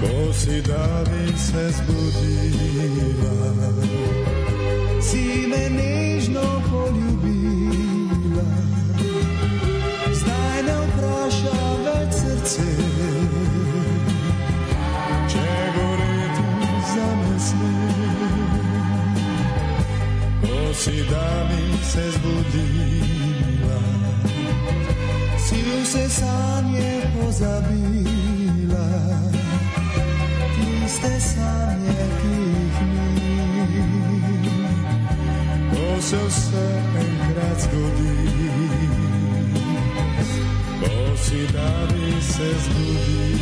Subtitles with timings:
[0.00, 3.34] Ko si da bi se zbudila?
[5.02, 8.48] Si me nežno poljubila.
[10.14, 12.68] Zdaj ne vpraša več srce.
[15.32, 16.46] Če goreti
[16.94, 17.38] za me
[20.74, 21.62] si da bi
[21.92, 23.80] se zbudila.
[25.46, 27.97] Si vse sanje pozabila
[30.98, 32.36] Tiste sanje, ki
[32.74, 32.78] jih
[33.14, 33.34] ni
[35.70, 36.66] Ko se
[37.02, 38.16] enkrat zgodi
[40.80, 43.37] Ko si da bi se zbudila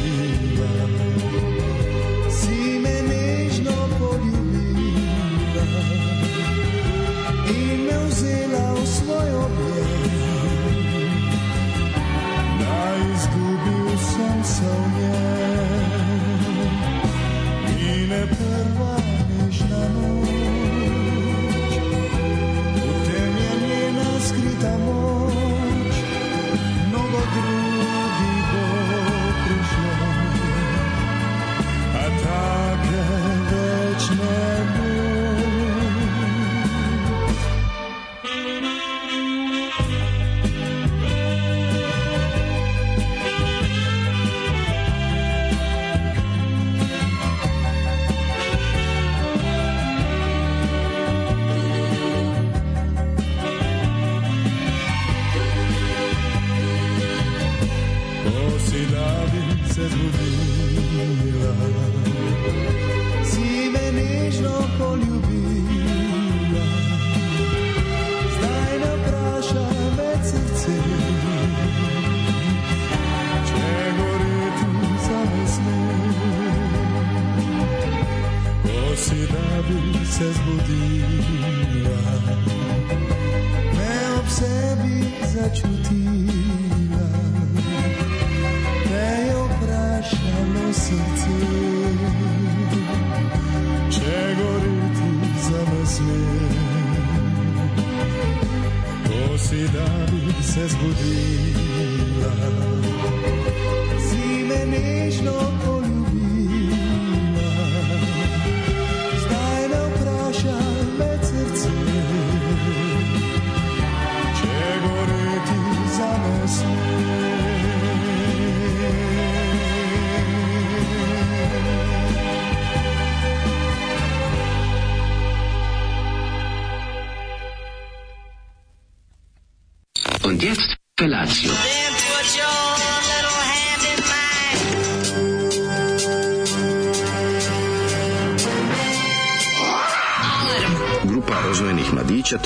[24.77, 25.16] amor.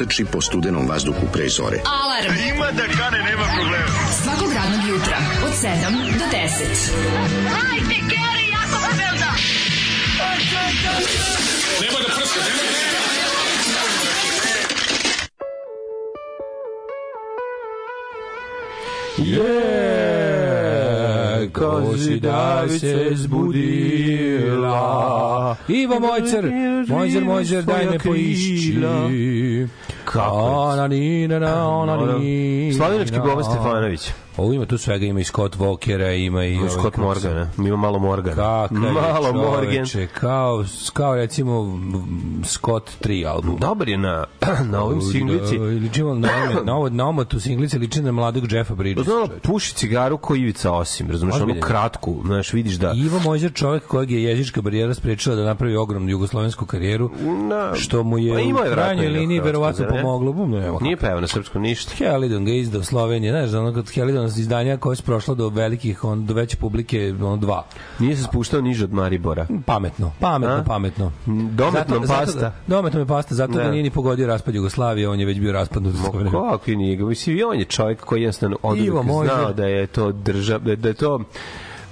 [0.01, 1.79] Trči po studenom vazduhu pre zore.
[1.85, 2.33] Alarm.
[2.55, 3.87] Ima da kane, nema problema.
[4.23, 6.39] Svakog radnog jutra, od 7 do 10.
[7.53, 9.31] Hajde, Geri, jako se velda.
[11.81, 12.45] Je, ko si da
[22.69, 24.77] bi se zbudila.
[25.69, 26.53] Ivo Mojcer,
[26.89, 28.77] Mojzer, Mojzer, daj me poišći.
[30.13, 30.45] Kako je?
[30.45, 32.73] Ona ni, na, na, ona ni.
[32.77, 33.25] Slavinački na.
[33.25, 34.11] Boba Stefanović.
[34.37, 36.57] Ovo ima tu svega, ima i Scott Walkera, ima i...
[36.57, 37.49] ovaj, Scott Morgana.
[37.59, 38.37] Ima malo Morgana.
[38.37, 39.85] Kakav Malo Morgan.
[40.15, 41.79] kao, kao recimo
[42.45, 43.57] Scott 3 album.
[43.61, 44.25] Dobar je na,
[44.73, 45.59] na ovim singlici.
[45.59, 46.29] Liči malo na,
[46.67, 49.11] na, ovo, na omotu singlice, liči na mladog Jeffa Bridgesa.
[49.11, 49.41] Znamo, čoveče.
[49.43, 51.67] puši cigaru ko Ivica Osim, razumeš, onu Ozbiljno.
[51.67, 52.93] kratku, znaš, vidiš da...
[52.97, 57.11] Ivo Mojzer, čovjek kojeg je jezička barijera sprečila da napravi ogromnu jugoslovensku karijeru,
[57.49, 59.87] Na, što mu je Pa u krajnjoj liniji verovatno?
[60.03, 60.33] Pomoglo.
[60.33, 61.93] Bum, nema Nije pevao na srpskom ništa.
[61.97, 66.27] Helidon ga izdao Slovenije, znaš, ono kod Helidon izdanja koje su prošlo do velikih, on,
[66.27, 67.65] do veće publike, ono dva.
[67.99, 69.47] Nije se spuštao niže od Maribora.
[69.67, 70.65] Pametno, pametno, A?
[70.65, 71.13] pametno.
[71.51, 72.41] Dometnom Zato- pasta.
[72.41, 73.63] Zato, dometnom je pasta, zato Da.
[73.63, 75.95] da nije ni pogodio raspad Jugoslavije, on je već bio raspadnut.
[76.15, 76.31] vreme.
[76.31, 77.05] Kako nije ga?
[77.05, 78.79] Mislim, i on je čovjek koji jednostavno od
[79.25, 81.21] znao da je to držav, da, da je to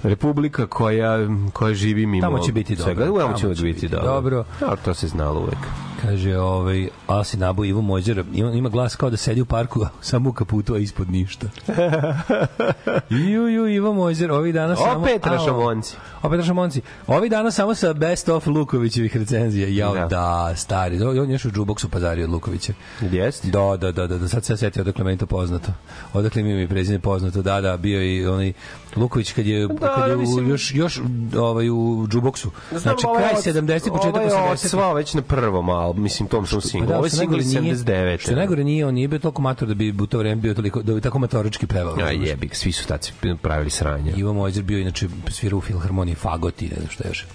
[0.03, 1.17] republika koja,
[1.53, 2.85] koja živi mimo Tamo će biti dobro.
[2.85, 3.05] svega.
[3.05, 4.07] Tamo, Tamo će će biti biti dobro.
[4.07, 4.45] dobro.
[4.61, 5.57] Ja, to se znalo uvek.
[6.01, 10.29] Kaže, ovaj, Asi Nabo Ivo Mođer, ima, ima glas kao da sedi u parku, samo
[10.29, 11.47] u kaputu, a ispod ništa.
[13.09, 14.99] Ju, ju, Ivo Mođer, ovih dana samo...
[14.99, 15.33] Opet Ao.
[15.33, 15.95] Rašomonci.
[16.23, 16.81] Opet Rašomonci.
[17.07, 19.67] Ovih dana samo sa best of Lukovićevih recenzija.
[19.69, 20.05] Jao, Da.
[20.05, 21.01] da, stari.
[21.03, 22.73] On je još u džuboksu pazario od Lukovića.
[23.01, 23.47] Jeste?
[23.47, 25.71] Da, da, da, da, da, sad se ja setio odakle meni to poznato.
[26.13, 28.53] Odakle mi je prezime poznato, da, da, bio je i onaj
[28.95, 31.01] Luković kad je, Da, kad je u, mislim- još, još
[31.37, 32.51] ovaj, u džuboksu.
[32.71, 33.89] Znači, ovaj kraj od- 70.
[33.89, 34.65] početak Ovaj je 80.
[34.65, 37.41] odsvao već na prvom albumu, mislim, tom što Pa da, Ovo je što single najgore
[37.41, 38.21] iz nije- 79.
[38.21, 40.81] Što najgore nije, on nije bio toliko mator da bi u to vreme bio toliko,
[40.81, 41.97] da bi tako matorički pevao.
[41.99, 42.29] Ja, razumeš?
[42.29, 44.13] jebi, ga, svi su taci pravili sranje.
[44.17, 47.25] Ivo Mojzer bio inače svira u filharmoniji Fagoti, ne znam šta još.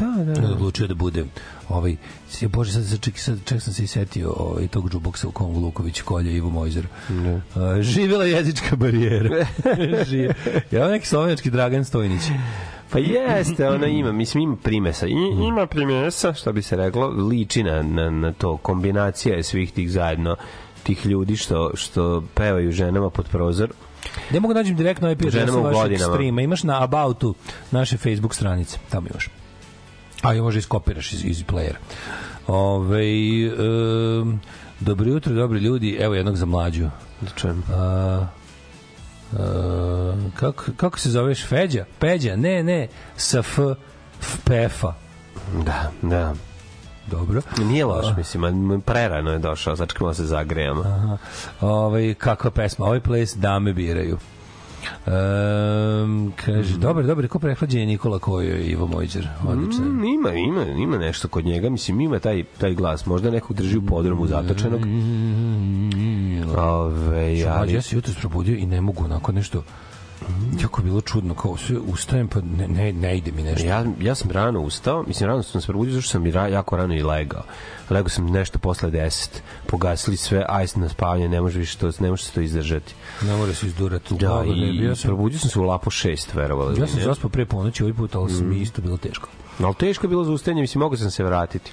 [0.00, 0.40] Da, da.
[0.40, 0.48] Da.
[0.48, 1.24] Odlučio da bude
[1.68, 1.96] ovaj
[2.30, 5.56] se bože sad ček, sad ček sam se i setio ovaj tog džuboksa u kom
[5.56, 6.86] Luković kolje Ivo Mojzer.
[7.08, 7.40] Ne.
[7.82, 9.28] živela jezička barijera.
[10.72, 12.22] Ja neki slovenački Dragan Stojnić.
[12.90, 15.06] Pa jeste, ona ima, mislim, ima primesa.
[15.06, 15.12] I,
[15.48, 19.90] ima primesa, što bi se reklo, liči na, na, na to, kombinacija je svih tih
[19.90, 20.36] zajedno
[20.82, 23.70] tih ljudi što, što pevaju ženama pod prozor.
[24.30, 26.14] Ne mogu nađem direktno IP Ženama adresu u vašeg godinama.
[26.14, 26.42] streama.
[26.42, 27.34] Imaš na Aboutu
[27.70, 28.78] naše Facebook stranice.
[28.90, 29.28] Tamo imaš.
[30.22, 31.76] A i može iskopiraš iz, iz playera.
[32.46, 33.04] Ove,
[34.20, 34.40] um,
[34.80, 35.96] dobro jutro, dobri ljudi.
[36.00, 36.90] Evo jednog za mlađu.
[37.20, 37.62] Da čujem.
[37.72, 38.26] A,
[39.38, 41.46] a, kako, kako se zoveš?
[41.46, 41.84] Feđa?
[41.98, 42.36] Peđa?
[42.36, 42.88] Ne, ne.
[43.16, 43.58] Sa F,
[44.44, 44.92] Pefa.
[45.64, 46.34] Da, da.
[47.06, 47.42] Dobro.
[47.58, 50.80] Nije loš, mislim, a prerano je došao, začekamo se zagrejamo.
[50.80, 51.16] Aha.
[51.60, 52.86] Ovaj kakva pesma?
[52.86, 54.18] Ovaj ples dame biraju.
[55.06, 56.80] Um, kaže, Mhm.
[56.80, 59.28] dobro, dobro, ko prehlađen je Nikola Kojo i Ivo Mojđer.
[59.46, 59.84] Odlično.
[59.84, 63.78] Mm, ima, ima, ima nešto kod njega, mislim, ima taj, taj glas, možda nekog drži
[63.78, 64.80] u podromu zatočenog.
[66.58, 69.62] Ove, Ja, ali, ja se jutros probudio i ne mogu onako nešto
[70.60, 73.66] jako je bilo čudno, kao sve ustajem pa ne, ne, ne ide mi nešto.
[73.66, 76.76] Ja, ja sam rano ustao, mislim rano sam se probudio zašto sam i ra, jako
[76.76, 77.42] rano i legao.
[77.90, 79.28] Legao sam nešto posle 10,
[79.66, 82.94] pogasili sve, aj na spavanje, ne može više to, ne može se to izdržati.
[83.22, 84.46] Ne mora se izdurati u Da, glavu.
[84.46, 86.80] ne, i bio sam, probudio sam se u lapo 6, verovali.
[86.80, 89.28] ja sam zaspao pre ponoći ovaj put, ali mi isto bilo teško.
[89.60, 91.72] Ali teško je bilo za ustajanje, mislim, mogu sam se vratiti.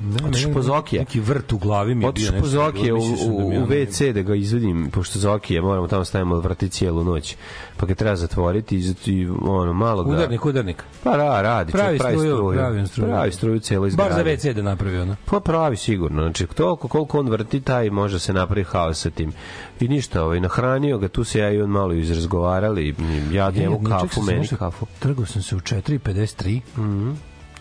[0.00, 1.00] Ne, meni po Zokije.
[1.00, 2.40] Neki vrt u glavi mi je bio Otišao nešto.
[2.42, 2.48] po
[2.92, 6.36] u, sam da u, u ono- WC da ga izvedim, pošto Zokije moramo tamo stavimo
[6.36, 7.36] vrati cijelu noć.
[7.76, 10.10] Pa ga treba zatvoriti i, i ono, malo ga...
[10.10, 10.84] Udarnik, udarnik.
[11.04, 12.58] Pa ra, radi, Pravi pravi, pravi struju, struju.
[12.58, 13.08] pravi struju.
[13.08, 14.14] Pravi struju cijelo Bar izgradnje.
[14.36, 15.16] za WC da napravi ono.
[15.24, 16.22] Pa pravi sigurno.
[16.22, 19.32] Znači, toliko koliko on vrti, taj može se napravi haos sa tim.
[19.80, 22.94] I ništa, ovaj, nahranio ga, tu se ja i on malo izrazgovarali.
[23.32, 24.86] Ja njemu Ne, ne, čak kafu, meni kafu.
[24.98, 26.60] Trgao sam se u 4.53.
[26.76, 27.10] Mhm.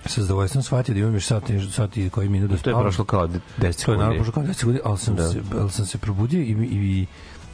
[0.06, 3.06] Sa zadovoljstvom shvatio da imam još sat, sat i koji minut da To je prošlo
[3.06, 3.98] kao 10 To je sekundi.
[3.98, 5.28] naravno prošlo kao 10 sekundi, ali sam, Da.
[5.28, 7.06] se, ali sam se probudio i, i, i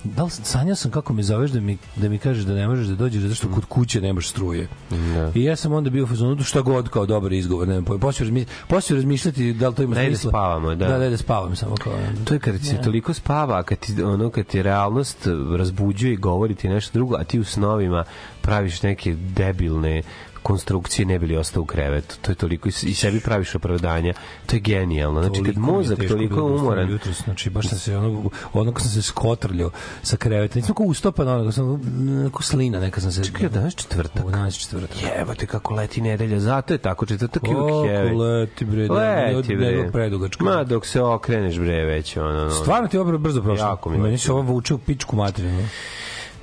[0.05, 2.87] da li sanjao sam kako me zoveš da mi, da mi kažeš da ne možeš
[2.87, 4.67] da dođeš zato što kod kuće nemaš struje.
[4.91, 5.31] Da.
[5.35, 8.25] I ja sam onda bio u fazonu šta god kao dobar izgovor, ne znam, posle
[8.25, 10.29] razmišljati, razmišljati da li to ima Da smisla.
[10.31, 10.87] spavamo, da.
[10.87, 11.93] Da, da, da spavam samo kao.
[12.25, 15.17] To je kad se toliko spava, kad ti, ono, kad ti realnost
[15.57, 18.03] razbuđuje i govori ti nešto drugo, a ti u snovima
[18.41, 20.01] praviš neke debilne
[20.45, 22.15] konstrukcije ne bili ostao u krevetu.
[22.21, 24.13] To je toliko i i sebi praviš opravdanja.
[24.45, 25.21] To je genijalno.
[25.21, 28.89] Znači kad je mozak toliko ustanem umoran, jutros, znači baš sam se ono onako sam
[28.89, 29.69] se skotrljao
[30.03, 30.59] sa kreveta.
[30.59, 31.69] Nisam kao ustopan, onako sam
[32.09, 33.23] onako slina neka sam se.
[33.23, 34.25] Čekaj, danas četvrtak.
[34.25, 34.97] Danas četvrtak.
[35.17, 38.17] Jebote kako leti nedelja, zato je tako četvrtak je Kako uvijek heavy.
[38.19, 38.87] leti bre,
[39.35, 39.89] Leti bre.
[39.91, 40.43] predugačko.
[40.43, 42.29] Ma dok se okreneš bre već ono.
[42.29, 42.51] ono.
[42.51, 43.65] Stvarno ti je brzo prošlo.
[43.65, 45.67] Jako mi je Meni se ovo vuče u pičku materinu.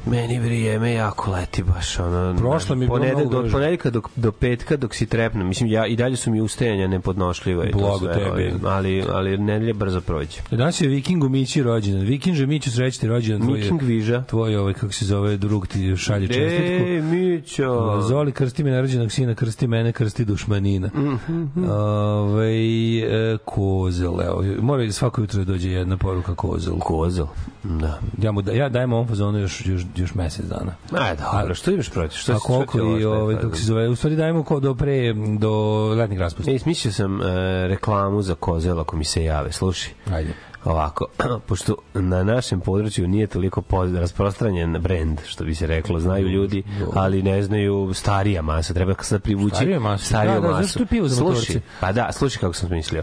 [0.06, 2.36] Meni vrijeme jako leti baš ono.
[2.38, 5.44] Prošlo mi je ponedel- do ponedeljka do, do petka dok si trepne.
[5.44, 8.26] Mislim ja i dalje su mi ustajanja nepodnošljiva i to Blago sve, tebi.
[8.26, 10.38] ovaj, ali ali nedelja brzo prođe.
[10.50, 12.02] Danas je Vikingu Mići rođendan.
[12.02, 13.48] Vikinže Miću srećni rođendan.
[13.48, 14.22] tvoj je- Viking Viža.
[14.22, 16.88] Tvoj ovaj, kako se zove, drug ti šalje čestitku.
[16.88, 18.00] E, Mićo.
[18.02, 20.88] Zoli, krsti me nerođenog sina, krsti mene, krsti dušmanina.
[20.88, 21.64] Mhm.
[21.70, 22.52] Ove,
[22.98, 24.44] e, kozel, evo.
[24.60, 26.74] Mora svako jutro da dođe jedna poruka kozel.
[26.74, 27.26] Kozel.
[27.64, 27.98] Da.
[28.18, 30.74] Ja, mu da, ja dajem ovom fazonu još, još, još mesec dana.
[30.92, 32.16] Aj, dobro, što imaš protiv?
[32.16, 35.14] Što A što koliko i ovaj, kako se zove, u stvari dajemo ko do pre,
[35.38, 36.50] do letnjeg raspusta.
[36.50, 37.24] E, smislio sam e,
[37.68, 39.52] reklamu za kozel ako mi se jave.
[39.52, 39.92] Slušaj.
[40.12, 40.34] Ajde.
[40.64, 41.06] Ovako,
[41.48, 43.62] pošto na našem području nije toliko
[44.00, 46.62] rasprostranjen brend, što bi se reklo, znaju ljudi,
[46.94, 50.62] ali ne znaju starija masa, treba sad privući Starija masa, stariju da, da, masu.
[50.62, 53.02] zašto je pivo za slušaj, pa da, slušaj kako sam mislio.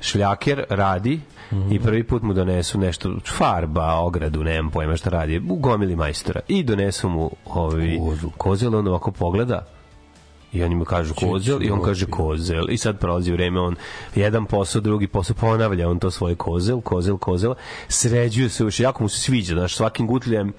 [0.00, 1.20] Šljaker radi
[1.52, 1.72] Mhm.
[1.72, 6.40] i prvi put mu donesu nešto, farba, ogradu, nemam pojma šta radi, u gomili majstora.
[6.48, 8.30] I donesu mu ovi Kozu.
[8.36, 9.66] kozel, on ovako pogleda
[10.54, 12.64] I oni mu kažu kozel i on kaže kozel.
[12.70, 13.76] I sad prolazi vreme, on
[14.14, 17.54] jedan posao, drugi posao, ponavlja on to svoje kozel, kozel, kozel.
[17.88, 20.52] Sređuje se uši, jako mu se sviđa, znaš, svakim gutljem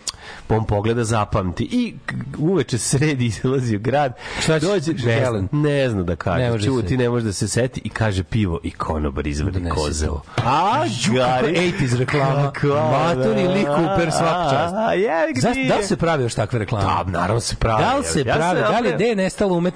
[0.50, 1.64] on pogleda, zapamti.
[1.66, 1.94] I
[2.40, 6.50] uveče sredi, izlazi u grad, Šta će- dođe, ne, zna, ne zna da Ne kaže,
[6.50, 6.98] može čuti, se.
[6.98, 10.08] ne može da se seti i kaže pivo i konobar izvadi kozel.
[10.08, 10.22] to.
[10.38, 11.48] A, gari.
[11.80, 12.52] 80s reklama.
[12.94, 14.75] Matori Lee Cooper, svaka čast.
[14.75, 14.92] A,
[15.34, 16.86] ga, Zas, da li se pravi još takve reklame?
[16.86, 17.84] Da, naravno se pravi.
[17.84, 18.56] Da li se Ja pravi?
[18.56, 19.16] Da li napravio- gde je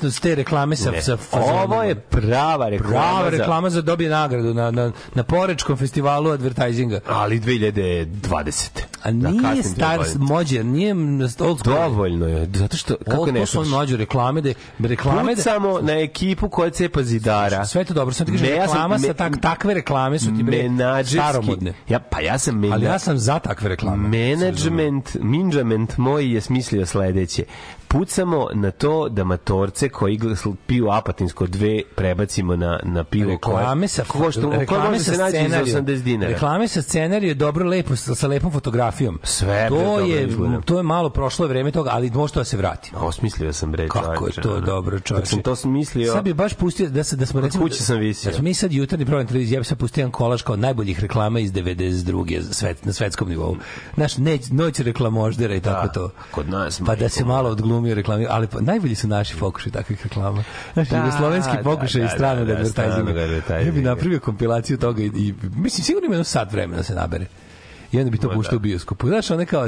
[0.10, 1.64] umetnost te reklame sa, Ne, sa fazonima?
[1.66, 2.94] Ovo je prava reklama.
[2.94, 7.00] prava za- reklama za dobije nagradu na, na, na Porečkom festivalu advertisinga.
[7.08, 8.70] Ali 2020.
[9.02, 10.18] A Da, nije star, 2020.
[10.20, 11.56] mođer, nije old school.
[11.80, 13.70] Dovoljno je, zato što, kako Old ne slušaš?
[13.70, 14.50] mlađe reklame, da
[14.80, 17.66] reklame da, Pucamo na ekipu koja cepa zidara.
[17.66, 20.20] sve to dobro, sam ti kažem, Ne, ja sam- reklama sa me- tak, takve reklame
[20.20, 20.70] su ti bre
[21.06, 21.74] staromodne.
[21.90, 24.08] Ja, pa ja sam mena, Ali ja sam za takve reklame.
[24.10, 27.44] Management, minđament moj je smislio sledeće.
[27.92, 30.20] Pucamo na to da matorce koji
[30.68, 35.44] piju apatinsko dve prebacimo na, na pivo reklame sa koje reklame sa se naći za
[35.44, 35.86] scenarijom.
[35.86, 36.32] 80 dinara.
[36.32, 39.20] Reklame sa scenarijom dobro lepo sa, sa lepom fotografijom.
[39.24, 40.62] Sve, to je izgleda.
[40.62, 42.92] to je malo prošlo je vreme toga, ali može to da se vrati.
[42.96, 43.88] Osmislio sam bre.
[43.88, 45.22] Kako je to dobro, čoveče.
[45.22, 46.14] Kad sam to smislio...
[46.14, 48.32] Sad bi baš pustio da se da smo recimo kuće sam visio.
[48.32, 51.00] Da smo mi sad jutarnji program televizije, ja bih sad pustio jedan kolaž kao najboljih
[51.00, 52.42] reklama iz 92.
[52.52, 53.56] Svet, na svetskom nivou.
[53.96, 56.10] Naš neć, noć reklamoždera i tako Da, to.
[56.32, 60.04] kod nas, Pa da se malo odglumio reklami, ali pa, najbolji su naši pokušaj takvih
[60.04, 60.44] reklama.
[60.76, 63.12] Naši Da, jugoslovenski da, pokušaj da, i stranog da, da, advertisinga.
[63.12, 63.60] advertisinga.
[63.60, 66.96] Ja bih napravio kompilaciju toga i, i mislim sigurno ima jedno sat vremena da se
[66.96, 67.26] nabere.
[67.92, 68.56] I onda bi to Ma puštao da.
[68.56, 69.08] u bioskopu.
[69.08, 69.68] Znaš, one kao,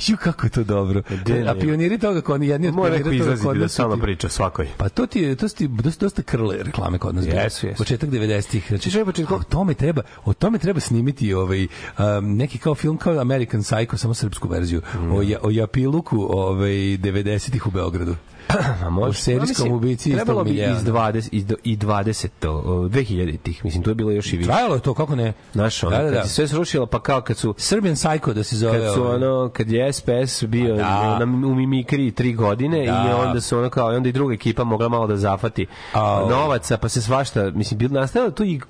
[0.00, 1.02] ju kako je to dobro.
[1.12, 1.60] Gde A ne?
[1.60, 4.02] pioniri toga, kao oni jedni od Mora pionira toga izlaziti kod da nas samo ti-
[4.02, 4.68] priča svakoj.
[4.76, 7.26] Pa to ti je, to ti dosta, dosta krle reklame kod nas.
[7.26, 7.78] Jesu, jesu.
[7.78, 8.64] Početak 90-ih.
[8.68, 11.66] Znači, Znači, početak- o tome treba, o tome treba snimiti ovaj,
[11.98, 14.82] um, neki kao film kao American Psycho, samo srpsku verziju.
[15.12, 18.14] O, ja, o Japiluku ovaj, 90-ih u Beogradu.
[18.84, 19.22] A može.
[19.22, 20.92] Serijskom ubici iz Trebalo bi iz da.
[20.92, 23.64] 20, iz, do- i 20, to, o, 2000-ih.
[23.64, 24.50] Mislim, to je bilo još i više.
[24.50, 25.32] Trajalo je to, kako ne?
[25.52, 26.22] Znaš, ono, da, da, kad da.
[26.24, 28.78] se sve srušilo, pa kao kad su Serbian Psycho da se zove.
[28.80, 29.16] kad su ovaj.
[29.16, 31.18] ono kad je SPS bio da.
[31.18, 33.06] na, u Mimikri tri godine Da.
[33.08, 36.28] i onda su ono kao i onda i druga ekipa mogla malo da zafati Au.
[36.30, 38.60] novaca pa se svašta mislim bilo nastalo tu i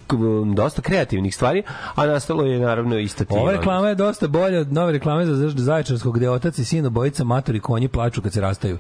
[0.55, 1.63] dosta kreativnih stvari
[1.95, 5.49] a nastalo je naravno i stativa Ova reklama je dosta bolja od nove reklame za
[5.57, 8.79] Zaječarskog gde otac i sin obojica matori konji plaču kad se rastaju.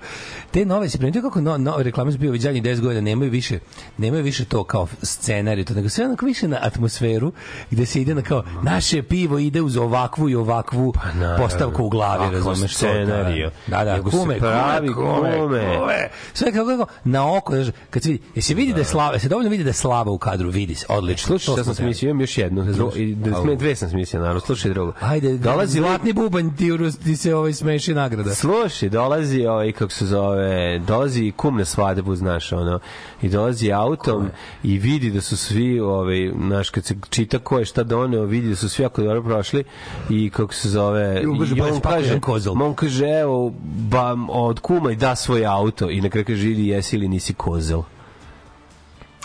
[0.50, 3.30] Te nove se primetio kako no, nove reklame su bio već zadnjih 10 godina nemaju
[3.30, 3.59] više
[3.99, 7.33] nemaju više to kao scenarij to nego sve onako više na atmosferu
[7.71, 11.45] gde se ide na kao naše pivo ide uz ovakvu i ovakvu naravno.
[11.45, 13.50] postavku u glavi razumeš to, scenarijo.
[13.66, 16.11] da da Nego se kume pravi kume.
[16.35, 19.18] sve kako, kako na oko znaš, kad se vidi je se vidi da je slava
[19.18, 21.75] se dovoljno vidi da je slava u kadru vidi se odlično Slušaj, To šta sam
[21.75, 22.92] smislio, imam još jednu.
[22.97, 24.40] I, da, dve sam smislio, naravno.
[24.40, 24.92] Slušaj drugo.
[25.00, 26.71] Ajde, dolazi zlatni bubanj ti,
[27.04, 28.35] ti se ovaj smeši nagrada.
[28.35, 32.78] Slušaj, dolazi ovaj kako se zove, dolazi kum na svadbu, znaš, ono,
[33.23, 34.28] i dolazi autom
[34.62, 38.49] i vidi da su svi, ovaj, znaš, kad se čita ko je šta doneo, vidi
[38.49, 39.64] da su svi jako dobro prošli
[40.11, 43.06] i kako se zove, I on kaže, i "Ba, on kaže, jedan kozel." on kaže,
[43.06, 43.52] evo,
[43.90, 47.82] ba, od kuma i da svoj auto i na kraju kaže, jesi ili nisi kozel.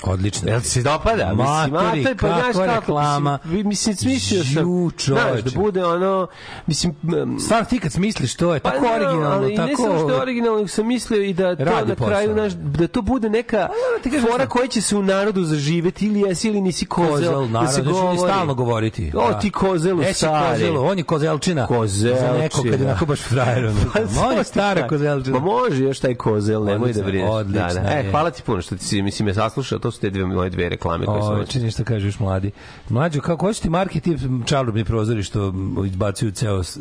[0.04, 0.50] Odlično.
[0.50, 1.34] Jel ti se dopada?
[1.34, 3.40] Matori, Mislim, pa znaš kako, reklama.
[3.44, 6.28] Mislim, mislim, smislio sam, Ju, znaš, da bude ono,
[6.68, 9.70] mislim, m, Stvarno ti kad smisliš to je tako Pa ne, originalno, ali tako...
[9.70, 12.54] ne samo što je originalno, nego sam mislio i da to Radi na kraju naš,
[12.54, 13.68] da to bude neka
[14.04, 17.68] kažem fora koja će se u narodu zaživeti ili jesi ili nisi kozel, Kozel, da
[17.68, 18.18] se da će govori.
[18.20, 19.12] stalno govoriti.
[19.16, 19.40] O, Da.
[19.40, 20.54] ti kozelu Jesi stari.
[20.54, 21.68] kozelu, on je kozelčina.
[21.68, 22.28] Kozelčina.
[22.28, 23.66] Za neko kad je onako baš frajer.
[23.66, 23.80] ono.
[23.94, 24.90] Pa, On je stara tako.
[24.90, 25.40] kozelčina.
[25.40, 27.74] Ma može još taj kozel, nemoj da Odlično, brineš.
[27.74, 27.90] da, da.
[27.90, 30.50] E, hvala ti puno što ti si, mislim, je saslušao, to su te dve moje
[30.50, 32.52] dve reklame koje sam čini šta kažeš mladi.
[32.90, 35.54] Mlađo, kako hoćeš ti marke tip čarobni prozori što
[35.86, 36.78] izbacuju ceo s-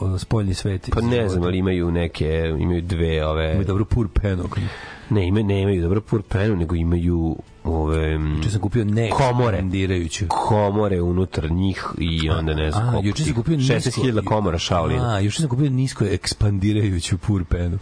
[0.00, 0.88] o, spoljni svet?
[0.90, 2.28] Pa ne znam, ali imaju neke,
[2.58, 3.44] imaju dve ove...
[3.46, 4.58] Imaju dobro pur penog.
[5.10, 7.36] Ne, imaju, ne imaju dobro purpenu, nego imaju
[7.68, 8.12] ove...
[8.36, 9.56] Juče sam kupio ne Komore.
[9.56, 10.24] ekspandirajuću.
[10.28, 13.74] komore unutar njih i onda ne znam koliko juče sam kupio nisko...
[13.74, 15.00] 16.000 komora Shaolin.
[15.00, 17.78] A, juče sam kupio nisko ekspandirajuću purpenu.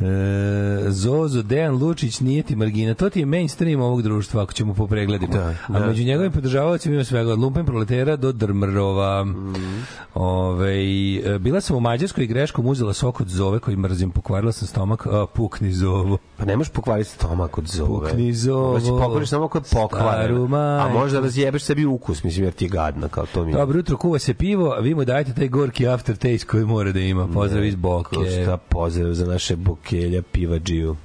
[0.00, 2.94] E, Zozo, Dejan Lučić nije ti margina.
[2.94, 5.32] To ti je mainstream ovog društva, ako ćemo po pregledima.
[5.32, 5.86] Da, A da.
[5.86, 9.24] među njegovim podržavacima ima svega od lumpen proletera do drmrova.
[9.24, 9.80] Mhm.
[10.14, 10.74] Ove,
[11.18, 14.10] e, bila sam u Mađarskoj i greškom uzela sok od zove koji mrzim.
[14.10, 15.06] Pokvarila sam stomak.
[15.06, 16.18] A, pukni zovo.
[16.36, 18.08] Pa ne možeš pokvariti stomak od zove.
[18.10, 18.78] Pukni zovo.
[19.10, 20.22] Pokvariš samo kod pokvarena.
[20.22, 23.52] Staru A možda razjebeš sebi ukus, mislim, jer ti je gadna, kao to mi.
[23.52, 27.00] Dobro jutro, kuva se pivo, a vi mu dajete taj gorki aftertaste koji mora da
[27.00, 27.28] ima.
[27.28, 28.16] Pozdrav iz Boke.
[28.42, 30.96] Šta pozdrav za naše bokelja pivađiju.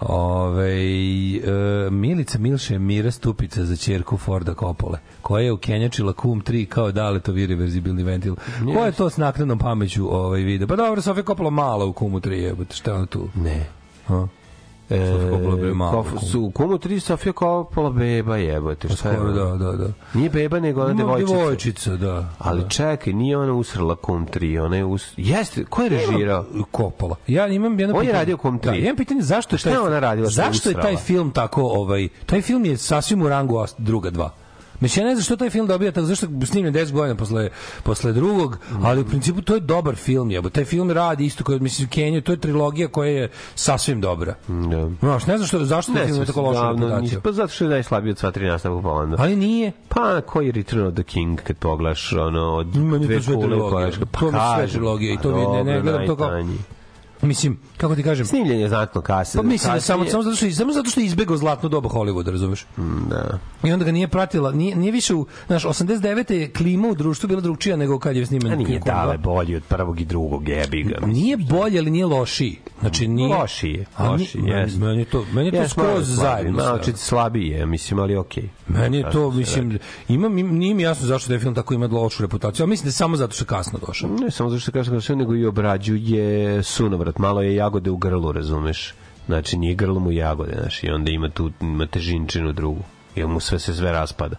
[0.00, 6.66] Ove, e, Milica Milše Mira Stupica za čerku Forda Kopole, koja je ukenjačila kum 3
[6.66, 8.34] kao daletovi irreverzibilni ventil.
[8.74, 10.68] Ko je to s naknadnom pameću ovaj video?
[10.68, 13.28] Pa dobro, Sofija Kopola mala u kumu 3, jebote, šta je ona tu?
[13.34, 13.66] Ne.
[14.06, 14.28] Ha?
[14.88, 15.72] Coppola je.
[15.72, 18.88] Kof- su, u kumu 3 Sofija Coppola beba jebote.
[18.88, 19.88] Šta je da, da, da.
[20.14, 21.34] Nije beba, nego ona devojčica.
[21.34, 22.28] Devojčica, da.
[22.38, 25.12] Ali čekaj, nije ona usrala kum 3, ona je us...
[25.16, 26.44] Jeste, ko je režirao?
[26.70, 27.16] Kopala.
[27.26, 28.20] Ja imam jedno On je pitanje.
[28.20, 28.78] radio Kom Da, tri.
[28.78, 31.62] imam pitanje zašto je Šta je ona radila što je Zašto je taj film tako
[31.62, 34.30] ovaj taj film je sasvim u rangu druga dva.
[34.80, 37.50] Mislim, ja ne znam što taj film dobija, tako zašto je snimljen 10 godina posle,
[37.82, 40.50] posle drugog, ali u principu to je dobar film, jebo.
[40.50, 44.34] Taj film radi isto kao, mislim, Kenju, to je trilogija koja je sasvim dobra.
[44.48, 44.90] Da.
[45.00, 47.20] Znaš, ne znam što, zašto taj film je tako loša reputacija.
[47.20, 49.16] Pa zato što je najslabiji od sva tri nastavka po Holandu.
[49.18, 49.72] Ali nije.
[49.88, 53.22] Pa koji je Return of the King kad pogledaš ono od Meni je dve to
[53.22, 55.80] sve kule pogledaš ga, To mi sve kažem, trilogija i pa to mi ne- ne
[55.80, 56.44] gledam to kao-.
[57.22, 59.38] Mislim, kako ti kažem, Snimljen je znatno kasnije.
[59.38, 60.10] Pa mislim da samo kasnije.
[60.12, 62.66] samo zato što je- samo zato što je izbegao zlatno doba Hollywooda, razumeš?
[63.08, 63.38] Da.
[63.64, 66.30] I onda ga nije pratila, nije, nije više u, znaš, 89.
[66.30, 69.14] je klima u društvu bila drugčija nego kad je snimen A nije King Kong dale
[69.14, 69.20] 2.
[69.20, 71.06] bolji od prvog i drugog jebi ga.
[71.06, 72.58] Nije bolje, ali nije lošiji.
[72.80, 73.28] Znači, nije...
[73.30, 74.38] Loši je, A ni- loši,
[74.78, 76.52] meni, je to, meni je to Jes, je skroz slabiji, zajedno.
[76.54, 76.84] Malo sve.
[76.84, 78.48] čet slabiji je, mislim, ali okej.
[78.68, 79.78] Meni je to, mislim,
[80.08, 82.88] imam, im- nije mi jasno zašto taj film tako ima lošu reputaciju, ali mislim da
[82.88, 84.10] je samo zato što je kasno došao.
[84.10, 86.24] Ne samo zato što kažem sve, nego i obrađuje
[86.62, 87.18] sunovrat.
[87.18, 88.94] Malo je jagode u grlu, razumeš?
[89.26, 92.82] Znači, nije grlo mu jagode, znaš, i onda ima tu, ima težinčinu drugu.
[93.16, 94.36] I mu sve se sve raspada.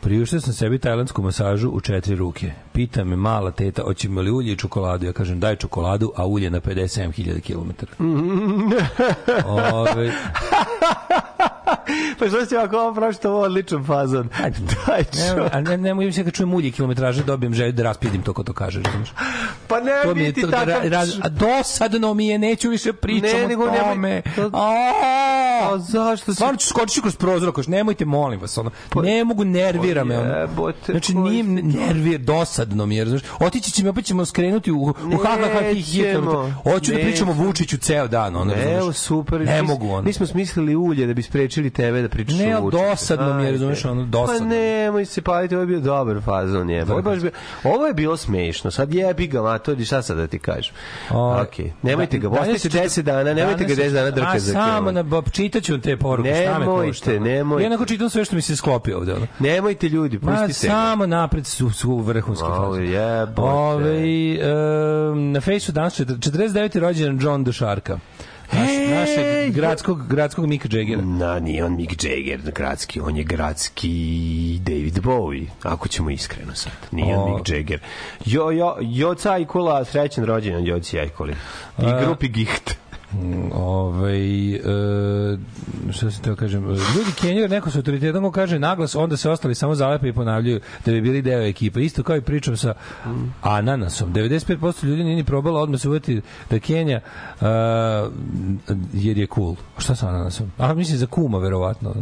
[0.00, 2.52] Priuštio sam sebi tajlandsku masažu u četiri ruke.
[2.72, 5.06] Pita me mala teta, hoćemo li ulje i čokoladu?
[5.06, 7.70] Ja kažem, daj čokoladu, a ulje na 57.000 km.
[9.50, 10.12] Ove,
[12.18, 14.28] Pa što si ovako ovo prošto ovo odličan fazon?
[14.86, 17.82] Daj ne, a ne, ne mogu se kad čujem ulje i kilometraže, dobijem želju da
[17.82, 18.82] raspidim to ko to kaže.
[18.82, 19.08] razumeš?
[19.68, 20.68] Pa ne To mi biti to, takav...
[20.68, 24.22] ra, ra, a dosadno mi je, neću više pričam Ne, o nego nemoj- tome.
[24.36, 24.92] to- A,
[25.64, 26.34] A zašto si...
[26.34, 30.30] Stvarno ću skočiti kroz prozor, ako nemojte, molim vas, ono, ne mogu, nervira me, ono.
[30.30, 33.22] Pa jebote, Znači, nije, nervir, dosadno mi je, razumiješ?
[33.40, 36.02] Otići ćemo, opet ćemo skrenuti u, u ha, ha, ha, hi, hi.
[36.64, 37.34] Hoću da pričamo o.
[37.34, 38.78] Vučiću ceo dan, ono, razumiješ?
[38.78, 39.40] Evo, super.
[39.40, 40.02] Ne mogu, ono.
[40.02, 42.82] Mi smo smislili ulje da bi sprečili tebe da pričaš Ne, o Vučiću.
[42.82, 44.38] dosadno mi je, razumeš, ono, dosadno.
[44.40, 46.82] Pa nemoj se paliti, ovo je bio dobar fazon, je.
[46.82, 47.30] Ovo je, baš bio,
[47.64, 48.70] ovo je bilo smešno.
[48.70, 50.74] Sad jebi ga, matori, šta sad da ti kažem?
[51.10, 51.50] O, Ok,
[51.82, 54.52] nemojte ga, danas ostavite čita- 10 dana, nemojte ga danas 10 dana A drkati za
[54.52, 57.10] samo na, čitaću te poruke, šta me Nemojte, košta.
[57.10, 57.20] ono.
[57.20, 57.62] nemojte.
[57.62, 59.26] Ja onako čitam sve što mi se sklopi ovde, ono.
[59.40, 60.72] Nemojte ljudi, Ma, pustite ga.
[60.72, 62.82] samo napred su, su vrhunski faze.
[62.82, 63.40] jebote.
[63.42, 63.98] Ove,
[65.10, 66.46] um, na fejsu danas čet- 49.
[66.76, 67.98] rođendan John Dušarka.
[68.52, 71.02] Naš, Ej, našeg gradskog, gradskog Mika Jagera.
[71.02, 76.72] Na, nije on Mick Jagger gradski, on je gradski David Bowie, ako ćemo iskreno sad.
[76.90, 77.36] Nije on O.
[77.36, 77.80] Mick Jagger.
[78.24, 81.34] Jo, jo, Joca Ajkula, srećan rođendan Joci Ajkuli.
[81.78, 82.76] I grupi Gicht.
[83.52, 84.18] Ove,
[84.54, 84.60] e,
[85.90, 89.54] šta se to kažem, ljudi Kenjera neko sa autoritetom ko kaže naglas, onda se ostali
[89.54, 91.80] samo zalepe i ponavljaju da bi bili deo ekipe.
[91.84, 92.74] Isto kao i pričam sa
[93.42, 94.12] Ananasom.
[94.14, 97.00] 95% ljudi nije ni probalo odmah se uveti da Kenja
[97.40, 97.46] uh,
[98.92, 99.54] jer je cool.
[99.78, 100.52] Šta sa Ananasom?
[100.58, 101.94] A mislim za kuma verovatno.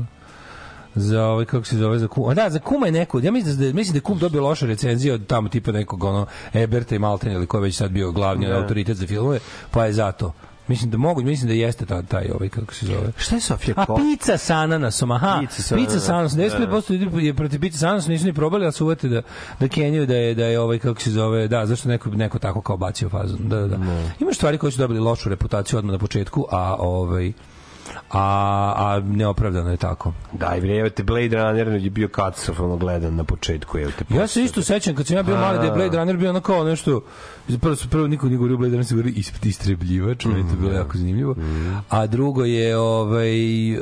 [0.95, 2.35] za ovaj kako se zove za kuma.
[2.35, 3.21] Da, za kuma je neko.
[3.23, 6.95] Ja mislim da mislim da kum dobio loše recenzije od tamo tipa nekog ono Eberta
[6.95, 8.57] i Malten ili ko je već sad bio glavni Da.
[8.57, 9.39] autoritet za filmove,
[9.71, 10.33] pa je zato.
[10.69, 13.13] Mislim da mogu, mislim da jeste taj, taj ovaj, kako se zove.
[13.17, 13.97] Šta je Sofija A Ko?
[13.97, 15.41] pizza sa ananasom, aha.
[15.41, 16.41] Pizza sa Pizza sa ananasom.
[16.41, 19.23] ananasom, 95% ljudi je protiv pizza sa ananasom, nisu ni probali, ali su uvete da,
[19.61, 22.61] da kenjaju da je, da je ovaj, kako se zove, da, zašto neko, neko tako
[22.61, 23.39] kao bacio fazon.
[23.41, 23.77] Da, da, da.
[24.21, 27.33] Ima stvari koje su dobili lošu reputaciju odmah na početku, a ovaj,
[28.15, 28.21] a,
[28.77, 30.13] a neopravdano je tako.
[30.33, 34.05] Daj bre, evo te Blade Runner je bio katastrofalno gledan na početku, evo te.
[34.11, 36.41] Ja se isto sećam kad sam ja bio mali da je Blade Runner bio ono
[36.41, 37.01] kao nešto
[37.61, 40.73] prvo prvo niko nije govorio Blade Runner, se govorio is- istrebljivač, meni je to bilo
[40.73, 41.35] jako zanimljivo.
[41.89, 43.79] A drugo je ovaj e,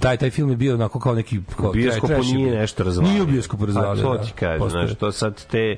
[0.00, 3.12] taj taj film je bio onako kao neki kao bioskopu je nije nešto razvalio.
[3.12, 4.02] Nije bioskopu razvalio.
[4.04, 4.22] Pa to da.
[4.22, 4.86] ti kažem, Postoje.
[4.86, 5.76] znaš, to sad te...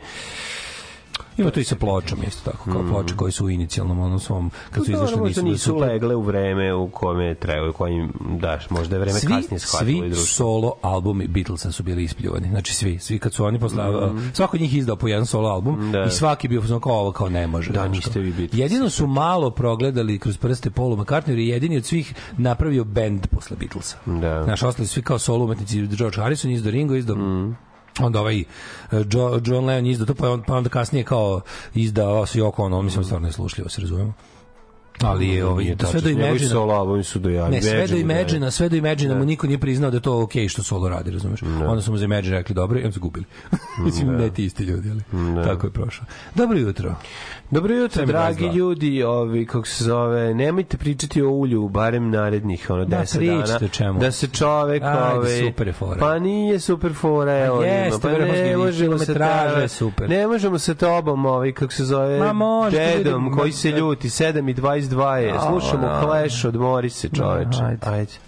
[1.39, 4.51] Ima to i sa pločom isto tako, kao ploče koje su u inicijalnom onom svom
[4.71, 8.71] kad su Dobro, izašle nisu, nisu legle u vreme u kome treba, u kojim, daš,
[8.71, 10.27] možda je vreme svi, kasnije shvatilo i svi društvo.
[10.27, 12.49] solo albumi Beatlesa su bili ispljuvani.
[12.49, 13.85] Znači svi, svi kad su oni posle
[14.33, 15.93] svako od njih izdao po jedan solo album.
[15.93, 16.05] Da.
[16.05, 17.73] i svaki bio kao ovo kao ne može.
[17.73, 18.61] Da, niste vi Beatlesi.
[18.61, 23.57] Jedino su malo progledali kroz prste Paul McCartney je jedini od svih napravio bend posle
[23.61, 23.97] Beatlesa.
[24.07, 24.45] Da.
[24.45, 27.53] Znaš, ostali svi kao solo umetnici, George Harrison izdao Ringo, izdao Mhm.
[28.01, 28.45] Onda ovaj eh,
[29.13, 31.41] Jo, John Lennon izdao to, pa, on, pa onda kasnije kao
[31.75, 34.15] izdao se Yoko Ono, mislim, stvarno je slušljivo, se razumemo.
[35.03, 36.49] Ali je ovaj, to sve do Imagine.
[36.49, 37.49] solo albumi su do ja.
[37.49, 40.49] Ne, sve do Imagine, sve do Imagine mu niko nije priznao da je to okej
[40.49, 41.43] što solo radi, razumeš?
[41.43, 43.25] Onda su mu za Imagine rekli dobro i onda su gubili.
[43.85, 46.07] Mislim, ne ti isti ljudi, ali tako je prošlo.
[46.35, 46.95] Dobro jutro.
[47.51, 48.55] Dobro jutro, dragi 22.
[48.55, 53.53] ljudi, ovi, kako se zove, nemojte pričati o ulju, barem narednih, ono, Da, 10 pričajte
[53.53, 53.67] dana.
[53.67, 54.01] o čemu.
[54.01, 56.01] Da se čovek, Ajde, ove, super je fora.
[56.01, 59.13] Pa nije super fora, evo, jeste, pa ne možemo se
[59.61, 60.11] je super.
[60.11, 64.55] Ne možemo sa tobom, ovaj, kako se zove, Ma ljudi, koji se ljuti, 7 i
[64.89, 65.35] 22 je.
[65.49, 66.01] Slušamo da.
[66.03, 67.59] Clash, odmori se čoveče.
[67.65, 67.91] Ajde.
[67.91, 68.28] Ajde.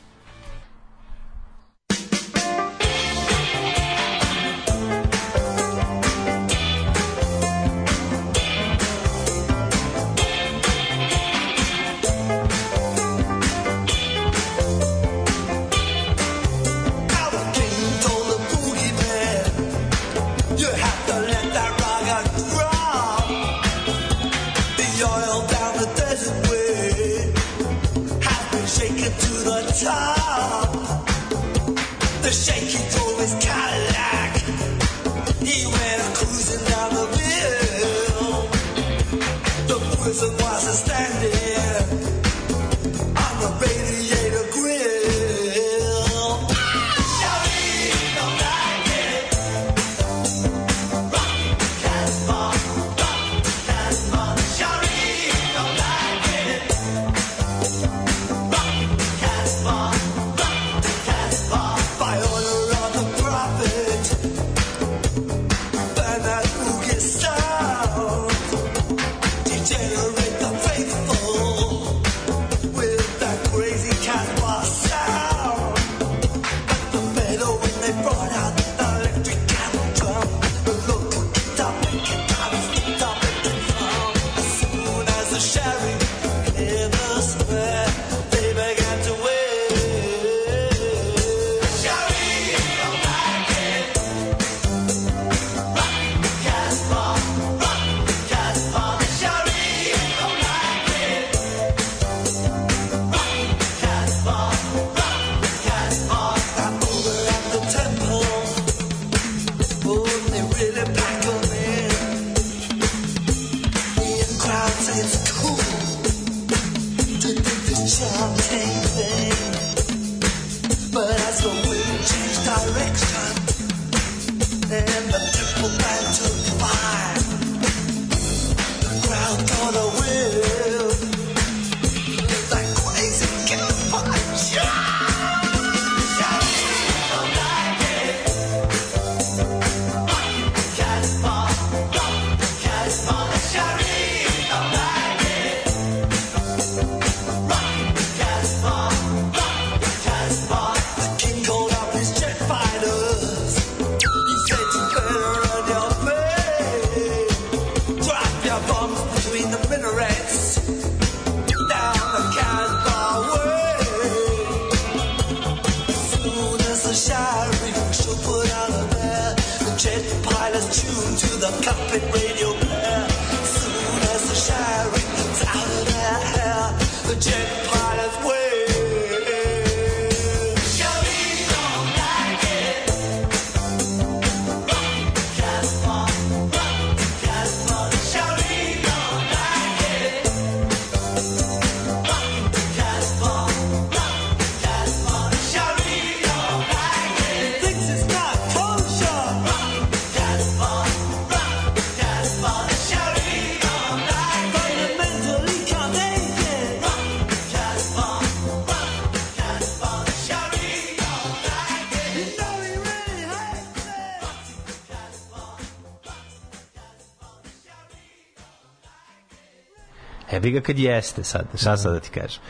[220.50, 222.40] Ga kad jeste sad, šta sad da ti kažem.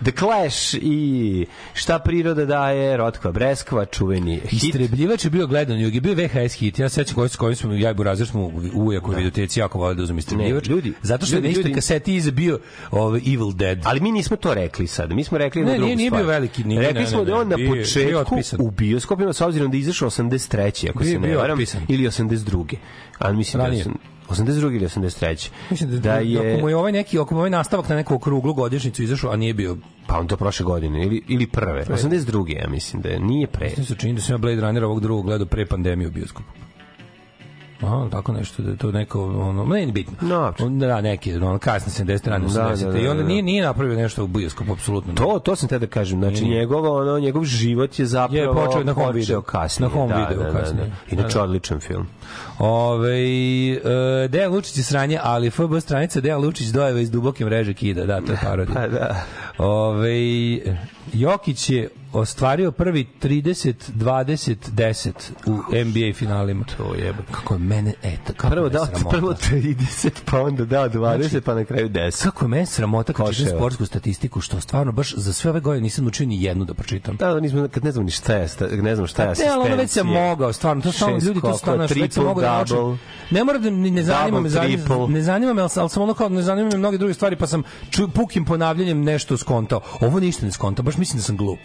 [0.00, 4.62] The Clash i šta priroda daje, Rotkva Breskva, čuveni hit.
[4.64, 6.78] Istrebljivač je bio gledan, je bio VHS hit.
[6.78, 8.42] Ja se sećam koji s kojim smo ja i Burazer smo
[8.74, 10.66] u ujakoj videoteci jako voleli da uzmem istrebljivač.
[10.66, 12.58] Ne, ljudi, zato što je ljudi, na istoj ljudi- kaseti iza bio
[12.90, 13.78] ovaj Evil Dead.
[13.84, 15.12] Ali mi nismo to rekli sad.
[15.12, 16.22] Mi smo rekli Ne, jednu drugu nije- nije stvar.
[16.22, 17.80] bio veliki, nije- rekli ne, smo ne, da je on ne, na je- bio
[18.18, 20.88] je početku u bioskopima, s obzirom da je izašao 83.
[20.88, 21.58] ako Bio je- se ne je varam,
[21.88, 22.76] ili 82.
[23.18, 23.84] Ali mislim Ranije.
[23.84, 23.96] da je
[24.28, 24.76] 82.
[24.76, 25.50] ili 83.
[25.70, 26.52] Mislim da, da je...
[26.52, 29.30] ako mu je ovaj neki, ako mu je ovaj nastavak na neku okruglu godišnjicu izašao,
[29.30, 31.84] a nije bio Pa on to prošle godine, ili, ili prve.
[31.84, 32.60] 82.
[32.62, 33.70] ja mislim da je, nije pre.
[33.76, 36.67] Meni se čini da sam ja Blade Runner ovog drugog gledao pre pandemije u bioskopu.
[37.82, 40.14] Aha, tako nešto, da je to neko, ono, ne, nije bitno.
[40.20, 40.52] No.
[40.60, 42.28] On, da, neki, ono, kasne 70.
[42.28, 42.54] rane 80.
[42.54, 43.28] Da, da, da, I onda da.
[43.28, 45.14] nije, nije napravio nešto u bioskopu, apsolutno.
[45.14, 46.18] To, to sam te da kažem.
[46.20, 46.58] Znači, Nije.
[46.58, 49.42] njegov, ono, njegov život je zapravo Je počeo na home video.
[49.42, 49.88] kasnije.
[49.88, 50.86] Na home da, video da, da, kasnije.
[50.86, 51.42] Da, Inače, Da, da.
[51.42, 52.06] odličan film.
[52.58, 53.18] Ove,
[53.74, 53.80] e,
[54.28, 58.06] Dejan Lučić je sranje, ali FB stranica Dejan Lučić dojeva iz duboke mreže kida.
[58.06, 58.74] Da, to je parodija.
[58.74, 59.24] Pa da.
[59.58, 60.10] Ove,
[61.12, 65.10] Jokić je ostvario prvi 30 20 10
[65.46, 65.52] u
[65.84, 66.64] NBA finalima.
[66.76, 67.18] To jebe.
[67.30, 71.64] Kako je mene eto kako Prvo dao, prvo 30, pa onda dao 20, pa na
[71.64, 72.22] kraju 10.
[72.22, 75.82] Kako je mene sramota kad čitam sportsku statistiku, što stvarno baš za sve ove godine
[75.82, 77.16] nisam učio ni jednu da pročitam.
[77.16, 79.42] Da, da, nismo, kad ne znamo ni šta je, sta- ne znam šta je Pa
[79.42, 80.04] ne, ali ono već sam asistencija.
[80.22, 82.76] mogao, stvarno, to Šest ljudi to stvarno, već sam triple, mogao da naučim.
[82.76, 82.98] double.
[83.30, 86.14] Ne moram da ne zanima me, zanima, ne zanima me, ali, sam- ali sam ono
[86.14, 87.62] kao ne zanima me mnoge druge stvari, pa sam
[88.14, 89.80] pukim ponavljanjem nešto skontao.
[90.00, 91.58] Ovo ništa ne skontao, baš mislim da sam glup.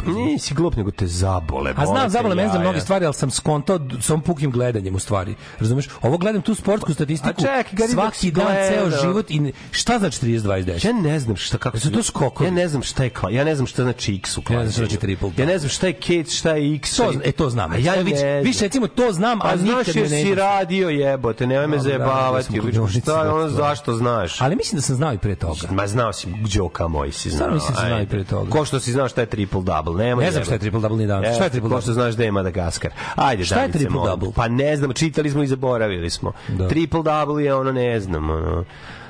[0.43, 1.73] Nisi glup, nego te zabole.
[1.77, 4.95] A znam, zabole mene za mnoge stvari, ali sam skontao d- sa ovom pukim gledanjem
[4.95, 5.35] u stvari.
[5.59, 5.89] Razumeš?
[6.01, 10.39] Ovo gledam tu sportsku statistiku A si svaki dan, ceo život i šta znači 30
[10.39, 10.87] 20 10?
[10.87, 12.47] Ja ne znam šta kako Jesu to skokovi?
[12.47, 14.63] Ja ne znam šta je kla, ja ne znam šta znači x u Ja ne
[14.63, 16.95] znam šta znači triple Ja ne znam šta je Kate, šta je x.
[16.95, 17.71] To, e, to znam.
[17.71, 21.47] A ja više, više recimo to znam, Pa a znaš nikad jer si radio jebote,
[21.47, 22.45] nemoj me radio zajebavati.
[22.73, 24.41] sam Šta je ono, da, zašto znaš?
[24.41, 25.67] Ali mislim da sam znao i pre toga.
[25.71, 27.37] Ma znao si, Đoka moj si znao.
[27.37, 28.49] Stvarno mislim da si znao i pre toga.
[28.49, 30.22] Ko što si znao šta je triple double, nemoj.
[30.25, 31.29] Ne znam šta je triple double ni danas.
[31.29, 31.81] E, Šta je triple double?
[31.81, 32.91] što znaš da je Madagaskar.
[33.15, 34.29] Ajde, Šta je triple double?
[34.35, 36.31] Pa ne znam, čitali smo i zaboravili smo.
[36.47, 36.67] Da.
[36.67, 38.65] Triple double je ono, ne znam, ono,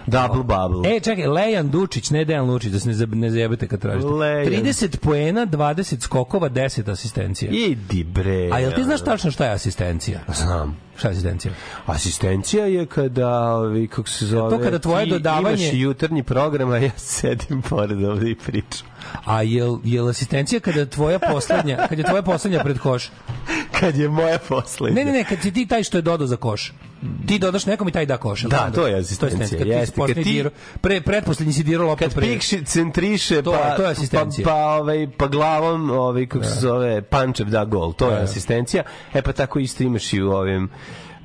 [0.08, 0.96] double bubble.
[0.96, 4.08] E, čekaj, Lejan Dučić, ne Dejan Lučić, da se ne, ne zajebete kad tražite.
[4.08, 4.64] Lejan.
[4.64, 7.52] 30 poena, 20 skokova, 10 asistencija.
[7.52, 8.50] Idi bre.
[8.52, 10.20] A jel ti znaš tačno šta je asistencija?
[10.36, 10.78] Znam.
[10.96, 11.54] Šta je asistencija?
[11.88, 16.72] Asistencija je kada, ovi, kako se zove, To kada tvoje ti dodavanje- imaš jutarnji program,
[16.72, 18.88] a ja sedim pored ovde i pričam.
[19.26, 23.10] A jel, jel asistencija kada tvoja poslednja, kad je tvoja poslednja pred koš?
[23.74, 24.96] Kad je moja poslednja.
[24.96, 26.74] Ne, ne, ne, kad si ti taj što je dodao za koš.
[27.28, 28.42] Ti dodaš nekom i taj da koš.
[28.42, 29.86] Da, to je asistencija, Kad ti jeste.
[29.86, 30.52] si posljednji Kad ti- dirao-
[30.82, 32.24] pre, pretposlednji si dirao loptu kad pre.
[32.24, 34.46] pikši centriše To pa je- to je asistencija.
[34.46, 38.22] pa, pa ovaj pa glavom ovaj kako se zove puncher da gol to je Da.
[38.22, 40.70] asistencija e pa tako isto imaš i u ovim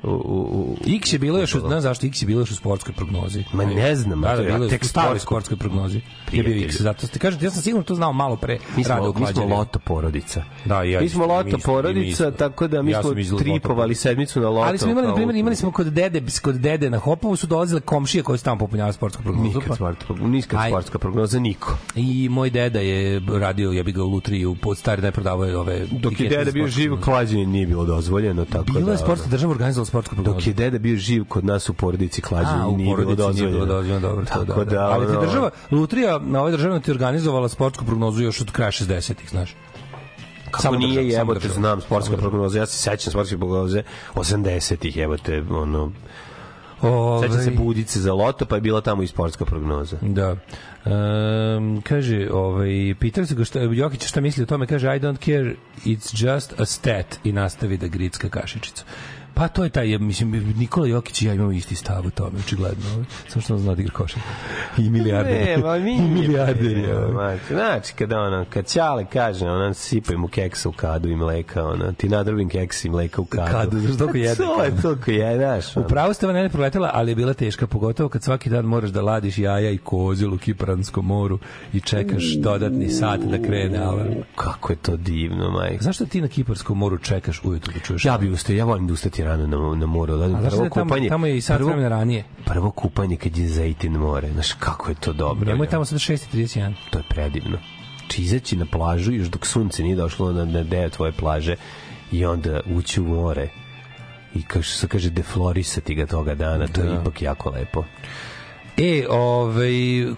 [0.03, 3.43] u, u, X je bilo još, znaš zašto X je bilo još u sportskoj prognozi.
[3.53, 6.01] Ma ne znam, da, da, bilo tek u staroj sportskoj- prognozi.
[6.31, 6.65] Je bio.
[6.65, 9.45] X, zato ste kažete, ja sam sigurno to znao malo pre mi smo, mi smo
[9.45, 10.43] loto porodica.
[10.65, 14.67] Da, ja mi smo loto porodica, tako da mi Ja smo tripovali sedmicu na loto.
[14.67, 17.81] Ali smo imali, na primjer, imali smo kod dede, kod dede na Hopovu su dolazile
[17.81, 19.47] komšije koji su tamo popunjavali sportsku prognozu.
[19.47, 20.69] Nikad pa- sportska, niskad Aj.
[20.69, 21.77] sportska prognoza, niko.
[21.95, 25.57] I moj deda je radio, ja bih ga u lutriju, pod stari da prodavao je
[25.57, 25.87] ove...
[25.91, 28.79] Dok je deda bio živ, klađenje nije bilo dozvoljeno, tako da...
[28.79, 30.35] Bila je sportska država organizovala sportsku prognozu.
[30.35, 33.51] Dok je deda bio živ kod nas u porodici klađenje nije bilo porodici nije dozvoljeno.
[33.51, 34.89] bilo dozvoljeno, dobro, Tako da, da.
[34.89, 39.29] Ali ti država, Lutrija, na ovoj državi ti organizovala sportsku prognozu još od kraja 60-ih,
[39.29, 39.55] znaš.
[40.45, 41.59] Kako Samo nije država, jebote, država.
[41.59, 43.83] znam sportska prognoza, ja se sećam sportske prognoze
[44.15, 45.91] 80-ih, jebote, ono,
[46.81, 49.97] Ove, sećam se budice za loto, pa je bila tamo i sportska prognoza.
[50.01, 50.35] Da.
[50.85, 55.17] Um, kaže, ovaj, pitali se ga šta, Jokić šta misli o tome, kaže, I don't
[55.25, 58.83] care, it's just a stat i nastavi da gricka kašičicu.
[59.39, 63.05] Pa to je taj, mislim, Nikola Jokić i ja imamo isti stav u tome, očigledno.
[63.27, 64.27] Samo što on zna da igra košarku.
[64.77, 65.33] I milijarder.
[65.33, 67.11] Ne, ma mi I milijarder je.
[67.11, 71.65] Znači, znači, kada ono, kad Ćale kaže, ona sipaj mu keksa u kadu i mleka,
[71.65, 73.51] ona, ti nadrobim keksa i mleka u kadu.
[73.51, 75.77] Kadu, znaš, toliko jede To je toliko jede, znaš.
[75.77, 75.85] ono.
[75.85, 79.37] Upravo ste ne proletela, ali je bila teška, pogotovo kad svaki dan moraš da ladiš
[79.37, 81.39] jaja i kozil u Kipranskom moru
[81.73, 84.13] i čekaš dodatni sat da krene alarm.
[84.35, 85.83] Kako je to divno, majka.
[85.83, 88.05] Zašto ti na Kiparskom moru čekaš ujutru da čuješ?
[88.05, 90.17] Ja bi ustao, ja volim da ustati rano na, na moru.
[90.17, 92.23] Da, A znaš da prvo je tamo, kupanje, tamo je i sat prvo, vremena ranije.
[92.45, 94.31] prvo kupanje kad je Zejtin more.
[94.31, 95.45] Znaš, kako je to dobro.
[95.45, 95.71] Nemoj ne?
[95.71, 96.73] tamo sad 6.31.
[96.89, 97.57] To je predivno.
[98.07, 101.55] Či izaći na plažu još dok sunce nije došlo na, na deo tvoje plaže
[102.11, 103.49] i onda ući u more
[104.35, 107.01] i kao što se kaže deflorisati ga toga dana, to je Da.
[107.01, 107.83] ipak jako lepo.
[108.77, 109.71] E, ovaj,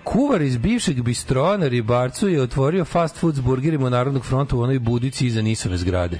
[0.03, 4.61] kuvar iz bivšeg bistroa na Ribarcu je otvorio fast food s burgerima Narodnog fronta u
[4.61, 6.19] onoj budici iza Nisove zgrade.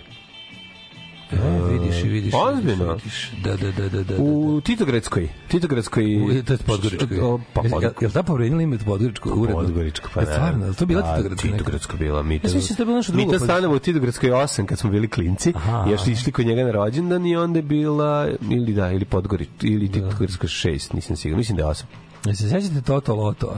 [1.31, 2.33] E, vidiš i vidiš.
[2.33, 2.97] Ozbiljno?
[3.43, 4.03] Da, da, da, da, da.
[4.03, 4.23] da.
[4.23, 6.39] U Titogradskoj, Titogradskoj...
[6.39, 7.05] U, to je Podgoričko.
[7.21, 9.29] O, Pa, pod, jel, jel ta povredila ime Podgoričko?
[9.29, 9.61] Uredno?
[9.61, 10.31] Podgoričko, pa E, ne.
[10.33, 11.47] Stvarno, jel to bila Pa, Titogradska?
[11.47, 12.23] Titogradska bila.
[12.23, 14.29] Mi Ja sam mislio da je bilo nešto Mi drugo, to pa- stanemo u Titogradskoj
[14.29, 15.53] 8 kad smo bili klinci.
[15.55, 15.85] Aha.
[15.91, 19.87] Još išli kod njega na rođendan i onda je bila, ili da, ili Podgorič, ili
[19.87, 19.93] Da.
[19.93, 21.37] Titogradska 6, nisam siguran.
[21.37, 21.83] Mislim da je 8.
[22.25, 23.57] Jel se sećate Toto Loto?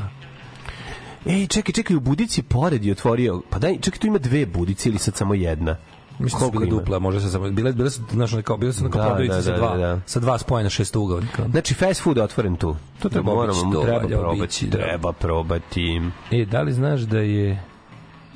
[1.26, 4.90] Ej, čekaj, čekaj, u budici pored je otvorio, pa daj, čekaj, tu ima dve budice
[4.90, 5.78] ili sad samo jedna?
[6.20, 6.70] Mislim da Koliko ima?
[6.72, 9.42] dupla, možda se samo bile bile su znaš kao bile su na Da, prodavnici da,
[9.42, 10.00] sa da, dva da, da.
[10.06, 11.48] sa dva spojena šestougaonika.
[11.48, 12.76] Znači, fast food je otvoren tu.
[13.00, 14.40] To treba moramo, obići, treba probati.
[14.40, 14.78] obići, da.
[14.78, 16.02] Treba probati.
[16.32, 17.64] E, da li znaš da je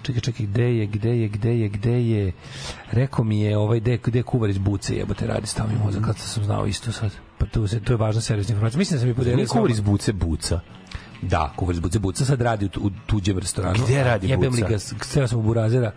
[0.04, 2.32] Čekaj, čekaj, gde je, gde je, gde je, gde je
[2.92, 6.04] Rekao mi je ovaj gde, gde je kuvar iz buce jebote radi stavio mi mozak,
[6.04, 7.12] kad sam znao isto sad.
[7.38, 8.78] Pa to, se, to je važna servisna informacija.
[8.78, 9.62] Mislim da sam mi podelio Nije sa vama.
[9.62, 10.60] kuvar iz buce buca.
[11.22, 12.00] Da, kuvar iz buce.
[12.00, 13.84] Buca sad radi u, tu- u tuđem restoranu.
[13.84, 14.66] Gde radi Jebem Buca?
[14.66, 15.92] li ga, sreo sam u Burazira.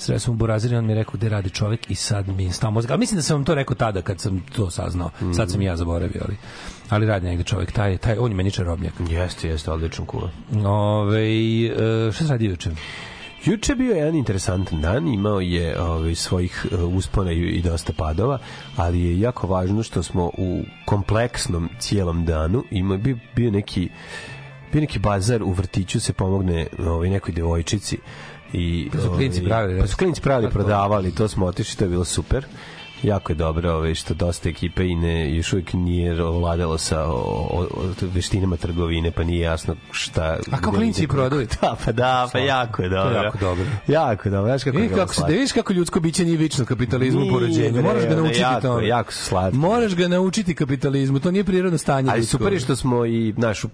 [0.00, 0.44] Sreo sam u
[0.78, 2.90] on mi je rekao gde radi čovek i sad mi je stao mozak.
[2.90, 5.10] Ali mislim da sam vam to rekao tada kad sam to saznao.
[5.36, 6.36] Sad sam i ja zaboravio, ali,
[6.88, 7.72] ali radi negde čovek.
[7.72, 8.92] Taj, taj, on je meni čarobnjak.
[9.10, 10.30] Jeste, jeste, odličan kuvar.
[10.66, 12.70] Ove, e, šta se radi juče?
[13.44, 17.92] Juče je bio jedan interesantan dan, imao je ovaj, svojih uh, uspona i, i dosta
[17.92, 18.38] padova,
[18.76, 23.88] ali je jako važno što smo u kompleksnom cijelom danu imao bio, bio neki
[24.72, 27.98] bio neki bazar u vrtiću se pomogne ovaj, nekoj devojčici
[28.52, 30.58] i Pa su klinci ovaj, pravili, pa su klinci pravili Kako?
[30.58, 32.46] prodavali to smo otišli to je bilo super
[33.02, 37.14] jako je dobro ovaj, što dosta ekipe i ne, još uvijek nije vladalo sa o,
[37.50, 40.36] o, o veštinama trgovine, pa nije jasno šta...
[40.50, 41.46] A kao gde klinci i prodaju?
[41.60, 43.14] Da, pa da, pa jako je dobro.
[43.14, 43.64] jako dobro.
[43.86, 47.20] Jako dobro, znaš kako bilo kako se, da vidiš kako ljudsko biće nije vično kapitalizmu
[47.20, 47.72] Nije, po rođenju.
[47.72, 48.86] bre, Moraš ga naučiti jako, tome.
[48.86, 49.58] jako su slatki.
[49.58, 52.10] Moraš ga naučiti kapitalizmu, to nije prirodno stanje.
[52.10, 52.38] Ali ljudsko.
[52.38, 53.68] super je što smo i našu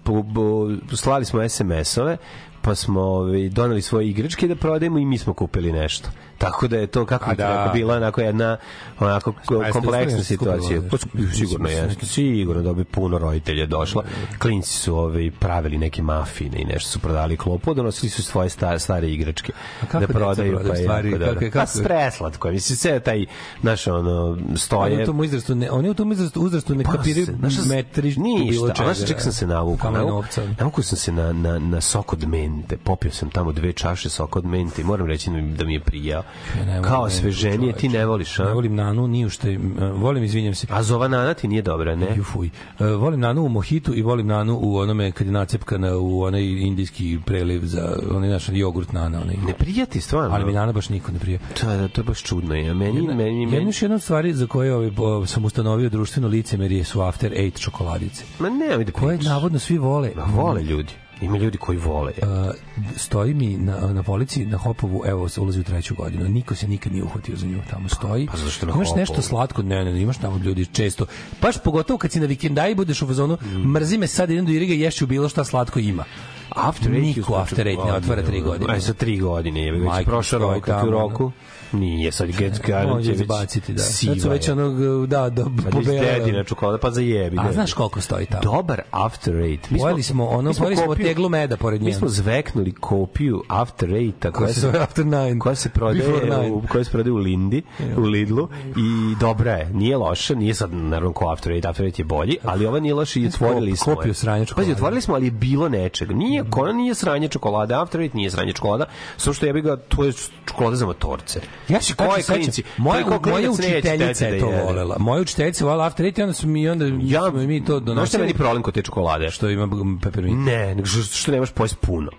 [0.95, 2.17] slali smo SMS-ove,
[2.67, 6.09] pa smo ovaj, doneli svoje igračke da prodajemo i mi smo kupili nešto.
[6.37, 7.47] Tako da je to kako A da.
[7.47, 7.71] da.
[7.73, 8.57] bila onako jedna
[8.99, 9.33] onako
[9.73, 10.81] kompleksna situacija.
[10.91, 10.97] Pa,
[11.33, 14.03] sigurno je, sigurno da bi puno roditelja došlo.
[14.39, 18.79] Klinci su ovaj pravili neke mafine i nešto su prodali klopu, donosili su svoje stare,
[18.79, 21.09] stare igračke kako da prodaju pa je stvari?
[21.09, 21.49] jako Kako- dobro.
[21.51, 22.51] kako- Pa preslatko, je.
[22.51, 23.25] mislim sve taj
[23.61, 26.91] naš ono Oni u stoje tom uzrastu ne, oni u tom uzrastu, uzrastu ne Pa
[26.91, 28.93] kapiraju se, se- metri ništa, čega.
[28.93, 29.77] Znaš ček sam se navukao?
[29.83, 30.41] Kamo je Navu- novca.
[30.59, 32.77] Navukao sam se na, na, na sok od mente.
[32.77, 35.79] Popio sam tamo dve čaše sok od mente i moram reći da da mi je
[35.79, 36.23] prijao.
[36.67, 38.43] Ja Kao mentu, sveženije, ti ne voliš, a?
[38.45, 39.57] Ne volim nanu, ni u što, e,
[39.93, 40.67] volim, izvinjam se.
[40.69, 42.07] A zova nana ti nije dobra, ne?
[42.15, 42.49] Ju, fuj.
[42.79, 46.43] E, volim nanu u mohitu i volim nanu u onome kad je nacepkana u onaj
[46.43, 49.21] indijski preliv za onaj naš jogurt nana.
[49.21, 49.35] Onaj.
[49.37, 50.35] Ne prijati, stvarno.
[50.35, 51.39] Ali mi nana baš niko ne prije.
[51.61, 52.55] To, je- to je baš čudno.
[52.55, 52.73] Ja.
[52.73, 54.91] Meni, Jedna, meni, jedna meni, još jedna stvari za koje ovaj,
[55.27, 58.23] sam ustanovio društveno licemerije su After Eight čokoladice.
[58.39, 60.11] Ma ne, da Koje navodno svi vole.
[60.15, 60.93] Ma vole ljudi.
[61.21, 62.11] Ima ljudi koji vole.
[62.21, 62.53] Uh,
[62.95, 66.29] stoji mi na, na polici na Hopovu, evo se ulazi u treću godinu.
[66.29, 67.59] Niko se nikad nije uhvatio za nju.
[67.69, 68.27] Tamo stoji.
[68.31, 68.99] Pa zašto na imaš Hopovu?
[68.99, 69.61] nešto slatko?
[69.61, 71.05] Ne, ne, ne, imaš tamo ljudi često.
[71.41, 73.71] Baš pogotovo kad si na vikendaji budeš u fazonu, Mm.
[73.71, 76.03] mrzi me sad idem do Iriga i ješću bilo šta slatko ima.
[76.49, 78.73] After Niko After Eight ne otvara tri godine.
[78.73, 79.71] Aj, sa tri godine je.
[79.71, 81.31] Već prošao rok, kad tamo, u ono.
[81.71, 82.53] Nije, sad get
[82.87, 83.81] Može izbaciti, da.
[83.81, 84.77] Sad su već onog,
[85.07, 86.19] da, da, Pa iz pobelele.
[86.19, 87.37] dedina čokolada, pa zajebi.
[87.39, 87.51] A da.
[87.51, 88.41] znaš koliko stoji tamo?
[88.43, 89.69] Dobar After Eight.
[89.69, 91.97] Mi Pojeli smo ono, mi pojeli smo kopiju- teglu meda pored Mi njega.
[91.97, 95.39] smo zveknuli kopiju After Eight-a koja, se zove After Nine.
[95.39, 97.61] koja se prodaje u, koja se prodaje u Lindi,
[97.97, 101.99] u Lidlu i dobra je, nije loša, nije sad naravno ko After Eight, After Eight
[101.99, 103.95] je bolji, ali ova nije loša i otvorili smo.
[103.95, 104.13] kopiju je.
[104.13, 104.65] sranje čokolade.
[104.65, 106.13] Pazi, otvorili smo, ali je bilo nečega.
[106.13, 108.85] Nije, ona nije sranje čokolade, After Eight nije sranje čokolada,
[109.17, 110.11] samo što ja bih ga, to je
[110.45, 111.39] čokolada za motorce.
[111.69, 112.63] Ja se Koje klinci?
[112.77, 114.95] moja, moja učiteljica je to volela.
[114.99, 117.85] Moja učiteljica volela After Eight i onda su mi onda Ja, mi to Znaš je
[117.85, 118.21] donosili.
[118.21, 119.31] meni problem kod te čokolade?
[119.31, 119.67] što ima
[120.03, 120.45] peppermint.
[120.45, 122.11] Ne, nego što, što nemaš pojest puno.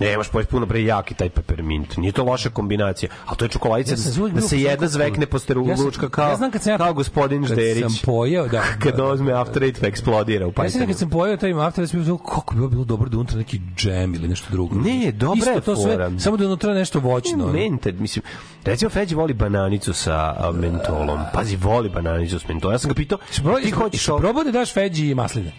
[0.00, 1.96] Nemaš puno pre jaki taj peppermint.
[1.96, 3.10] Nije to loša kombinacija.
[3.26, 6.08] A to je čokoladica Ja da, da se jedna zvekne po steru Ja sam- lučka
[6.08, 7.82] kao, ja znam kad sam ja- kao gospodin kad Žderić.
[7.82, 9.40] sam pojeo, da, Kad da, ozme da.
[9.40, 12.54] After Eight pa eksplodira u Ja sam kad sam pojeo taj After Eight, bio kako
[12.54, 14.74] bi bilo, dobro da unutra neki džem ili nešto drugo.
[14.74, 17.46] Ne, dobra Isto je to sve, samo da unutra nešto voćno.
[17.46, 18.22] Mente, mislim,
[18.64, 21.18] recimo Feđi voli bananicu sa mentolom.
[21.32, 22.74] Pazi, voli bananicu sa mentolom.
[22.74, 23.18] Ja sam ga pitao,
[23.62, 24.06] ti hoćeš?
[24.06, 25.52] Probao da daš feđi masline.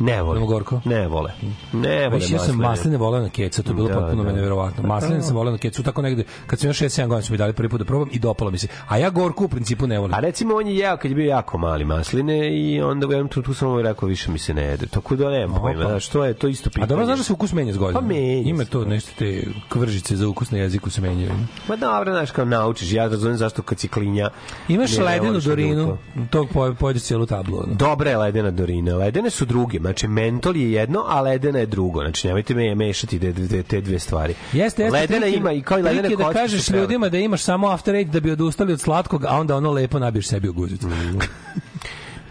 [0.00, 0.36] Ne vole.
[0.36, 0.80] Idemo gorko?
[0.84, 1.32] Ne vole.
[1.72, 4.32] Ne vole Viš, ja sam masline voleo na keca, to je bilo Da, potpuno da.
[4.32, 4.88] neverovatno.
[4.88, 7.52] Masline sam voleo na kecu, tako negde, kad sam još 6-7 godina su mi dali
[7.52, 8.68] prvi put da probam i dopalo mi se.
[8.88, 10.14] A ja gorku u principu ne volim.
[10.14, 13.28] A recimo on je jeo kad je bio jako mali masline i onda u jednom
[13.28, 14.86] trenutku sam mu rekao više mi se ne jede.
[14.86, 16.84] Tako da nemam pojma, znaš, to je to isto pitanje.
[16.84, 18.02] A dobro znaš da se ukus menja s godinom?
[18.02, 21.32] Pa menja Ima to nešto te kvržice za ukus na jeziku se menjaju.
[21.68, 24.30] Ma dobro, znaš, kao naučiš, ja razumem zašto kad si klinja...
[24.68, 25.98] Imaš ledenu dorinu,
[26.30, 27.62] tog poj- pojedeš cijelu tablu.
[28.06, 28.96] Je ledena dorina.
[28.96, 29.78] Ledene su druge.
[29.90, 32.00] Znači, mentol je jedno, a ledena je drugo.
[32.00, 34.34] Znači, nemojte me mešati te, te, te dve stvari.
[34.52, 34.98] Jeste, jeste.
[34.98, 37.68] Ledena trik je- ima i kao i ledene je da kažeš ljudima da imaš samo
[37.68, 40.88] after eight da bi odustali od slatkog, a onda ono lepo nabiješ sebi u guzicu.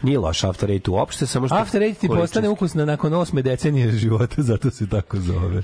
[0.02, 1.56] Nije loš After Eight uopšte, samo što...
[1.56, 5.62] After eight ti postane ukusna nakon osme decenije života, zato se tako zove.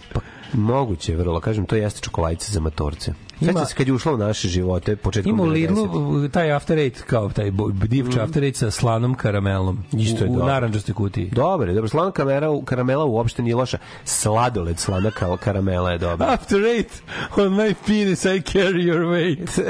[0.53, 1.39] Moguće, vrlo.
[1.39, 3.13] Kažem, to jeste čokoladice za matorce.
[3.41, 5.69] Ima- se kad je ušla u naše živote, početkom Ima u 90-ih.
[5.69, 9.83] Lidlu taj after eight, kao taj bo- divče after eight sa slanom karamelom.
[9.93, 9.99] Mm.
[9.99, 10.53] Isto je u, u dobro.
[10.53, 11.29] naranđastoj kutiji.
[11.31, 11.89] Dobar, je, dobro.
[11.89, 13.77] Slana karamela, karamela uopšte nije loša.
[14.03, 16.27] Sladoled slana kal- karamela je dobra.
[16.29, 17.01] After eight,
[17.37, 19.59] on my penis I carry your weight.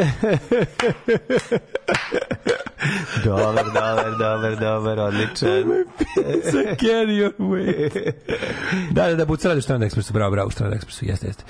[3.25, 5.85] dobar, dobar, dobar, dobar, odličan.
[6.17, 8.11] I carry your weight.
[8.91, 11.43] da, da, da, Buca radi u Strand Expressu, bravo, bravo, u Strand Expressu, jeste, jeste.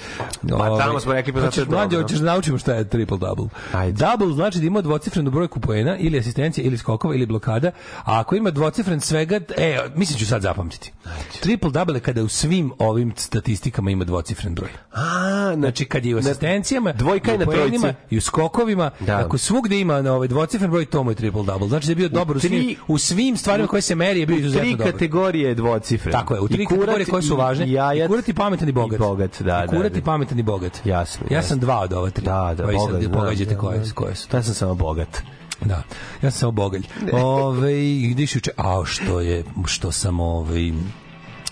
[0.50, 1.66] Pa tamo smo rekli, pa zato
[2.06, 2.16] Hoćeš.
[2.16, 3.46] Hoćeš da naučimo šta je triple double.
[3.74, 4.06] Ajde.
[4.06, 8.36] Double znači da ima dvocifrenu brojku poena ili asistencija ili skokova ili blokada, a ako
[8.36, 10.92] ima dvocifren svega, e, mislim ću sad zapamtiti.
[11.40, 14.70] Triple double je kada u svim ovim statistikama ima dvocifren broj.
[14.94, 15.02] A,
[15.56, 17.88] Znači kad je u asistencijama, dvojka u na trojci.
[18.10, 19.18] i u skokovima, Da.
[19.18, 21.68] ako svugde ima na ovaj dvocifren broj, to mu je triple double.
[21.68, 24.26] Znači da je bio dobar u tri- svim, u svim stvarima koje se meri je
[24.26, 24.92] bio izuzetno tri dobar.
[24.92, 26.12] kategorije je dvocifren.
[26.12, 27.72] Tako je, u tri I kategorije koje su i važne.
[27.72, 28.96] Jajac, I kurat i pametan i bogat.
[28.96, 30.82] I bogat, da, I kurat da, i pametan i bogat.
[30.86, 31.50] Jasno, Ja jasno.
[31.50, 32.26] sam dva od ova tri.
[32.26, 32.92] Da, da, koji bogat.
[32.94, 33.92] sad znam, pogađate da, koje, da.
[33.94, 34.28] koje su.
[34.34, 35.18] Ja sam samo bogat.
[35.62, 35.84] Da.
[36.22, 36.88] Ja sam samo bogalj.
[37.14, 37.74] Ove,
[38.10, 38.52] gdje juče?
[38.58, 40.72] A što je, što sam ovaj,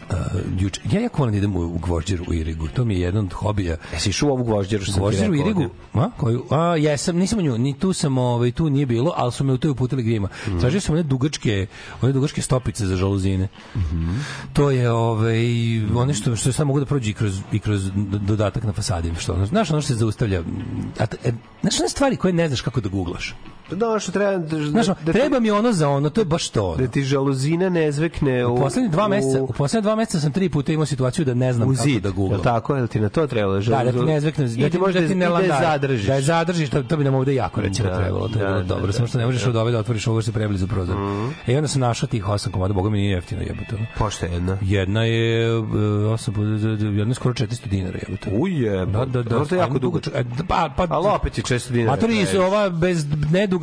[0.10, 2.68] Uh, juče, ja jako volim da idem u, u gvožđer u Irigu.
[2.68, 3.78] To mi je jedan od hobija.
[3.94, 5.62] Jesi išao u ovu gvožđeru što sam ti Gvožđer u rekao Irigu?
[5.62, 6.08] ovde?
[6.08, 6.46] A, koju?
[6.50, 9.54] A, jesam, nisam u nju, ni tu sam, ovaj, tu nije bilo, ali su me
[9.54, 10.30] u to uputili gdje ima.
[10.48, 10.60] Mhm.
[10.60, 11.68] Tražio sam one dugačke,
[12.02, 13.48] one dugačke stopice za žaluzine.
[14.54, 15.44] To je ovaj
[15.96, 17.92] one što što sad mogu da prođe i kroz i kroz
[18.22, 20.42] dodatak na fasadi što znaš ono što se zaustavlja
[21.00, 21.32] a e,
[21.62, 23.36] znaš one stvari koje ne znaš kako da guglaš
[23.76, 24.38] Da, što treba...
[24.38, 26.78] Da, znaš ono, da, treba mi ono za ono to je baš to ono.
[26.78, 28.54] da ti žaluzina ne zvekne u...
[28.54, 31.34] u poslednje dva u- meseca u poslednje dva meseca sam tri puta imao situaciju da
[31.34, 32.76] ne znam u kako zid, da jel guglam tako?
[32.76, 33.60] Jel ti na to trebalo?
[33.60, 35.60] Da, da ti ne zvekne, da ti može da ti ne da je landara.
[35.64, 36.06] zadržiš.
[36.06, 38.46] Da je zadržiš, to, to bi nam ovde jako recimo Da, trebalo, to je da,
[38.46, 40.34] bilo da, dobro, da, samo što ne možeš od ove da otvoriš ovo što je
[40.34, 40.96] preblizu prozor.
[40.98, 41.30] Mhm.
[41.48, 43.76] E onda sam našao tih osam komada, boga mi nije jeftino jebote.
[43.76, 43.86] ono.
[43.98, 44.58] Pošto jedna.
[44.62, 45.66] Jedna je uh,
[46.12, 46.34] osam
[46.92, 48.30] jedna je skoro 400 dinara jebote.
[48.34, 49.46] Uje, Da, da, da.
[49.46, 50.00] To je jako dugo.
[50.14, 51.94] E, Pa, pa, Ali opet je 400 dinara.
[51.94, 52.42] A to nije, previše.
[52.42, 53.06] ova bez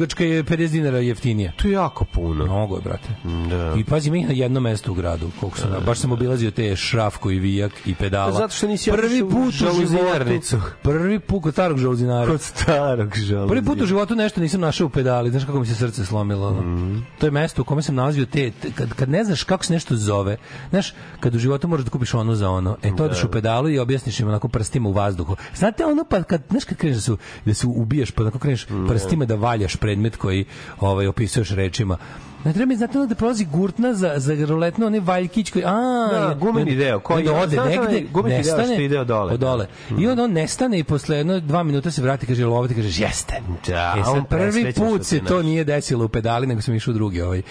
[0.01, 1.53] nedugačka je 50 dinara jeftinija.
[1.57, 2.45] To je jako puno.
[2.45, 3.09] Mnogo je, brate.
[3.51, 3.75] Da.
[3.81, 7.31] I pazi, mi na jedno mesto u gradu, koliko sam, baš sam obilazio te šrafko
[7.31, 8.33] i vijak i pedala.
[8.33, 10.61] Zato što nisi prvi put u žaluzinarnicu.
[10.83, 12.27] prvi put kod starog žaluzinara.
[12.27, 13.49] Kod starog žaluzina.
[13.49, 16.49] Prvi put u životu nešto nisam našao u pedali, znaš kako mi se srce slomilo.
[16.49, 16.61] Ono.
[16.61, 16.99] Mhm.
[17.19, 19.73] To je mesto u kome sam nalazio te, te- kad, kad ne znaš kako se
[19.73, 20.37] nešto zove,
[20.71, 23.69] znaš, kad u životu možeš da kupiš ono za ono, e to odeš u pedalu
[23.69, 25.37] i objasniš im onako prstima u vazduhu.
[25.55, 27.13] Znate ono pa kad, znaš kad kreneš da se,
[27.45, 30.45] da se ubijaš, pa onako kreneš prstima da valjaš predmet koji
[30.81, 31.99] ovaj, opisuješ rečima,
[32.45, 35.65] Ne treba mi znate ono da prolazi gurtna za, za ruletno, onaj valjkić koji...
[35.65, 35.71] A,
[36.11, 39.41] Da, gumeni deo, koji- onda ode negde, gumeni deo što nestane, ide od dole, Od
[39.41, 39.67] dole.
[39.91, 40.03] da.
[40.03, 43.35] I onda on nestane i posle jedno dva minuta se vrati, kaže, lovati, kažeš, jeste.
[43.67, 46.93] Da, e on sad prvi put se to nije desilo u pedali, nego sam išao
[46.93, 47.43] u drugi ovaj.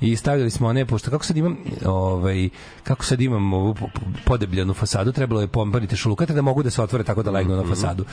[0.00, 2.48] I stavljali smo one, pošto kako sad imam, ovaj,
[2.82, 6.70] kako sad imam ovu po- po- podebljanu fasadu, trebalo je pompariti šulukate da mogu da
[6.70, 8.04] se otvore tako da legnu na fasadu.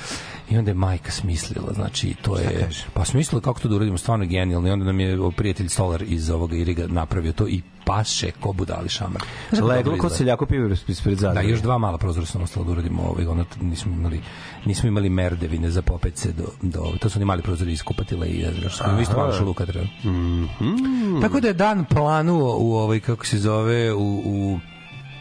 [0.49, 4.23] I onda je majka smislila, znači to je, pa smislila kako to da uradimo, stvarno
[4.25, 4.67] je genijalno.
[4.67, 8.89] I onda nam je prijatelj Stolar iz ovoga Iriga napravio to i paše ko budali
[8.89, 9.21] šamar.
[9.61, 11.49] Leglo kod seljako pive ispred Da, zadnje.
[11.49, 14.21] još dva mala prozora sam ostalo da uradimo, ovaj, ono, nismo imali,
[14.65, 18.25] nismo imali merdevine za popet se do, do to su oni mali prozori iz kupatila
[18.25, 19.87] i znam, što smo isto malo šuluka treba.
[20.05, 21.21] Mhm.
[21.21, 24.59] Tako da je dan planuo u ovaj, kako se zove, u, u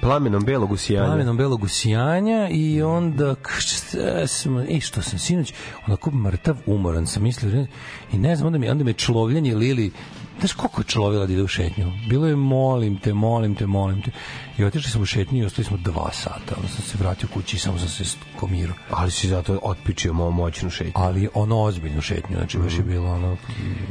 [0.03, 1.07] Plamenom belog usijanja.
[1.07, 5.55] plamenom belog usijanja i onda šta smo, e, što sam sinoć
[5.87, 7.67] onako mrtav umoran sam mislio
[8.13, 9.91] i ne znam, onda mi, onda me človljanje Lili
[10.39, 11.93] Znaš koliko je človila da ide u šetnju?
[12.09, 14.11] Bilo je molim te, molim te, molim te.
[14.59, 16.55] I otišli smo u šetnju i ostali smo dva sata.
[16.57, 18.77] Onda sam se vratio kući i samo sam se komirao.
[18.91, 20.93] Ali si zato otpičio mo moćnu šetnju.
[20.95, 23.37] Ali ono ozbiljnu šetnju, znači baš je bilo ono,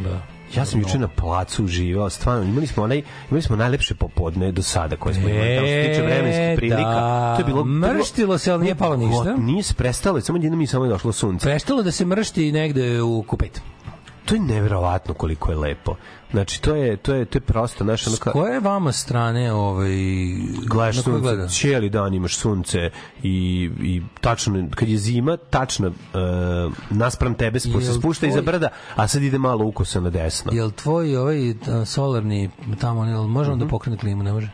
[0.04, 0.22] da.
[0.56, 4.62] Ja sam juče na placu uživao, stvarno, imali smo onaj, imali smo najlepše popodne do
[4.62, 6.92] sada koje smo imali, tamo se tiče vremenskih prilika.
[6.92, 7.36] da.
[7.36, 9.36] To je bilo Mrštilo se, ali nije palo ništa.
[9.38, 11.44] Nije se prestalo, samo jednom mi samo je došlo sunce.
[11.44, 13.62] Prestalo da se mršti negde u kupet.
[14.26, 15.96] To je neverovatno koliko je lepo.
[16.32, 19.54] Znači to je to je to je prosto naša ono S ka- koje vama strane
[19.54, 19.92] ovaj
[20.66, 21.48] gledaš sunce, gleda?
[21.48, 22.90] cijeli dan imaš sunce
[23.24, 23.34] i,
[23.80, 25.94] i tačno, kad je zima, tačno uh,
[26.90, 30.52] naspram tebe se spušta iza tvoj- brda, a sad ide malo ukosa na desno.
[30.54, 31.38] Jel tvoj ovaj
[31.86, 32.50] solarni
[32.80, 33.66] tamo jel može on Mhm.
[33.66, 34.50] da pokrene klimu, ne može?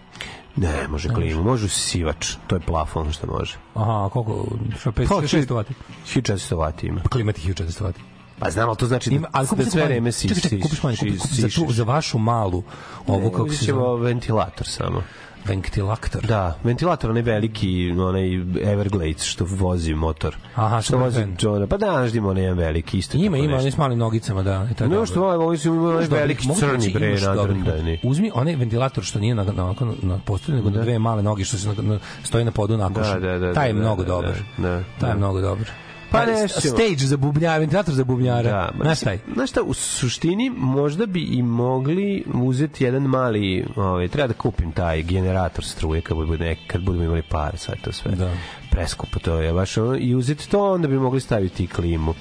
[0.55, 3.57] Ne, može klimu, može sivač, to je plafon što može.
[3.73, 4.45] Aha, koliko?
[4.79, 5.73] Što 500 Pa, 600 vati.
[6.05, 7.01] 1400 vati ima.
[7.01, 8.01] Klima ti 1400 vati.
[8.39, 10.83] Pa znam, ali to znači Ima, ali da, da sve vreme si, Čekaj, čekaj, kupiš
[10.83, 12.63] manje, kupi, za, tu, za vašu malu
[13.07, 15.03] ovu kako Uzet se zove ventilator samo.
[15.45, 16.21] ventilator.
[16.25, 18.33] Da, ventilator, onaj veliki, onaj
[18.73, 20.37] Everglades što vozi motor.
[20.55, 21.25] Aha, što vozi.
[21.39, 21.67] Johna.
[21.67, 23.17] Pa da, znaš da ima onaj veliki isto.
[23.17, 24.53] Ima, tako ima, oni s malim nogicama, da.
[24.53, 25.05] I Ne, dobro.
[25.05, 27.99] što ovaj, ovi su imali onaj veliki crni reći, bre nadrndani.
[28.03, 31.43] Uzmi onaj ventilator što nije na, na, na, na postolju, nego na dve male noge
[31.45, 33.13] što se na, na, stoji na podu na košu.
[33.13, 34.35] Da, da, da, Taj je da, mnogo da, dobar.
[34.57, 35.17] da, da, Taj je da.
[35.17, 35.67] mnogo dobar.
[36.11, 38.49] Pa nešto ćemo- stage za bubnjara, ventilator za bubnjara.
[38.49, 39.19] Da, ma, Znaš taj?
[39.33, 44.71] Znaš šta, u suštini možda bi i mogli uzeti jedan mali, ovaj, treba da kupim
[44.71, 48.11] taj generator struje kad budemo, nek, kad budemo imali pare, sad to sve.
[48.11, 48.31] Da.
[48.71, 52.13] Preskupo to je, baš ono, i uzeti to, onda bi mogli staviti i klimu.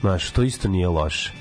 [0.00, 1.32] Znaš, to isto nije loše.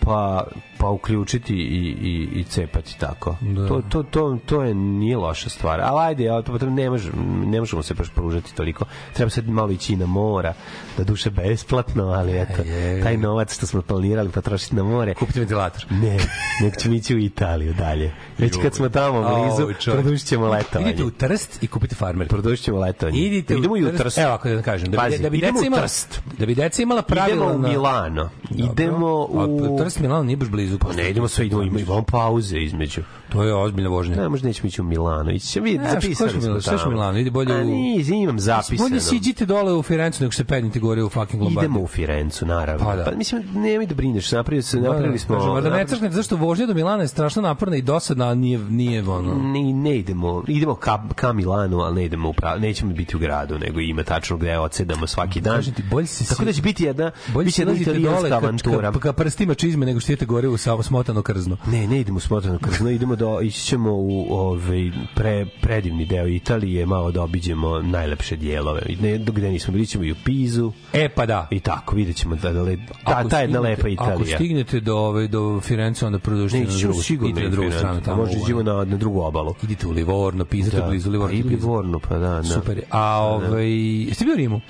[0.00, 0.46] Pa,
[0.80, 3.36] pa uključiti i, i, i cepati tako.
[3.40, 3.68] Da.
[3.68, 5.80] To, to, to, to je nije loša stvar.
[5.80, 7.10] Ali ajde, ja, to, ne, može,
[7.46, 8.84] ne možemo se baš pružati toliko.
[9.12, 10.54] Treba sad malo ići na mora,
[10.96, 13.02] da duše besplatno, ali eto, je.
[13.02, 15.86] taj novac što smo planirali potrošiti na more, Kupiti ventilator.
[15.90, 16.18] ne,
[16.62, 18.12] nek ćemo ići u Italiju dalje.
[18.38, 20.00] Već kad smo tamo blizu, Au, čovječ.
[20.02, 20.90] produžit ćemo letovanje.
[20.90, 22.28] Idite u Trst i kupite farmer.
[22.28, 23.18] Produžit ćemo letovanje.
[23.18, 24.18] Idite idemo u Trst.
[24.18, 26.22] Evo ako da vam kažem, da bi, Pazi, da bi idemo deca imala, Trst.
[26.38, 28.30] da bi deca imala pravila Idemo u Milano.
[28.50, 29.78] Idemo u...
[29.84, 30.69] Trst Milano nije baš blizu.
[30.78, 33.02] Pa ne idemo sve, idemo, imamo pauze između.
[33.32, 34.16] To je ozbiljna vožnja.
[34.16, 35.30] Ne, možda nećemo ići u Milano.
[35.30, 36.90] Ići ćemo vidjeti, Ne, zapisali smo Milano, što tamo.
[36.90, 38.78] Milano, ide bolje A u- nije, imam zapisano.
[38.80, 41.66] Bolje siđite dole u Firencu nego se pednite gore u fucking Lombardi.
[41.66, 42.84] Idemo u Firencu, naravno.
[42.84, 43.04] Pa da.
[43.04, 45.34] Pa mislim, nemoj da brineš, napravili, se, napravili smo...
[45.36, 48.28] Kažem, a da ne napravili- crknete, zašto vožnja do Milana je strašno naporna i dosadna,
[48.28, 49.34] a nije, nije ono...
[49.34, 53.20] ne, ne idemo, idemo ka, ka Milanu, ali ne idemo u prav, nećemo biti u
[53.20, 55.62] gradu, nego ima tačno gde odsedamo svaki dan.
[55.64, 58.92] Ti, bolje se Tako da će biti jedna, Bolje biće jedna italijanska avantura.
[58.92, 61.56] ka, ka, ka prstima čizme nego što idete gore u samo smotano krzno.
[61.66, 66.26] Ne, ne idemo u smotrano krzno, idemo do, ići ćemo u ovaj, pre, predivni deo
[66.26, 68.80] Italije, malo da obiđemo najlepše dijelove.
[69.00, 71.48] Ne, gde nismo bili ćemo i u Pizu E, pa da.
[71.50, 74.36] i tako, vidjet ćemo da, da, le, ta, Ako ta jedna lepa Ako Italija.
[74.36, 78.00] stignete do, ove, do Firence, onda produžite na drugu, sigurno na drugu Firenze, stranu.
[78.00, 78.44] Tamo, možda ovaj.
[78.44, 79.54] iđemo na, na drugu obalu.
[79.62, 80.86] Idite u Livorno, Pisa, da.
[80.86, 81.42] blizu Livorno.
[81.42, 82.42] Pa Livorno, pa da, da.
[82.42, 82.82] Super.
[82.90, 83.70] A ovaj,
[84.08, 84.60] jeste bio u Rimu?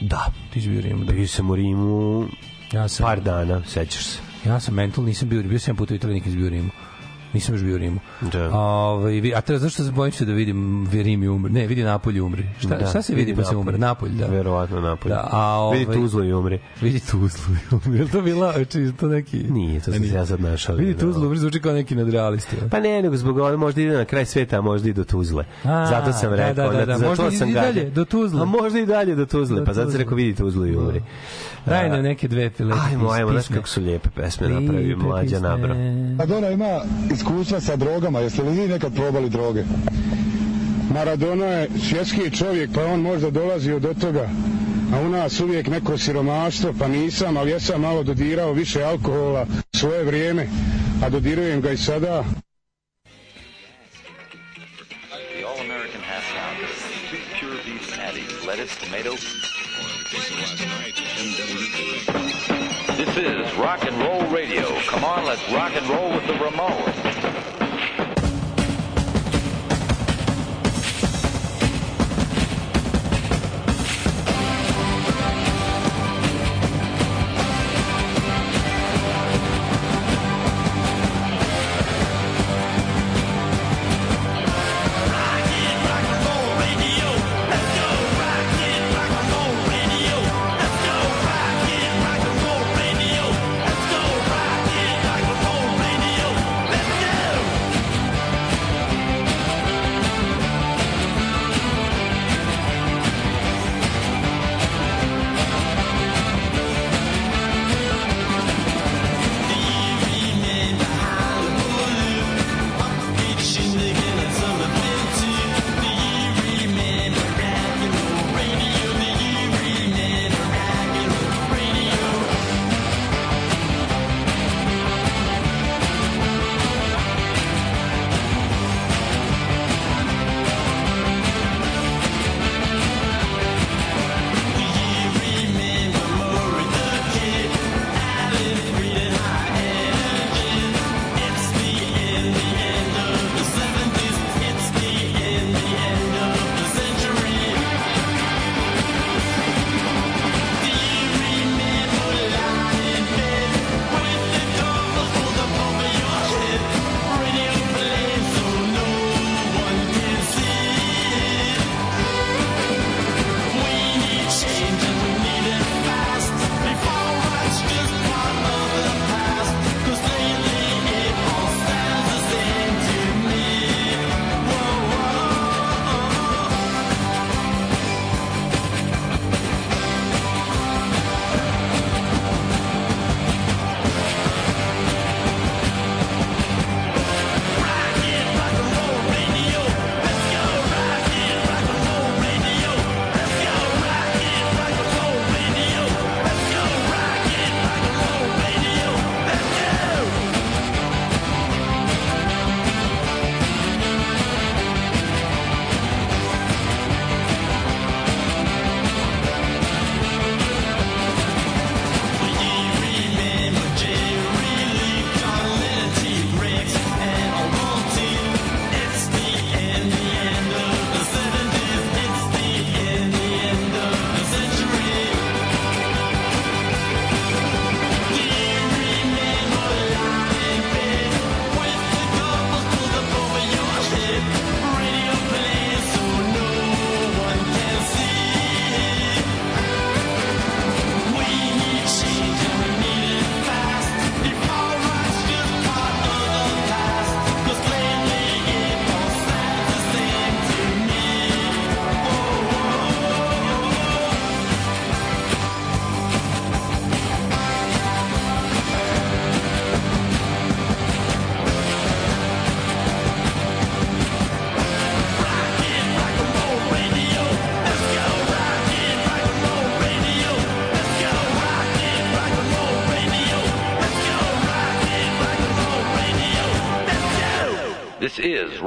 [0.00, 0.32] Da.
[0.52, 1.12] Ti si bio u Rimu, da.
[1.12, 2.24] Bio sam u Rimu
[2.72, 4.18] Ja sam, par dana, sećaš se.
[4.46, 6.70] ja sam mental, nisam bio, bio sam put u Italiji, nikad nisam bio u Rimu.
[7.32, 8.00] Nisam još bio u Rimu.
[8.22, 8.50] Da.
[8.52, 11.52] A, ovaj, a teraz, zašto se bojim se da vidim Rim i umri?
[11.52, 12.48] Ne, vidi Napolj umri.
[12.58, 13.78] Šta, Da, šta se vidi pa se umre?
[13.78, 14.26] Napolj, da.
[14.26, 15.08] Verovatno Napolj.
[15.08, 16.58] Da, a ovaj, Vidi Tuzlo i umri.
[16.80, 17.98] Vidi Tuzlu i umri.
[17.98, 19.38] Je li to bila, či, to neki...
[19.38, 20.76] Nije, to sam se ja sad našao.
[20.76, 21.00] Vidi Da.
[21.00, 22.56] Tuzlu umri, zvuči kao neki nadrealisti.
[22.70, 25.44] Pa ne, nego zbog ove možda ide na kraj sveta, a možda i do Tuzle.
[25.64, 26.66] A, zato sam da, rekao.
[26.66, 28.42] da, da, da, zato možda i- dalje, do Tuzle.
[28.42, 29.98] A možda i dalje do Tuzle, pa zato sam Tuzle.
[29.98, 31.02] rekao vidi Tuzlu i umri.
[31.70, 35.48] Daj nam neke dve lepe Ajmo, ajmo, znaš kako su lijepe pesme napravi mlađa pisme.
[35.48, 35.74] nabro.
[36.16, 36.80] Maradona ima
[37.14, 38.20] iskustva sa drogama.
[38.20, 39.64] Jeste li vi nekad probali droge?
[40.94, 44.28] Maradona je svjetski čovjek, pa on možda dolazio do toga.
[44.94, 49.46] A u nas uvijek neko siromaštvo, pa nisam, ali ja sam malo dodirao više alkohola
[49.74, 50.46] u svoje vrijeme,
[51.04, 52.24] a dodirujem ga i sada.
[55.32, 56.70] The All-American Half Pounder.
[57.40, 59.49] Pure beef patties, lettuce, tomato.
[60.10, 60.26] This
[63.16, 64.76] is Rock and Roll Radio.
[64.80, 67.19] Come on, let's rock and roll with the Ramones.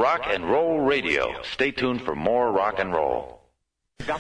[0.04, 1.24] Rock and Roll Radio.
[1.44, 3.40] Stay tuned for more rock and roll.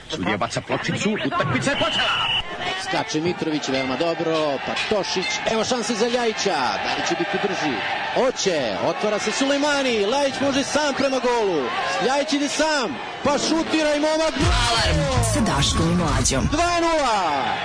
[0.09, 2.13] Sudija baca pločicu, utakmica je počela!
[2.83, 7.75] Skače Mitrović veoma dobro, pa Tošić, evo šanse za Ljajića, da li će biti brži?
[8.27, 11.61] Oće, otvara se Sulejmani, Ljajić može sam prema golu,
[12.07, 14.33] Ljajić ide sam, pa šutira i momak!
[14.69, 16.49] Alarm sa Daškom i Mlađom.
[16.51, 17.62] 2 -0.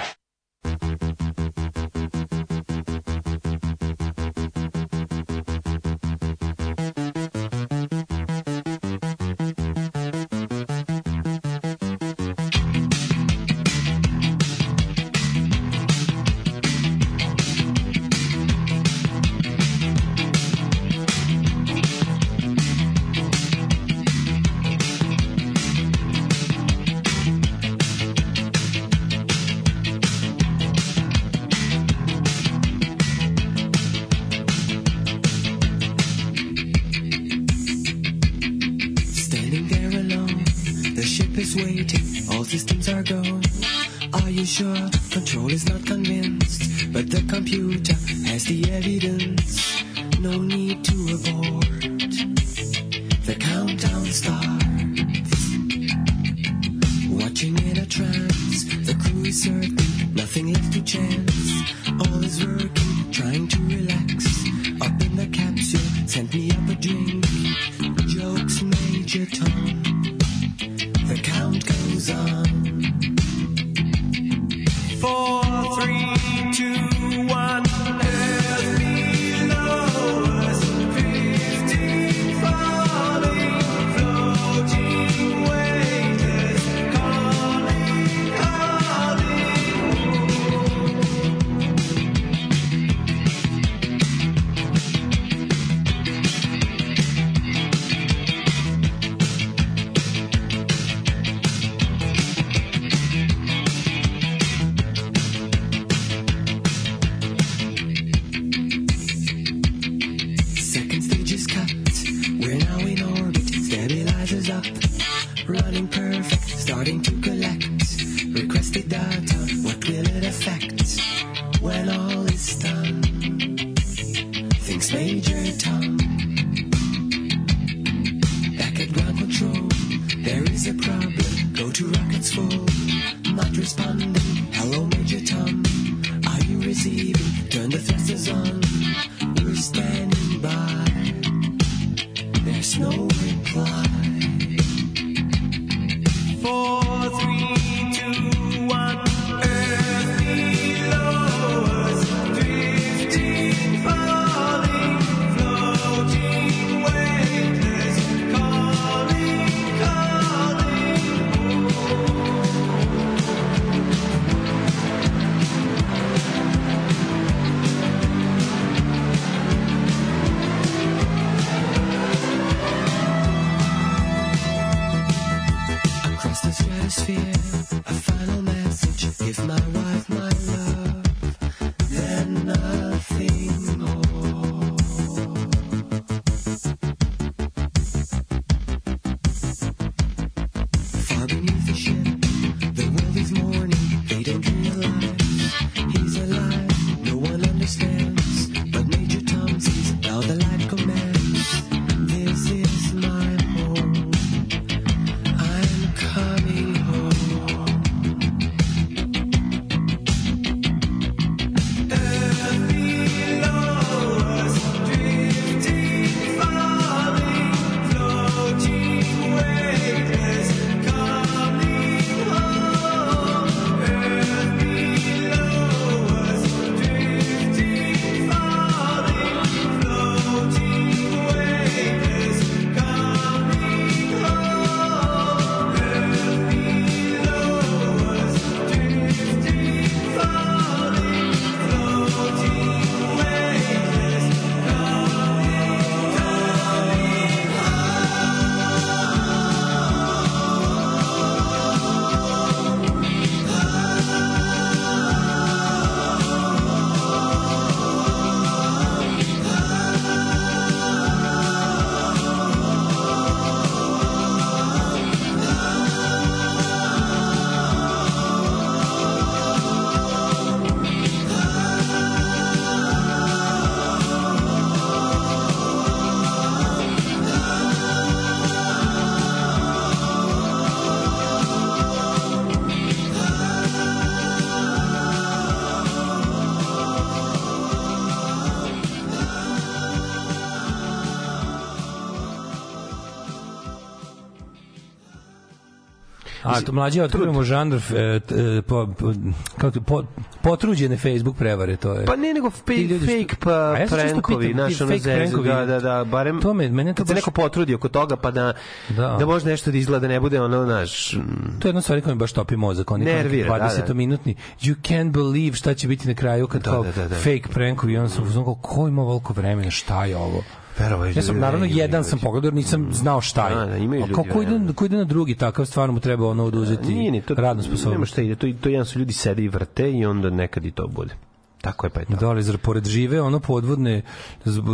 [296.58, 297.80] A to mlađe otkrivamo žanr e,
[298.20, 299.12] t- e, po, po,
[299.56, 300.02] kako to, po,
[300.42, 302.04] potruđene Facebook prevare, to je.
[302.06, 306.04] Pa ne, nego fake, ljudi fake pa ja prankovi, ono fake zezu, da, da, da,
[306.04, 308.52] barem to me, mene to baš- neko potrudi oko toga, pa da,
[308.88, 309.16] Da.
[309.18, 311.20] da, može nešto da izgleda, da ne bude ono, znaš, mm,
[311.60, 312.90] To je jedna stvar koja mi baš topi mozak.
[312.90, 313.64] Oni Nervira, da, da.
[313.86, 314.34] 20 minutni.
[314.60, 317.14] You can't believe šta će biti na kraju kad Da, kao da, da, da.
[317.14, 317.96] fake prankovi.
[317.96, 320.42] Onda sam uzmano kao, ko ima veliko vremena, šta je ovo?
[320.78, 323.54] Verovaj, Ja sam naravno jedan sam pogledao, nisam znao šta je.
[323.54, 324.72] Da, da, imaju A ljudi kao ko ide, vremena.
[324.72, 327.76] ko ide na drugi takav, stvarno mu treba ono oduzeti Nije ni to, radnu Nema
[327.76, 328.12] sposobnost.
[328.12, 330.86] šta ide, to, to jedan su ljudi sede i vrte i onda nekad i to
[330.86, 331.14] bude.
[331.60, 332.16] Tako je pa je to.
[332.16, 334.02] Dole, zar pored žive, ono podvodne,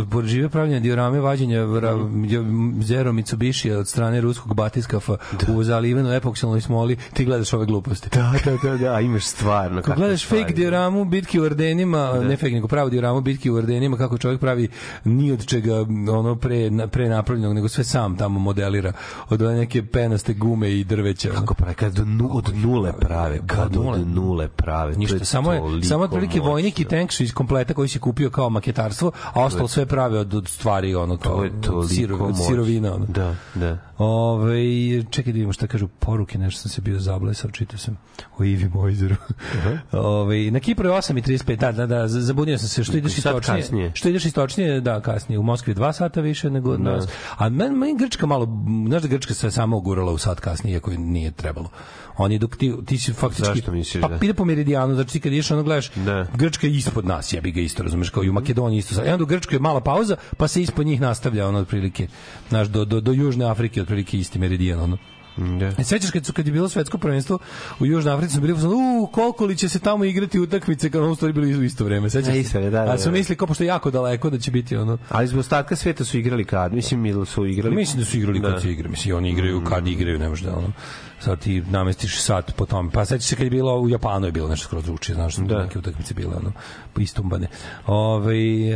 [0.05, 2.81] pored žive pravljene diorame vađenja vra, Mhm.
[2.81, 5.17] Zero Mitsubishi od strane ruskog batiskafa
[5.49, 8.09] u zalivenu epoksilnoj smoli, ti gledaš ove gluposti.
[8.09, 9.81] Da, da, da, da, imaš stvarno.
[9.81, 13.97] Kad gledaš fake dioramu bitke u Ardenima, ne fake, nego pravu dioramu bitke u Ardenima,
[13.97, 14.67] kako čovjek pravi
[15.03, 15.75] ni od čega
[16.11, 16.57] ono pre,
[16.87, 18.93] pre napravljenog, nego sve sam tamo modelira.
[19.29, 21.29] Od one neke penaste gume i drveća.
[21.29, 21.99] Kako prave, kad
[22.31, 24.47] od nule prave, Da, kad od nule.
[24.47, 24.95] prave.
[24.95, 28.49] Ništa, samo je samo otprilike vojnik i tank su iz kompleta koji si kupio kao
[28.49, 32.17] maketarstvo, a ostalo sve prave od, od stvari ono kao To je od, toliko siro,
[32.17, 33.05] od sirovina ono.
[33.05, 33.77] Da, da.
[33.97, 37.97] Ove, čekaj da vidimo šta kažu poruke, nešto sam se bio zablesao, čitao sam
[38.37, 39.15] o Ivi Mojzeru.
[39.91, 43.61] Ove, na Kipru je 8.35, da, da, da, zabunio sam se, što ideš istočnije.
[43.61, 43.91] kasnije.
[43.93, 45.39] Što ideš istočnije, da, kasnije.
[45.39, 47.07] U Moskvi je dva sata više nego od nas.
[47.37, 48.47] A meni, meni Grčka malo,
[48.87, 51.69] znaš da Grčka se samo ugurala u sat kasnije, iako je nije trebalo.
[52.17, 53.45] Oni dok ti, ti si faktički...
[53.45, 54.19] Zašto misliš Pa da?
[54.21, 56.27] ide po meridijanu, znači ti kad ideš ono gledaš, Da.
[56.33, 59.05] Grčka je ispod nas, jebi ga isto, razumeš, kao i u Makedoniji isto.
[59.05, 62.07] I onda u Grčkoj je mala pauza, pa se ispod njih nastavlja ono otprilike,
[62.49, 64.97] znaš, do, do, do Južne Afrike otprilike isti meridijan, ono.
[65.37, 65.65] Da.
[65.77, 67.39] E, sećaš kad su kad je bilo svetsko prvenstvo
[67.79, 71.11] u Južnoj Africi su bili u koliko li će se tamo igrati utakmice kad ono
[71.11, 72.09] u stvari bili u isto vreme.
[72.09, 72.39] Sećaš A, se?
[72.39, 73.11] isto da, da, A su da.
[73.11, 74.97] mislili kao pošto je jako daleko da će biti ono.
[75.09, 76.73] Ali zbog ostatka sveta su igrali kad?
[76.73, 77.75] Mislim, ili su igrali...
[77.75, 78.59] Mislim da su igrali kad Da.
[78.59, 78.89] se igra.
[78.89, 80.71] Mislim, oni igraju kad igraju, ne može da ono.
[81.19, 82.91] Sad ti namestiš sat po tome.
[82.91, 85.63] Pa sećaš se kad je bilo u Japanu je bilo nešto skroz drugčije, znaš, da.
[85.63, 86.51] Neke utakmice bile ono
[86.97, 87.47] istumbane.
[87.87, 88.75] Ovaj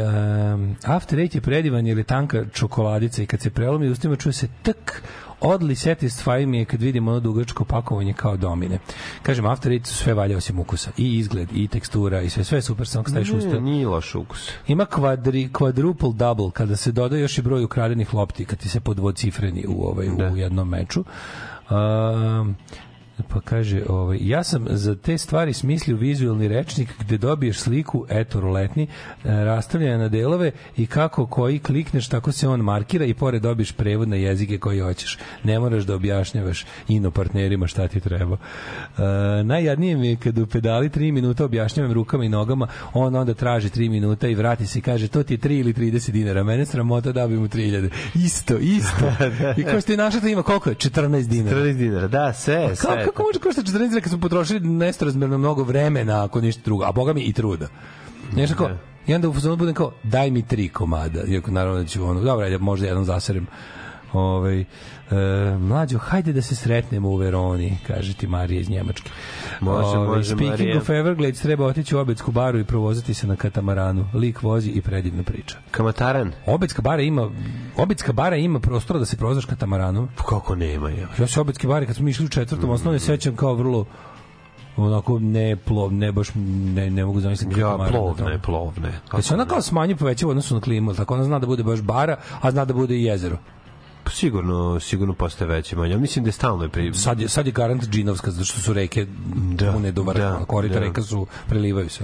[0.53, 4.33] um, After Eight je predivan jer je tanka čokoladica i kad se prelomi ustima čuje
[4.33, 5.03] se tak
[5.41, 8.79] Odli satisfy mi je kad vidim ono dugačko pakovanje kao domine.
[9.23, 10.91] Kažem, After Eight su sve valja osim ukusa.
[10.97, 13.59] I izgled, i tekstura, i sve, sve je super, samo kad staviš usta.
[13.59, 14.51] Nije loš ukus.
[14.67, 18.79] Ima kvadri, quadruple double kada se doda još i broj ukradenih lopti kad ti se
[18.79, 20.29] podvocifreni u ovaj Da.
[20.29, 21.03] u jednom meču.
[21.69, 22.57] Um,
[23.27, 28.39] pa kaže, ovaj, ja sam za te stvari smislio vizualni rečnik gde dobiješ sliku, eto,
[28.39, 28.87] roletni, e,
[29.23, 34.09] rastavljena na delove i kako koji klikneš, tako se on markira i pored dobiješ prevod
[34.09, 35.17] na jezike koji hoćeš.
[35.43, 38.37] Ne moraš da objašnjavaš ino partnerima šta ti treba.
[38.37, 43.33] E, najjadnije mi je kad u pedali 3 minuta objašnjavam rukama i nogama, on onda
[43.33, 46.43] traži 3 minuta i vrati se i kaže to ti je 3 ili 30 dinara.
[46.43, 47.89] Mene sramota da bi mu 3000.
[48.15, 49.05] Isto, isto.
[49.59, 50.75] I ko ste našli to ima koliko je?
[50.75, 51.57] 14 dinara.
[51.57, 53.07] 14 dinara, da, sve, Kako, sve.
[53.11, 56.91] Kako može koštati 14 dinara kad smo potrošili nestorazmerno mnogo vremena ako ništa drugo, a
[56.91, 57.67] boga mi i truda.
[58.35, 58.69] Nešto kao,
[59.07, 61.23] i onda u fazonu budem kao, daj mi tri komada.
[61.27, 63.47] Iako naravno da ću ono, dobro, ajde, možda jedan zaserem.
[64.13, 64.65] Ovaj, e,
[65.59, 69.09] mlađo, hajde da se sretnemo u Veroni, kaže ti Marija iz Njemačke.
[69.61, 70.77] Može, Ovaj, može, Speaking Marija.
[70.77, 74.07] of Everglades, treba otići u Obedsku baru i provozati se na katamaranu.
[74.13, 75.57] Lik vozi i predivna priča.
[75.71, 76.31] Kamataran?
[76.45, 77.29] Obedska bara ima,
[77.77, 80.09] Obedska bara ima prostora da se provozaš katamaranom.
[80.17, 81.07] Pa Kako nema, je.
[81.19, 83.85] Ja se obetske bari kad smo išli u četvrtom osnovne sećam kao vrlo
[84.77, 86.27] onako ne plov, ne baš
[86.75, 88.99] ne, ne mogu zamisliti Ja, kako plovne, plovne.
[89.07, 91.63] Kad se ona kao smanji poveća u odnosu na klimu, tako ona zna da bude
[91.63, 93.37] baš bara, a zna da bude i jezero.
[94.09, 95.97] Sigurno, sigurno postaje veće manje.
[95.97, 96.93] Mislim da je stalno je pri...
[96.93, 99.05] Sad je, sad je garant džinovska, zato što su reke
[99.35, 100.79] Da, pune do vrha, da, korita da.
[100.79, 102.03] reka su, prelivaju se.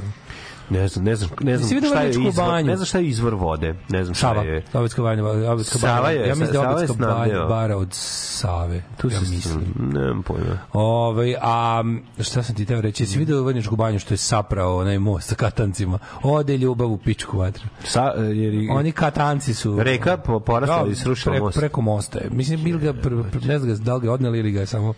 [0.70, 2.68] Ne znam, ne znam, ne znam vidio šta je izvor, banju?
[2.68, 3.76] ne znam šta je izvor vode.
[3.89, 4.63] Ne znam šta Sava, je.
[4.74, 6.09] Obetska banja, Obetska Sava banja.
[6.11, 8.84] je, ja mislim da je Sava Obetska banja bara od Save.
[8.97, 9.74] Tu ja mislim.
[9.93, 10.59] Nemam pojma.
[10.74, 11.84] Ovaj a
[12.20, 13.03] šta sam ti teo reći?
[13.03, 15.99] Jesi video Vrnjačku banju što je saprao onaj most sa katancima?
[16.24, 17.63] Ode ljubav u pičku vatru.
[17.84, 21.57] Sa, jer, Oni katanci su Reka po- porasla Da, i srušila pre- most.
[21.57, 22.20] Preko mosta.
[22.20, 22.30] je.
[22.32, 23.01] Mislim bil ga pre,
[23.32, 24.93] pre, ne znam da li ga odneli ili ga je samo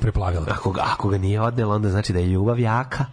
[0.00, 0.46] preplavila.
[0.48, 3.04] Ako ga, ako ga nije odnela, onda znači da je ljubav jaka.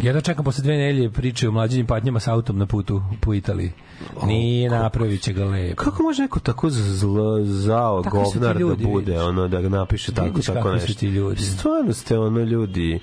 [0.00, 3.34] Ja da čekam posle dve nelje priče o mlađim patnjama sa autom na putu po
[3.34, 3.72] Italiji.
[4.24, 5.76] Nije napravit će ga lepo.
[5.76, 9.22] Kako može neko tako zlo, zao ti govnar ljudi, da bude, vidiš.
[9.22, 11.00] ono, da ga napiše tako, Vidiš tako kakvi su nešto?
[11.00, 11.42] ti ljudi.
[11.42, 11.50] Mhm.
[11.50, 13.00] Stvarno ste ono ljudi,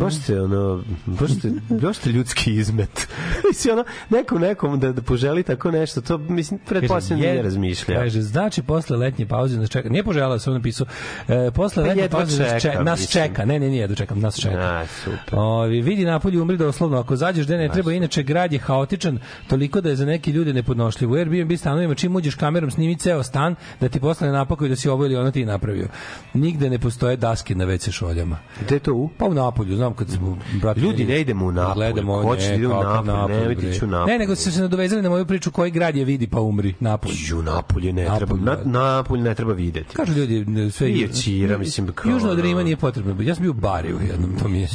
[0.00, 3.08] baš ste ono, baš ste, baš ste ljudski izmet.
[3.48, 7.42] mislim, ono, nekom nekom da, da poželi tako nešto, to, mislim, pretpostavljam Kaže, nije je-
[7.42, 7.98] razmišljao.
[7.98, 9.88] Kaže, znači posle letnje pauze nas čeka.
[9.88, 10.86] Nije poželao, sam napisao.
[11.28, 13.44] E, posle Pa letnje pauze nas čeka, nas čeka.
[13.44, 14.58] Ne, ne, nije da čekam, nas čeka.
[14.58, 15.38] A, super.
[15.38, 16.98] Ovi, vidi napolju napolju umri doslovno.
[16.98, 19.18] Ako zađeš gde ne treba, inače grad je haotičan,
[19.48, 21.10] toliko da je za neke ljude nepodnošljiv.
[21.12, 24.76] U Airbnb stanovima čim uđeš kamerom snimi ceo stan, da ti posle ne napakaju da
[24.76, 25.88] si ovo ili ono ti napravio.
[26.34, 28.38] Nigde ne postoje daske na WC šoljama.
[28.60, 29.08] Gde to u?
[29.18, 31.74] Pa u Napolju, znam kad smo brate Ljudi, ne idemo u Napolj.
[31.74, 33.70] Gledamo, Hoćete da idemo u kakav Napolj, nemojte bre.
[33.70, 34.12] ići u Napolj.
[34.12, 37.12] Ne, nego su se nadovezali na moju priču koji grad je vidi pa umri, Napolj.
[37.28, 38.64] Ju, Napolje ne Napolj, treba, na, da.
[38.64, 39.94] Napolj ne treba videti.
[39.94, 43.22] Kažu ljudi ne, sve I je Ćira, mislim, kao Južno od Rima nije potrebno.
[43.22, 44.68] Ja sam bio u Bariju jednom, to mi je.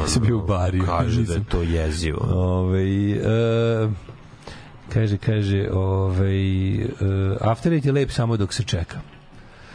[0.00, 0.84] Ja sam bio u Bariju.
[0.98, 2.26] Kaže da je to jezivo.
[2.30, 3.88] Ovaj e,
[4.88, 6.86] kaže kaže ovaj e,
[7.40, 9.00] After Eight je lep samo dok se čeka.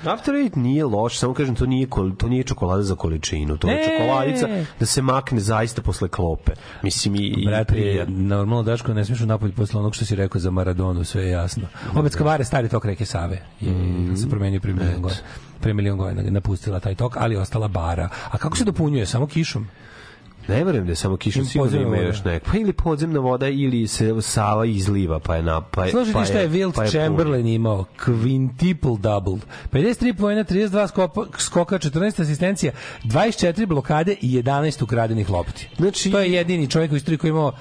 [0.06, 1.88] After Eight nije loš, samo kažem, to nije,
[2.18, 3.58] to nije čokolada za količinu.
[3.58, 4.48] To je čokoladica
[4.80, 6.52] da se makne zaista posle klope.
[6.84, 8.16] Mislim, i, i Brate, prijatno.
[8.18, 11.30] normalno Daško ne smiješ u napolju posle onog što si rekao za Maradonu, sve je
[11.30, 11.64] jasno.
[11.96, 14.16] Opet Skavare, stari tok reke Save, je Mhm.
[14.16, 15.22] se promenio pre milion godina.
[15.62, 18.10] Pre milion godina napustila taj tok, ali ostala bara.
[18.32, 19.06] A kako se dopunjuje?
[19.06, 19.68] Samo kišom?
[20.48, 22.44] Ne verujem da je samo Ili sigurno podzemna ima još nek.
[22.44, 26.26] Pa ili podzemna voda ili se Sava izliva pa je na pa je, Slušaj pa
[26.26, 27.86] šta je Wilt pa je Chamberlain imao?
[28.06, 29.38] Quintuple double.
[29.72, 32.72] 53 poena, 32 skopa, skoka, 14 asistencija,
[33.04, 35.70] 24 blokade i 11 ukradenih lopti.
[35.78, 37.52] Znači- to je jedini čovjek u istoriji koji je imao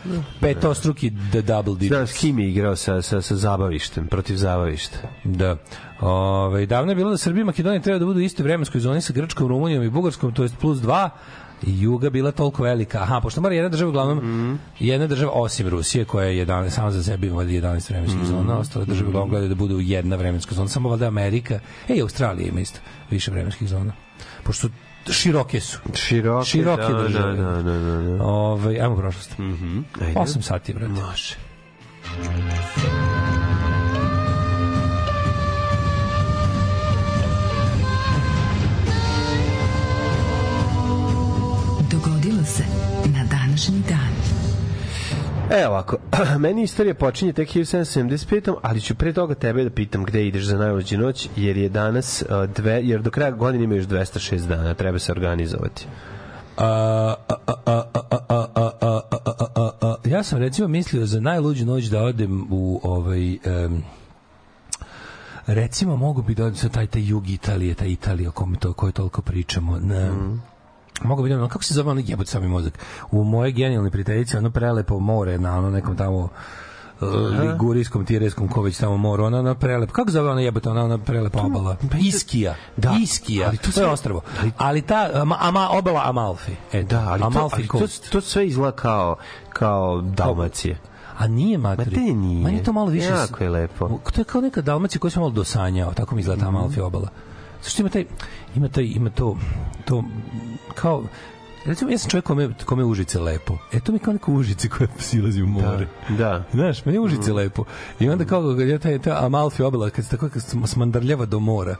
[0.40, 1.78] petostruki the double puni.
[1.78, 1.96] digit.
[1.96, 4.98] Znaš, kim je igrao sa, sa, sa zabavištem, protiv zabavišta?
[5.24, 5.56] Da.
[6.00, 9.00] Ove, davno je bilo da Srbija i Makedonija treba da budu u istoj vremenskoj zoni
[9.00, 12.98] sa Grčkom, Rumunijom i Bugarskom, to jest plus 2 i Juga bila toliko velika.
[12.98, 14.54] Aha, pošto mora jedna država uglavnom, Mhm.
[14.80, 18.28] jedna država osim Rusije koja je 11, sama za sebe ima valjda 11 vremenskih Mhm.
[18.28, 22.02] zona, ostale države uglavnom gledaju da budu jedna vremenska zona, samo valjda Amerika, e i
[22.02, 22.80] Australija ima isto
[23.10, 23.92] više vremenskih zona.
[24.42, 24.68] Pošto
[25.10, 25.78] široke su.
[25.94, 27.36] Široke, Široke da, države.
[27.36, 28.24] Da, da, da, da, da.
[28.24, 29.38] Ove, ajmo u prošlost.
[29.38, 29.78] Mhm.
[30.00, 30.14] Ajde.
[30.16, 30.92] 8 sati, brate.
[30.92, 31.34] Može.
[42.06, 42.64] dogodilo se
[43.04, 44.14] na današnji dan.
[45.60, 45.96] E ovako,
[46.38, 48.56] meni istorija počinje tek 1775.
[48.62, 52.24] ali ću pre toga tebe da pitam gde ideš za najluđu noć, jer je danas,
[52.56, 55.86] dve, jer do kraja godine ima još 206 dana, treba se organizovati.
[60.04, 63.38] Ja sam recimo mislio za najluđu noć da odem u ovaj...
[63.66, 63.82] Um,
[65.46, 68.72] recimo mogu bi da odem sa taj, taj jug Italije, taj Italija o kome to,
[68.72, 69.78] koje toliko pričamo.
[69.78, 70.55] Na, mm
[71.02, 72.78] Mogu da odem, kako se zove ono jebot sami mozak?
[73.10, 76.28] U moje genijalne prijateljice, ono prelepo more na ono nekom tamo
[77.00, 77.08] uh,
[77.40, 80.98] ligurijskom, tireskom, ko već tamo more, ona, ona prelep, kako zove ona jebote, ona, ona
[80.98, 81.76] prelepa obala?
[81.98, 82.54] Iskija.
[82.76, 82.96] Da.
[83.02, 83.48] Iskija.
[83.48, 84.20] Ali to to, je ostravo.
[84.56, 86.52] Ali, ta, ama, ama, obala Amalfi.
[86.72, 89.16] E, Da, ali, to, Amalfi ali to, to sve izgleda kao,
[89.52, 90.78] kao Dalmacije.
[91.18, 91.90] A nije materi.
[91.90, 92.44] Ma te nije.
[92.44, 93.08] Meni to malo više...
[93.08, 93.88] Jako je lepo.
[94.12, 97.08] To je kao neka Dalmacija koju sam malo dosanjao, tako mi izgleda ta Amalfi obala.
[97.66, 98.04] Zašto ima taj,
[98.56, 99.36] ima taj, ima to,
[99.84, 100.04] to,
[100.74, 101.04] kao,
[101.64, 103.58] recimo, ja sam čovjek kome, kome je Užice lepo.
[103.72, 105.86] E, to mi je kao neka Užice koja silazi u more.
[106.08, 106.44] Da.
[106.52, 107.64] Znaš, meni je Užice lepo.
[108.00, 111.26] I onda kao ga ja taj, ta Amalfi obala, kad se tako kad se smandrljava
[111.26, 111.76] do mora,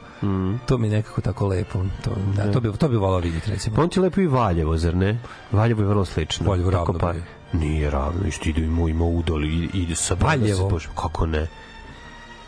[0.65, 1.79] to mi je nekako tako lepo.
[2.03, 3.75] To, da, to bi, to bi volao vidjeti, recimo.
[3.75, 5.19] Pa on ti je lepo i Valjevo, zar ne?
[5.51, 6.49] Valjevo je vrlo slično.
[6.49, 7.13] Valjevo ravno pa.
[7.53, 10.57] Nije ravno, isto ide ima, ima udol i ide sa Valjevo?
[10.57, 11.47] se Bože, kako ne?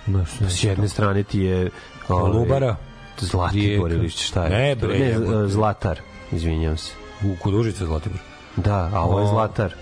[0.07, 1.69] Znaš, S jedne strane ti je...
[2.07, 2.75] ovaj, Kolubara.
[3.21, 4.49] Zlatibor ili šta je?
[4.49, 5.47] Ne, bre, Ne.
[5.47, 5.99] Zlatar,
[6.31, 6.91] izvinjam se.
[7.23, 8.19] U kod Užice Zlatibor.
[8.55, 9.73] Da, a ovo je Zlatar.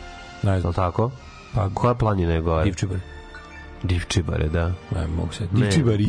[0.44, 0.70] Ne Je znam.
[0.70, 1.12] li tako?
[1.56, 2.64] Pa, Koja planina je gore?
[2.64, 2.98] Divčibar.
[3.84, 4.66] Divčibare, da.
[4.96, 5.48] Ne, mogu se.
[5.52, 6.08] Divčibari.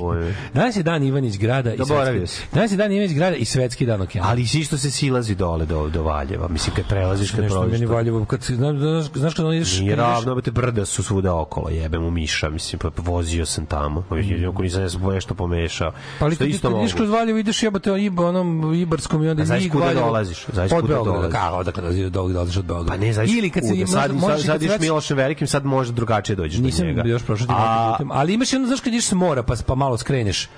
[0.55, 2.37] Danas je dan Ivanić grada i Zaboravio svetski.
[2.39, 2.55] si.
[2.55, 4.29] Danas je dan Ivanić grada i svetski dan okeana.
[4.29, 6.49] Ali si što se silazi dole do, do Valjeva.
[6.49, 7.73] Mislim, kad prelaziš, kad nešto prolaziš...
[7.73, 8.77] meni to- Valjevo, kad se, znaš,
[9.15, 9.79] znaš, kad on ideš...
[9.79, 13.67] Nije kad ravno, te brda su svuda okolo, jebem u miša, mislim, pa vozio sam
[13.67, 14.05] tamo.
[14.11, 15.93] Jedino ako nisam ja nešto pomešao.
[16.19, 19.29] Pa ali što kad, isto kad ideš kroz Valjevo, ideš jebate onim onom Ibarskom i
[19.29, 20.47] onda znaš kuda dolaziš?
[20.53, 21.33] Znaš kuda dolaziš?
[21.33, 22.91] kako, odakle dolaziš od Beograda, dolaziš od Beograda.
[22.91, 26.37] Pa ne, znaš Ili kad se sad, sad, sad kad se Velikim, sad može drugačije
[26.37, 27.09] dođeš Nisam do njega.
[27.09, 27.58] još prošao tim A,
[27.93, 30.49] putem, ali imaš jedno, znaš kad ideš s mora, pa, pa malo skreneš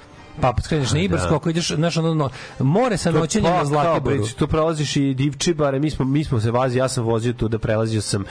[0.41, 1.37] pa skreneš na Ibarsko, da.
[1.37, 4.27] ako ideš, znaš, ono, no, more sa noćenjem na Zlatiboru.
[4.39, 7.59] Tu prelaziš i Divčibare, mi smo, mi smo se vazi, ja sam vozio tu da
[7.59, 8.25] prelazio sam,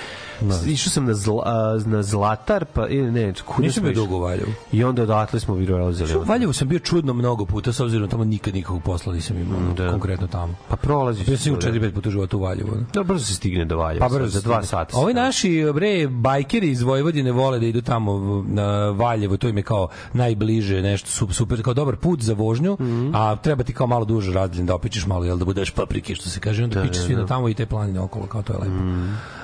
[0.67, 4.19] išao sam na, zla, na Zlatar, pa, ili ne, kuda Nisam smo bio dugo u
[4.19, 4.51] Valjevu.
[4.71, 6.15] I onda odatle smo prelazili.
[6.15, 9.37] U Valjevu sam bio čudno mnogo puta, s obzirom da tamo nikad nikakvog posla nisam
[9.37, 9.91] imao, da.
[9.91, 10.55] konkretno tamo.
[10.69, 11.25] Pa prolaziš.
[11.25, 11.79] Bio sam u svuda.
[11.79, 12.69] 4-5 puta u životu u Valjevu.
[12.93, 14.07] Da, brzo se stigne do Valjeva.
[14.07, 14.97] Pa brzo za dva sata.
[14.97, 19.63] Ovi naši bre bajkeri iz Vojvodine vole da idu tamo na Valjevo, to im je
[19.63, 23.15] kao najbliže nešto su- super, kao dobar put za vožnju, Mhm.
[23.15, 26.29] a treba ti kao malo duže razdaljin da opičeš malo, jel da budeš paprike što
[26.29, 28.73] se kaže, onda pičeš svi na tamo i te planine okolo, kao to je lepo.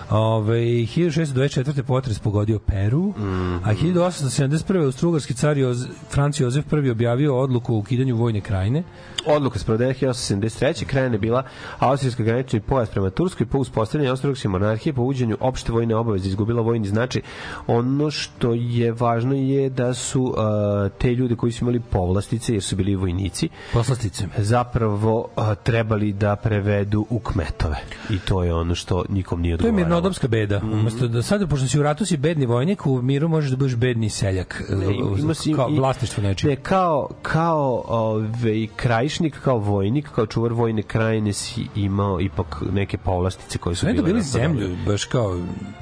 [0.10, 1.84] Ove, 1624.
[1.84, 3.14] potres pogodio Peru,
[3.64, 4.86] a 1871.
[4.86, 8.84] Austrougarski car Joz, Franc Jozef I objavio odluku o ukidanju vojne krajine.
[9.28, 10.86] Odluka sprovede 1873.
[10.86, 11.44] Krajina bila
[11.80, 16.62] austrijska granični pojas prema Turskoj po uspostavljanju austrijske monarhije po uđenju opšte vojne obaveze izgubila
[16.62, 17.22] vojni značaj.
[17.68, 20.36] Ono što je važno je da su uh,
[20.98, 24.28] te ljude koji su imali povlastice jer su bili vojnici Poslastice.
[24.38, 27.78] zapravo uh, trebali da prevedu u kmetove.
[28.10, 29.95] I to je ono što nikom nije odgovaralo.
[29.98, 30.58] Mirnodopska beda.
[30.60, 30.74] Mhm.
[30.74, 33.76] Umesto da sad, pošto si u ratu si bedni vojnik, u miru možeš da budeš
[33.76, 34.64] bedni seljak.
[34.70, 34.86] Ne,
[35.20, 36.50] ima si- kao vlasništvo nečije.
[36.50, 38.26] Ne, kao, kao ove,
[38.68, 43.94] krajišnik, kao vojnik, kao čuvar vojne krajine si imao ipak neke povlastice koje su Ne
[43.94, 44.60] bile dobili na podobne.
[44.62, 45.40] zemlju, baš kao...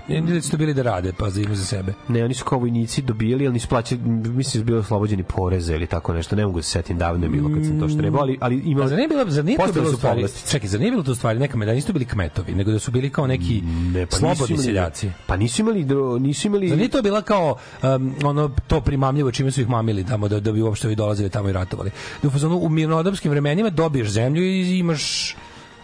[0.08, 1.94] Ne, ne, su dobili da rade, pa za ima za sebe.
[2.08, 5.76] Ne, oni su kao vojnici dobijali, ali nisu plaćali, mislim da su bili oslobođeni poreza
[5.76, 6.36] ili tako nešto.
[6.36, 8.62] Ne mogu se setim davno je bilo kad sam to što trebao, ali, ali A
[8.66, 8.88] imali...
[8.90, 11.66] zar nije bilo, zar nije to bilo stvari, čekaj, zar nije bilo to stvari nekome
[11.66, 13.62] da nisu bili kmetovi, nego da su bili kao neki
[13.94, 15.12] Ne, pa nisu slobodni imali- seljaci?
[15.28, 16.70] Pa nisu imali, dro- nisu imali...
[16.70, 20.40] Zar nije to bila kao um, ono to primamljivo čime su ih mamili tamo da,
[20.40, 21.92] da bi uopšte ovi dolazili tamo i ratovali?
[22.22, 25.36] Da u fazonu u mirnodopskim vremenima dobiješ zemlju i imaš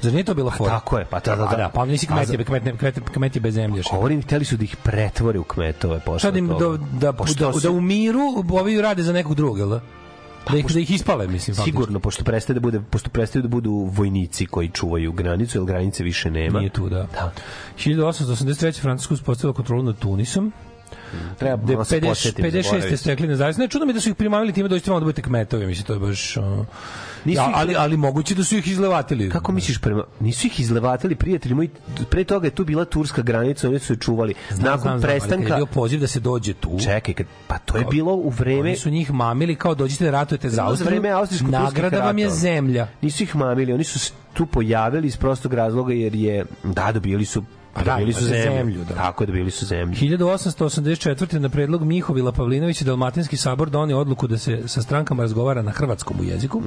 [0.02, 0.70] Zar nije to bila fora?
[0.72, 1.58] tako je, pa da, da, A, da.
[1.58, 3.84] da, pa nisi A kmet, za- je, kmet, ne- kmet, kmet je bez zemlje.
[3.84, 3.96] šta?
[3.96, 6.78] Govorim, hteli su da ih pretvore u kmetove posle Sad im toga.
[6.78, 8.20] da, da, Pošto da, su- da u miru
[8.52, 9.82] ovi rade za nekog drugog, jel da?
[10.52, 11.56] Da ih, da ih ispale, mislim.
[11.56, 11.72] faktički.
[11.72, 16.04] Sigurno, pošto prestaje da bude, pošto prestaju da budu vojnici koji čuvaju granicu, jer granice
[16.04, 16.60] više nema.
[16.60, 17.08] Nije tu, da.
[17.14, 17.32] Da.
[17.78, 18.82] 1883.
[18.82, 20.54] Francuska uspostavila kontrolu nad Tunisom.
[21.38, 22.64] Treba Da malo se 50, podsjetim, 56.
[22.64, 22.98] zaboravio sam.
[22.98, 23.62] stekli nezavisno.
[23.62, 25.86] Ne, čudno mi da su ih primamili time da dođete malo da budete kmetovi, mislim,
[25.86, 26.38] to je baš...
[26.38, 26.44] Uh,
[27.26, 29.30] Nisu ja, ih- ali, ali moguće da su ih izlevatili.
[29.30, 31.70] Kako misliš prema nisu ih izlevatili prijatelji moji
[32.10, 35.10] pre toga je tu bila turska granica oni su je čuvali Znam, nakon znam, znam,
[35.10, 36.78] prestanka je bio poziv da se dođe tu.
[36.80, 40.12] čekaj kad, pa to je bilo u vreme Oni su njih mamili kao dođite da
[40.12, 41.02] ratujete za Austriju.
[41.42, 42.88] Nagrada vam je zemlja.
[43.02, 44.00] nisu ih mamili oni su
[44.34, 47.44] tu pojavili iz prostog razloga jer je da dobili su
[47.80, 48.96] Pa da, dobili su imate zemlju, zemlju, da.
[48.96, 51.40] tako dobili su zemlju 1884.
[51.40, 56.18] na predlog Mihovila Pavlinovića Dalmatinski sabor donio odluku da se sa strankama razgovara na hrvatskom
[56.22, 56.62] jeziku,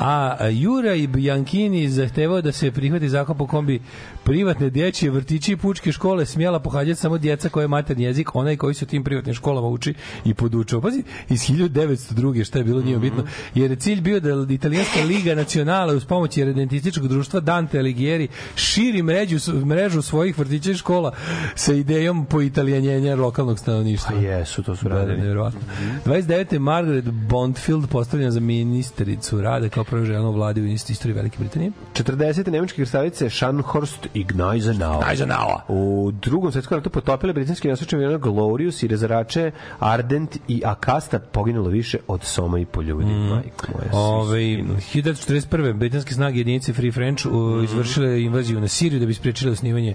[0.00, 3.80] a Jura i Biankini zahtevao da se prihvati zakon po kom bi
[4.24, 8.56] privatne dječje vrtići i pučke škole smjela pohađati samo djeca koje je maternji jezik, onaj
[8.56, 9.94] koji se u tim privatnim školama uči
[10.24, 10.82] i podučava.
[10.82, 12.44] Pazi, iz 1902.
[12.44, 16.36] šta je bilo njima bitno, jer je cilj bio da italijanska liga nacionala uz pomoć
[16.36, 21.12] redentističkog društva Dante Alighieri širi mrežu, mrežu svojih vrtića i škola
[21.54, 24.10] sa idejom po italijanjenja lokalnog stanovništva.
[24.10, 25.60] pa jesu to su Da, da, radili nevjerovatno.
[26.04, 26.58] 29.
[26.58, 31.70] Margaret Bondfield postavljena za ministricu rada kao prva žena u vladi u istoriji Velike Britanije.
[31.94, 32.50] 40.
[32.50, 35.00] nemačke krstavice Scharnhorst i Gneisenau.
[35.02, 35.48] Gneisenau.
[35.68, 41.68] U drugom svetskom ratu potopile britanski nosačevi avion Glorious i rezarače Ardent i Akasta poginulo
[41.68, 43.12] više od Soma i po ljudi.
[43.12, 43.28] Mm.
[43.28, 44.02] Majko moja.
[44.04, 45.72] Ove, 1941.
[45.72, 49.94] britanske snage jedinice Free French u, izvršile invaziju na Siriju da bi spriječile osnivanje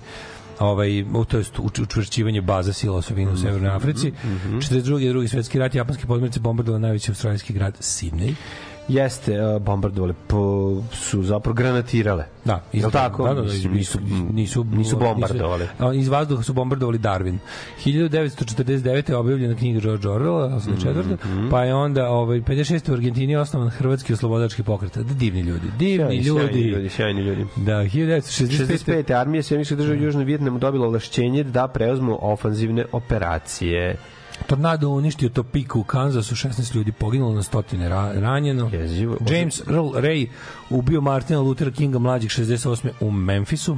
[0.59, 4.11] ovaj to jest uč- učvršćivanje baza sila osovina u Severnoj Africi.
[4.45, 5.09] 42.
[5.09, 8.33] drugi svetski rat japanske podmornice bombardovale najveći australijski grad Sidney.
[8.87, 12.25] Jeste, uh, bombardovali, po, su zapravo granatirale.
[12.45, 13.27] Da, Jel tako?
[13.27, 13.99] Da, da, da, nisu,
[14.33, 15.67] nisu, nisu bombardovali.
[15.79, 17.37] Nisu, iz vazduha su bombardovali Darwin.
[17.85, 19.09] 1949.
[19.09, 21.17] je objavljena knjiga George Orwella, 84.
[21.25, 21.49] Mhm.
[21.49, 22.91] Pa je onda ovaj, 56.
[22.91, 24.97] u Argentini osnovan Hrvatski oslobodački pokret.
[24.97, 26.49] Da, divni ljudi, divni Sjajni, ljudi.
[26.49, 27.45] sjajni ljudi, sjajni ljudi.
[27.55, 29.03] Da, 1965.
[29.05, 29.19] 65.
[29.19, 33.95] armija Sjemičkih država Južnog Vjetnama dobila ovlašćenje da preuzmu ofanzivne operacije.
[34.47, 38.69] Tornado uništio Topiku u Kansasu, 16 ljudi poginulo, na stotine ra ranjeno.
[38.73, 39.17] Jezivo.
[39.29, 40.27] James Earl Ray
[40.69, 42.89] ubio Martina Luthera Kinga mlađih 68.
[42.99, 43.77] u Memphisu.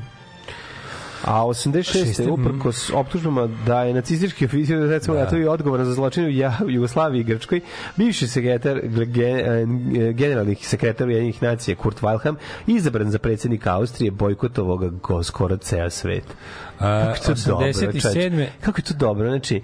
[1.24, 1.84] A 86.
[1.84, 5.26] Šeste, uprkos optužbama da je nacistički oficir recimo da.
[5.26, 7.62] to je odgovoran za zločine u Ja- u Jugoslaviji i Grčkoj,
[7.96, 9.66] bivši sekretar ge-
[10.14, 12.36] generalnih sekretar Ujedinjenih nacija Kurt Wilhelm
[12.68, 16.24] izabran za predsjednika Austrije go- skoro ceo svet.
[16.80, 18.02] Kako je to dobro, 87.
[18.02, 18.52] čoveče.
[18.62, 19.62] Kako je to dobro, znači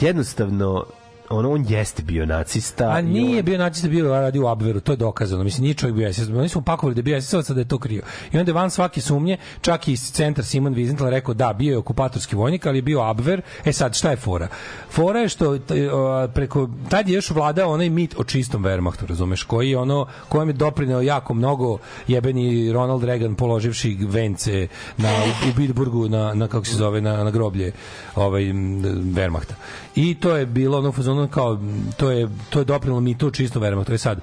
[0.00, 0.84] jednostavno
[1.30, 4.92] ono on jeste bio nacista A nije on- bio nacista, bio radio u Abveru, to
[4.92, 5.44] je dokazano.
[5.44, 6.28] Mislim, nije čovjek bio SS.
[6.28, 8.02] Oni su pakovali da je bio SS, da je to krio.
[8.32, 11.70] I onda je van svake sumnje, čak i iz centra Simon Wiesenthal rekao da, bio
[11.70, 13.42] je okupatorski vojnik, ali je bio Abver.
[13.64, 14.48] E sad, šta je fora?
[14.90, 15.50] Fora je što
[15.92, 20.06] o, preko, tad je još vladao onaj mit o čistom Wehrmachtu, razumeš, koji je ono,
[20.28, 21.78] kojem je doprineo jako mnogo
[22.08, 27.24] jebeni Ronald Reagan položivši vence na, u, u Bitburgu na, na, kako se zove, na,
[27.24, 27.72] na groblje
[28.16, 29.52] ovaj, Wehrmachta.
[29.98, 31.58] I to je bilo ono fazonu kao,
[31.96, 33.86] to je, to je doprinelo mitu o čistom Wehrmachtu.
[33.86, 34.20] To je sad,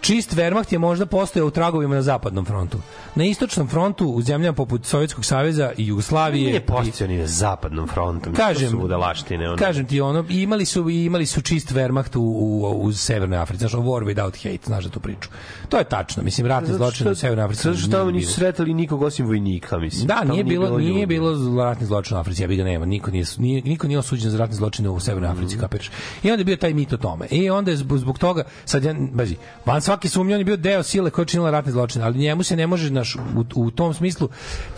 [0.00, 2.78] Čist Wehrmacht je možda postojao u tragovima na zapadnom frontu.
[3.14, 6.46] Na istočnom frontu, u zemljama poput Sovjetskog saveza i Jugoslavije...
[6.46, 8.30] Nije postojao ni na zapadnom frontu.
[8.36, 9.48] Kažem, to su budalaštine.
[9.48, 9.56] Ono.
[9.56, 13.72] Kažem ti ono, imali su imali su čist Wehrmacht u, u, u Severnoj Africi, znaš,
[13.72, 15.28] War Without Hate, znaš da tu priču.
[15.68, 17.62] To je tačno, mislim, ratni zločin u Severnoj Africi.
[17.62, 20.06] Zato što tamo nisu sretali nikog osim vojnika, mislim.
[20.06, 22.86] Da, Tamo nije bilo, nije bilo ratni zločin u Africi, ja bi ga nema.
[22.86, 25.60] Niko nije, nije, niko nije osuđen za ratni zločin u Severnoj Africi, Mhm.
[25.60, 25.90] kapiraš.
[26.22, 27.26] I onda je bio taj mit o tome.
[27.30, 29.36] I onda je zbog, zbog toga, sad ja, bazi,
[29.66, 32.42] van svaki sumnje, on je bio deo sile koja je činila ratni zločin, ali njemu
[32.42, 34.28] se ne može, naš, u, u tom smislu,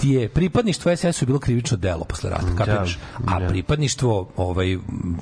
[0.00, 2.98] ti je pripadništvo SS-u bilo krivično delo posle rata, kapiraš.
[3.26, 3.48] A da.
[3.48, 4.78] pripadništvo ovaj,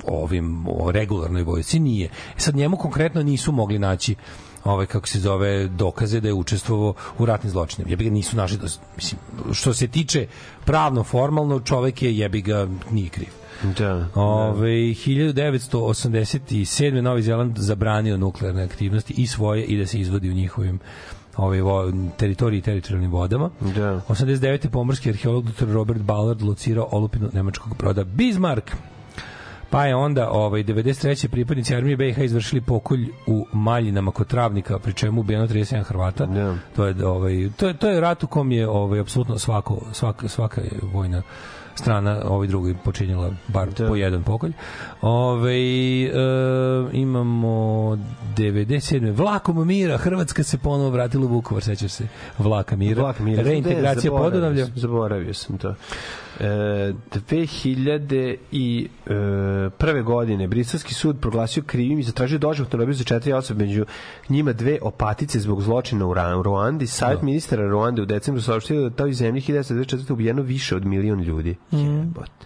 [0.07, 2.07] ovim o regularnoj vojsci nije.
[2.07, 4.15] E sad njemu konkretno nisu mogli naći
[4.63, 7.89] ovaj kako se zove dokaze da je učestvovao u ratnim zločinima.
[7.89, 9.19] Jebi ga nisu našli da mislim
[9.53, 10.27] što se tiče
[10.65, 13.40] pravno formalno čovek je jebi ga nije kriv.
[13.63, 14.07] Da.
[14.15, 17.01] Ove, 1987.
[17.01, 20.79] Novi Zeland zabranio nuklearne aktivnosti i svoje i da se izvodi u njihovim
[21.37, 23.49] ovaj vo, teritoriji i teritorijalnim vodama.
[23.59, 24.01] Da.
[24.07, 24.69] 89.
[24.69, 25.67] pomorski arheolog dr.
[25.67, 28.71] Robert Ballard locirao olupinu nemačkog broda Bismarck.
[29.69, 31.27] Pa je onda ovaj 93.
[31.27, 36.25] pripadnici armije BiH izvršili pokolj u Maljinama kod Travnika, pri čemu ubijeno 37 Hrvata.
[36.25, 36.55] Da.
[36.75, 40.27] To je ovaj to je to je rat u kom je ovaj apsolutno svako svaka
[40.27, 40.61] svaka
[40.93, 41.21] vojna
[41.81, 43.87] strana ovaj drugi počinjela bar Da.
[43.87, 44.51] po jedan pokolj.
[45.01, 46.11] Ove, e,
[46.91, 47.97] imamo
[48.37, 49.11] 97.
[49.11, 52.07] Vlakom mira Hrvatska se ponovo vratila u Vukovar, sećaš se?
[52.37, 53.01] Vlaka mira.
[53.01, 53.43] Vlak Mira.
[53.43, 54.67] Reintegracija Podunavlja.
[54.75, 55.75] Zaboravio sam to.
[56.41, 56.93] E,
[57.29, 59.09] 2000 i e,
[59.77, 63.85] prve godine Briselski sud proglasio krivim i zatražio doživotnu robiju za četiri osobe, među
[64.29, 66.87] njima dve opatice zbog zločina u Ruandi.
[66.87, 70.13] Savjet ministara Ruande u decembru saopštio da u toj zemlji 1994.
[70.13, 71.55] ubijeno više od milion ljudi.
[71.71, 72.45] Jebote.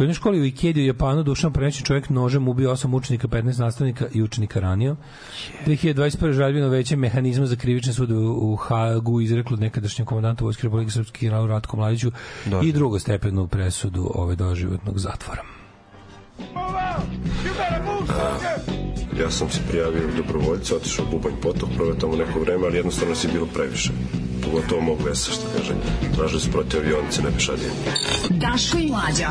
[0.00, 3.60] U jednoj školi u Ikedi u Japanu Dušan Preneći čovjek nožem ubio 8 učenika, 15
[3.60, 4.96] nastavnika i učenika ranio.
[5.66, 6.32] 2021.
[6.32, 11.46] žalbino veće mehanizma za krivične sude u Hagu izreklo nekadašnjem komandantu Vojske Republike Srpske generalu
[11.46, 12.12] Ratko Mladiću
[12.62, 15.42] i drugostepenu presudu ove doživotnog zatvora.
[19.20, 22.76] Ja sam se prijavio u dobrovoljca, otišao u Bubanj potok, proveo tamo neko vreme, ali
[22.76, 23.90] jednostavno si bilo previše.
[24.44, 25.74] Pogotovo mog vesa, što kaže.
[26.16, 27.70] Tražili su protiv avionice, ne pešadije.
[28.30, 29.28] Daško i Mlađa.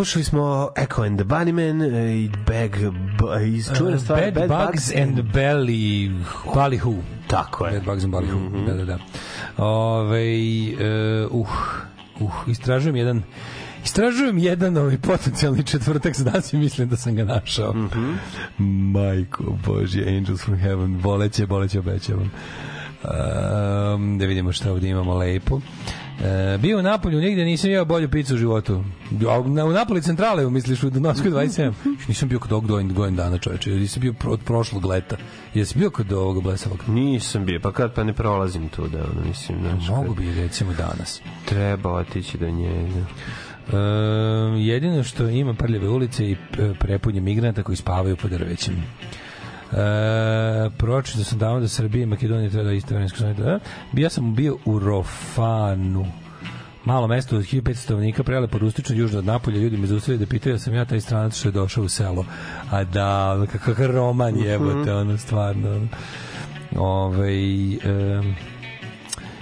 [0.00, 2.70] Slušali smo Echo and the Bunnymen e, i Bag
[3.18, 6.10] B- iz čuvena Uh, stvar Bad, Bugs and Belly
[6.54, 7.02] Ballyhoo.
[7.26, 7.72] Tako je.
[7.72, 8.38] Bad Bugs and Ballyhoo.
[8.40, 8.66] Mhm.
[8.66, 8.98] Da, da, da.
[9.64, 10.24] Ove,
[11.30, 11.48] uh, uh,
[12.20, 13.22] uh, istražujem jedan
[13.84, 17.72] Istražujem jedan ovaj potencijalni četvrtak danas i mislim da sam ga našao.
[17.74, 18.12] Mhm.
[18.92, 22.30] Majko Božje, Angels from Heaven, boleće, boleće, obećavam.
[23.94, 25.60] Um, da vidimo šta ovdje imamo lepo.
[26.20, 28.84] E, bio u Napolju, nigde nisam jeo bolju picu u životu.
[29.46, 31.72] Na- U Napoli centrale, misliš, u Donoskoj 27.
[32.08, 33.70] nisam bio kod ovog godin, godin dana, čoveče.
[33.70, 35.16] Nisam bio od prošlog leta.
[35.54, 36.78] Jesi bio kod ovog blesavog?
[36.88, 40.72] Nisam bio, pa kad pa ne prolazim tu da ono, mislim, znaš, Mogu bi, recimo,
[40.72, 41.20] danas.
[41.44, 43.04] treba otići do njega.
[43.72, 43.76] E,
[44.58, 46.36] jedino što ima prljave ulice i e,
[46.80, 48.74] prepunje migranata koji spavaju pod drvećem.
[49.72, 53.58] E, pročito sam davno da Srbije i Makedonije treba da isto vremensko sanite.
[53.92, 56.06] Ja sam bio u Rofanu
[56.84, 60.54] malo mesto od 1500 stanovnika, prelepo rustično južno od Napolja, ljudi me zaustavili da pitaju
[60.54, 62.24] da sam ja taj stranac što je došao u selo.
[62.70, 65.70] A da, kakav roman jebote, ono, stvarno.
[65.70, 65.88] ono.
[66.76, 68.36] Ovaj em,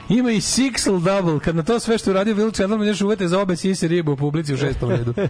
[0.08, 3.40] Ima i Sixel Double, kad na to sve što uradio Will Chamberlain još uvete za
[3.40, 5.14] obe sise ribu u publici u šestom redu.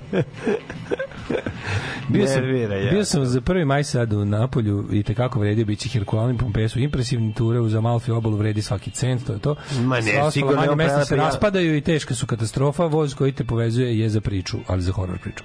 [2.09, 2.90] bio sam, Nervira, ja.
[2.90, 6.80] bio sam za prvi maj sad u Napolju i tekako vredio bići Herkulanim Pompesu.
[6.80, 9.56] Impresivni ture uz Amalfi obalu vredi svaki cent, to je to.
[9.80, 12.84] Ma ne, Sva sigurno mesta se raspadaju i teška su katastrofa.
[12.84, 15.44] Voz koji te povezuje je za priču, ali za horor priču.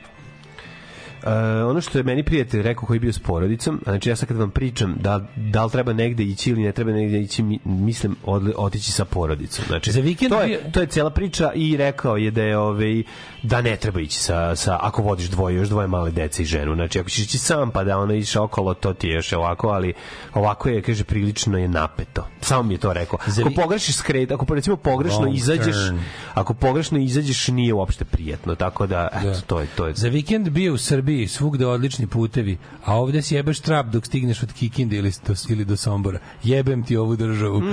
[1.24, 1.30] Uh,
[1.70, 4.38] ono što je meni prijatelj rekao koji je bio s porodicom, znači ja sad kad
[4.38, 8.16] vam pričam da, da li treba negde ići ili ne treba negde ići, mi- mislim
[8.24, 9.66] od, otići sa porodicom.
[9.68, 13.04] Znači, Za vikend to, je, to je cijela priča i rekao je da je ovaj,
[13.44, 16.76] da ne treba ići sa, sa ako vodiš dvoje, još dvoje male dece i ženu.
[16.76, 19.68] Znači ako ćeš ići sam pa da ono ići okolo, to ti je još ovako,
[19.68, 19.94] ali
[20.34, 22.28] ovako je, kaže, prilično je napeto.
[22.42, 23.20] Samo mi je to rekao.
[23.40, 26.00] Ako pogrešiš skret, ako recimo pogrešno Wrong izađeš, turn.
[26.34, 29.42] ako pogrešno izađeš nije uopšte prijatno, tako da, eto, Da.
[29.42, 29.94] to je, to je.
[29.94, 34.44] Za vikend bio u Srbiji, svugde odlični putevi, a ovde si jebeš trap dok stigneš
[34.44, 36.20] od Kikinde ili do, ili do Sombora.
[36.44, 37.62] Jebem ti ovu državu.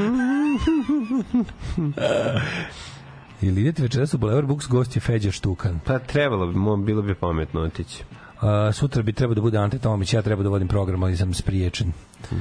[3.43, 5.81] ili idete večeras u Boulevard Books, gost je Feđa Štukan.
[5.87, 8.05] Pa trebalo bi, bilo bi pametno otići.
[8.43, 11.35] Uh, sutra bi trebao da bude Ante Tomić, ja treba da vodim program, ali sam
[11.35, 11.93] spriječen.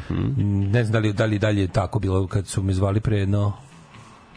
[0.10, 3.00] Mm, Ne znam da li, da li dalje je tako bilo kad su me zvali
[3.00, 3.54] pre jedno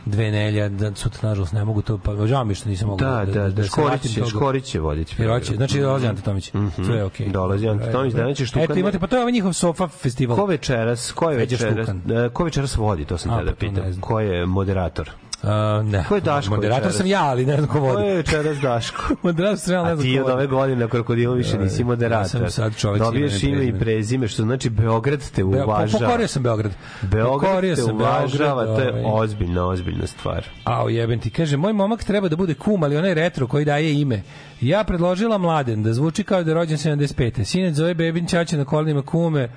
[0.07, 3.25] dve nelje, da sutra nažalost ne mogu to, pa žao mi što nisam mogu Da,
[3.25, 4.25] da, da, se Škorić će.
[4.27, 5.15] Škorić će voditi.
[5.19, 6.53] Jer hoće, znači dolazi Ante Tomić.
[6.85, 7.29] Sve je okej.
[7.29, 10.37] Dolazi Ante Tomić, danas će Štukan- Eto, imate, pa to je ovaj njihov sofa festival.
[10.37, 13.57] Ko večeras, ko je večeras, e, ko večeras vodi, to sam A, te da pa
[13.57, 14.01] to ne pitam.
[14.01, 15.11] Ko je moderator?
[15.43, 15.49] Uh,
[15.85, 16.05] ne.
[16.09, 16.97] Ko je Daško Moderator večeras?
[16.97, 18.07] sam ja, ali ne znam ko Ko vodi.
[18.07, 19.03] je večeras Daško?
[19.23, 20.47] Moderator sam ja, ne A znam ti ko od ove vodi.
[20.47, 22.29] godine krokodilu više nisi Ja moderator.
[22.31, 25.87] sam sad čovjek Dobiješ ime i prezime, što znači Beograd te uvažava.
[25.93, 26.73] Pokorio sam Beograd.
[27.03, 29.25] Beograd Pokorio te uvažava, Beograd, to je ovaj.
[29.25, 30.45] ozbiljna, ozbiljna stvar.
[30.65, 34.01] A jebem ti, kaže, moj momak treba da bude kum, ali onaj retro koji daje
[34.01, 34.23] ime.
[34.61, 37.45] Ja predložila mladen, da zvuči kao da je rođen 75.
[37.45, 39.49] Sinec zove bebin ćaće na kolenima kume,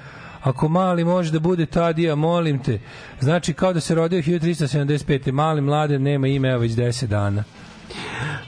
[0.45, 2.79] ako mali može da bude Tadija, molim te.
[3.19, 5.31] Znači kao da se rodio 1375.
[5.31, 7.43] Mali mladen nema ime, evo već 10 dana.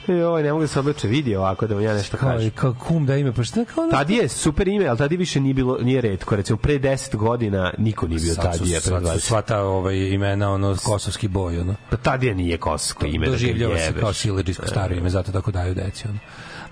[0.08, 2.50] E, ovaj, ne mogu da se odluče, vidi ovako da vam ja nešto Kao, kažem.
[2.50, 5.40] kao kum da ime, pa šta kao ono- Tadije je super ime, ali Tadije više
[5.40, 6.36] nije bilo nije retko.
[6.36, 9.18] Recimo pre 10 godina niko nije bio Sad su, Tadije pre sad su 20.
[9.20, 11.74] sva ta ovaj, imena, ono, kosovski boj, ono.
[11.90, 14.00] Pa Tadije nije kosovsko ime da Doživljava se jebeš.
[14.00, 16.18] kao sileđisko staro ime, zato tako daju deci, ono.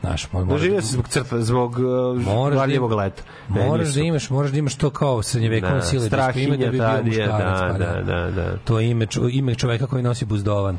[0.01, 3.22] Znaš, mo- mora Doživio da- se zbog crta, zbog uh, da varljivog im- leta.
[3.48, 6.70] Moraš su- da imaš, moraš da imaš to kao srednjevekovno Da, sileđisko ime da bi
[6.70, 7.60] bio muškarac.
[7.60, 8.56] da, pa da, da, da.
[8.56, 10.78] To je ime, ime čoveka koji nosi buzdovan.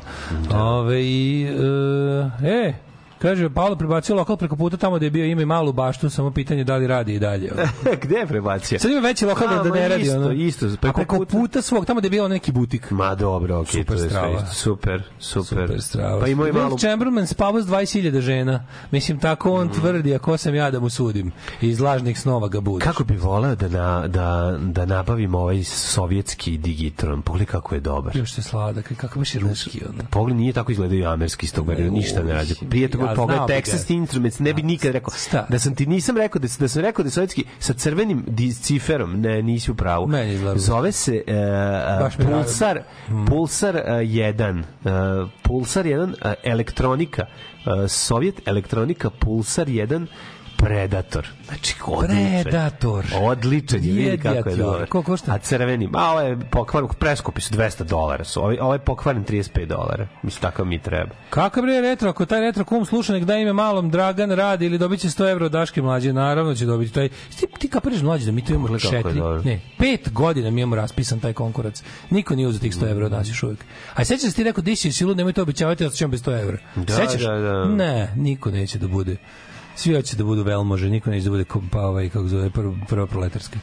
[0.52, 1.54] Ove, i, e,
[2.42, 2.74] e,
[3.18, 6.30] Kaže, Paolo prebacio lokal preko puta tamo gde je bio ime i malu baštu, samo
[6.30, 7.52] pitanje da li radi i dalje.
[8.02, 8.78] Gde je prebacio?
[8.78, 10.02] Sad ima veći lokal da, A, da ne radi.
[10.02, 10.32] isto, ono.
[10.32, 12.90] isto, A preko preko puta- puta svog, tamo gde je bio neki butik.
[12.90, 14.34] Ma dobro, okej, Super to je strava.
[14.34, 14.54] isto.
[14.54, 15.44] Super, super.
[15.44, 16.20] Super strava.
[16.20, 16.78] Pa i moj Will malo...
[16.78, 18.66] Chamberlain spavao s 20.000 žena.
[18.90, 21.32] Mislim, tako on tvrdi, a ko sam ja da mu sudim?
[21.60, 22.84] Iz lažnih snova ga budiš.
[22.84, 27.22] Kako bi voleo da, na, da, da nabavimo ovaj sovjetski digitron.
[27.22, 28.16] Pogledaj kako je dobar.
[28.16, 30.02] Još se sladak, kako baš je ruski, ono.
[30.10, 32.54] Pogled nije tako izgledaju amerski iz tog ništa ne radi.
[32.70, 33.46] Prije toga od toga ga.
[33.46, 35.14] Texas Instruments, ne bi nikad rekao.
[35.48, 38.24] Da sam ti nisam rekao da, da sam rekao da je sovjetski sa crvenim
[38.62, 40.06] ciferom, ne, nisi u pravu.
[40.06, 40.58] Meni izgleda.
[40.58, 42.42] Zove se mi je drago.
[42.44, 42.82] Pulsar,
[43.28, 44.62] Pulsar 1.
[45.42, 47.26] Pulsar 1 e, elektronika.
[47.84, 50.06] e, Sovjet elektronika Pulsar 1
[50.62, 51.28] Predator.
[51.46, 52.42] Znači, odličan.
[52.42, 53.04] Predator.
[53.20, 54.86] Odličan je, vidi kako je dobar.
[54.86, 55.32] koliko košta?
[55.34, 58.24] A crveni, a ovo je pokvaren, preskupi su 200 dolara.
[58.24, 58.40] Su.
[58.40, 60.08] Ovo, ovo je pokvaren 35 dolara.
[60.22, 61.10] Mislim, tako mi treba.
[61.30, 64.78] Kako bre retro, ako taj retro kum sluša nek da ime malom Dragan radi ili
[64.78, 67.08] dobit će 100 evra od Daške mlađe, naravno će dobiti taj.
[67.08, 68.68] Ti, ti kapiraš mlađe da mi tu imamo
[69.14, 69.42] dobro.
[69.42, 71.82] ne, pet godina mi imamo raspisan taj konkurac.
[72.10, 73.64] Niko nije uzeo tih 100 evra od nas još uvijek.
[73.94, 76.40] A sećaš se ti rekao, di si silu, nemoj to obećavati, da ćemo bez 100
[76.42, 76.58] evra.
[76.76, 77.22] Da, Sećaš?
[77.22, 77.64] da, da.
[77.64, 79.16] Ne, niko neće da bude
[79.78, 83.06] svi hoće da budu velmože, niko neće da bude pa ovaj, kako zove, prvo, prvo
[83.06, 83.58] proletarski.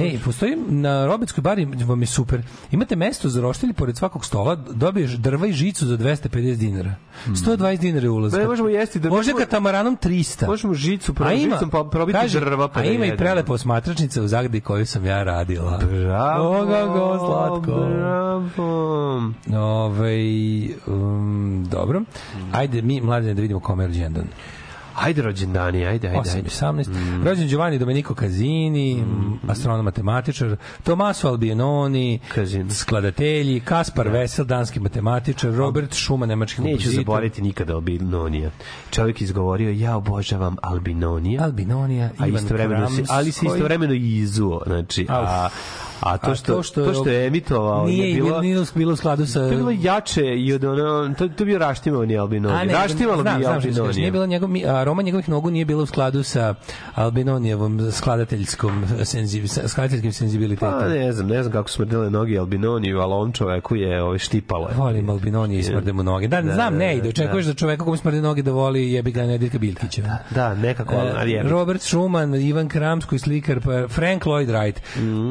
[0.00, 2.42] Ej, postoji na Robetskoj bari, vam je super.
[2.70, 6.94] Imate mesto za roštilj pored svakog stola, dobiješ drva i žicu za 250 dinara.
[7.26, 8.32] 120 dinara je ulaz.
[8.32, 10.46] Ne, možemo jesti da- Može katamaranom 300.
[10.46, 13.18] Možemo žicu, žicom pa probiti kaže, drva pa A da ima i jedemo.
[13.18, 15.78] prelepa osmatračnica u Zagdi koju sam ja radila.
[15.78, 17.86] Bravo, Oga go, slatko.
[17.86, 19.32] Bravo.
[19.54, 20.16] Ove,
[20.86, 22.02] um, dobro.
[22.52, 24.24] Ajde, mi, mladine, da vidimo kome je rođendan.
[24.96, 26.48] Ajde rođendani, ajde, ajde, 8 ajde.
[26.48, 27.24] i 18.
[27.24, 29.04] Rođen Giovanni Domenico Casini,
[29.48, 32.70] astronom matematičar, Tomaso Albinoni, Casini.
[32.70, 36.94] skladatelji, Kaspar Vesel, danski matematičar, Robert Schumann, nemački Neću kompozitor.
[37.04, 38.50] zaboraviti nikada Albinonija.
[38.90, 41.44] Čovjek izgovorio, ja obožavam Albinonija.
[41.44, 44.62] Albinonija, a Ivan istovremeno se, ali se istovremeno i izuo.
[44.66, 45.48] Znači, a,
[46.00, 49.26] a to A što, to što, je emitovao nije je bilo, nije bilo u skladu
[49.26, 49.40] sa...
[49.40, 52.66] To je bilo jače i od ono, to, to je bio A Albinoni.
[52.66, 53.98] ne, Raštimalo znam, bi što reći.
[53.98, 54.50] Nije bilo njegov,
[54.84, 56.54] Roma njegovih nogu nije bilo u skladu sa
[56.94, 60.72] Albinonijevom skladateljskom senziv, skladateljskim senzibilitetom.
[60.80, 64.68] Pa ne znam, ne znam kako smrdele noge Albinoniju, ali on čoveku je ove, štipalo.
[64.68, 64.74] je.
[64.76, 66.28] Volim Albinonije i smrde mu noge.
[66.28, 67.08] Da, Da, znam, da, ne da, ide.
[67.08, 70.02] Očekuješ da čoveka kome smrde noge da voli jebi ga Nedeljka Biljkića.
[70.30, 71.48] Da, nekako, ali, E, jebi.
[71.48, 74.76] Robert Schumann, Ivan Kramsko i slikar, pa Frank Lloyd Wright,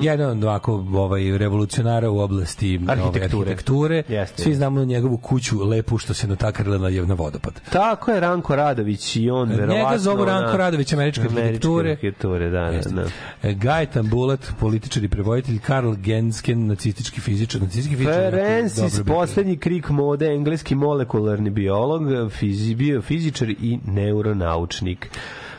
[0.02, 3.52] jedan od ovako ovaj, revolucionara u oblasti ove, Arhitekture.
[3.52, 4.04] arhitekture.
[4.10, 7.62] Jeste, Svi znamo njegovu kuću lepu što se natakarila na vodopad.
[7.72, 9.76] Tako je Ranko Radović i on verovatno...
[9.76, 11.92] Njega zovu Ranko na- Radović američke arhitekture.
[11.92, 13.06] arhitekture, da, da, da.
[13.44, 18.32] E, Gajetan Bulat, političar i prevojitelj, Karl Gensken, nacistički fizičar, nacistički fizičar.
[18.32, 25.10] Ferencis, poslednji krik mode, engleski molekularni biolog, fizi, bio fizičar i neuronaučnik.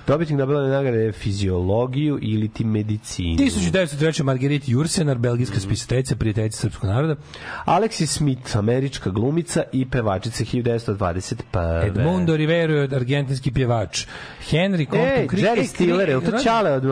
[0.07, 3.37] Dobitnik Nobelove nagrade fiziologiju ili ti medicinu.
[3.39, 4.23] 1903.
[4.23, 7.17] Marguerite Jursenar, belgijska spisateljica, prijateljica srpskog naroda.
[7.65, 11.87] Alexis Smith, američka glumica i pevačica 1921.
[11.87, 14.07] Edmundo Rivero je argentinski pjevač.
[14.51, 15.45] Henry Compton Ej, Creek.
[15.45, 16.85] Jerry E, Stiller, je li to Čale od...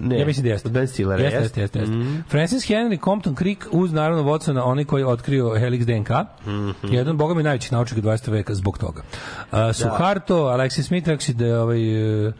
[0.00, 0.68] Ne, Ja mislim da jeste.
[0.68, 1.78] Ben Stillera, Jeste, jeste, jeste.
[1.78, 1.94] jeste.
[2.28, 6.10] Francis Henry Compton Creek uz naravno Watsona, onaj koji je otkrio Helix DNK.
[6.92, 8.30] Jedan, boga mi, najvećih naučnika 20.
[8.30, 9.02] veka zbog toga.
[9.52, 12.26] Uh, Suharto, Alexis Smith, rekao si da je ovaj...
[12.26, 12.34] uh,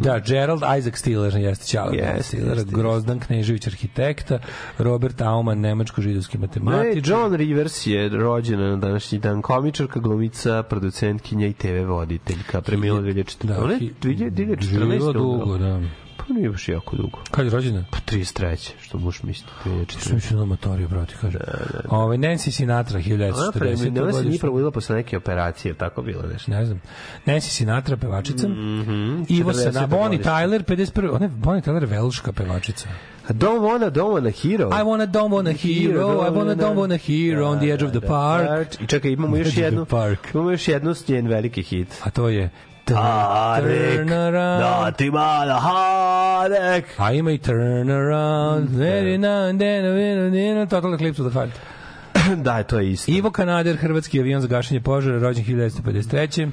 [0.00, 4.38] Da, Gerald Isaac Stiller, jeste Ćala Jeste, Stiller, jeste, Grozdan Knežević, arhitekta,
[4.78, 7.10] Robert Aumann, nemačko-židovski Ne, matematičar.
[7.10, 12.60] John Rivers je rođena na današnji dan komičarka, glumica, producentkinja i TV voditeljka.
[12.60, 13.46] Premila 2014.
[13.46, 14.62] Da, Ona je hi- 2014.
[14.62, 15.80] Živjela dugo, da.
[16.28, 17.18] Pa nije baš jako dugo.
[17.30, 17.84] Kad je rođena?
[17.90, 18.70] Pa 33.
[18.80, 19.46] što muš misli.
[19.60, 20.14] Što 2014.
[20.14, 21.38] mi ću na amatoriju, brati, kaže.
[21.88, 24.02] Ovaj Nancy Sinatra, Ona, pre, 1940.
[24.02, 26.50] ona se nije probudila posle neke operacije, tako bilo nešto.
[26.50, 26.80] ne znam.
[27.26, 28.48] Nancy Sinatra, pevačica.
[28.48, 29.72] Mhm, Ivo 40.
[29.72, 30.22] Sana, Bonnie.
[30.22, 31.10] Tyler, 51.
[31.14, 32.88] Ona je Bonnie Tyler velška pevačica.
[33.28, 34.68] Don't wanna, don't wanna hero.
[34.68, 38.00] I wanna, don't wanna hero, I wanna, don't wanna hero on the edge of the
[38.00, 38.80] park.
[38.80, 40.18] I čekaj, imamo još jednu, park.
[40.34, 41.88] imamo još jednu njen veliki hit.
[42.04, 42.50] A to je
[42.88, 44.60] Tarek, Turn around.
[44.60, 46.84] da ti mala Harek.
[46.98, 51.38] A ima i Turn Around, very now and then, then, then, Total Eclipse of the
[51.38, 51.50] Heart.
[52.44, 53.12] da, to je isto.
[53.12, 56.50] Ivo Kanader, hrvatski avion za gašenje požara, rođen 1953.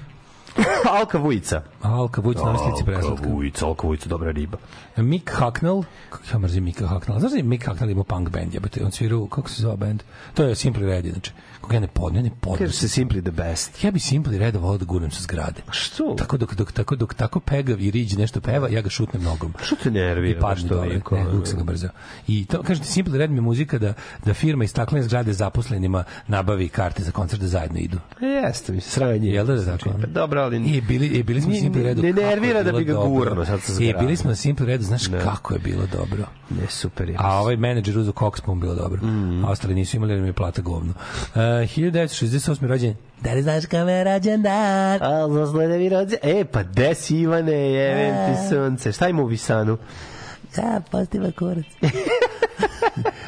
[1.00, 1.62] Alka Vujica.
[1.82, 3.30] Alka Vujic na ovoj slici preslatka.
[3.30, 4.58] Vujica, Alka Vujica, dobra riba.
[4.98, 7.20] Mick Hucknall, kako ja mrzim Micka Hucknall.
[7.20, 10.04] Znaš da je Mick Hucknall imao punk band, jebate, on svirao, kako se zove band?
[10.34, 11.32] To je Simply Red, znači.
[11.66, 12.60] Koga ja ne podnem, ne podnem.
[12.60, 13.84] Kaže se Simply the best.
[13.84, 15.62] Ja bi Simply Red volao da gurnem sa zgrade.
[15.70, 16.16] Što?
[16.16, 19.54] Tako dok, dok, tako, dok tako pegav i riđ nešto peva, ja ga šutnem nogom.
[19.62, 20.38] Što te nervira?
[20.38, 20.88] I padne dole.
[20.88, 21.90] liko, Ne, uvijek sam ga brzao.
[22.28, 23.94] I to, kažete, Simple Red mi muzika da,
[24.26, 27.98] da firma iz staklene zgrade zaposlenima nabavi karte za koncert da zajedno idu.
[28.22, 29.30] E, Jeste mi, sranje.
[29.30, 29.90] Jel da je tako?
[29.92, 30.58] Pa Dobro, ali...
[30.58, 32.02] I bili, e, bili smo ni- Redu.
[32.02, 33.98] ne kako nervira da bi ga gurno sad sa E, zgrade.
[34.00, 35.20] bili smo na Simple Redu, znaš Ne.
[35.20, 36.24] kako je bilo dobro.
[36.52, 37.16] Ne, super je.
[37.20, 39.02] A ovaj menadžer uzo Cox pa mu bilo dobro.
[39.46, 40.94] A ostali nisu imali jer mi je plata govno.
[41.26, 42.68] Uh, 1968.
[42.68, 42.96] rođen.
[43.22, 45.04] Da li znaš kome je rođen dan?
[45.04, 46.16] A, zasle da mi rođe...
[46.24, 48.92] E, pa desi Ivane, jevem ti sunce.
[48.92, 49.78] Šta ima u Visanu?
[50.58, 51.66] Ja, postima kurac.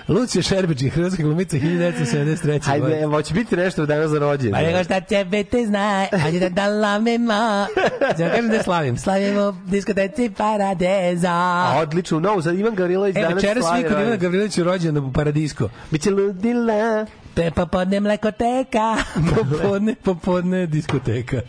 [0.08, 2.64] Lucija Šerbeđi, hrvatska glumica 1973.
[2.64, 4.62] Hajde, evo, će biti nešto danas za rođendan.
[4.62, 7.34] Pa nego šta tebe te zna, hajde da da lamemo.
[8.20, 8.98] Ja kažem da slavim.
[8.98, 11.32] Slavimo diskoteci Paradeza.
[11.32, 14.16] A, odlično, novo, sad Ivan Gavrilović E, danas večeras slavi svi kod Ivana.
[14.16, 15.70] Gavrilovića rođen u Paradisko.
[15.92, 17.06] Biće ludila.
[17.38, 18.98] Pe popodne mlekoteka,
[19.32, 21.42] popodne, popodne diskoteka.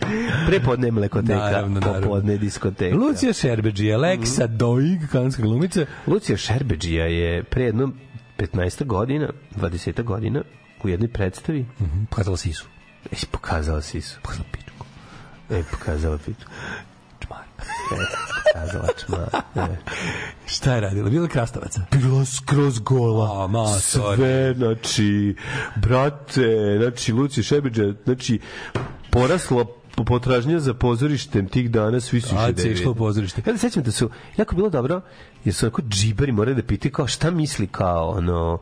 [0.46, 2.00] Prepodne mlekoteka, Naravno, naravno.
[2.02, 2.96] popodne diskoteka.
[2.96, 4.56] Lucija Šerbeđi, Aleksa Mhm.
[4.56, 5.86] Doig, kanadska glumica.
[6.06, 7.92] Lucija Šerbeđija je pre jedno
[8.38, 10.42] 15 godina, 20 godina,
[10.84, 12.66] u jednoj predstavi Mhm, Pokazala sisu.
[13.06, 14.18] e, pokazala sisu.
[14.22, 14.84] Pokazala pičku.
[15.50, 16.50] E, pokazala pičku.
[19.06, 19.28] Čmar.
[19.56, 19.76] E.
[20.46, 21.10] Šta je radila?
[21.10, 21.80] Bila krastavaca.
[21.92, 23.44] Bila skroz gola.
[23.44, 24.16] A, ma, sorry.
[24.16, 25.36] Sve, znači,
[25.76, 28.40] brate, znači, Lucija Šerbeđija, znači,
[29.10, 29.64] porasla
[30.04, 32.98] potražnja za pozorištem tih dana svi su išli se da je išlo u vide.
[32.98, 33.42] pozorište?
[33.46, 35.00] Ja sećam da su jako bilo dobro,
[35.44, 38.58] jer su onako džibari morali da pitaju kao šta misli kao ono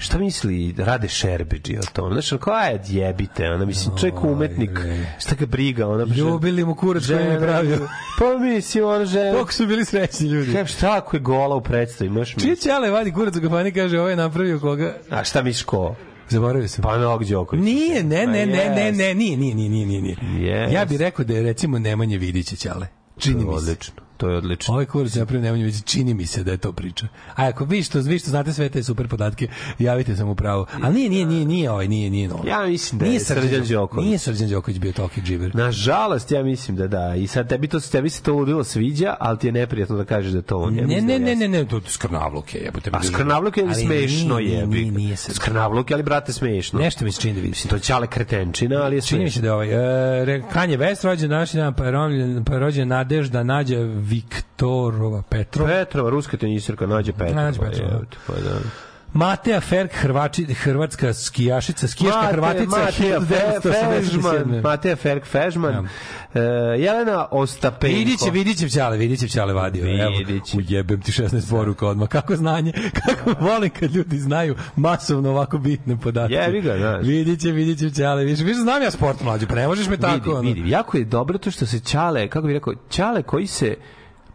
[0.00, 2.12] šta misli Rade Šerbeđi o tom.
[2.12, 4.70] Znaš, kao, aj, jebite, ona, mislim, čovjek umetnik,
[5.18, 6.14] šta ga briga, ona...
[6.14, 7.88] Ljubili mu kurac koji je pravio.
[8.18, 9.32] Pa mislim, ona žena...
[9.32, 10.52] Koliko su bili srećni ljudi.
[10.52, 12.42] Kažem, šta ako je gola u predstavi, možeš mi...
[12.42, 14.96] Čije ćale vadi kurac u kafani kaže ovo je napravio koga?
[15.10, 15.94] A šta misliš ko?
[16.28, 16.82] Zaboravio sam.
[16.82, 17.64] Pa Novak Đoković.
[17.64, 20.00] Nije, ne, ne, Pa ne, ne, ne, nije, nije, nije, nije.
[20.00, 20.16] nije.
[20.22, 20.72] Yes.
[20.72, 22.86] Ja bih rekao da je recimo Nemanje Vidića ćale.
[23.18, 23.56] Čini mi se.
[23.56, 24.74] Odlično, to je odlično.
[24.74, 27.06] Ovaj kurac je napravio Nemanja Vidića, čini mi se da je to priča.
[27.36, 29.48] A ako vi što, vi što znate sve te super podatke,
[29.78, 30.66] javite sam u pravu.
[30.82, 32.44] Ali nije, nije, nije, nije ovaj, nije, nije novo.
[32.46, 34.06] Ja mislim da nije je Srđan Đoković.
[34.06, 35.54] Nije Srđan Đoković bio toki džiber.
[35.54, 37.14] Nažalost, ja mislim da da.
[37.16, 40.32] I sad tebi, to, tebi se to ludilo sviđa, ali ti je neprijatno da kažeš
[40.32, 40.76] da to on.
[40.78, 42.70] Ja Ne, ne, ne, ne, ne, to je skrnavluk je.
[42.92, 44.66] A skrnavluk je smešno je.
[44.66, 45.34] Nije, nije, se.
[45.34, 46.80] Skrnavluk je, ali brate smešno.
[46.80, 47.68] Nešto mi se čini da vidim.
[47.68, 49.42] To je ćale kretenčina, ali je Čini mi se smešno.
[49.42, 52.88] da je ovaj, re- Kanje West rođen današnji dan, pa je rođen, pa je rođen
[52.88, 53.76] Nadežda Nađa
[54.10, 55.68] Viktorova Petrov.
[55.68, 57.42] Petrova, ruska tenisirka, nađe Petrova.
[57.42, 57.92] Nađe Petrova.
[57.92, 58.58] jebote, Pa da.
[59.12, 64.02] Matea Ferk, Hrvači, hrvatska skijašica, skijaška Mate- Hrvatica, 1987.
[64.02, 65.88] Fežman, Mateja Ferk Fežman,
[66.34, 66.40] e,
[66.78, 67.96] Jelena Ostapenko.
[67.98, 70.02] Vidiće, Vidićev ćale, Vidićev ćale vadio.
[70.02, 70.58] Evo, Vidićev.
[70.60, 72.08] ujebem ti 16 poruka odmah.
[72.08, 72.72] Kako znanje,
[73.06, 76.34] kako volim kad ljudi znaju masovno ovako bitne podatke.
[76.34, 77.06] Jebi ga, znaš.
[77.06, 78.24] Vidiće, Vidićev ćale.
[78.24, 80.14] Više, više znam ja sport mlađu, pa ne možeš me tako.
[80.14, 80.40] vidi, ono.
[80.42, 83.74] vidi, jako je dobro to što se Ćale, kako bih rekao, Ćale koji se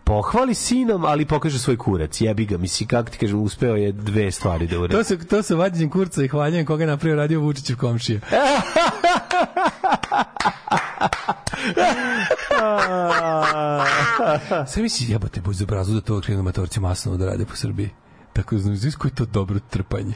[0.06, 2.22] pohvali sinom, ali pokaže svoj kurac.
[2.22, 4.94] Jebi ga, misli, kako ti kažem, uspeo je dve stvari da uradi.
[4.94, 8.20] To se to se vađenjem kurca i hvaljenjem koga je napravio radio Vučićev komšija.
[14.68, 17.90] Sve misli, jebote, buď za brazu da to krenu matorci masno da rade po Srbiji.
[18.34, 20.14] Tako znaš, znaš koji je to dobro trpanje.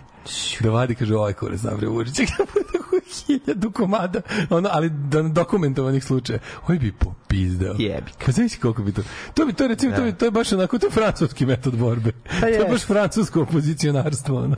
[0.60, 2.28] Da vadi, kaže, ovaj kurac napravio Vučićev.
[3.10, 6.40] Da hiljadu komada, ono, ali da dokumentovanih slučaja.
[6.68, 7.76] Oj bi popizdao.
[7.78, 9.02] Jebi Pa znaš koliko bi to...
[9.34, 12.12] To bi to, recimo, to, bi, to je baš onako, to je francuski metod borbe.
[12.40, 12.70] to je jest.
[12.70, 14.38] baš francusko opozicionarstvo.
[14.38, 14.56] Ono.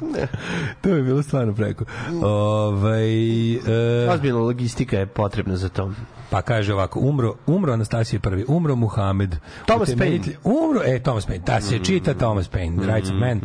[0.81, 1.85] to bi bilo stvarno preko.
[2.21, 5.91] Ovaj, e, Ozbiljna logistika je potrebna za to.
[6.31, 9.35] Pa kaže ovako, umro, umro Anastasije prvi, umro Muhamed.
[9.65, 13.41] Thomas Utemeljitelj- Umro, e, Thomas Paine, da se čita Thomas Paine, Rights of Man.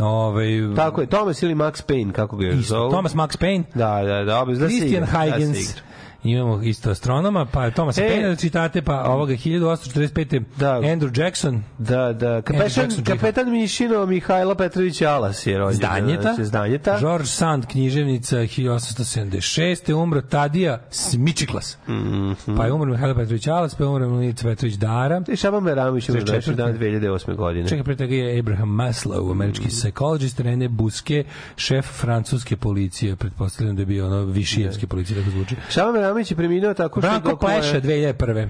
[0.00, 0.46] Ovaj,
[0.76, 2.90] Tako je, Thomas ili Max Payne, kako ga još isto, zovu.
[2.90, 5.82] Thomas Max Paine, Da, da, da, obez, da se Christian igra, da Huygens, igra.
[6.24, 8.08] Imamo isto astronoma, pa Thomas E.
[8.08, 10.42] Paine da čitate, pa ovoga 1845.
[10.56, 10.80] Da.
[10.80, 15.76] Andrew Jackson, Da, da, kapetan, Jackson, kapetan Mišino Mihajlo Petrović Alas je rođen.
[15.76, 16.22] Zdanjeta.
[16.22, 16.98] znači, Zdanjeta.
[17.00, 19.92] George Sand, književnica 1876.
[19.92, 21.78] Umro Tadija Smičiklas.
[21.88, 22.32] Mhm.
[22.56, 25.22] Pa je umro Mihajlo Petrović Alas, pa je umro Milica Petrović Dara.
[25.28, 26.34] I Šaban Meramić je 34.
[26.34, 27.36] rođen dan 2008.
[27.36, 27.68] godine.
[27.68, 31.24] Čekaj, pre toga je Abraham Maslow, američki psychologist, Rene Buske,
[31.56, 35.56] šef francuske policije, pretpostavljam da je bio ono višijevske policije, tako zvuči.
[35.70, 38.48] Šaban Meramić je preminuo tako što Branko mu Pleša, 2001.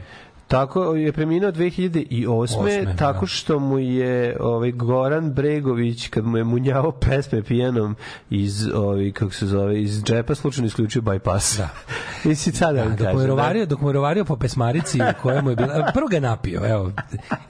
[0.48, 2.28] Tako je preminuo 2008.
[2.28, 2.96] Osme, da.
[2.96, 7.96] tako što mu je ovaj Goran Bregović kad mu je munjavao pesme pijanom
[8.30, 11.58] iz ovaj kako se zove iz džepa slučajno isključio bypass.
[11.58, 11.68] Da.
[12.30, 14.36] I si sad da, Da, dok mu je kažem, rovario, dok mu je rovario po
[14.36, 15.90] pesmarici u kojemu je bila...
[15.94, 16.92] Prvo ga napio, evo,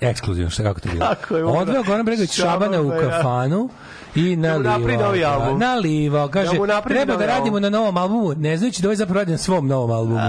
[0.01, 1.07] ekskluzivno, šta kako to bilo.
[1.61, 3.69] Odveo Goran Bregović Šaban Šabana u kafanu
[4.15, 5.07] i Da mu napravi nalivao.
[5.07, 5.59] novi ga, album.
[5.59, 7.63] Nalivao, kaže, Da mu treba da radimo album.
[7.63, 10.21] na novom albumu, ne znajući da ovaj zapravo radi na svom novom albumu.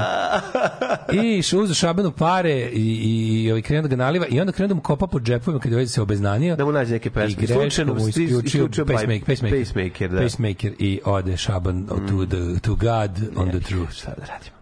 [1.24, 4.52] I išao uzeo Šabanu pare i, i, i ovaj krenuo da ga naliva i onda
[4.52, 6.56] krenuo da mu kopa po džepovima kad je ovaj se obeznanio.
[6.56, 7.48] Da mu nađe neke I pesme.
[7.48, 10.20] Slučajno mu mu isključio pacemaker, pacemaker, pacemaker, da.
[10.20, 10.24] Mm.
[10.24, 13.94] pacemaker i ode Šaban to, the, to God on the truth.
[13.94, 14.56] Šta da radimo?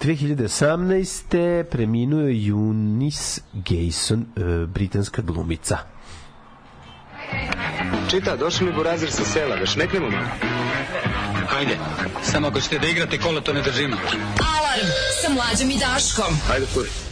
[0.00, 1.64] 2018.
[1.64, 5.78] preminuo je Eunice Gayson, e, britanska glumica.
[8.10, 10.28] Čita, došli mi burazir sa sela, već ne krenemo malo.
[11.48, 11.78] Hajde,
[12.22, 13.96] samo ako ćete da igrate kola, to ne držimo.
[14.58, 14.88] Alarm
[15.22, 16.40] sa mlađom i Daškom.
[16.48, 17.07] Hajde, kuri.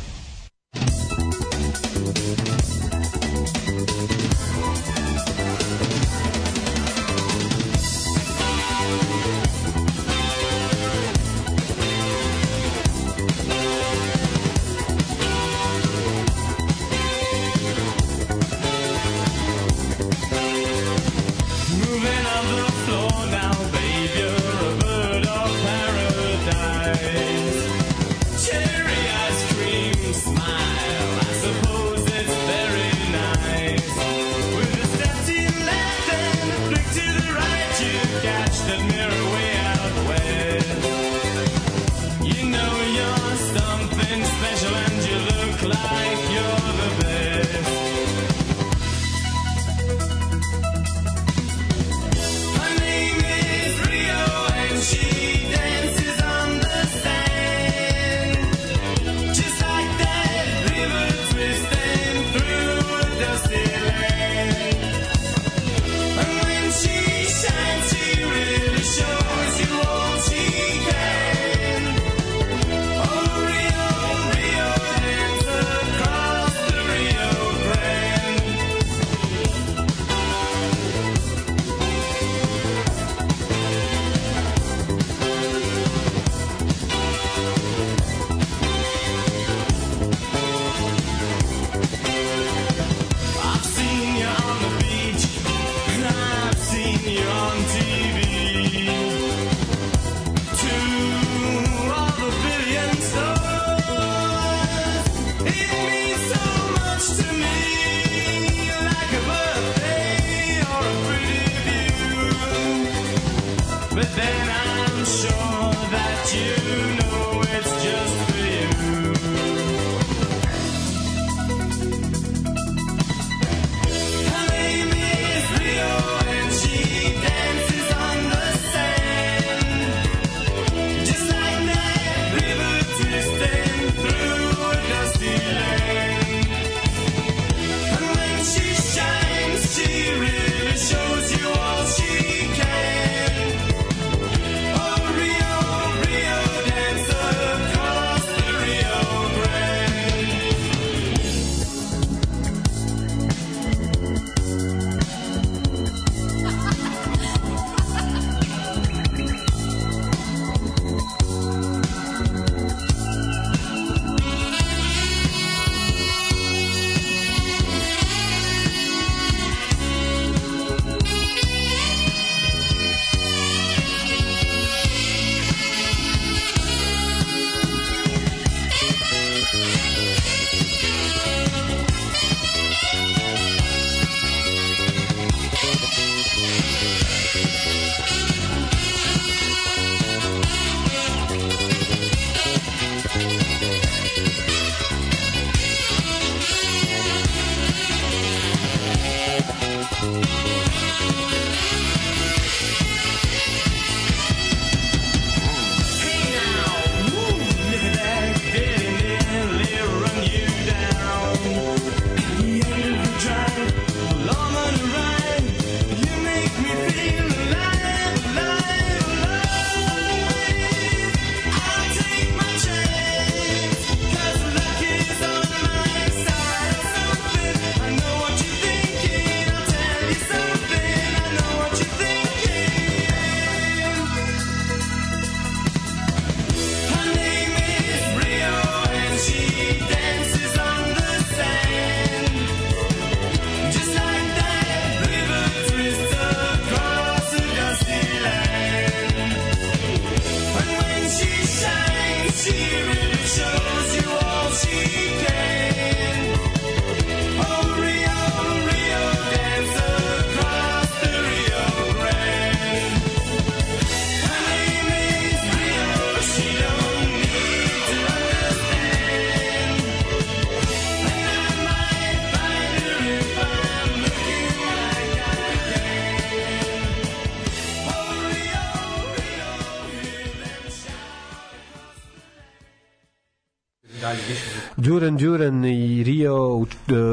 [284.87, 286.67] Đuran Đuran i Rio u,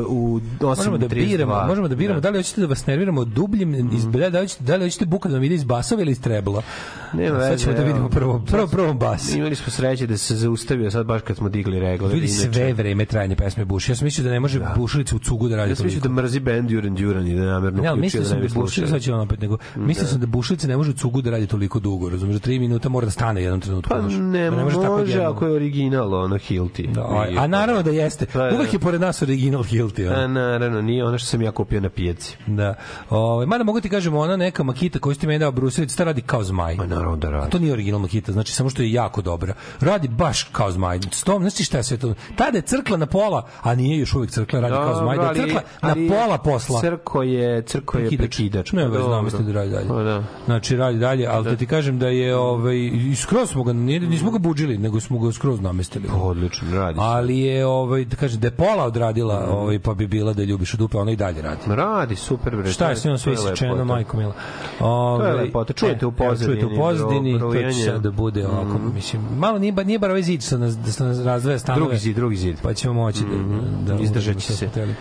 [0.07, 0.75] u 8.32.
[0.75, 4.39] Možemo da biramo, možemo da biramo da li hoćete da vas nerviramo dubljim iz da
[4.39, 6.61] li hoćete da li hoćete buka da vam ide iz basova ili iz trebla.
[7.13, 9.35] Nema Sad ćemo veze, da vidimo prvo prvo prvo bas.
[9.35, 12.09] Imali smo sreće da se zaustavio sad baš kad smo digli regle.
[12.09, 13.89] Ljudi Inače- sve vreme trajanje pesme Buš.
[13.89, 16.09] Ja sam mislio da ne može bušilica u cugu da radi Ja sam mislio da
[16.11, 18.59] mrzi band Đuran Đuran i da namerno Ne, ali uključio da ne da bi bušilica,
[18.65, 18.87] slušali.
[18.89, 21.47] sad ću vam opet, nego, mislio sam da bušilica ne može u cugu da radi
[21.47, 23.89] toliko dugo, razumiješ, da tri minuta mora da stane jednom trenutku.
[23.89, 25.27] Pa ne, Da može, tako odjednom.
[25.27, 26.87] ako je original, ono, Hilti.
[26.87, 28.25] Da, a, naravno da jeste.
[28.25, 28.55] Pa, da.
[28.55, 30.07] Uvek je pored nas original Hilti.
[30.07, 32.37] A naravno, nije ono što sam ja kupio na pijaci.
[32.47, 32.75] Da.
[33.09, 36.21] Ovaj mada mogu ti kažem ona neka makita koju ste meni dao Brusilic, ta radi
[36.21, 36.75] kao zmaj.
[36.75, 37.51] Ma naravno da A radi.
[37.51, 39.53] to nije original makita, znači samo što je jako dobra.
[39.79, 40.99] Radi baš kao zmaj.
[41.11, 42.13] Stom, znači šta je sve to?
[42.35, 45.17] Tada je crkla na pola, a nije još uvek crkla, radi kao zmaj.
[45.17, 46.81] Da je crkla ali na pola posla.
[46.81, 48.71] Crko je, crko je prekidač.
[48.71, 49.21] Ne, pa već znam, dobro.
[49.21, 49.87] mislim da radi dalje.
[49.87, 50.23] Pa da.
[50.45, 52.75] Znači radi dalje, ali da ti kažem da je ovaj
[53.15, 56.07] skroz smo ga nije- nismo ga budžili, nego smo ga skroz namestili.
[56.13, 56.95] Odlično, radi.
[56.95, 57.01] se.
[57.03, 60.73] Ali je ovaj da kažem da je pola odradila, ovaj pa bi bila da ljubiš
[60.73, 61.61] dupe, ona i dalje radi.
[61.67, 62.71] Radi, super bre.
[62.71, 63.85] Šta je sve on sve isečeno, lepota.
[63.85, 64.33] majko mila.
[64.79, 64.91] To je
[65.31, 65.73] Ovaj, lepota.
[65.73, 69.21] Čujete u e, pozadini, Čujete u pozadini, bro- to će sad da bude ovako, mislim,
[69.37, 71.81] malo nije, nije bar ovaj zid što nas, da što nas razdvaja stanove.
[71.81, 72.55] Drugi zid, drugi zid.
[72.61, 73.19] Pa ćemo moći
[73.85, 74.53] da, da Izdržat će se.
[74.53, 74.95] smo hteli.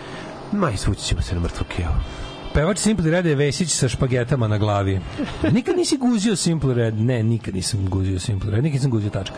[0.51, 1.93] Ma i svući ćemo se na mrtvu kevu.
[2.53, 4.99] Pevač Simple Red je Vesić sa špagetama na glavi.
[5.51, 6.95] Nikad nisi guzio Simple Red?
[6.95, 8.63] Ne, nikad nisam guzio Simple Red.
[8.63, 9.35] Nikad nisam guzio tačka.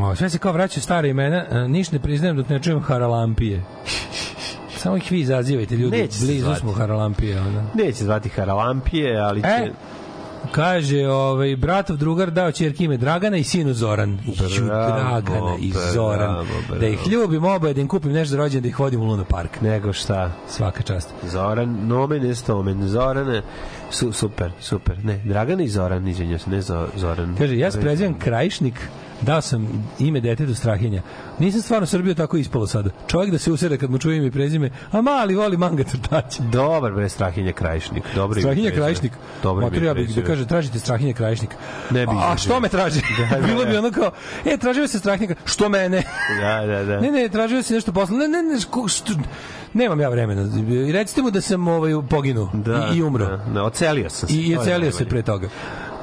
[0.00, 1.44] O, sve se kao vraćaju stare imena.
[1.50, 3.64] e, Niš ne priznajem dok ne čujem Haralampije.
[4.76, 5.96] Samo ih vi izazivajte, ljudi.
[5.96, 6.60] Neće Blizu zvati.
[6.60, 7.40] smo Haralampije.
[7.40, 7.64] Onda.
[7.74, 9.48] Neće zvati Haralampije, ali će...
[9.48, 9.70] E,
[10.46, 14.18] Kaže, ovaj, bratov drugar dao čerki ime Dragana i sinu Zoran.
[14.26, 16.46] Ju, Dragana i bravo, Zoran.
[16.66, 16.80] bravo.
[16.80, 19.24] Da ih ljubim oboje, da im kupim nešto za rođendan, da ih vodim u Luna
[19.24, 19.60] Park.
[19.60, 20.30] Nego šta?
[20.48, 21.10] Svaka čast.
[21.24, 22.88] Zoran, nomen est omen.
[22.88, 23.42] Zorane,
[23.90, 25.04] su, super, super.
[25.04, 27.34] Ne, Dragan i Zoran, izvinjam se, ne Zo- Zoran.
[27.38, 28.74] Kaže, ja se prezivam Krajišnik,
[29.22, 31.02] Dao sam ime detetu Strahinja.
[31.38, 32.90] Nisam stvarno Srbiju tako ispalo sada.
[33.06, 36.42] Čovjek da se usere kad mu čuje ime i prezime, a mali voli manga crtaće.
[36.42, 38.02] Dobar bre Strahinja Krajišnik.
[38.14, 38.70] Dobro Strahinja.
[38.70, 39.12] Krajišnik.
[39.42, 41.50] Dobro Mater, ja bih da kaže tražite Strahinja Krajišnik.
[41.90, 43.00] Ne bi A, a što me traži?
[43.30, 43.78] Da, da, Bilo bi da.
[43.78, 44.10] ono kao,
[44.44, 46.02] e, tražio se Strahinja, što mene?
[46.40, 47.00] Da, da, da.
[47.00, 48.16] Ne, ne, tražio se nešto posle.
[48.16, 49.12] Ne, ne, ne, što,
[49.76, 50.42] nemam ja vremena.
[50.88, 53.26] I recite mu da sam ovaj poginuo Da, i, i umro.
[53.26, 54.34] Da, da, ocelio sam se.
[54.34, 55.48] I, i ocelio se pre toga.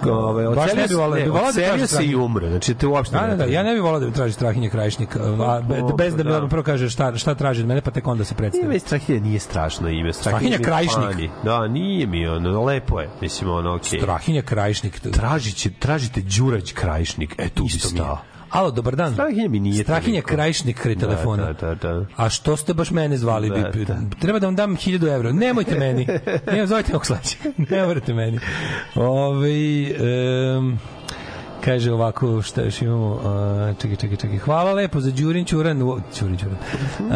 [0.05, 2.49] Ove, Baš ocelio ne bi volao, se- bi volao da se i umro.
[2.49, 5.15] Znači, te uopšte Da, ne da, da, ja ne bih volao da traži Strahinja Krajišnik,
[5.15, 5.61] a,
[5.97, 6.47] bez da mi da.
[6.47, 8.65] prvo kaže šta, šta traži od mene, pa tek onda se predstavi.
[8.65, 10.13] Ime Strahinja nije strašno ime.
[10.13, 11.29] Strahinja mi je Krajišnik.
[11.43, 13.09] Da, nije mi ono, lepo je.
[13.21, 13.99] Mislim, ono, okej.
[13.99, 14.99] Strahinja Krajišnik.
[14.99, 17.35] Tražiće, tražite Đurać Krajišnik.
[17.37, 18.17] E, tu bi stao.
[18.53, 19.13] Alo, dobar dan.
[19.13, 20.35] Strahinja mi nije Strahinja toliko.
[20.35, 21.53] Krajišnik kraj telefona.
[21.53, 22.05] Da, da, da.
[22.15, 23.49] A što ste baš mene zvali?
[23.49, 23.97] Da, bi, da.
[24.19, 25.31] Treba da vam dam 1000 evra.
[25.31, 26.07] Nemojte meni.
[26.51, 27.39] Ne, zovite sledećeg.
[27.71, 28.39] Ne morate meni.
[28.95, 29.49] Ove,
[30.57, 30.79] um,
[31.65, 33.19] kaže ovako, šta još imamo?
[33.73, 34.37] Čekaj, čekaj, čekaj.
[34.37, 35.81] Hvala lepo za Đurin Ćuran.
[35.83, 36.57] u- Ćurin Ćuran.
[36.99, 37.13] Uh,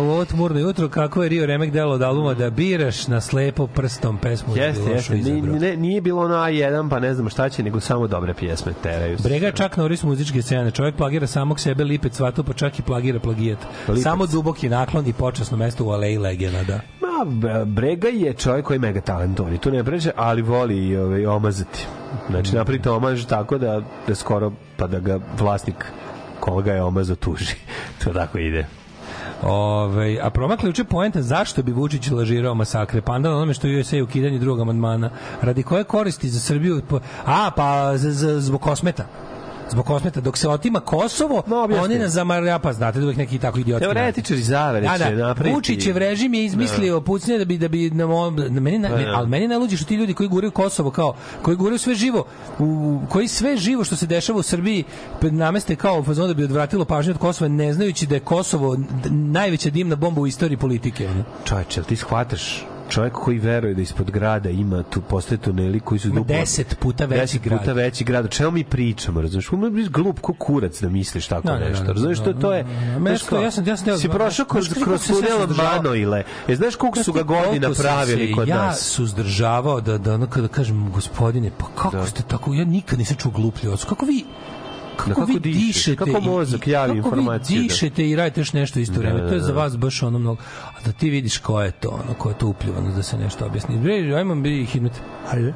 [0.00, 3.66] u ovo tmurno jutro, kako je Rio Remek delo od albuma da biraš na slepo
[3.66, 5.32] prstom pesmu da Jeste, lošu jeste.
[5.32, 8.72] Ni, ne, nije bilo ono A1, pa ne znam šta će, nego samo dobre pjesme
[8.82, 9.18] teraju.
[9.18, 9.22] se.
[9.22, 10.70] Brega čak Norris muzičke scene.
[10.70, 13.58] Čovjek plagira samog sebe, lipet svato, pa čak i plagira plagijat.
[13.88, 14.02] Lipec.
[14.02, 16.80] Samo duboki naklon i počasno mesto u aleji legenda.
[17.00, 20.78] Ma, b- Brega je čovjek koji je mega talentovan i tu ne pređe, ali voli
[20.78, 21.86] i ovaj, omazati.
[22.30, 25.84] Znači, napravite omaž tako da, da skoro, pa da ga vlasnik
[26.40, 27.54] koga je omazao tuži.
[28.04, 28.66] to tako ide.
[29.42, 33.00] Ove, a promakle uče poenta zašto bi Vučić lažirao masakre.
[33.00, 35.10] Panda na onome što je USA ukidanje drugog amandmana.
[35.42, 36.82] Radi koje koristi za Srbiju?
[37.26, 39.06] A, pa z, z, zbog kosmeta
[39.70, 40.20] zbog kosmeta.
[40.20, 41.84] Dok se otima Kosovo, No, objasni.
[41.84, 43.84] oni nas zamarja, pa znate da uvek neki tako idiotski.
[43.84, 45.26] Teoretičari zavere da, će da.
[45.26, 45.54] napraviti...
[45.54, 48.10] Vučićev režim je izmislio pucnje da bi da bi nam
[48.48, 49.12] na meni na, Da, da.
[49.14, 52.24] ali meni najluđe što ti ljudi koji guraju Kosovo kao koji guraju sve živo
[52.58, 54.84] u koji sve živo što se dešava u Srbiji
[55.22, 58.76] nameste kao u fazonu da bi odvratilo pažnju od Kosova ne znajući da je Kosovo
[59.10, 61.08] najveća dimna bomba u istoriji politike.
[61.44, 66.08] Čovječe, ti shvataš čovjek koji veruje da ispod grada ima tu postoje tuneli koji su
[66.08, 67.76] duplo 10 puta veći deset puta grad.
[67.76, 68.24] veći grad.
[68.24, 69.52] O čemu mi pričamo, razumeš?
[69.52, 71.84] Umre biti glup ko kurac da misliš tako Da, da, da, nešto.
[71.84, 72.64] Razumeš što to je?
[72.64, 75.46] znaš Meni to- kao, ja sam- ja sam si prošao kroz, kroz tunel?
[75.56, 76.22] Manoile.
[76.48, 78.80] E, znaš koliko su ga godina pravili kod ja nas?
[78.80, 83.32] suzdržavao da, da ono kada kažem, gospodine, pa kako ste tako, ja nikad nisam čuo
[83.32, 84.24] gluplji od Kako vi
[84.98, 87.68] kako, Da, kako vi dišeš, dišete kako mozak javi kako informaciju, vi da.
[87.68, 89.20] dišete i radite još nešto isto Da, vreme.
[89.20, 89.52] da, To je za da.
[89.52, 90.42] vas baš ono mnogo.
[90.68, 93.46] A da ti vidiš ko je to, ono, ko je to upljivano da se nešto
[93.46, 93.78] objasni.
[93.78, 94.92] Bre, ajmo bi hidmet.
[95.26, 95.54] Hajde.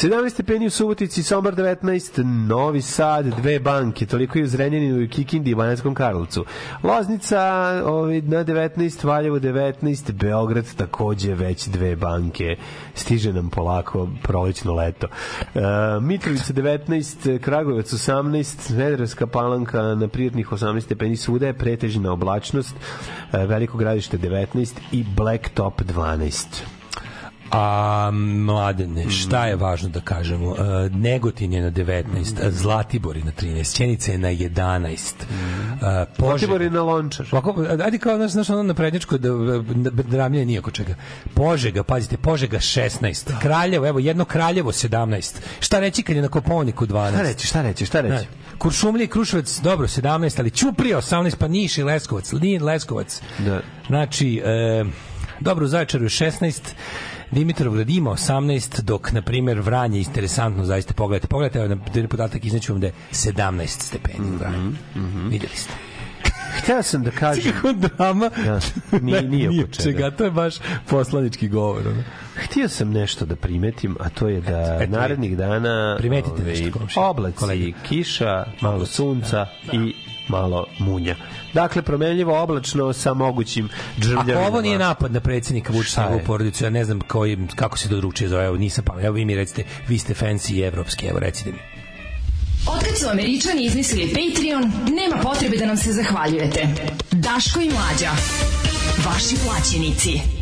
[0.00, 5.08] Sedamnaest stepeni u Subotici, Sombor 19, Novi Sad, dve banke, toliko i u Zrenjaninu i
[5.08, 6.44] Kikindi i Banackom Karlovcu.
[6.82, 7.40] Loznica
[7.84, 12.56] ovaj, na 19, Valjevo 19, Beograd takođe već dve banke.
[12.94, 15.06] Stiže nam polako prolećno leto.
[15.06, 15.60] E,
[16.00, 22.74] Mitrovica 19, Kragujevac 18, Smederevska palanka na prijatnih 18 stepeni svuda je pretežna oblačnost,
[23.32, 26.79] e, Veliko gradište 19 i Blacktop 12.
[27.50, 30.54] A mladene, šta je važno da kažemo?
[30.54, 34.90] E, Negotin je na 19, e, Zlatibor je na 13, Ćenica je na 11.
[34.92, 37.26] E, Požega, Zlatibor je na lončar.
[37.32, 40.94] Ovako, ajde kao, znaš, znaš ono naprednjačko da, da, da dramljenje nije oko čega.
[41.34, 43.40] Požega, pazite, Požega 16.
[43.40, 45.36] Kraljevo, evo, jedno Kraljevo 17.
[45.60, 47.10] Šta reći kad je na Koponiku 12?
[47.10, 48.14] Šta reći, šta reći, šta reći?
[48.14, 48.26] Ne.
[48.58, 53.22] Kuršumlija i Kruševac, dobro, 17, ali Ćuprija 18, pa Niš i Leskovac, Lin, Leskovac.
[53.38, 53.60] Da.
[53.86, 54.84] Znači, e,
[55.40, 56.60] dobro, u Zaječaru je 16,
[57.30, 62.72] Dimitrovgrad ima 18, dok, na primjer, Vranje, interesantno, zaista, pogledajte, pogledajte, evo, na podatak izneću
[62.72, 64.72] vam da je 17 stepeni u Vranju.
[65.28, 65.89] Vidjeli ste.
[66.62, 67.52] Hteo sam da kažem...
[67.52, 68.30] Kako drama?
[68.44, 68.60] Da,
[69.00, 69.82] nije, nije Ni oko čega.
[69.82, 70.54] čega, to je baš
[70.88, 71.88] poslanički govor.
[71.88, 72.02] Ono.
[72.36, 76.78] Htio sam nešto da primetim, a to je da Eto, narednih dana Primetite ovaj, nešto,
[76.78, 77.72] komšija, oblaci, kolege.
[77.88, 79.94] kiša, malo sunca i
[80.28, 81.16] malo munja.
[81.54, 83.68] Dakle, promenljivo oblačno sa mogućim
[84.00, 84.40] džrmljavinama.
[84.40, 87.88] Ako ovo nije napad na predsjednika Vučića njegovu porodicu, ja ne znam koji, kako se
[87.88, 89.04] to dručije zove, evo nisam pamet.
[89.04, 91.79] Evo vi mi recite, vi ste fancy evropski, evo recite mi.
[92.74, 96.68] Otkad su Američani izmislili Patreon, nema potrebe da nam se zahvaljujete.
[97.12, 98.10] Daško i Mlađa.
[99.06, 100.39] Vaši plaćenici.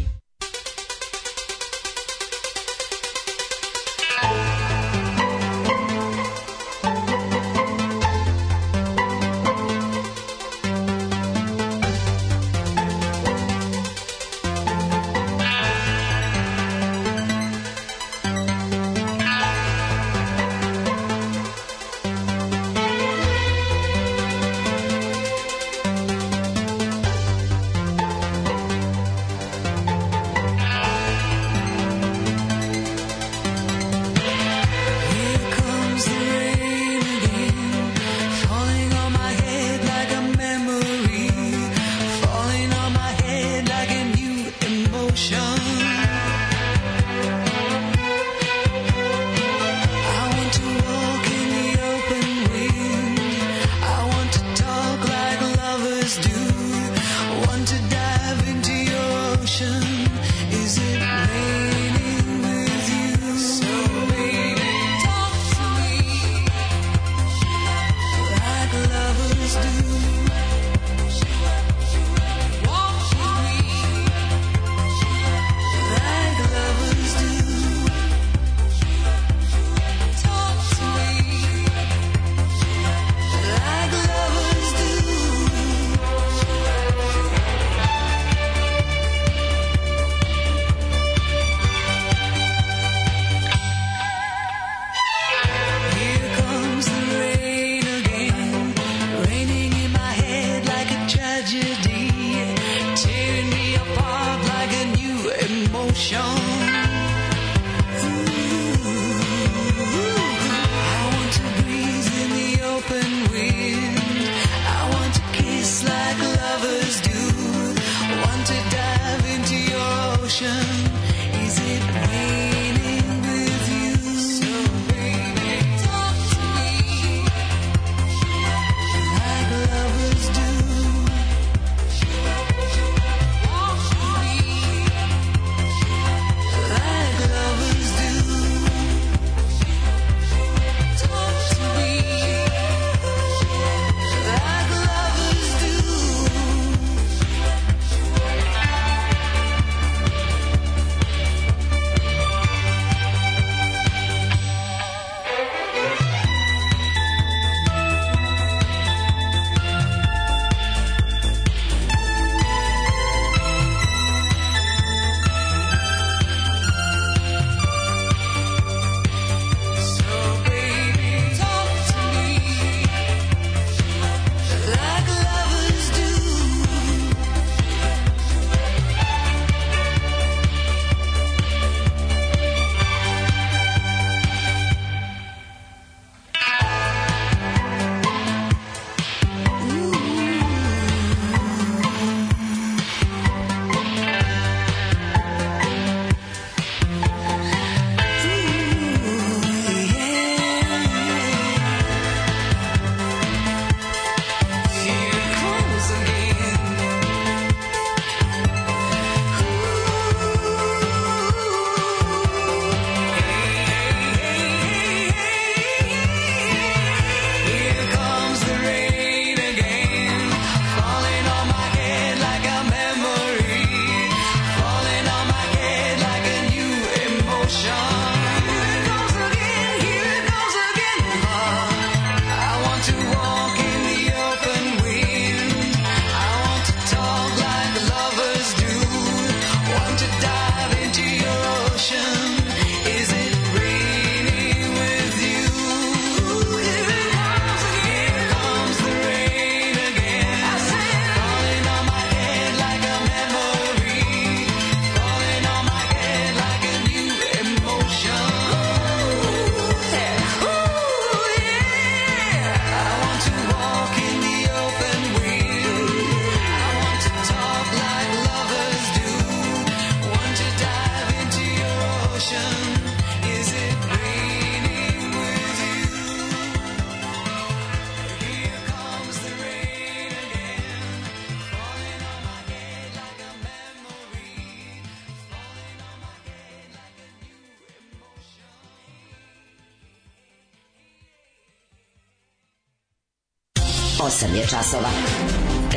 [294.50, 294.88] Časova.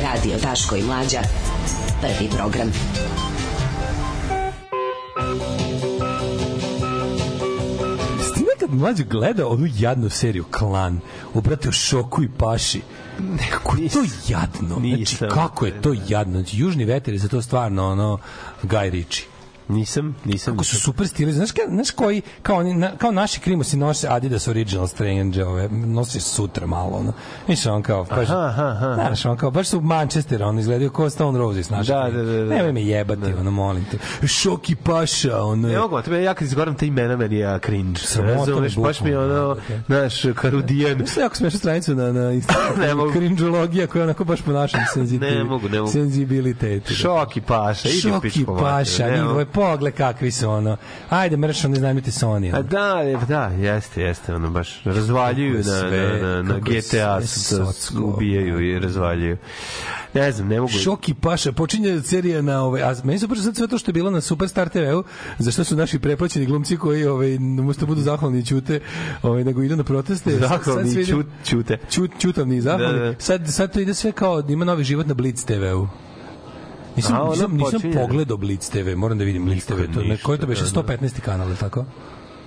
[0.02, 1.20] Radio Daško i Mlađa.
[2.00, 2.72] Prvi program.
[8.30, 11.00] Ste nekad mlađe gledao onu jadnu seriju Klan?
[11.34, 12.80] Ubrate u šoku i paši.
[13.50, 14.78] Kako je to jadno.
[14.78, 15.16] Nisam.
[15.16, 16.40] Znači, kako je to jadno.
[16.40, 18.18] Znači, Južni veter je za to stvarno ono
[18.62, 19.31] Guy Ritchie.
[19.72, 20.54] Nisam, nisam.
[20.54, 21.32] Kako su super stili.
[21.32, 25.68] Znaš, ka- znaš koji, kao, oni, na, kao naši krimosi nose Adidas Original Strange, ove,
[25.68, 27.12] nose sutra malo, ono.
[27.48, 28.94] Mislim, on kao, baš, Aha, aha, aha.
[28.96, 31.86] znaš, on kao, baš su Manchester, ono, izgledaju kao Stone Roses, znaš.
[31.86, 32.44] Da, da, da, da.
[32.46, 33.98] Nemoj me jebati, ono, molim te.
[34.26, 35.68] Šoki paša, ono.
[35.68, 38.00] Ne mogu, tebe ja kad izgovaram te imena, meni je cringe.
[38.16, 39.56] Razumeš, baš mi ono,
[39.88, 40.96] naš, karudijan.
[40.96, 43.12] Znaš jako smešnu stranicu na, na Instagramu, Ne mogu.
[43.12, 45.92] cringeologija koja onako baš po našem senzitiv, Ne mogu, ne mogu.
[45.92, 46.94] senzibilitetu.
[46.94, 50.76] Šok i paša, idi Šoki pičku materinu, paša, njihove pogle kakvi su ono.
[51.08, 52.54] Ajde, mrš, ono iznajmite Sony.
[52.54, 52.62] A Ono.
[52.62, 57.20] da, je, da, jeste, jeste, ono baš razvaljuju na, na, na, na GTA,
[58.04, 59.36] ubijaju i razvaljuju.
[60.14, 60.72] Ne znam, ne mogu.
[60.72, 64.10] Šoki paša, počinje serija na ove, a meni se sad sve to što je bilo
[64.10, 65.04] na Superstar TV-u,
[65.38, 68.80] za što su naši preplaćeni glumci koji ovaj umesto budu zahvalni i ćute,
[69.22, 70.38] ovaj nego idu na proteste.
[70.38, 71.78] Zahvalni ćut, ćute.
[71.90, 72.98] Ćut, ćutavni i zahvalni.
[72.98, 73.14] Da, da.
[73.18, 75.88] Sad, sad to ide sve kao ima novi život na Blitz TV-u.
[76.96, 77.94] Nisam, A, nisam, nisam počinje.
[77.94, 79.82] pogledao Blitz TV, moram da vidim Blitz TV.
[79.94, 80.82] To, ništa, koji to beše da, da.
[80.82, 81.20] 115.
[81.20, 81.84] kanal, je tako?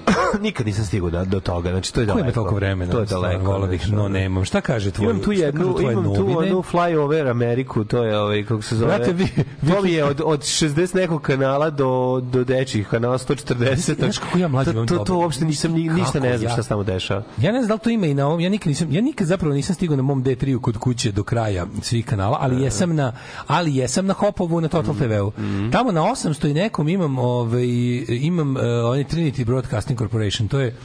[0.41, 2.26] Nikad nisam stigao da, do toga, znači to je Ko daleko.
[2.26, 2.91] ima toliko vremena?
[2.91, 3.44] To je daleko.
[3.44, 4.45] volao bih, znači, no nemam.
[4.45, 5.06] Šta kaže tvoj?
[5.06, 6.52] Imam tu jednu, imam tu novine?
[6.53, 8.98] onu flyover Ameriku, to je ovaj kako se zove.
[8.98, 13.95] Brate, vi- to mi je od od 60 nekog kanala do do dečjih kanala 140.
[13.95, 15.15] Znaš kako ja mlađi to, imam to, to dobro.
[15.18, 16.53] uopšte nisam ni, ništa ne znam ja?
[16.53, 17.23] šta se tamo dešava.
[17.38, 19.27] Ja ne znam da li to ima i na ovom, ja nikad nisam, ja nikad
[19.27, 23.11] zapravo nisam stigao na mom D3 kod kuće do kraja svih kanala, ali jesam na,
[23.48, 25.32] ali jesam na Hopovu na Total TV-u.
[25.72, 27.65] Tamo na 800 i nekom imam, ovaj,
[28.10, 30.76] imam uh, onaj Trinity Broadcasting Corporation, to je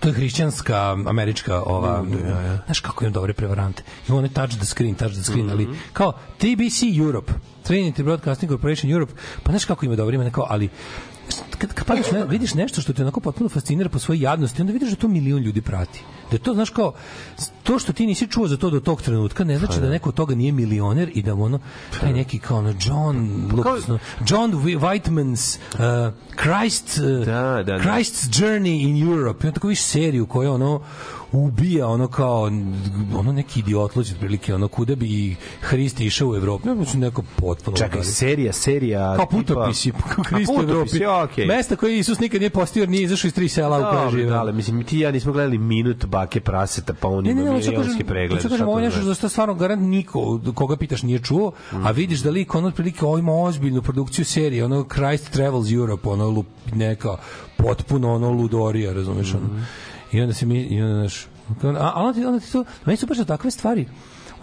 [0.00, 2.04] to je hrišćanska američka ova
[2.64, 3.82] znaš kako imam dobre prevarante.
[4.08, 7.32] Ima onaj touch the screen touch the screen ali kao TBC Europe
[7.64, 10.68] Trinity Broadcasting Corporation Europe pa znaš kako ima dobre ima neko ali
[11.58, 14.90] kad, kad ne, vidiš nešto što te onako potpuno fascinira po svojoj jadnosti onda vidiš
[14.90, 16.92] da to milion ljudi prati da to znaš kao
[17.62, 20.14] to što ti nisi čuo za to do tog trenutka ne znači da neko od
[20.14, 21.58] toga nije milioner i da mu ono
[22.00, 23.98] taj neki kao ono John luksusno,
[24.28, 27.78] John Wi- Whiteman's uh, Christ uh, Da, da, da.
[27.78, 29.46] Christ's Journey in Europe.
[29.46, 30.80] Ima tako viš seriju koja ono
[31.36, 32.42] ubija ono kao
[33.14, 36.68] ono neki idiotlođ otprilike ono kuda bi Hrist išao u Evropu.
[36.68, 37.76] Ne mislim neko potpuno.
[37.76, 38.04] Čekaj, udari.
[38.04, 39.16] serija, serija.
[39.16, 41.06] kao tipa- putopisi kao Hrist u Evropi.
[41.24, 41.46] okej.
[41.46, 44.24] Mesta koje Isus nikad nije postio nije izašao iz tri sela u žive.
[44.24, 47.44] da, ali mislim ti ja nismo gledali minut bake praseta, pa on Ne, ima ne,
[47.44, 48.30] ne, da milionski pregled.
[48.32, 49.18] da kažem, šta to ovo je nešto znači?
[49.18, 53.18] što stvarno garant niko koga pitaš nije čuo, a vidiš da lik ono otprilike ovo
[53.18, 56.44] ima ozbiljnu produkciju serije, ono Christ Travels Europe, ono
[56.74, 57.16] neka
[57.56, 59.48] potpuno ono ludorija, razumeš ono.
[60.14, 61.26] I onda se mi i onda znaš,
[61.62, 63.86] a, a onda, onda ti to, meni su baš takve stvari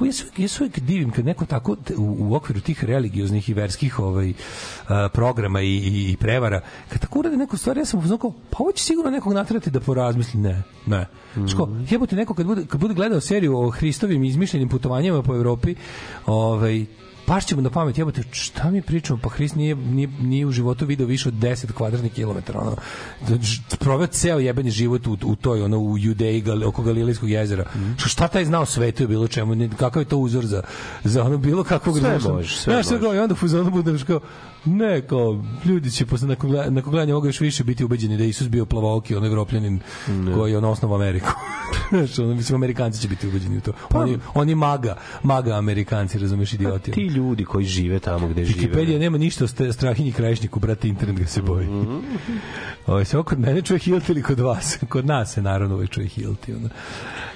[0.02, 3.54] U, ja, se, ja uvijek divim kad neko tako u, u okviru tih religioznih i
[3.54, 4.34] verskih ovaj,
[4.88, 8.58] a, programa i, i, i prevara, kad tako urade neku stvar, ja sam kao, pa
[8.60, 10.40] ovo će sigurno nekog natrati da porazmisli.
[10.40, 11.06] Ne, ne.
[11.36, 11.48] Mm.
[11.48, 15.76] Ško, jebote neko kad bude, kad bude gledao seriju o Hristovim izmišljenim putovanjima po Evropi,
[16.26, 16.86] ovaj,
[17.28, 20.86] baš ćemo na pamet, jebote, šta mi pričamo, pa Hrist nije, nije, nije u životu
[20.86, 22.76] video više od 10 kvadratnih kilometara, ono,
[23.42, 27.66] Ž- proveo ceo jebeni život u, u toj, ono, u Judeji, gal, oko Galilejskog jezera.
[27.98, 30.64] Šta, šta taj znao svetu je bilo čemu, ne- kakav je to uzor za,
[31.04, 33.02] za ono bilo kakvog Sve znaš, ono, može, sve znaš, može.
[33.04, 34.20] kao, i onda u fuzonu budeš kao,
[34.66, 38.24] ne, kao, ljudi će posle nakon, gleda- nakon gledanja ovoga još više biti ubeđeni da
[38.24, 39.80] je Isus bio plavoki, on evropljanin
[40.36, 41.28] koji je on osnovu Ameriku.
[41.90, 43.72] Znaš, ono, mislim, Amerikanci će biti ubeđeni u to.
[43.92, 46.92] Oni, oni maga, maga Amerikanci, razumeš, idioti.
[46.92, 48.60] Ti ljudi koji žive tamo gde žive.
[48.68, 51.68] Wikipedia nema ništa o st- strahinji krajišniku, brate, internet ga se boji.
[51.68, 51.98] Mhm.
[52.88, 54.78] Ovo se ovo kod mene čuje Hilti ili kod vas?
[54.90, 56.54] Kod nas se naravno uvek čuje Hilti.
[56.54, 56.70] Ono.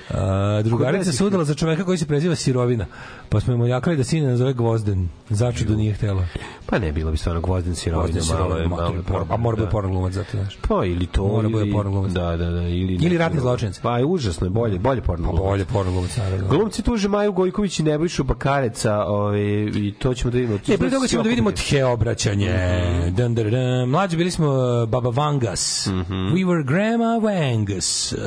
[0.10, 2.86] A, drugarica se udala za čoveka koji se preziva Sirovina,
[3.30, 5.10] pa smo mu jakali da sine nazove Gvozden.
[5.30, 6.26] Začudo nije htela.
[6.66, 9.56] Pa ne, bilo bi stvarno gvozden sirovina, Gvozden malo Sirovina, malo je mater, a mora
[9.56, 9.72] bude da.
[9.72, 10.58] porno glumac, zato znaš.
[10.68, 12.12] Pa ili to Mora bude ili porno glumac.
[12.12, 13.80] Da, da, da, ili Ili ratni zločinac.
[13.80, 15.26] Pa je užasno, je bolje, bolje porno.
[15.26, 15.50] Pa glumac.
[15.50, 16.48] bolje porno glumac, naravno.
[16.48, 20.60] Glumci tuže Maju Gojković i Nebojšu Bakareca, ovaj i to ćemo da vidimo.
[20.68, 22.50] E, pre toga ćemo da vidimo tje obraćanje.
[22.50, 23.16] Mhm.
[23.16, 23.90] Dun, dun, dun.
[23.90, 24.48] Mlađi bili smo
[24.86, 25.88] Baba Vangas.
[25.88, 26.14] Mhm.
[26.14, 28.14] We were Grandma Vangas.
[28.14, 28.20] Uh,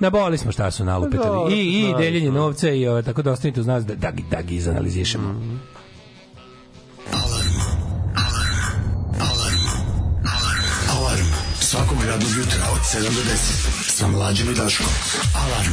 [0.00, 1.54] Naboli smo šta su nalupetali.
[1.54, 4.42] I, i deljenje novca i ovaj, tako da ostanite uz nas da, da, gi- da
[4.42, 5.28] gi izanalizišemo.
[5.30, 5.56] Mhm.
[10.90, 11.26] Alarm
[11.60, 13.34] svakog radnog jutra od 7 do 10
[13.90, 14.86] sa mlađim i Daškom.
[15.36, 15.72] Alarm.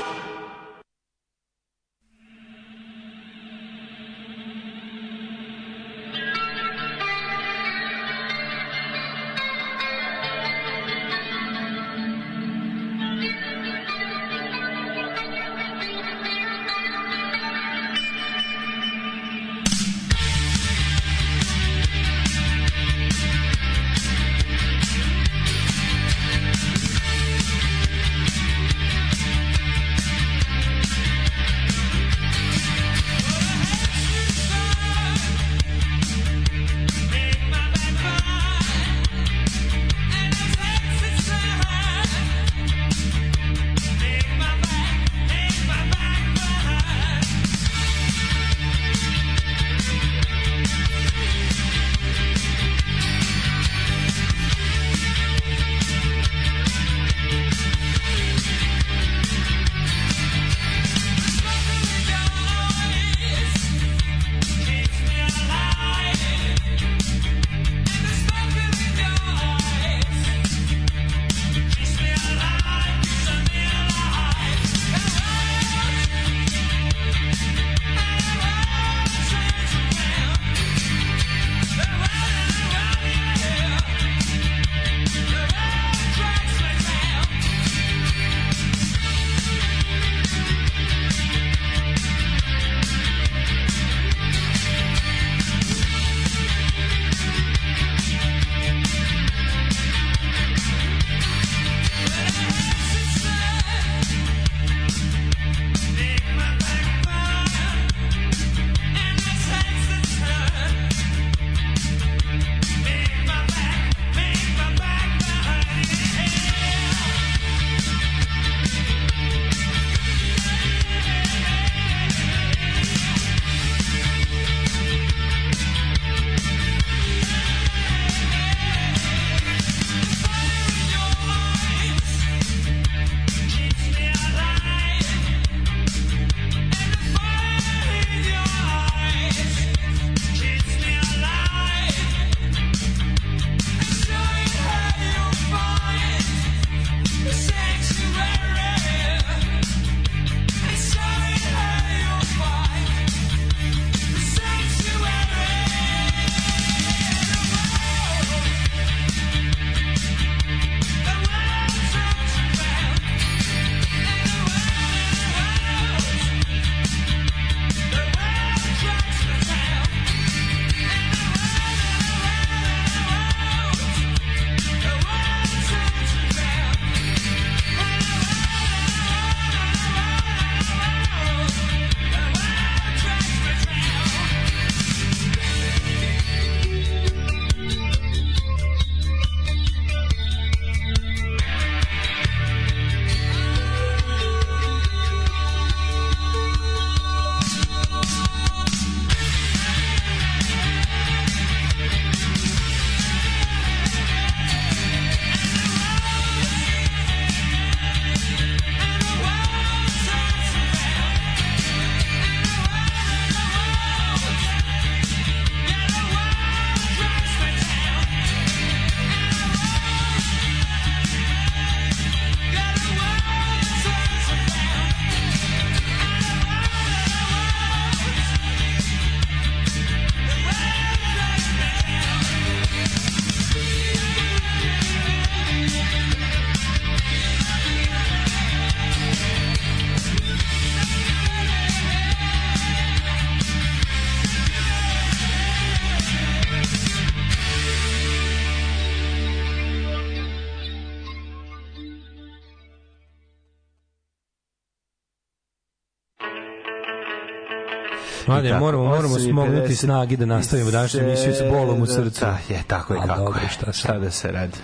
[258.47, 261.81] I tako, moramo, moramo 8 i smognuti 50 snagi da nastavimo današnju emisiju sa bolom
[261.81, 262.21] u srcu.
[262.21, 263.49] Da, je, tako je A, kako dobro, je.
[263.49, 263.75] šta sad?
[263.75, 264.57] Šta da se radi?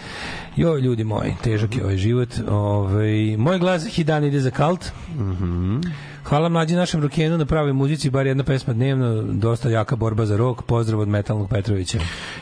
[0.56, 2.30] Jo, ljudi moji, težak je ovaj život.
[2.50, 4.92] Ovaj, moj glas hidan ide za kalt.
[5.16, 5.80] Mhm.
[6.24, 10.38] Hvala mlađi našem rokenu na pravoj muzici, bar jedna pesma dnevno, dosta jaka borba za
[10.38, 12.00] rok, pozdrav od Metalnog Petrovića.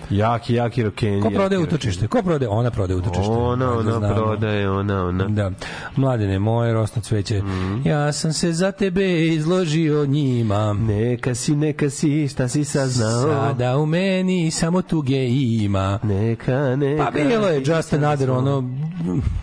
[0.10, 1.22] Jaki, jaki roken.
[1.22, 2.08] Ko prodaje utočište?
[2.08, 2.50] Ko prodaje?
[2.50, 3.32] Ona prodaje utočište.
[3.32, 4.16] Ona, ona znamo.
[4.16, 5.26] prodaje, ona, ona.
[5.26, 5.52] Da.
[5.96, 7.38] Mladene moje rosno cveće.
[7.38, 7.82] Mhm.
[7.86, 10.74] Ja sam se za tebe izložio njima.
[10.74, 13.22] Neka si, neka si, šta si saznao?
[13.24, 16.00] Sada u meni samo tuge ima.
[16.04, 17.06] Neka, neka.
[17.06, 18.70] Pa bilo je Just Another, ono,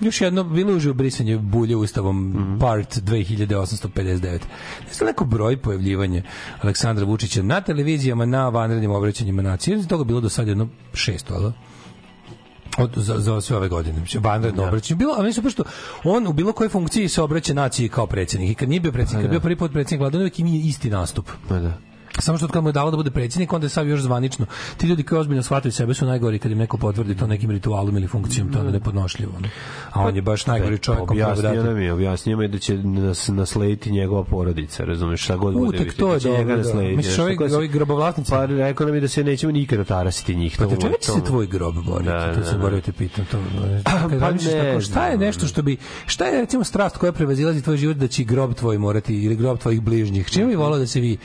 [0.00, 2.58] još jedno, bilo je uživo brisanje bulje ustavom Mhm.
[2.58, 4.40] part 2859.
[4.88, 6.22] Jeste neko broj pojavljivanje
[6.60, 9.72] Aleksandra Vučića na televizijama, na vanrednim obraćanjima naciji?
[9.72, 11.52] Jer toga bilo do sad jedno šesto, ali?
[12.78, 14.04] od, za, za sve ove godine.
[14.20, 14.98] Vanredno obraćanje.
[14.98, 15.64] Bilo, a meni su što
[16.04, 18.50] on u bilo kojoj funkciji se obraća naciji kao predsjednik.
[18.50, 20.90] I kad nije bio predsjednik, kad bio prvi put predsjednik vlade, on uvijek ima isti
[20.90, 21.30] nastup.
[21.48, 21.91] Pa da.
[22.18, 24.46] Samo što kad mu je dalo da bude predsjednik, onda je sad još zvanično.
[24.76, 27.96] Ti ljudi koji ozbiljno shvataju sebe su najgori kad im neko potvrdi to nekim ritualom
[27.96, 29.32] ili funkcijom, to je nepodnošljivo.
[29.36, 29.48] ono.
[29.92, 31.58] A on je baš najgori čovjek Objasnio dati.
[31.58, 35.78] nam je, objasnio mi je da će nas naslediti njegova porodica, razumeš, šta god bude.
[35.78, 36.82] Utek, to da je njega dobro, da.
[36.82, 38.30] Misliš, ovi- da se- ovi grobovlasnici?
[38.30, 40.56] Pa rekao nam je da se nećemo nikada tarasiti njih.
[40.58, 42.04] Pa te mu- čega će se tvoj grob boriti?
[42.04, 42.58] Da, to da, se da.
[42.58, 43.24] moram te pitam.
[43.24, 43.38] To,
[43.84, 45.76] Pa ne tako, šta je nešto što bi,
[46.06, 49.58] šta je recimo strast koja prevazilazi tvoj život da će grob tvoj morati, ili grob
[49.58, 50.26] tvojih bližnjih?
[50.26, 51.16] Čime bi volao da se vi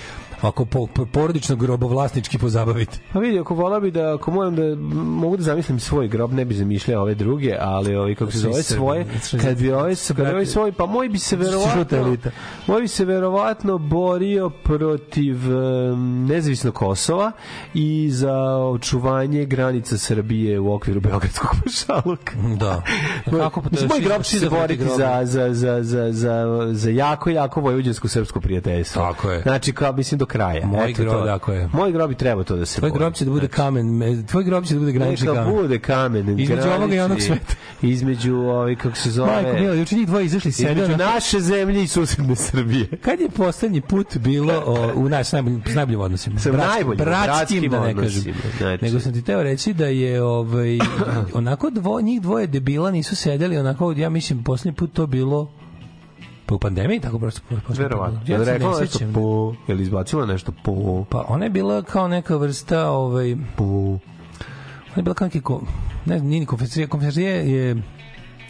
[0.42, 2.98] ako po, po, porodično grobovlasnički pozabavite?
[3.14, 6.46] Pa vidi, ako vola bi da, ako moram da, mogu da zamislim svoj grob, ne
[6.46, 9.06] bi zamišljao ove druge, ali ovi, kako se zove, svoje,
[9.42, 12.18] kad bi ovaj, kad bi brate, svoj, pa moj bi se verovatno,
[12.68, 17.32] moj bi se verovatno borio protiv em, nezavisnog Kosova
[17.74, 22.34] i za očuvanje granica Srbije u okviru Beogradskog pašaluka.
[22.60, 22.82] Da.
[23.38, 26.90] Kako pa Mislim, je moj grob će se boriti za, za, za, za, za, za
[26.90, 29.02] jako, jako vojvođansko srpsko prijateljstvo.
[29.02, 29.42] Tako je.
[29.42, 30.66] Znači, kao, mislim, do kraja.
[30.66, 31.70] Moj Eto grob, tako je.
[31.74, 34.44] Moj grob bi trebao to da se Tvoj grob će da bude kamen, me- tvoj
[34.44, 35.56] grob će da bude granični Neka kamen.
[35.56, 36.40] bude kamen.
[36.40, 37.54] Između ovoga i onog sveta.
[37.82, 39.32] Između, ovaj, kako se zove...
[39.34, 40.72] Majko Mila, juče njih dvoje izašli sede.
[40.74, 42.88] Između na- naše zemlje i susedne Srbije.
[42.98, 46.40] Kad je poslednji put bilo o, u nas najboljim, najboljim odnosima?
[46.40, 48.34] Sa najboljim, bratskim, da ne kažem.
[48.58, 48.86] znači.
[48.86, 50.78] Nego sam ti teo reći da je ovaj,
[51.34, 55.52] onako dvo, njih dvoje debila nisu sedeli, onako, ja mislim, poslednji put to bilo
[56.48, 57.42] pa u pandemiji, tako prosto.
[57.50, 58.20] poslednji Verovatno.
[58.20, 58.30] put.
[58.30, 59.54] Ja se rekla ne nešto po...
[59.68, 61.06] Je li izbacila nešto po...
[61.06, 63.64] Pa ona je bila kao neka vrsta, ovaj, po...
[63.64, 64.00] ona
[64.96, 65.62] je bila kao neki, ko-
[66.06, 67.76] ne znam, nije ni konferencija, konferencija je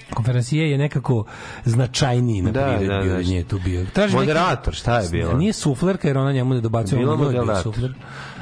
[0.10, 1.26] konferencije je nekako
[1.66, 3.22] značajniji na Da, prired da, bio da.
[3.22, 3.86] nje tu bio.
[3.86, 5.34] Traži neki- Moderator, šta je bilo?
[5.34, 7.00] Nije suflerka jer ona njemu ne dobacuje.
[7.00, 7.64] Bio moderator.
[7.64, 7.94] sufler.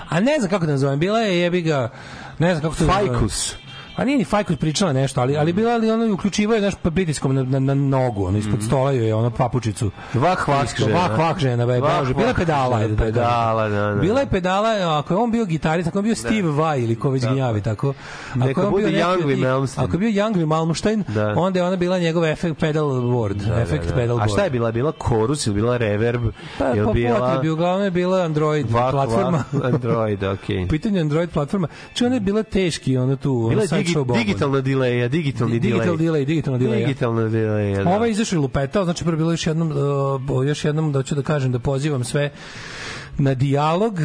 [0.09, 1.89] A ne znam kako da nazovem, bila je jebi ga,
[2.39, 3.55] ne znam kako to Fajkus.
[3.95, 7.35] A nije ni Fajkus pričala nešto, ali ali bila ali ona uključivao je naš pritiskom
[7.35, 9.91] na, na, na nogu, ono ispod stola joj je ona papučicu.
[10.13, 10.95] Vak, vak žena.
[10.97, 12.07] Vak, vak žena, be, Vak.
[12.07, 13.13] Bila je pedala, žena, ajde da kažem.
[13.13, 14.01] pedala, da, da.
[14.01, 14.69] Bila je pedala,
[14.99, 17.93] ako je on bio gitarist, ako je bio Steve Vai ili ko već gnjavi, tako.
[18.29, 19.85] Ako Neka je on bio neki Young od tih- Malmsteen.
[19.85, 21.33] Ako je bio Young Malmsteen, Da.
[21.37, 24.31] onda je ona bila njegov efekt pedal board, efekt pedal A board.
[24.31, 24.71] šta je bila?
[24.71, 26.21] Bila korus ili bila reverb?
[26.59, 27.19] Pa, Jel po bila...
[27.19, 29.43] potrebi, uglavnom je bila Android Vak, platforma.
[29.53, 30.63] vak, Android, okej.
[30.65, 31.67] U pitanju Android platforma.
[31.93, 35.71] Če ona je bila teški, ona tu, Bila je digi, digitalna dileja, digitalni delay.
[35.71, 36.79] Digital delay, digitalna delay.
[36.79, 37.89] Digitalna delay, da.
[37.89, 41.21] Ovaj izašao i lupetao, znači prvo bilo još jednom, uh, još jednom da ću da
[41.21, 42.31] kažem da pozivam sve
[43.17, 43.99] na dijalog,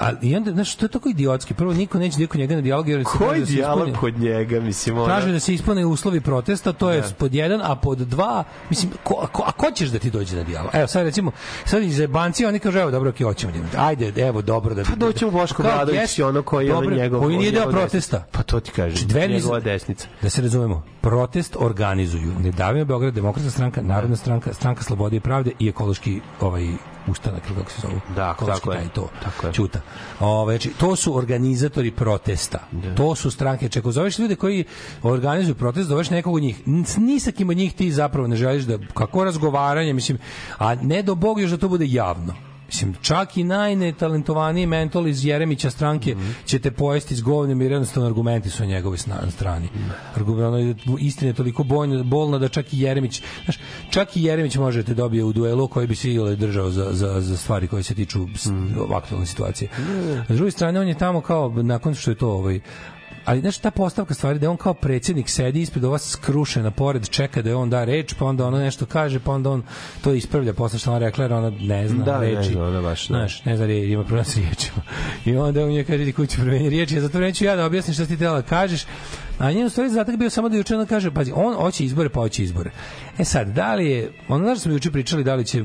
[0.00, 1.54] a i onda, znaš, to je tako idiotski.
[1.54, 4.60] Prvo, niko neće dio kod njega na dijalog, jer se Koji da dijalog kod njega,
[4.60, 5.06] mislim, ona...
[5.06, 9.28] Traže da se ispune uslovi protesta, to je pod jedan, a pod dva, mislim, ko,
[9.32, 10.70] ko, a ko ćeš da ti dođe na dijalog?
[10.74, 11.30] Evo, sad recimo,
[11.64, 13.52] sad iz jebanci, oni kažu, evo, dobro, ok, hoćemo.
[13.72, 14.74] da- Ajde, evo, dobro.
[14.74, 17.20] Da, Pa doći mu Boško Bradović i ono koji je dobro, njegov...
[17.20, 18.24] Koji nije deo protesta.
[18.32, 20.06] Pa to ti kažem, Dveri- njegova desnica.
[20.22, 25.50] Da se razumemo, protest organizuju Nedavimo Beograd, Demokratska stranka, Narodna stranka, Stranka slobode i pravde
[25.58, 26.66] i ekološki ovaj
[27.10, 27.94] ustanak ili kako se zove.
[28.16, 28.88] Da, tako je.
[28.94, 29.08] to.
[29.22, 29.52] Tako je.
[29.52, 29.80] Ćuta.
[30.20, 32.58] Ove, znači, to su organizatori protesta.
[32.96, 33.68] To su stranke.
[33.68, 34.64] Čeko zoveš ljude koji
[35.02, 36.62] organizuju protest, zoveš nekog od njih.
[36.96, 40.18] Ni sa kim od njih ti zapravo ne želiš da kako razgovaranje, mislim,
[40.58, 42.47] a ne do Bog još da to bude javno.
[42.68, 46.30] Mislim, čak i najnetalentovaniji mentol iz Jeremića stranke Mhm.
[46.44, 49.68] će te pojesti s govnjem jer jednostavno argumenti su na njegovoj sna- strani.
[50.14, 53.58] Argument, istina je toliko bojna, bolna da čak i Jeremić, znaš,
[53.90, 57.20] čak i Jeremić može da dobije u duelu koji bi se ile držao za, za,
[57.20, 58.92] za stvari koje se tiču s- Mhm.
[58.92, 59.70] aktualne situacije.
[60.28, 62.60] S druge strane, on je tamo kao, nakon što je to ovaj,
[63.28, 67.42] ali znaš ta postavka stvari da on kao predsjednik sedi ispred ova skrušena pored čeka
[67.42, 69.62] da je on da reč pa onda ono nešto kaže pa onda on
[70.02, 72.52] to ispravlja posle što ona rekla jer ona ne zna Da, ne reči.
[72.52, 73.14] zna ona baš, da.
[73.14, 74.82] znaš ne zna reči ima problem s riječima.
[75.24, 76.94] I onda on je kaže ti kući promeni riječi.
[76.94, 78.84] Ja zato neću ja da objasnim šta ti tela da kažeš.
[79.38, 82.08] A njen u stvari zadatak bio samo da juče ona kaže pazi on hoće izbore
[82.08, 82.70] pa hoće izbore
[83.18, 85.64] e sad da li je ono znaš smo juče pričali da li će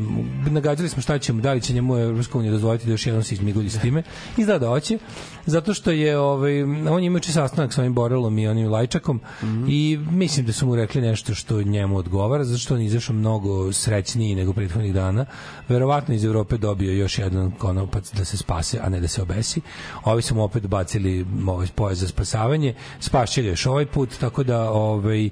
[0.51, 3.35] nagađali smo šta ćemo da li će njemu Evropska unija dozvoliti da još jednom se
[3.35, 4.03] izmigulji s time
[4.37, 4.97] izgleda da hoće
[5.45, 9.19] zato što je ovaj on ima juče sastanak sa ovim Borelom i onim Lajčakom
[9.67, 13.73] i mislim da su mu rekli nešto što njemu odgovara, zato što on izašao mnogo
[13.73, 15.25] srećniji nego prethodnih dana.
[15.69, 19.61] Verovatno iz Evrope dobio još jedan konopac da se spase, a ne da se obesi.
[20.03, 22.75] Ovi su mu opet bacili ovaj pojas za spasavanje.
[22.99, 25.29] Spašće ga još ovaj put, tako da ovaj,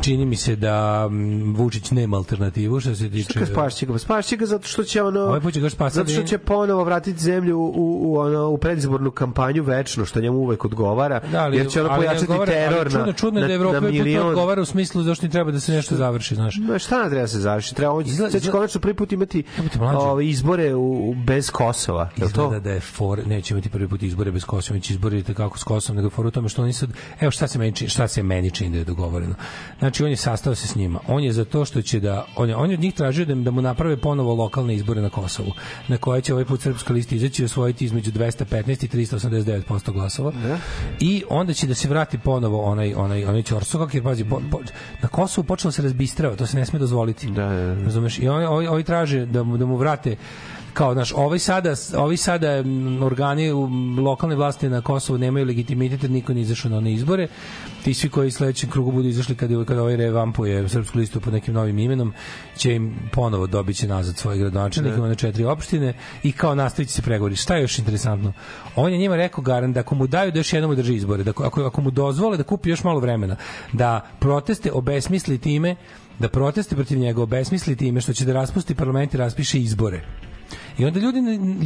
[0.00, 3.30] čini mi se da mm, Vučić nema alternativu što se tiče...
[3.30, 3.98] Šta ga spašće ga?
[3.98, 5.20] Spašće ga zato što će ono...
[5.20, 5.96] Ovaj put će ga spasati.
[5.96, 7.72] Zato što će ponovo vratiti zemlju u, u,
[8.04, 11.96] u, ono, u predizbornu kampanju večno, što njemu uvek odgovara, Da, ali, jer će ono
[11.96, 14.26] pojačati odgovara- teror čudno, na, čudno je na, da Evropa milion.
[14.28, 16.58] odgovara u smislu zašto ni treba da se nešto završi, znaš.
[16.58, 17.74] Ma šta nam treba da se završi?
[17.74, 19.42] Treba on Izgleda- će izgleda- konačno prvi put imati
[19.94, 22.08] ove izbore u, u- bez Kosova.
[22.08, 22.26] Je to?
[22.26, 25.64] Izgleda da je for neće imati prvi put izbore bez Kosova, će izbori kako s
[25.64, 26.90] Kosovom, nego for u tome što oni sad
[27.20, 29.34] evo šta se meni šta se meni čini da je dogovoreno.
[29.78, 31.00] Znači on je sastao se s njima.
[31.08, 33.34] On je za to što će da on je, on je od njih tražio da,
[33.34, 35.52] da mu naprave ponovo lokalne izbore na Kosovu,
[35.88, 40.32] na koje će ovaj put srpska lista izaći i osvojiti između 215 i 389% glasova.
[41.00, 44.60] I onda će da se vrati ponovo onaj onaj onaj ćorsokak jer pazi po, po,
[45.02, 47.26] na Kosovu počelo da se razbistrava, to se ne sme dozvoliti.
[47.26, 47.84] Da, da, da.
[47.84, 48.18] Razumeš?
[48.18, 50.16] I oni ovi, ovi traže da mu da mu vrate
[50.72, 53.68] kao znaš, ovaj sada, ovi sada m, organi u
[53.98, 57.28] lokalne vlasti na Kosovu nemaju legitimitet, niko nije izašao na one izbore.
[57.84, 61.54] Ti svi koji sledećem krugu budu izašli kada, kada ovaj revampuje srpsku listu pod nekim
[61.54, 62.12] novim imenom,
[62.56, 66.94] će im ponovo dobiće nazad svoje gradonačelnike, ima na četiri opštine i kao nastavit će
[66.94, 67.36] se pregovori.
[67.36, 68.32] Šta je još interesantno?
[68.76, 71.30] On je njima rekao garant da ako mu daju da još jednom drži izbore, da
[71.30, 73.36] ako, ako mu dozvole da kupi još malo vremena,
[73.72, 75.76] da proteste obesmisli time
[76.18, 80.02] da proteste protiv njega obesmisli time što će da raspusti parlament i raspiše izbore.
[80.78, 81.20] I onda ljudi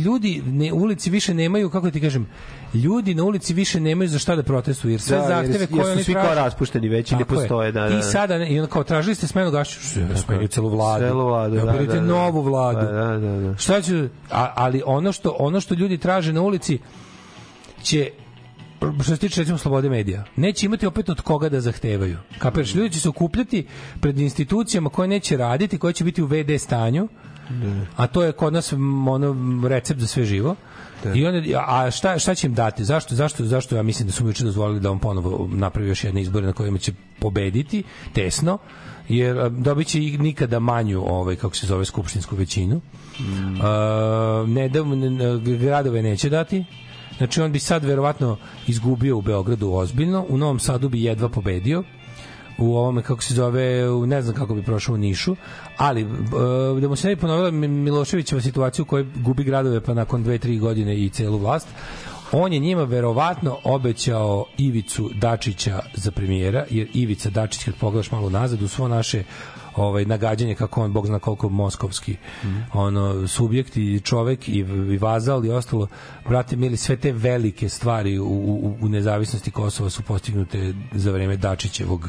[0.05, 2.27] ljudi ne ulici više nemaju kako ti kažem
[2.75, 5.71] ljudi na ulici više nemaju za šta da protestuju jer sve Da, jer- zahteve jer
[5.71, 7.99] koje su oni svi kao raspušteni već i ne postoje, da, da, da.
[7.99, 11.05] I sada ne, i onda kao tražili ste smenu Gašiću, smenju celu vladu.
[11.05, 12.07] Celu vladu, da, birajte da, da.
[12.07, 12.87] novu vladu.
[12.87, 13.57] Pa, da, da, da.
[13.57, 16.79] Šta će a, ali ono što ono što ljudi traže na ulici
[17.83, 18.11] će
[19.03, 22.17] što se tiče recimo slobode medija, neće imati opet od koga da zahtevaju.
[22.39, 23.67] Kapiraš, ljudi će se okupljati
[24.01, 27.09] pred institucijama koje neće raditi, koje će biti u VD stanju,
[27.97, 28.73] a to je kod nas
[29.09, 29.37] ono
[29.69, 30.57] recept za sve živo.
[31.15, 32.85] I onda a šta šta će im dati?
[32.85, 36.05] Zašto zašto zašto ja mislim da su mu juče dozvolili da on ponovo napravi još
[36.05, 37.83] jedne izbore na kojima će pobediti
[38.13, 38.59] tesno
[39.09, 42.81] jer a, dobit će i nikada manju ovaj kako se zove skupštinsku većinu.
[43.63, 46.65] A, ne da ne- gradove neće dati.
[47.17, 48.37] Znači on bi sad verovatno
[48.67, 51.85] izgubio u Beogradu ozbiljno, u Novom Sadu bi jedva pobedio
[52.59, 55.37] u ovome kako se zove, u, ne znam kako bi prošao u Nišu,
[55.77, 56.07] ali e,
[56.81, 60.25] da mu se ne bi ponovila Mi- Miloševićeva situacija u kojoj gubi gradove pa nakon
[60.25, 61.69] 2-3 godine i celu vlast,
[62.33, 68.31] on je njima verovatno obećao Ivicu Dačića za premijera, jer Ivica Dačić kad pogledaš malo
[68.31, 69.25] nazad u svo naše
[69.77, 72.17] ovaj nagađanje kako on bog zna koliko moskovski
[72.73, 74.59] ono subjekt i čovek i,
[74.93, 75.89] i vazal i ostalo
[76.29, 81.37] brate mili sve te velike stvari u, u, u nezavisnosti Kosova su postignute za vreme
[81.37, 82.09] Dačićevog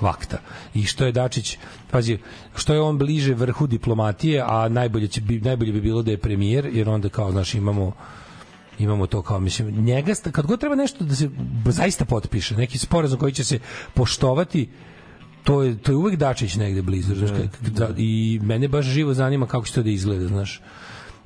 [0.00, 0.38] vakta.
[0.74, 1.58] I što je Dačić,
[1.90, 2.18] pazi,
[2.56, 6.18] što je on bliže vrhu diplomatije, a najbolje će bi najbolje bi bilo da je
[6.18, 7.92] premijer, jer onda kao znaš imamo
[8.78, 11.30] imamo to kao mislim njega kad god treba nešto da se
[11.64, 13.58] zaista potpiše neki sporazum koji će se
[13.94, 14.68] poštovati
[15.44, 19.14] to je to je uvek Dačić negde blizu znaš, ka- da, i mene baš živo
[19.14, 20.60] zanima kako će to da izgleda znaš.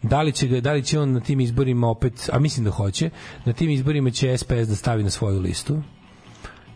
[0.02, 2.70] Da li će ga, da li će on na tim izborima opet a mislim da
[2.70, 3.10] hoće
[3.44, 5.82] na tim izborima će SPS da stavi na svoju listu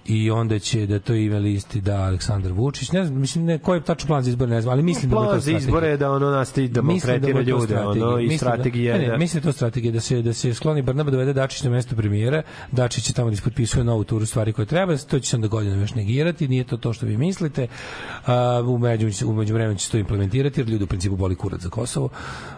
[0.08, 2.92] i onda će da to ime listi da Aleksandar Vučić.
[2.92, 5.16] Ne znam mislim ne koji je tačno plan za izbore ne znam ali mislim da
[5.16, 8.20] je to Plan za izbore je da ono nastavi da Mislim maltretira to ljude, ono,
[8.20, 9.18] i da- strategija ne, je ne, da...
[9.18, 11.96] mislim da je to strategija da se da se skloni Brnaba dovede Dačić na mesto
[11.96, 12.42] premijera,
[12.72, 15.82] Dačić će tamo da ispotpisuje novu turu stvari koje treba, to će se onda godinama
[15.82, 17.66] još negirati, nije to to što vi mislite.
[18.26, 21.60] A, u među u međuvremenu će se to implementirati jer ljudi u principu boli kurac
[21.60, 22.08] za Kosovo.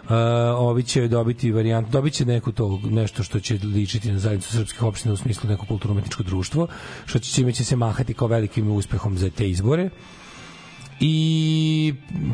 [0.09, 0.17] A,
[0.57, 5.13] ovi će dobiti varijant, dobiće neku to nešto što će ličiti na zajednicu srpskih opština
[5.13, 6.67] u smislu neko kulturno-umetničko društvo,
[7.05, 9.89] što će čime će se mahati kao velikim uspehom za te izbore
[10.99, 11.93] i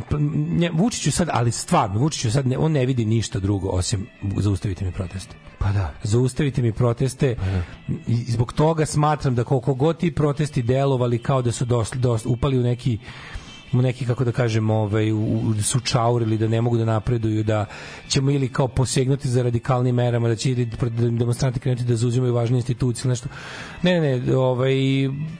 [0.09, 0.17] p-
[0.57, 4.07] nje, Vučiću sad, ali stvarno, Vučiću sad, ne, on ne vidi ništa drugo osim
[4.37, 5.35] zaustavite mi proteste.
[5.59, 5.93] Pa da.
[6.03, 7.35] Zaustavite mi proteste
[8.07, 12.25] i zbog toga smatram da koliko god ti protesti delovali kao da su dos, dos,
[12.25, 12.97] upali u neki
[13.81, 17.65] neki kako da kažem ovaj u, da su čaurili da ne mogu da napreduju da
[18.07, 22.57] ćemo ili kao posegnuti za radikalnim merama da će ili demonstranti krenuti da zauzimaju važne
[22.57, 23.29] institucije nešto.
[23.81, 24.73] Ne ne ovaj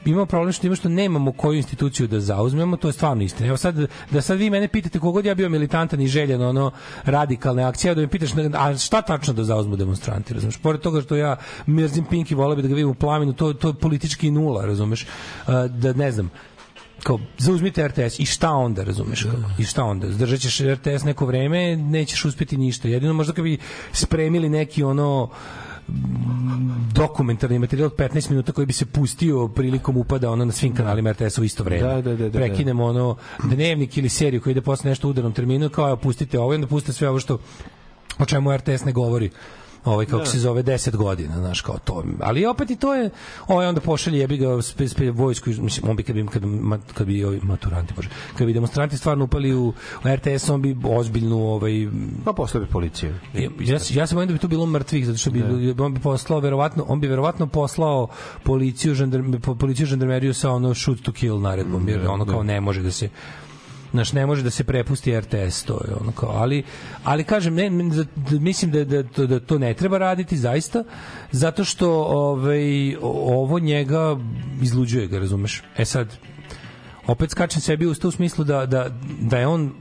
[0.04, 3.48] ima problem što ima što nemamo koju instituciju da zauzmemo to je stvarno istina.
[3.48, 3.76] Evo sad
[4.10, 6.70] da sad vi mene pitate kogod ja bio militantan i željen ono
[7.04, 10.56] radikalne akcije da me pitaš a šta tačno da zauzmu demonstranti razumeš?
[10.56, 11.36] Pored toga što ja
[11.68, 15.06] mrzim Pinki voleo bi da ga vidim u plamenu to to je politički nula razumeš?
[15.68, 16.30] Da ne znam
[17.06, 19.22] kao zauzmite RTS i šta onda razumeš?
[19.22, 20.12] Kao, i šta onda?
[20.12, 22.88] Zdržat ćeš RTS neko vreme nećeš uspeti ništa.
[22.88, 23.58] Jedino možda kad bi
[23.92, 25.30] spremili neki ono
[26.94, 31.12] dokumentarni materijal od 15 minuta koji bi se pustio prilikom upada ono na svim kanalima
[31.12, 31.88] RTS-a u isto vreme.
[31.88, 32.38] Da, da, da, da, da.
[32.38, 36.38] Prekinemo ono dnevnik ili seriju koji ide posle nešto u udarnom terminu, kao evo, pustite
[36.38, 37.38] ovo i onda pustite sve ovo što
[38.18, 39.30] o čemu RTS ne govori
[39.86, 40.26] ovaj kako Da.
[40.26, 42.04] se zove 10 godina, znaš, kao to.
[42.20, 43.10] Ali opet i to je,
[43.48, 46.42] ovaj onda pošalje jebi ga spe, spe, vojsku, mislim, on bi kad bi, kad,
[46.94, 48.08] kad bi ovi maturanti, bože,
[48.38, 49.68] kad bi demonstranti stvarno upali u,
[50.04, 51.72] u RTS, on bi ozbiljnu, ovaj,
[52.24, 53.14] Pa posle bi policiju.
[53.34, 55.42] ja, ja sam bojim da bi tu bilo mrtvih zato što bi
[55.78, 58.08] on bi poslao verovatno on bi verovatno poslao
[58.42, 62.60] policiju žandarm, po- policiju žandarmeriju sa ono shoot to kill naredbom jer ono kao ne
[62.60, 63.08] može da se
[63.90, 66.62] Znaš, ne može da se prepusti RTS, to je ono kao, ali,
[67.04, 67.70] ali kažem, ne,
[68.40, 70.84] mislim da, da, da, da to ne treba raditi, zaista,
[71.30, 74.16] zato što ovaj, ovo njega
[74.62, 75.62] izluđuje ga, razumeš?
[75.76, 76.16] E sad,
[77.06, 78.88] opet skačem sebi u usta u smislu da, da,
[79.20, 79.72] da je on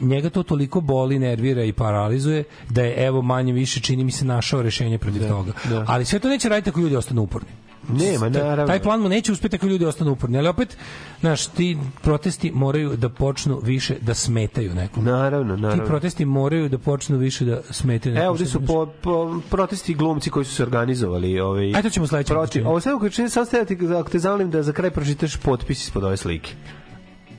[0.00, 4.24] njega to toliko boli, nervira i paralizuje da je evo manje više čini mi se
[4.24, 5.52] našao rešenje protiv Da, toga.
[5.70, 5.84] da.
[5.88, 7.48] Ali sve to neće raditi ako ljudi ostanu uporni.
[7.88, 8.66] Nema, naravno.
[8.66, 10.76] Taj plan mu neće uspeti ako ljudi ostanu uporni, ali opet,
[11.20, 15.04] znaš, ti protesti moraju da počnu više da smetaju nekom.
[15.04, 15.84] Naravno, Ti naravno.
[15.84, 18.24] protesti moraju da počnu više da smetaju nekom.
[18.24, 21.40] Evo, ovde su po, po, protesti glumci koji su se organizovali.
[21.40, 22.62] Ovaj, Ajde, to ćemo sledeće pričati.
[22.62, 23.64] ovo sve čini, samo ste,
[24.00, 26.52] ako te zamolim da za kraj pročitaš potpis ispod ove slike.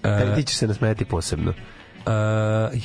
[0.04, 1.50] E, ti ćeš se nasmejati posebno.
[1.52, 2.14] Uh,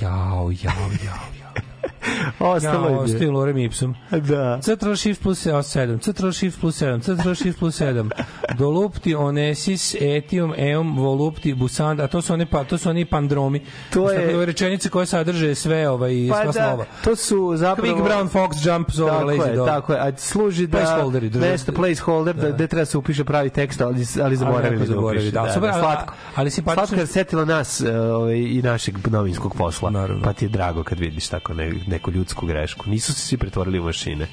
[0.01, 1.72] jao, jao, jao, jao.
[2.41, 2.99] Ostalo ja, je.
[2.99, 3.95] ostaju Lorem Ipsum.
[4.11, 4.59] Da.
[4.61, 8.11] Ctrl Shift plus 7, Ctrl Shift plus 7, Ctrl Shift plus 7.
[8.55, 13.61] Dolupti onesis etium eum volupti busand, a to su one pa to su oni pandromi.
[13.91, 16.85] To je- Tako da ove rečenice koje sadrže sve ovaj Pa sva da, slova.
[17.05, 17.89] to su zapravo...
[17.89, 19.67] Quick brown fox jumps over Tako lazy je, dog.
[19.67, 23.81] tako je, a služi da Placeholderi, mesto placeholder da, da treba se upiše pravi tekst,
[23.81, 25.31] ali, ali zaboravili da zaboravi, upiše.
[25.33, 26.15] da, super, ali- slatko.
[26.35, 29.91] ali simpatično- Slatko je setilo nas e, ovaj, i našeg novinskog posla.
[29.91, 30.23] Naravno.
[30.23, 32.90] Pa ti je drago kad vidiš tako ne, neku ljudsku grešku.
[32.90, 34.28] Nisu se svi pretvorili u mašine.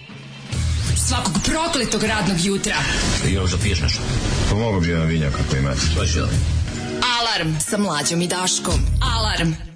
[1.08, 2.76] Svakog prokletog radnog jutra.
[3.30, 4.02] Još da piješ nešto?
[4.50, 5.82] Pomogu bi jedan vinjak ako imate.
[5.98, 6.20] Pa ću
[7.20, 8.80] Alarm sa mlađom i Daškom.
[9.02, 9.69] Alarm.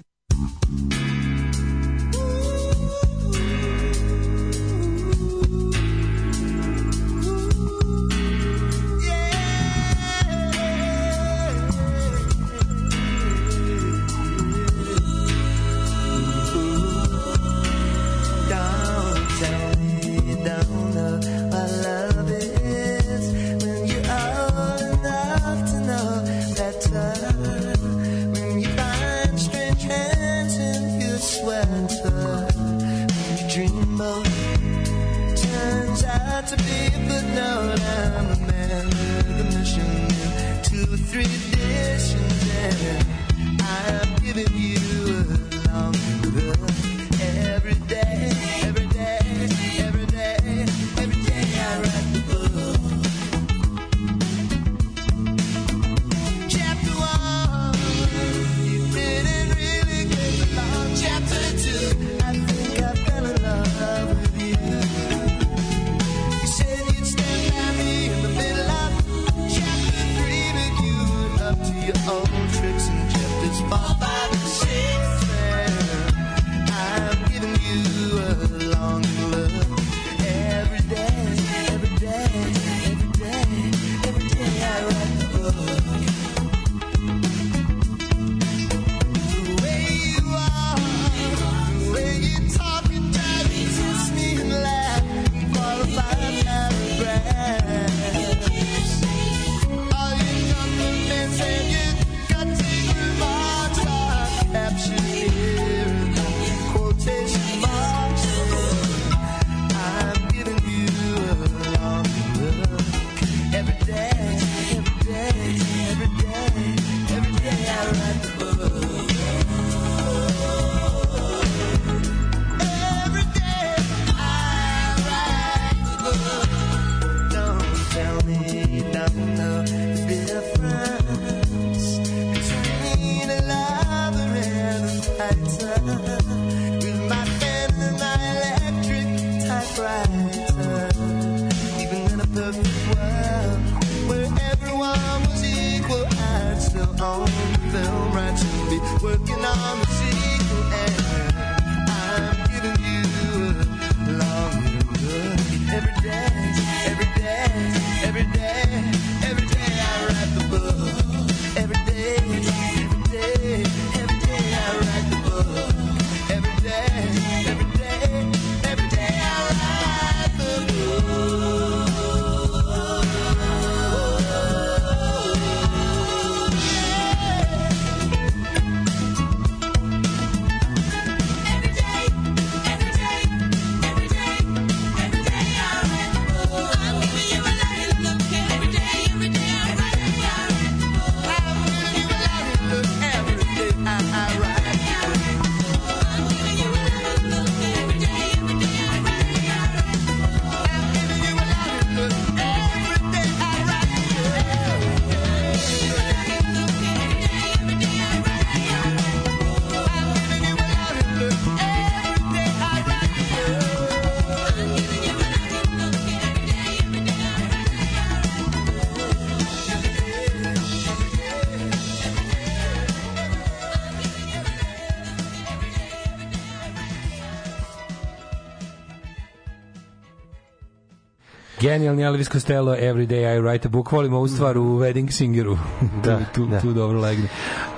[231.64, 233.92] Genijalni Elvis Costello, Every Day I Write a Book.
[233.92, 235.58] Volimo ovu stvar u Wedding Singeru.
[236.04, 236.60] Da, tu, tu, da.
[236.60, 237.28] tu dobro legne.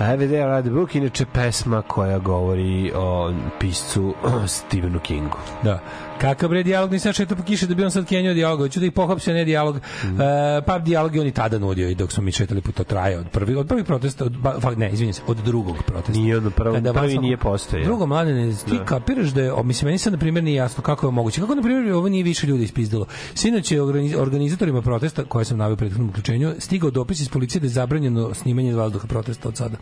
[0.00, 4.14] Every Day I Write a Book, inače pesma koja govori o piscu
[4.46, 5.38] Stephenu Kingu.
[5.62, 5.78] Da.
[6.20, 8.86] Kakav bre dijalog, nisam šetao po kiši da bi on sad kenjao dijalog, hoću da
[8.86, 9.80] ih pohapsio, ne dijalog.
[10.04, 10.20] Mhm.
[10.20, 10.24] E,
[10.66, 13.18] pa dijalog je on i tada nudio i dok smo mi šetali po to traje
[13.18, 16.20] od prvi od prvih protesta, od, ba, ne, izvinjam se, od drugog protesta.
[16.20, 17.84] Nije ono prvo, Kada prvi nije postojao.
[17.84, 18.84] Drugo, mladene, ti Da.
[18.84, 21.40] kapiraš da je, o, mislim, meni sad, na primjer, nije jasno kako je moguće.
[21.40, 23.06] Kako, na primjer, ovo nije više ljudi ispizdilo.
[23.34, 27.60] Sinoć je organiz- organizatorima protesta, koje sam navio u prethodnom uključenju, stigao dopis iz policije
[27.60, 29.76] da je zabranjeno snimanje vazduha protesta od sada.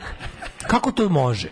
[0.70, 1.48] kako to može?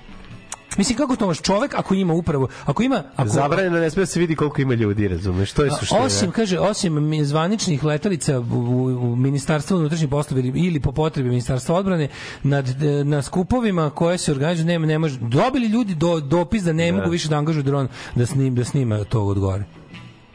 [0.81, 1.43] Mislim, kako to može?
[1.43, 3.03] Čovek, ako ima upravo, ako ima...
[3.17, 5.53] Ako, Zabranjeno ne sme da se vidi koliko ima ljudi, razumeš?
[5.53, 6.01] To je suština.
[6.01, 12.09] Osim, kaže, osim zvaničnih letalica u, u, ministarstvu unutrašnjih poslova ili, po potrebi ministarstva odbrane
[12.43, 12.67] nad,
[13.05, 17.11] na skupovima koje se organizuju nema ne može dobili ljudi do, dopis da ne mogu
[17.11, 19.65] više da angažuju dron da snim da snima to od gore.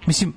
[0.08, 0.34] Mislim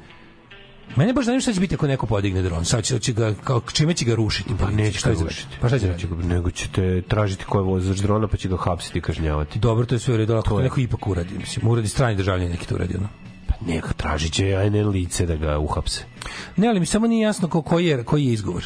[0.97, 2.65] Mene baš zanima šta će biti ako neko podigne dron.
[2.65, 4.55] Sad će, će ga, kao, čime će ga rušiti?
[4.61, 5.57] Pa neće Šta ga rušiti.
[5.61, 8.99] Pa šta će ga- Nego ćete tražiti ko je vozač drona, pa će ga hapsiti
[8.99, 9.59] i kažnjavati.
[9.59, 10.65] Dobro, to je sve u redu, ako To je.
[10.65, 11.39] neko ipak uradi.
[11.39, 12.97] Mislim, uradi strani državljani neki to uradi.
[12.97, 13.09] Ono.
[13.47, 16.05] Pa neka tražit će ajne lice da ga uhapse.
[16.57, 18.65] Ne, ali mi samo nije jasno ko, koji, je, koji je izgovor.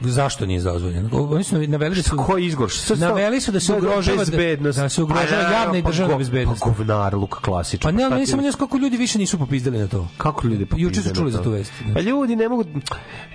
[0.00, 1.08] Zašto nije dozvoljeno?
[1.12, 2.72] Oni su naveli da su Koji izgovor?
[2.96, 4.78] Naveli su da se ugrožava bezbednost.
[4.78, 6.62] da se ugrožava Pa, javna i pa državna go- bezbednost.
[6.62, 7.92] Pa govnar, Luka klasičan.
[7.92, 10.08] Pa ne, ali samo ne kako ljudi više nisu popizdali na to.
[10.16, 11.72] Kako ljudi popizde Juče su čuli za tu vest.
[11.94, 12.64] Pa ljudi ne mogu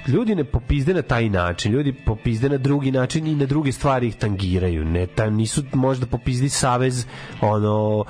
[0.08, 4.08] ljudi ne popizde na taj način, ljudi popizde na drugi način i na druge stvari
[4.08, 4.86] ih tangiraju.
[4.86, 7.06] Ne, tam nisu možda popizdi savez
[7.42, 8.04] ono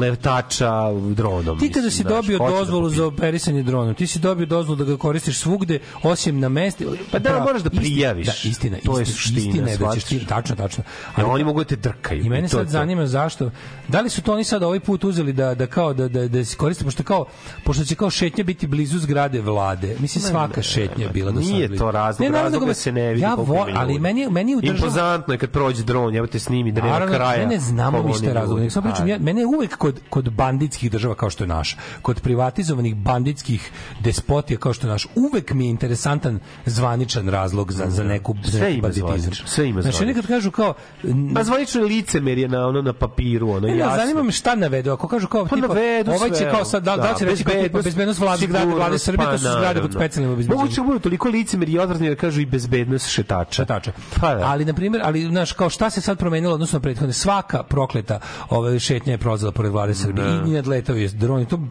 [0.00, 1.58] letača dronom.
[1.58, 4.96] Ti kada si dobio da dozvolu za operisanje dronom, ti si dobio dozvolu da ga
[4.96, 6.86] koristiš svugde, osim na mesti.
[7.10, 8.26] Pa da, moraš da Istina- prijaviš.
[8.26, 10.84] Da, istina, To je istina, suština, istina je da ćeš ti, tačno, tačno.
[11.16, 12.20] A oni mogu da te drkaju.
[12.20, 13.50] I mene je sad zanima zašto.
[13.88, 16.44] Da li su to oni sad ovaj put uzeli da da kao da da da
[16.44, 17.26] se koriste pošto kao
[17.64, 19.96] pošto će kao šetnja biti blizu zgrade vlade.
[19.98, 21.50] Mislim svaka šetnja je bila do sad.
[21.50, 24.56] Nije to razlog, naravno, razlog da me- se ne vidi Ja vo, ali meni meni
[24.56, 27.38] u državu Impozantno je kad prođe dron, evo te snimi dreva Naravno, kraja.
[27.38, 28.72] Ne, ne znamo mi šta je razlog.
[28.72, 31.76] samo pričam, Pa, ja, mene je uvek kod, kod banditskih država kao što je naš,
[32.02, 33.70] kod privatizovanih banditskih
[34.00, 38.50] despotija kao što je naš, uvek mi je interesantan zvaničan razlog za, za neku za
[38.52, 39.08] Sve ima banditizam.
[39.10, 40.08] zvaničan, sve ima Znači, zvaničan.
[40.08, 40.74] nekad kažu kao...
[41.04, 43.96] Ma zvanično je licemerje na ono na papiru, ono Ne, ne, jasno.
[43.96, 44.90] zanima me šta navedu.
[44.90, 45.68] Ako kažu kao Pa tipa,
[46.08, 48.98] ovaj će kao sad da, da, će da, reći kao tipa bezbednost, vlade zgrade vlade
[48.98, 50.58] Srbije, to su pa zgrade pod specijalnim obezbeđenjem.
[50.58, 53.52] Moguće da budu toliko licemerje i odvratni da kažu i bezbednost šetača.
[53.52, 53.92] Šetača.
[54.20, 54.46] Pa da.
[54.46, 58.20] Ali na primjer, ali znaš kao šta se sad promenilo odnosno prethodne svaka prokleta
[58.50, 60.44] ove šetnja je prolazila pored vlade Srbije Da.
[60.46, 61.62] i nadletao je dron to 5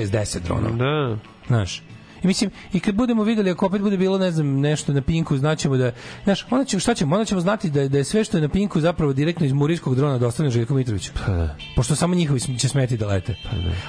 [0.00, 0.70] 6 10 dronova.
[0.70, 1.16] Da.
[1.46, 1.82] Znaš.
[2.22, 5.36] I mislim, i kad budemo videli, ako opet bude bilo, ne znam, nešto na Pinku,
[5.36, 5.92] znaćemo da,
[6.24, 8.42] znaš, onda ćemo, šta ćemo, onda ćemo znati da, je- da je sve što je
[8.42, 11.10] na Pinku zapravo direktno iz Murijskog drona dostavljeno Željko Mitroviću.
[11.26, 11.56] Pa da.
[11.76, 13.34] Pošto samo njihovi će smeti da lete.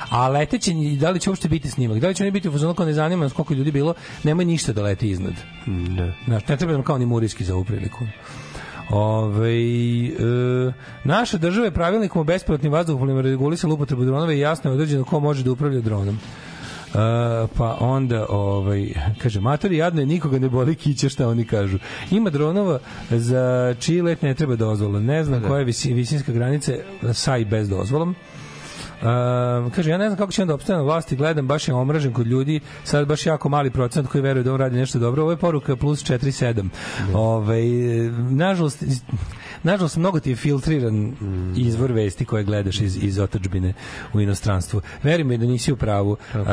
[0.09, 2.51] A leteće, i da li će uopšte biti snimak, da li će oni biti u
[2.51, 3.93] fazonu kao ne zanima nas koliko ljudi bilo,
[4.23, 5.33] nemoj ništa da leti iznad.
[5.67, 6.13] Ne.
[6.25, 8.05] Znaš, ne treba nam kao ni Murijski za ovu priliku.
[8.89, 10.11] Ove, e,
[11.03, 15.19] naša država je pravilnikom o bespilotnim vazduhoplovima regulisala upotrebu dronova i jasno je određeno ko
[15.19, 16.19] može da upravlja dronom.
[16.93, 16.97] Uh,
[17.57, 21.77] pa onda ovaj kaže matori jadno je nikoga ne boli kića šta oni kažu?
[22.11, 24.99] Ima dronova za čiji let ne treba dozvola.
[24.99, 26.73] Ne znam koja je visi, visinska granica
[27.13, 28.15] sa i bez dozvolom.
[29.01, 29.07] Uh,
[29.75, 32.27] kaže, ja ne znam kako će onda opstane na vlasti, gledam, baš je omražen kod
[32.27, 35.37] ljudi, sad baš jako mali procent koji veruje da on radi nešto dobro, ovo je
[35.37, 36.69] poruka plus 4-7.
[37.13, 37.63] Ovaj,
[38.29, 38.83] nažalost,
[39.63, 41.13] nažalost, mnogo ti je filtriran
[41.55, 43.73] izvor vesti koje gledaš iz, iz otačbine
[44.13, 44.81] u inostranstvu.
[45.03, 46.11] Veri mi da nisi u pravu.
[46.11, 46.47] Uh,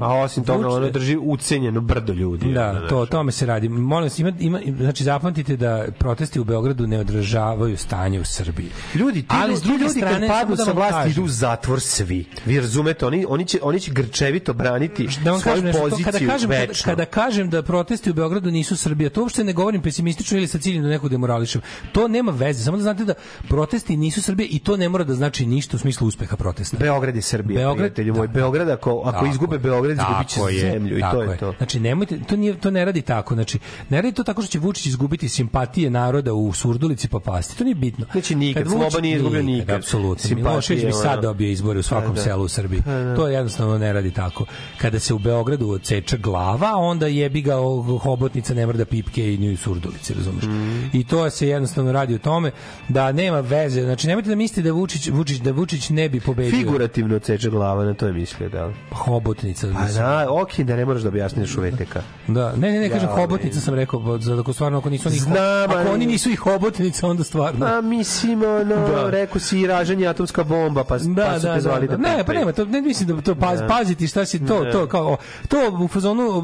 [0.00, 2.52] A osim toga, Vuč- ono drži ucenjeno brdo ljudi.
[2.52, 3.68] da, ono, to o tome se radi.
[3.68, 8.68] Molim vas, ima, ima, znači zapamtite da protesti u Beogradu ne odražavaju stanje u Srbiji.
[8.94, 11.10] Ljudi, ti Ali ljudi, s druge ljudi strane, kad padnu da sa vam vlasti kažem.
[11.12, 12.24] idu u zatvor svi.
[12.46, 15.90] Vi razumete, oni, oni, će, oni će grčevito braniti da vam svoju kažem nešto, to
[15.90, 16.84] poziciju kada kažem, kada, večno.
[16.84, 20.58] kada kažem da protesti u Beogradu nisu Srbija, to uopšte ne govorim pesimistično ili sa
[20.58, 21.60] ciljem da nekog demorališem.
[21.92, 23.14] To nema veze, samo da znate da
[23.48, 26.76] protesti nisu Srbija i to ne mora da znači ništa u smislu uspeha protesta.
[26.76, 28.28] Beograd je Srbija, Beograd- prijatelju moj.
[28.28, 29.60] Beograd, ako, ako izgube je.
[29.60, 31.54] Beograd, izgubit će je, zemlju i to je to.
[31.56, 33.34] Znači nemojte to nije to ne radi tako.
[33.34, 33.58] Znači
[33.88, 37.58] ne radi to tako što će Vučić izgubiti simpatije naroda u Surdulici pa pasti.
[37.58, 38.06] To nije bitno.
[38.12, 39.76] Znači nikad, Sloba nije izgubio nikad.
[39.76, 40.28] Apsolutno.
[40.28, 42.22] Simpatije, Milošević bi sad dobio izbore u svakom Pa da.
[42.22, 42.82] selu u Srbiji.
[42.84, 43.16] Pa da.
[43.16, 44.44] To jednostavno ne radi tako.
[44.78, 47.54] Kada se u Beogradu odseča glava, onda jebi ga
[48.00, 50.44] hobotnica ne mora da pipke i nju Surdulici, razumeš?
[50.44, 50.90] Mm.
[50.92, 52.52] I to se jednostavno radi o tome tome
[52.88, 53.82] da nema veze.
[53.82, 56.58] Znači nemojte da mislite da Vučić Vučić da Vučić ne bi pobedio.
[56.58, 58.74] Figurativno odseče glava, na to je mislio, da li?
[58.90, 59.68] Hobotnica.
[59.74, 61.96] Pa da, ok, da ne moraš da objasniš u VTK.
[62.28, 65.08] Da, ne, ne, ne, kažem Ja, hobotnica sam rekao, pa za ako stvarno ako nisu
[65.08, 67.66] oni Znam, ako oni nisu ih hobotnica, onda stvarno.
[67.66, 69.10] A mislim, ono, Da.
[69.10, 72.02] rekao si i raženje atomska bomba, pa, Da, pa su da, te zvali da, da,
[72.02, 72.16] da.
[72.16, 73.68] Ne, pa nema, to ne mislim da to paz, Ne.
[73.68, 75.16] paziti šta si to, to kao
[75.48, 76.42] to u fazonu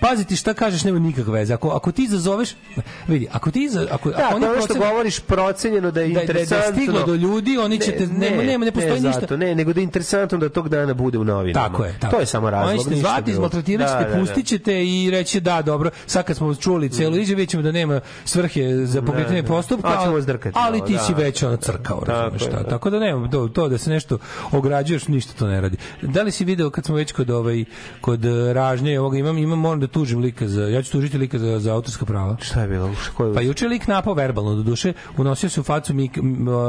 [0.00, 1.54] paziti šta kažeš nema nikakve veze.
[1.54, 2.50] Ako ako ti izazoveš,
[3.08, 6.32] vidi, ako ti ako Da, ako oni što govoriš procenjeno da je da, je- da,
[6.32, 6.72] je interesantno.
[6.74, 9.20] stiglo do ljudi, oni će te, nema, nema, ne postoji ne ništa.
[9.20, 11.68] Zato, ne, nego da je interesantno da tog dana bude u novinama.
[11.68, 12.14] Tako je, tako.
[12.14, 12.70] To je samo razlog.
[12.70, 14.20] Oni ćete zvati, izmaltretirat ćete, Da, da, da.
[14.20, 17.72] pustit ćete i reći da, dobro, sad kad smo čuli celu izjavu, vidjet ćemo da
[17.72, 19.48] nema svrhe za pokretanje da.
[19.48, 20.22] postupka, ali,
[20.54, 20.98] ali malo, ti da.
[20.98, 22.62] si već ono crkao, razumeš šta.
[22.62, 22.68] da.
[22.68, 24.18] Tako da nema, to, to da se nešto
[24.52, 25.76] ograđuješ, ništa to ne radi.
[26.02, 27.64] Da li si video kad smo već kod ovaj
[28.00, 31.38] kod eh, ražnje ovoga imam imam moram da tužim lika za ja ću tužiti lika
[31.38, 32.36] za za autorska prava.
[32.40, 32.90] Šta je bilo?
[33.16, 36.18] Ko je Pa juče lik napao verbalno do duše, unosio se u facu Mik,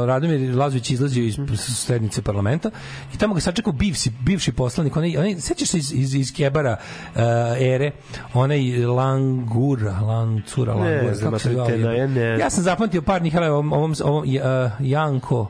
[0.06, 2.70] Radomir Lazović izlazio iz sednice parlamenta
[3.14, 6.76] i tamo ga sačekao bivši bivši poslanik, onaj onaj sećaš se iz iz, iz Kebara
[7.14, 7.20] uh,
[7.58, 7.90] ere,
[8.34, 12.38] onaj Langura, Lancura, Ne Langura, znam, kako se ja ne.
[12.38, 14.32] Ja sam zapamtio par njih, ali ovom, ovom, ovom uh,
[14.80, 15.48] Janko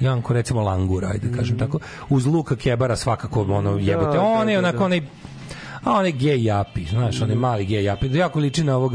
[0.00, 1.78] Janko recimo Langura, ajde da kažem tako,
[2.08, 4.16] uz Luka Kebara svakako ono jebote.
[4.16, 4.84] da, On je da, onako da.
[4.84, 5.00] onaj
[5.86, 8.92] a onaj gej japi, znaš, onaj mali gej japi, da jako liči na ovog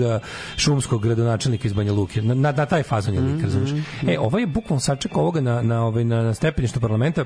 [0.57, 2.22] šumskog gradonačelnika iz Banja Luke.
[2.22, 3.72] Na, na, na taj fazon je lik, razumiješ?
[4.07, 7.26] E, ovaj je bukvalno sačekao ovoga na, na, ovaj, na, na stepeništu parlamenta,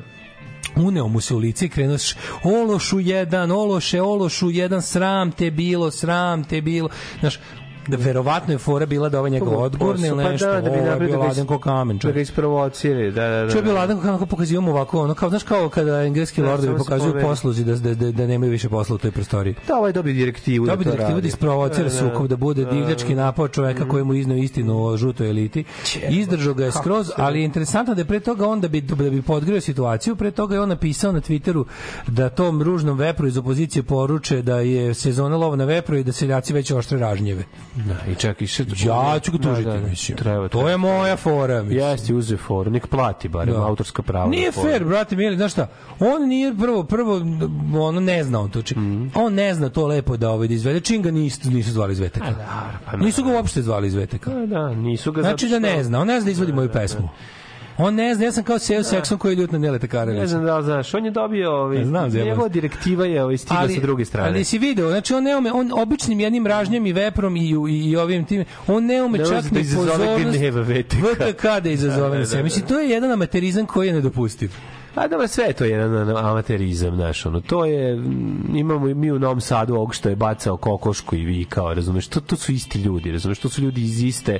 [0.75, 1.97] uneo mu se u lice i krenuo
[2.43, 6.89] ološu jedan, ološe, ološu jedan, sram te bilo, sram te bilo.
[7.19, 7.39] Znaš,
[7.87, 10.47] da verovatno je fora bila da ovaj njega odgurne ili Pa nešto.
[10.47, 12.15] da, da bi napravio da ladan ko kamen, Da čovjek.
[12.15, 13.51] ga isprovocira, da, da, da.
[13.51, 13.79] Čo je bio da.
[13.79, 17.63] ladan kako pokazio mu ovako, ono kao, znaš kao kada engleski Da, lordovi pokazuju posluzi
[17.63, 19.55] da, da, da, da nemaju više posla u toj prostoriji.
[19.67, 22.65] Da, ovaj dobio direktivu Da bi to direktivu da isprovocira Da, da, sukob, da bude
[22.65, 25.63] da, divljački napao čoveka koji mu izneo istinu o žutoj eliti.
[26.09, 29.09] Izdržao ga je skroz, ali je interesantno da je pre toga on da bi, da
[29.09, 31.65] bi podgrio situaciju, pre toga je on napisao na Twitteru
[32.07, 36.11] da tom ružnom vepru iz opozicije poruče da je sezona lova na vepru i da
[36.11, 37.43] seljaci već oštre ražnjeve.
[37.77, 38.65] Da, i čak i še...
[38.77, 39.87] Ja ću ga tužiti, Da, da, da.
[39.87, 40.17] mislim.
[40.17, 41.79] Treba, To je moja fora, mislim.
[41.81, 43.61] Jeste, uzeo foru, nek plati barem Da.
[43.61, 44.27] autorska prava.
[44.27, 44.67] Nije na foru.
[44.67, 45.67] fair, brate mili, znaš šta?
[45.99, 47.21] On nije prvo prvo
[47.79, 48.61] ono ne zna on to.
[48.61, 49.07] Či, Mhm.
[49.15, 50.79] On ne zna to lepo da ovaj da izvede.
[50.79, 52.21] Čim ga nisu nisu zvali iz VTK.
[52.85, 54.25] pa nisu ga uopšte zvali iz VTK.
[54.25, 57.09] Da, da, nisu ga Znači da ne zna, on ne zna da izvodi moju pesmu.
[57.77, 60.21] On ne zna, ja sam kao Seo Sekson koji je ljut na Neleta Karevića.
[60.21, 63.37] Ne znam da li znaš, on je dobio ovaj, Ne znam, njegova direktiva je ovaj,
[63.37, 64.29] stigla sa druge strane.
[64.29, 67.39] Ali si video, znači on ne ume, on običnim jednim ražnjem i veprom i,
[67.69, 70.01] i, i ovim tim, on ne ume čak da ni pozornost
[70.61, 71.43] VTK.
[71.63, 72.43] Da izazove Da, na da, sebe.
[72.43, 74.51] Mislim, to je jedan amaterizam koji je nedopustiv.
[74.95, 79.19] A dobro, sve je to jedan amaterizam, znaš, ono, to je, mm, imamo mi u
[79.19, 83.11] Novom Sadu ovog što je bacao kokošku i vikao, razumeš, to, to su isti ljudi,
[83.11, 84.39] razumeš, to su ljudi iz iste,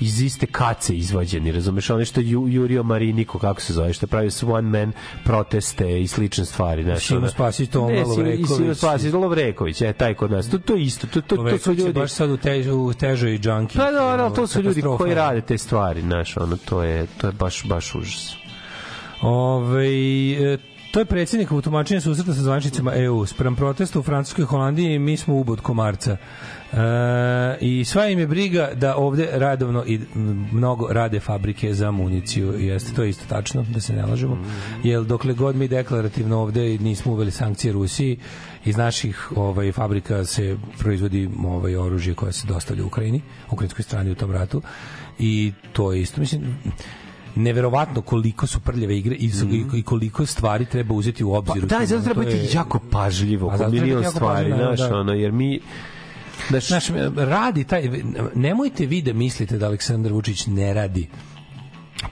[0.00, 4.08] iz iste kace izvađeni, razumeš, ono što Ju- Jurio Mariniko, kako se zove, što je
[4.08, 4.92] pravio su one man
[5.24, 7.06] proteste i slične stvari, znaš.
[7.06, 7.28] Simo ono.
[7.28, 8.56] Spasić, Toma Ne, Lovreković.
[8.56, 11.72] Simo Spasić, Lovreković, je, taj kod nas, to, to je isto, to, to, to su
[11.72, 11.92] ljudi...
[11.92, 13.78] baš sad u, tež, u težoj džanki.
[13.78, 17.26] Pa dobro, ali to su ljudi koji rade te stvari, znaš, ono, to je, to
[17.26, 18.36] je baš, baš užas.
[19.22, 19.86] Ove,
[20.54, 20.58] e,
[20.90, 23.26] to je predsjednik u tumačenju susreta sa zvančnicama EU.
[23.26, 26.16] Sprem protesta u Francuskoj i Holandiji mi smo ubod komarca.
[26.72, 30.00] E, I sva im je briga da ovde radovno i
[30.52, 32.54] mnogo rade fabrike za municiju.
[32.60, 34.38] Jeste, to je isto tačno, da se ne lažemo.
[34.84, 38.18] Jer dokle god mi deklarativno ovde nismo uveli sankcije Rusiji,
[38.64, 43.20] iz naših ovaj fabrika se proizvodi ovaj oružje koje se dostavlja u Ukrajini,
[43.50, 44.62] ukrajinskoj strani u tom ratu
[45.18, 46.42] i to je isto mislim
[47.36, 49.30] neverovatno koliko su prljave igre i,
[49.74, 51.68] i koliko stvari treba uzeti u obzir.
[51.68, 54.96] Pa, da, zato treba biti jako pažljivo, oko milion stvari, pažljivo, znaš, da.
[54.98, 55.60] ono, jer mi...
[56.48, 56.84] Znaš, Znaš,
[57.16, 57.90] radi taj,
[58.34, 61.08] nemojte vi da mislite da Aleksandar Vučić ne radi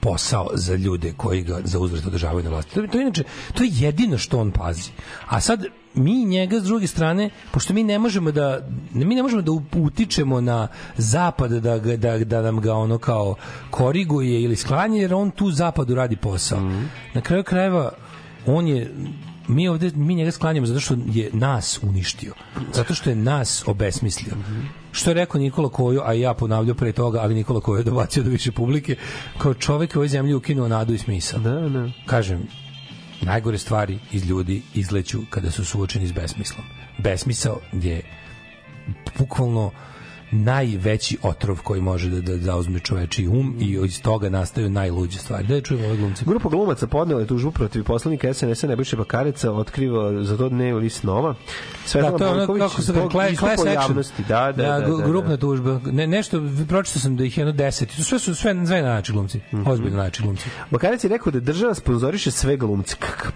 [0.01, 2.75] posao za ljude koji ga za uzvrat održavaju na vlasti.
[2.75, 4.91] To, to inače, to je jedino što on pazi.
[5.29, 9.43] A sad mi njega s druge strane, pošto mi ne možemo da mi ne možemo
[9.43, 13.35] da utičemo na zapad da, ga, da, da nam ga ono kao
[13.71, 16.61] koriguje ili sklanja jer on tu zapadu radi posao.
[17.15, 17.93] Na kraju krajeva
[18.47, 18.95] on je
[19.49, 22.35] mi ovde mi njega sklanjamo zato što je nas uništio.
[22.73, 24.35] Zato što je nas obesmislio.
[24.93, 28.23] Što je rekao Nikola Kojo, a ja ponavljao pre toga, ali Nikola Kojo je dobacio
[28.23, 28.97] do više publike,
[29.39, 31.41] kao čovek u ovoj zemlji ukinuo nadu i smisao.
[31.41, 31.91] Da, da.
[32.07, 32.49] Kažem,
[33.23, 36.67] najgore stvari iz ljudi izleću kada su suočeni s besmislom.
[36.99, 38.03] Besmisao je
[39.19, 39.71] bukvalno
[40.35, 45.47] najveći otrov koji može da, da zauzme čoveči um i iz toga nastaju najluđe stvari.
[45.47, 46.25] Da čujemo ove glumce.
[46.27, 51.03] Grupa glumaca podnela je tužbu protiv poslanika SNS-a Nebojše Bakareca, otkriva za to dnevni list
[51.03, 51.35] Nova.
[51.95, 54.23] Da, to je ono, kako se kaže, class, class javnosti.
[54.29, 55.81] Da, da, da, da, da, grupna tužba.
[55.85, 57.97] Ne, nešto, pročitao sam da ih je jedno deset.
[57.97, 59.41] To sve su sve, sve nači glumci.
[59.53, 59.71] Mhm.
[59.71, 60.49] Ozbiljno nači glumci.
[60.71, 62.97] Bakarec je rekao da država sponzoriše sve glumce.
[62.99, 63.33] Kakav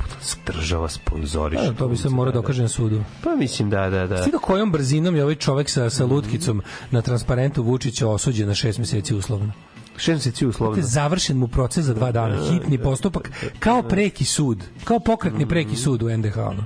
[0.47, 1.63] država sponzoriše?
[1.63, 3.05] Da, to bi se mora dokaže na sudu.
[3.25, 4.23] Pa mislim da, da, da.
[4.23, 8.79] Stiga kojom brzinom je ovaj čovek sa, sa lutkicom na transparentu Vučića osuđen na šest
[8.79, 9.53] meseci uslovno.
[9.97, 10.83] Šest meseci uslovno.
[10.83, 16.03] Završen mu proces za dva dana, hitni postupak, kao preki sud, kao pokretni preki sud
[16.03, 16.39] u NDH.
[16.39, 16.65] ono.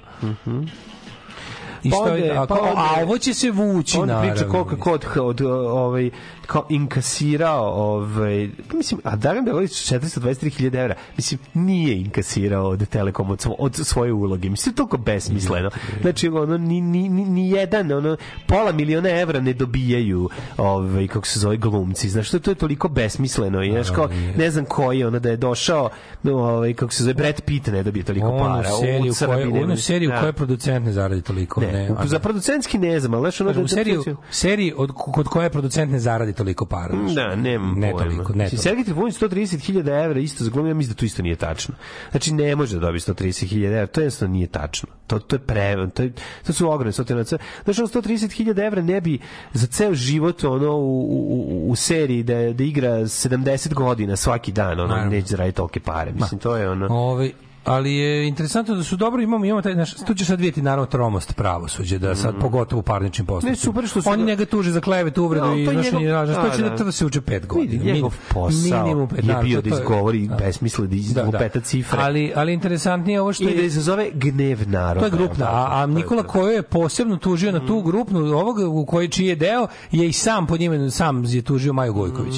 [1.82, 4.30] I Pa što je, a, pa a ovo će se vući, on naravno.
[4.32, 6.10] priča koliko kod od ovaj
[6.52, 10.94] kao inkasirao ovaj mislim a Dragan Belović 423.000 evra.
[11.16, 14.50] Mislim nije inkasirao od Telekom od, od svoje uloge.
[14.50, 15.70] Mislim to je toliko besmisleno.
[16.02, 18.16] Znači ono ni, ni, ni, ni jedan ono
[18.46, 22.08] pola miliona evra ne dobijaju ovaj kako se zove glumci.
[22.08, 23.62] Znaš to, to je toliko besmisleno.
[23.62, 25.90] I znaš kao ne znam koji ono da je došao
[26.22, 28.70] no, ovaj kako se zove Brad Pitt ne dobije toliko Onu para.
[28.80, 29.86] Seriju Srbiji koje, onu ništa.
[29.86, 30.20] seriju Da.
[30.20, 31.60] koje producent ne zaradi toliko.
[31.60, 33.64] Ne, Ne, a za producentski ne znam, ali znaš ono Kažem, da...
[33.64, 36.96] u seriju, seriji od, kod koje producent ne zaradi toliko para.
[36.96, 37.14] znaš.
[37.14, 38.04] Da, nemam ne pojma.
[38.04, 38.62] toliko, ne toliko.
[38.62, 41.74] Sergej Trifunović 130.000 evra isto za glumio, ja mislim da to isto nije tačno.
[42.10, 44.88] Znači, ne može da dobije 130.000 evra, to jednostavno nije tačno.
[45.06, 46.12] To, to je pre, to, je,
[46.46, 47.24] to su ogromne stotine.
[47.24, 49.18] Znači, ono 130.000 evra ne bi
[49.52, 54.80] za ceo život ono, u, u, u, seriji da, da igra 70 godina svaki dan,
[54.80, 55.10] ono, Naravno.
[55.10, 56.12] neće zaraditi tolike pare.
[56.12, 56.86] Mislim, to je ono...
[56.90, 57.32] Ovaj
[57.64, 60.86] ali je interesantno da su dobro imamo imamo taj naš tu će sad vidjeti naravno
[60.86, 63.48] tromost pravosuđa da sad pogotovo u parničnim postupcima.
[63.48, 63.52] Mm.
[63.52, 65.98] Ne, super što su oni ga- njega tuže za klevetu, uvredu No, i je iznošenje
[65.98, 66.32] njegov- laži.
[66.32, 66.84] da, To će da, da.
[66.84, 67.72] da se uče 5 godina.
[67.74, 70.34] Vidi, njegov posao minimum pet, je naravno, bio to- da je- izgovori da.
[70.36, 71.98] besmisle, da izlupeta cifre.
[72.00, 75.00] Ali ali interesantnije je ovo što I da je izazove gnev naroda.
[75.00, 76.28] To je grupna, a, a je Nikola to.
[76.28, 80.12] Kojo je posebno tužio na tu grupnu, ovoga u kojoj čiji je deo, je i
[80.14, 82.34] sam pod imenom, sam je tužio Maju Gojković.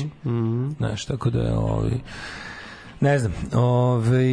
[0.76, 1.90] Znaš, tako da je ovaj,
[3.04, 4.24] ne znam, ovaj,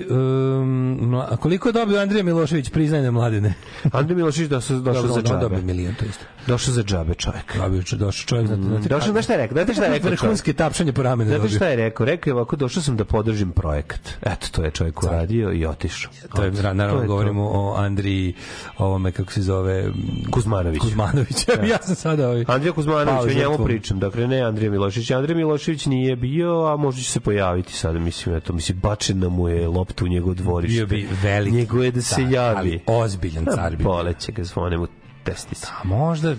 [0.00, 3.54] um, a koliko je dobio Andrija Milošević priznanje mladine?
[3.92, 5.40] Andrej Milošić došao, došao Dobro, za džabe.
[5.40, 6.24] dobio milion, to isto.
[6.46, 7.56] Došao za džabe čovjek.
[7.56, 9.54] Dobio, če- došao čovjek, znate, znate, Došao, znaš šta je rekao?
[9.54, 10.04] Znate šta je rekao?
[10.06, 10.22] čovjek?
[10.22, 11.56] Vrhunske tapšanje po ramenu Znate dobio.
[11.56, 12.06] šta je rekao?
[12.06, 14.00] Rekao je ovako, došao sam da podržim projekat.
[14.22, 16.12] Eto, to je čovjek uradio i otišao.
[16.34, 17.06] To je, Eto, naravno, to je to.
[17.08, 18.34] govorimo o Andriji,
[18.78, 19.84] ovome, kako se zove...
[20.30, 20.80] Kuzmanović.
[20.80, 21.46] Kuzmanović.
[21.72, 22.44] ja sam sada ovaj...
[22.48, 23.98] Andrija Kuzmanović, o njemu pričam.
[23.98, 25.10] Dakle, ne Andrija Milošić.
[25.10, 27.98] Andrija Milošević nije bio, a možda će se pojaviti sada.
[27.98, 30.74] Mislim, eto, mislim, bačena mu je lopta u njegov dvorište.
[30.76, 32.58] Bio bi veliki Njegov je da se car, javi.
[32.58, 33.84] ali ozbiljan car bi.
[33.84, 34.86] Poleće ga zvone mu
[35.24, 35.66] testice.
[35.74, 36.34] A možda,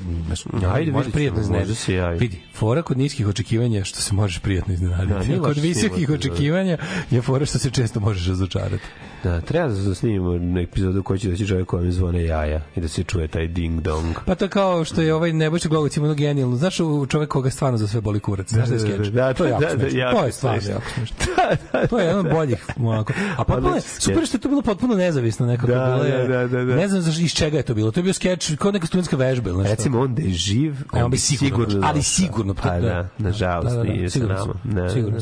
[0.74, 1.94] Ajde, može vidi, prijatno iznenaditi.
[2.20, 5.28] Vidi, fora kod niskih očekivanja što se možeš prijatno Da, iznenaditi.
[5.28, 6.14] nije kod visokih da.
[6.14, 6.78] očekivanja
[7.12, 8.84] je fora što se često možeš razočarati.
[9.24, 12.88] Da, treba da snimimo epizodu u kojoj će doći čovjek kojem zvone jaja i da
[12.88, 14.16] se čuje taj ding dong.
[14.26, 16.56] Pa to kao što je ovaj Nebojša Glogovac ima ono genijalno.
[16.56, 18.50] Znaš u čovek koga stvarno za sve boli kurac.
[18.50, 19.08] Znaš da je skeč?
[19.08, 20.76] da, to je jako da, da, To je stvarno smešno.
[20.76, 21.88] jako.
[21.88, 23.14] To je jedan od boljih onako.
[23.38, 25.68] A potpuno je, super što je to bilo potpuno nezavisno nekako.
[25.68, 26.76] Da, bilo je, da, da, da.
[26.76, 27.92] Ne znam zaš- iz čega je to bilo.
[27.92, 29.72] To je bio skeč kao neka studentska vežba ili nešto.
[29.72, 32.02] Recimo, on da je živ, E, on bi sigurno, ali došao.
[32.04, 32.54] sigurno.
[32.54, 34.90] Pa da, nažalost, Da, da, da, nije sa sigurno nama.
[34.90, 35.20] Sigurno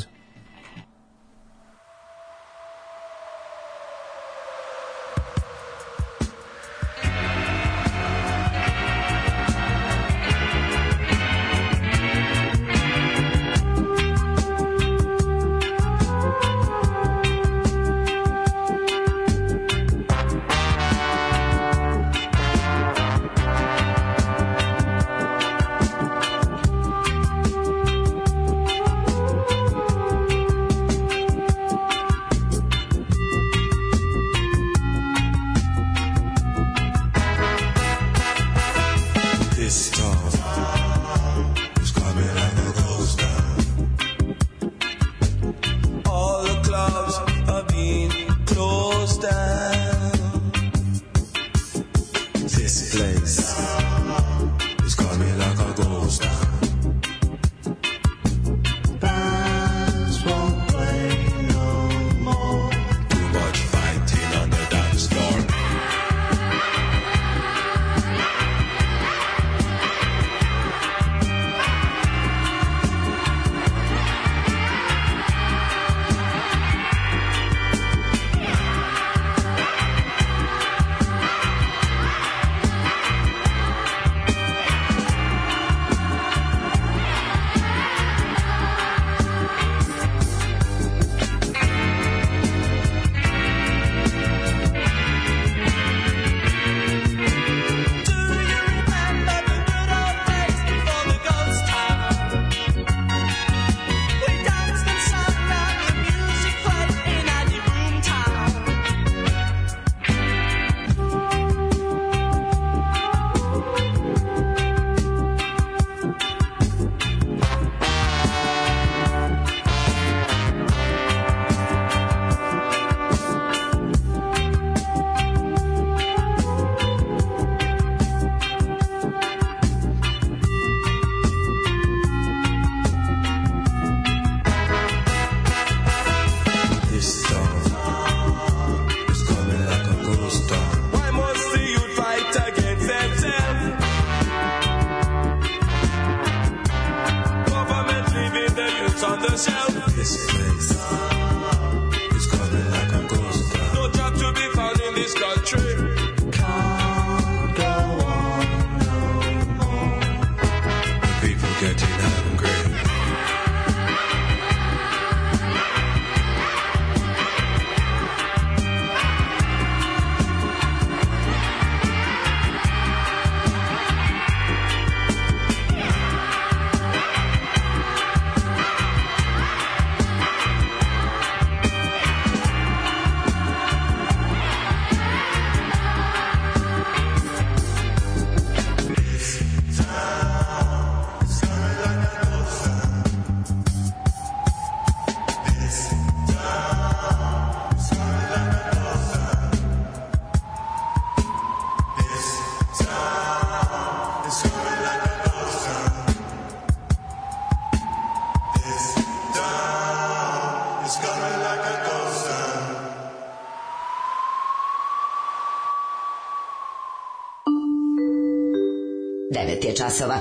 [219.79, 220.15] časova.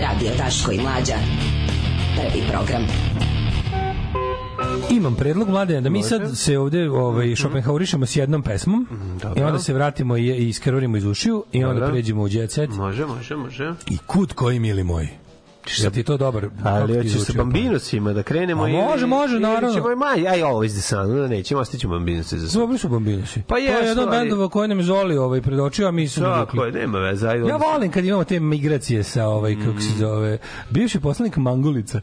[0.00, 1.14] Radio Daško i Mlađa.
[2.16, 2.82] Prvi program.
[4.90, 8.86] Imam predlog mlade da mi sad se ovde ovaj Schopenhauerišemo s jednom pesmom
[9.36, 11.92] i onda se vratimo i, i iskrorimo iz ušiju i onda Dobro.
[11.92, 12.70] pređemo u jet set.
[12.70, 13.74] Može, može, može.
[13.86, 15.08] I kut koji mili moji.
[15.76, 16.42] Jel ti je to dobar?
[16.42, 19.74] kako Ali ti hoćeš sa bambinosima da krenemo A može, može, naravno.
[19.74, 22.60] Ćemo i maj, aj ovo iz desana, da nećemo, ostaćemo bambinosi za sve.
[22.60, 23.42] Dobri su bambinosi.
[23.42, 26.64] Pa to je jedan bendova koji nam je Zoli ovaj predočio, a mi smo Tako
[26.64, 27.48] je, nema veze, ajde.
[27.48, 29.80] Ja volim kad imamo te migracije sa ovaj kako Mm.
[29.80, 30.38] se zove
[30.70, 32.00] bivši poslanik Mangulica.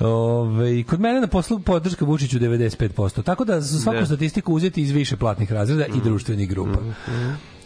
[0.00, 3.22] Ovaj kod mene na poslu podrška Vučiću 95%.
[3.22, 4.02] Tako da za svaku Da.
[4.02, 4.06] Mm.
[4.06, 6.78] statistiku uzeti iz više platnih razreda i društvenih grupa.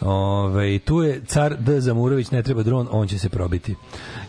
[0.01, 1.81] Ove, tu je car D.
[1.81, 3.75] Zamurović, ne treba dron, on će se probiti.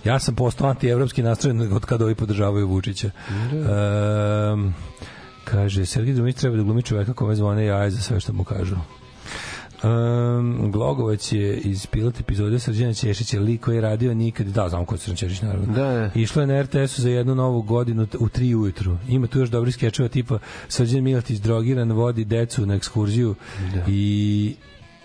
[0.05, 3.09] Ja sam postao antievropski nastrojen od kada ovi podržavaju Vučića.
[3.29, 4.67] Ehm,
[5.43, 8.75] kaže, Sergij Drumić treba da glumi čoveka kome zvone jaje za sve što mu kažu.
[9.83, 14.85] Um, Glogovac je iz pilot epizode Srđana Ćešića, lik koji je radio nikad, da, znam
[14.85, 15.73] ko je Srđan Ćešić, naravno.
[15.73, 16.09] Da, da.
[16.15, 18.97] Išlo je na RTS-u za jednu novu godinu u tri ujutru.
[19.07, 23.35] Ima tu još dobri skečeva tipa Srđan Milatić drogiran vodi decu na ekskurziju
[23.87, 24.55] i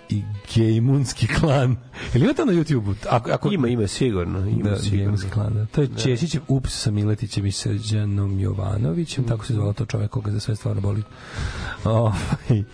[0.08, 0.22] i
[0.54, 1.76] gejmunski klan.
[2.14, 2.94] Ili ima to na YouTube-u?
[3.10, 3.52] Ako, ako...
[3.52, 4.38] Ima, ima, sigurno.
[4.48, 4.98] Ima, Da, sigurno.
[4.98, 5.54] gejmunski klan.
[5.54, 5.66] Da.
[5.66, 10.30] To je Češićev ups sa Miletićem i Srđanom Jovanovićem, tako se zvala to čovek koga
[10.30, 11.02] za sve stvarno boli.
[11.84, 12.64] Ovaj,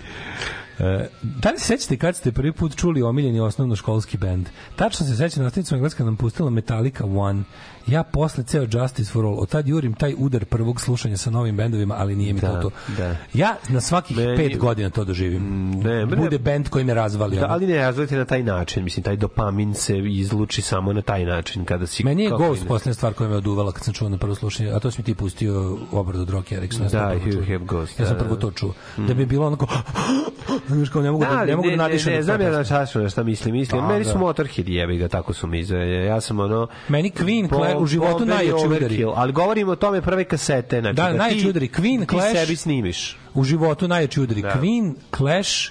[0.79, 4.49] E, da li se sećate kad ste prvi put čuli omiljeni osnovnoškolski bend?
[4.77, 7.43] Tačno se sećam, nastavnica engleska nam pustila Metallica One.
[7.87, 11.57] Ja posle ceo Justice for All, od tad jurim taj udar prvog slušanja sa novim
[11.57, 12.77] bendovima, ali nije mi Da, to to.
[12.99, 13.17] da.
[13.35, 15.71] Ja na svakih Meni- pet godina to doživim.
[15.73, 17.37] Ne, bre, Bude bend koji me razvali.
[17.37, 17.55] Da, ono.
[17.55, 18.85] ali ne razvojite na taj način.
[18.85, 21.65] Mislim, taj dopamin se izluči samo na taj način.
[21.65, 24.35] Kada si, Meni je Ghost poslednja stvar koja me oduvala kad sam čuo na prvo
[24.35, 25.53] slušanje, a to si mi ti pustio
[25.93, 26.85] obradu od Rocky Ericksona.
[26.85, 27.43] ja sam Da, čuo.
[27.43, 28.41] Have Ghost, Ja sam da, prvo da.
[28.41, 28.73] to čuo.
[28.99, 29.67] Da bi bilo onako,
[30.69, 32.11] znaš kao ne mogu da, ali ne mogu da nadišem.
[32.11, 32.65] ne, ne, znam ja da na
[33.09, 33.55] šta mislim.
[33.55, 34.11] Mislim, Da, meni da.
[34.13, 35.65] su Motorhead jebi ga, tako su mi.
[36.07, 36.67] Ja sam ono...
[36.89, 39.05] Meni Queen, U životu najjači udari.
[39.15, 40.81] Ali govorimo o tome prve kasete.
[40.81, 41.69] Znači, Da, ti- najjači udari.
[41.69, 42.33] Queen, ti Clash.
[42.33, 43.17] sebi snimiš.
[43.35, 44.43] U životu najjači udari.
[44.43, 44.55] Da.
[44.55, 45.71] Queen, Clash,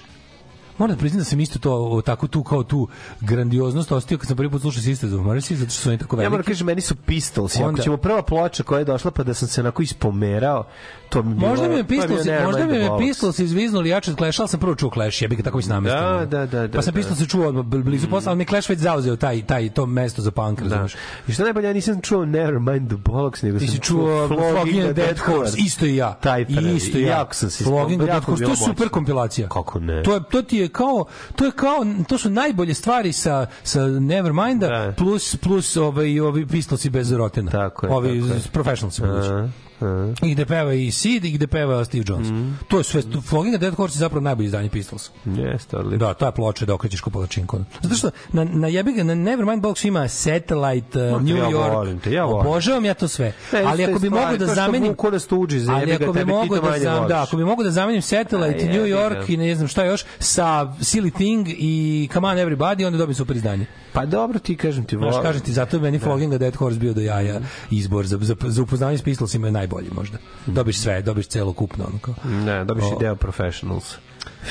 [0.78, 2.88] Moram da priznam da sam isto to o, tako tu kao tu
[3.22, 6.16] grandioznost ostio kad sam prvi put slušao Sisters of Mercy zato što su oni tako
[6.16, 6.30] Ja veliki.
[6.30, 7.56] moram kažem, meni su Pistols.
[7.56, 10.64] Ako Onda- ćemo prva ploča koja je došla pa da sam se onako ispomerao,
[11.08, 11.48] to mi bilo...
[11.48, 12.90] Možda mi je Pistols, Nevermind možda mi the je.
[13.00, 15.68] Pistols izviznuli jače od Clash, ali sam prvo čuo Clash, jebi ga tako i s
[15.68, 16.00] namestom.
[16.00, 16.98] Da, da, da, da, Pa sam da.
[16.98, 19.86] Pistols se čuo odmah bl- blizu posla, ali mi Clash već zauzeo taj, taj, to
[19.86, 20.68] mesto za punk, Da.
[20.68, 20.94] razumeš?
[21.28, 24.84] I što najbolje, ja nisam čuo Nevermind the Bollocks, nego Ti sam si čuo Flogging
[24.84, 26.12] a Dead Horse, isto i ja.
[26.14, 27.08] Taj isto i ja.
[27.08, 29.48] Jako sam se Flogging jako Dead Horse, to je super kompilacija.
[29.48, 30.02] Kako ne?
[30.02, 31.04] To je to ti je kao
[31.36, 31.76] to je kao
[32.08, 34.92] to su najbolje stvari sa sa Neverminda Da.
[34.96, 37.50] plus plus ovaj ovi Pistolsi bez rotena.
[37.50, 38.40] Tako je, Ovi tako je.
[38.52, 39.28] professionalsi budući.
[39.28, 39.48] A,
[39.82, 40.14] a.
[40.22, 42.28] I gde peva i Sid i gde peva Steve Jones.
[42.68, 45.10] To je sve, Flogging Dead Horse je zapravo najbolje izdanje Pistols.
[45.24, 46.06] Jeste, odlično.
[46.06, 47.58] Da, ta ploča da okrećeš ko palačinku.
[47.80, 51.74] Zato što na, na jebi ga, na Nevermind Box ima Satellite, uh, New ja York.
[51.74, 52.46] volim te, ja volim.
[52.46, 53.32] Obožavam ja to sve.
[53.52, 56.60] Ne, ali ako bi mogao da zamenim vuku na stuđi, za ali ako bi mogao
[56.60, 59.84] da zam, da, ako bi mogao da zamenim Satellite, New York i ne znam šta
[59.84, 63.66] još sa Silly Thing i Come on Everybody, onda dobim super izdanje.
[63.92, 65.22] Pa dobro, ti kažem ti, Znaš, volim.
[65.22, 67.40] kažem ti, zato je meni Flogging a Dead Horse bio do jaja
[67.70, 70.18] izbor za, za, za upoznavanje s Pistolsima je najbolji možda.
[70.46, 71.84] Dobiš sve, dobiš celo kupno.
[71.84, 72.14] Ono kao.
[72.24, 72.96] Ne, dobiš O.
[72.96, 73.94] i deo Professionals.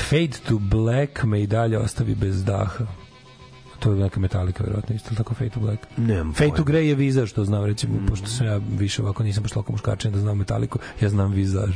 [0.09, 2.85] Fade to Black me i dalje ostavi bez daha.
[3.81, 5.79] To je neka metalika, verovatno, isto tako Fade to Black.
[5.97, 6.63] Nemam Fade to.
[6.63, 10.11] Grey je vizaž, što znam, recimo, pošto sam ja više ovako, nisam baš toliko muškačen
[10.13, 11.75] da znam metaliku, ja znam vizaž.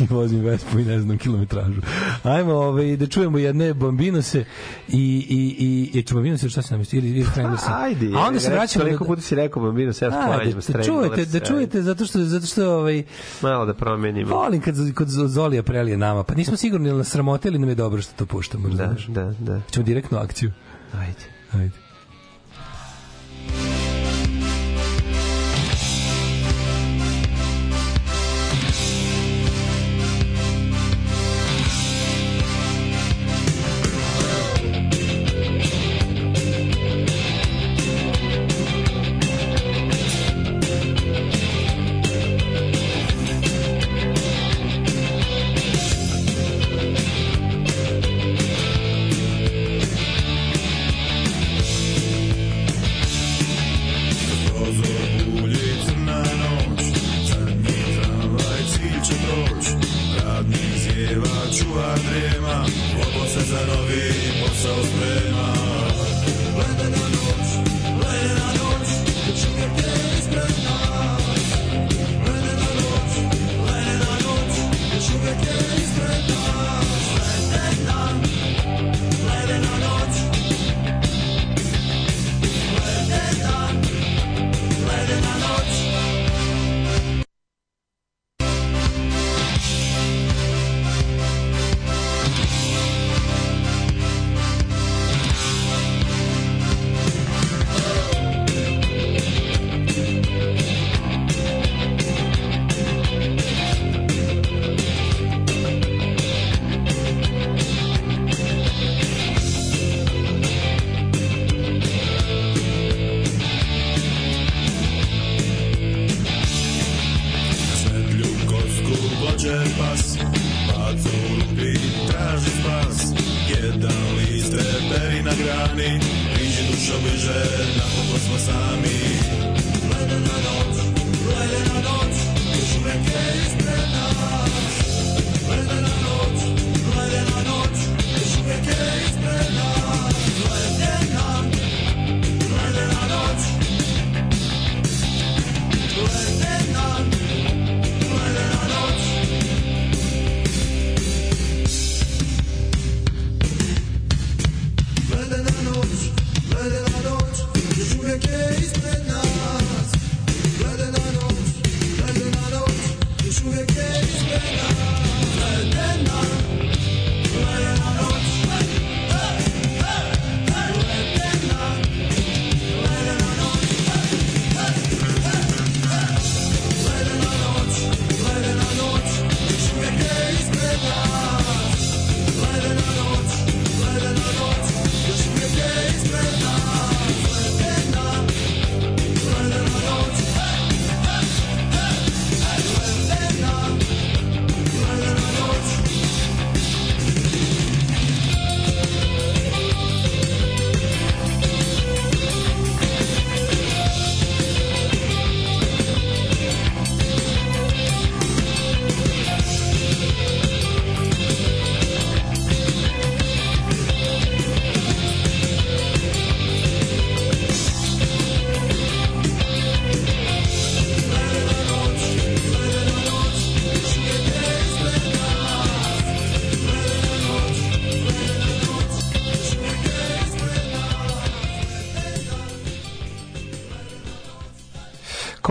[0.00, 1.80] I vozim Vespu i ne znam kilometražu.
[2.22, 4.44] Ajmo ovaj, da čujemo jedne Bambinose
[4.88, 5.26] i,
[5.58, 7.66] i, i, ću Bambinose, šta se namesti, ili, ili Stranglersi.
[7.68, 8.84] Ajde, A onda se vraćamo...
[8.84, 12.46] Toliko puta si rekao Bambino, sad Ajde, sklanjamo da čujete, da čujete, zato što, zato
[12.46, 13.02] što ovaj,
[13.42, 14.34] Malo da promenimo.
[14.34, 17.74] volim kad, kod Zolija prelije nama, pa nismo sigurni ili nas sramote ili nam je
[17.74, 19.60] dobro što to puštamo, Da, da, da.
[19.70, 20.52] Ćemo direktnu akciju.
[20.92, 21.26] Ajde.
[21.52, 21.89] Ajde.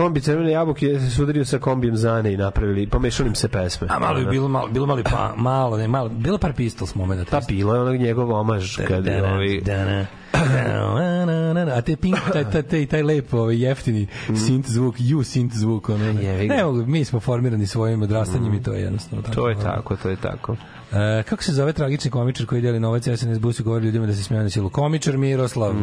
[0.00, 3.86] Kombi crvene jabuke se sudario sa kombijem Zane i napravili, pomešali im se pesme.
[3.90, 7.40] A malo je bilo malo, bilo mali pa, malo, ne, malo, bilo par Pistols momenata.
[7.40, 9.60] Pa bilo je onog njegov omaž kad je ovaj...
[11.76, 15.88] A te pink, taj, taj, taj, taj lep, ovaj, jeftini synth zvuk, you synth zvuk,
[15.88, 16.48] ono, ne
[16.86, 19.34] mi smo formirani svojim odrastanjem i to je jednostavno tako.
[19.34, 20.56] To je tako, to je tako.
[20.92, 24.14] E, kako se zove tragični komičar koji deli novac SNS busu i govori ljudima da
[24.14, 24.70] se smiju na silu?
[24.70, 25.74] Komičar Miroslav.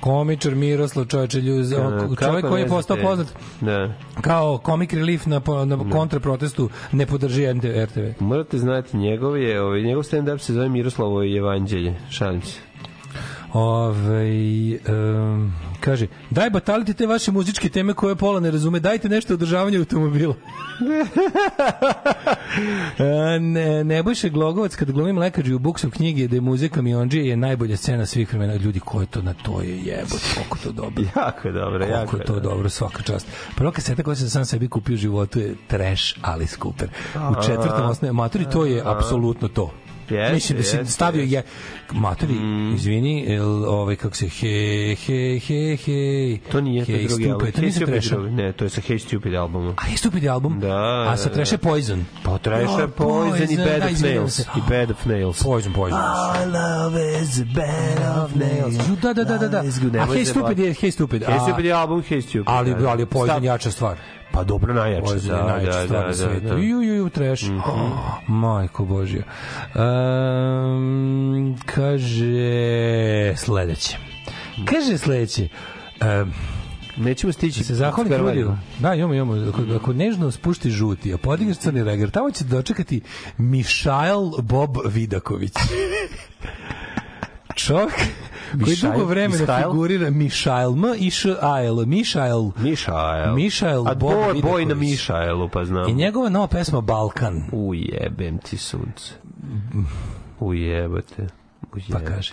[0.00, 1.72] Komičar Miroslav, čovječe, ljuz,
[2.20, 3.26] čovjek koji je ne postao poznat
[3.60, 3.94] Da.
[4.20, 7.46] kao komik relief na, na kontraprotestu ne podrži
[7.84, 8.24] RTV.
[8.24, 11.94] Morate znati, njegov je, ovaj, njegov stand-up se zove Miroslovo evanđelje.
[12.10, 12.69] Šalim se.
[13.52, 19.32] Ove, um, kaže, daj batalite te vaše muzičke teme koje pola ne razume, dajte nešto
[19.32, 20.34] o održavanju automobila.
[22.98, 27.36] E, ne, Nebojša Glogovac kad glumi mlekađu u buksu knjige da je muzika kamionđije je
[27.36, 28.54] najbolja scena svih vremena.
[28.54, 31.04] Ljudi, ko je to na to je jebot, koliko to dobro.
[31.16, 33.26] Jako je dobro, jako Koliko je to dobro, svaka čast.
[33.56, 36.88] Prva kaseta koja sam sam sebi kupio u životu je Trash Alice Cooper.
[37.14, 39.70] U četvrtom osnovu, maturi, to je apsolutno to.
[40.10, 41.42] Jeste, Mislim da se jeste, stavio je
[41.92, 42.34] maturi,
[42.74, 44.48] izvini, el, ovaj kako se he
[44.96, 46.38] he he he.
[46.52, 47.52] To nije to Hey drugi Stupid, album.
[47.52, 48.30] to nije Hey drugi.
[48.32, 49.74] Ne, to je sa Hey Stupid albumom.
[49.76, 50.60] A je Stupid album?
[50.60, 51.58] Da, A sa da, je da.
[51.58, 52.04] Poison.
[52.24, 54.32] Pa je Oh, Poison i Bed da, of Nails.
[54.32, 54.44] se.
[54.56, 55.42] I Bed of Nails.
[55.42, 55.98] Poison, Poison.
[55.98, 58.74] Our love is a bed of nails.
[58.76, 59.58] Ju, Da, da, da, da, da.
[59.94, 61.22] A Hey Stupid je Hey Stupid.
[61.22, 62.42] Hey Stupid je album Hey Stupid.
[62.46, 63.96] Ali, da, ali Poison jača stvar.
[64.32, 65.14] Pa dobro, najjače.
[65.14, 66.46] Je Da, najjača da, stvar da, na svetu.
[66.46, 66.54] da.
[66.54, 66.62] Mhm.
[66.62, 67.44] Ju, ju, ju, trash.
[67.66, 67.90] Oh,
[68.28, 69.22] majko Božja.
[69.74, 73.96] Um, kaže sledeće.
[74.64, 75.48] Kaže sledeće.
[76.22, 76.32] Um,
[76.96, 77.64] Nećemo stići.
[77.64, 78.32] se zahvali Karvalju.
[78.34, 78.56] Krudiju.
[78.78, 79.48] Da, imamo, imamo.
[79.48, 83.00] Ako, ako nežno spušti žuti, a podigneš crni reger, tamo će dočekati
[83.38, 85.52] Mišael Bob Vidaković.
[87.56, 87.92] Čovjek
[88.64, 92.50] koji dugo vremena figurira Mišael, M i Š A L, Mišael.
[92.56, 93.34] Mišael.
[93.34, 95.88] Mišael A Bob boj, boj na Mišaelu, pa znam.
[95.88, 97.42] I njegova nova pesma Balkan.
[97.52, 99.14] Ujebem ti sunce.
[100.40, 101.26] Ujebate.
[101.72, 102.04] Ujebate.
[102.04, 102.32] Pa kaže.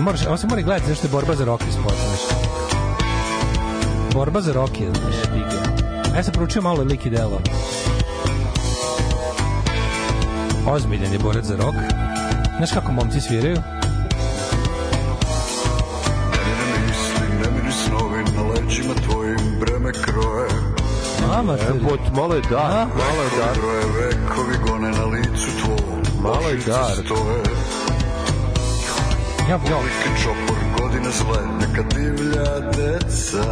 [0.00, 2.20] Moraš, ovo se mora gledati zašto je borba za Rocky spot, znaš.
[4.14, 5.14] Borba za Rocky, znaš.
[6.12, 7.40] A Ja sam proučio malo lik i delo.
[10.66, 11.74] Ozbiljan je borac za rok.
[12.56, 13.56] Znaš kako momci sviraju?
[16.46, 20.48] Ne mislim, ne miri snovi na leđima tvojim breme kroje.
[21.28, 21.72] Mama, te...
[21.72, 23.56] Bot, malo je dar, malo je dar.
[23.60, 26.22] Broje vekovi gone na licu tvom.
[26.22, 26.92] Malo je dar.
[27.04, 27.42] Stoje.
[29.48, 29.56] Ja, ja.
[29.56, 33.44] Veliki čopor godine zle, neka divlja deca.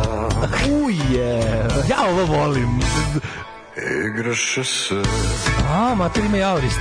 [0.85, 1.43] Uje.
[1.89, 2.81] Ja ovo volim.
[3.77, 5.03] Igraše se.
[5.73, 6.81] A, mater ima i aurist.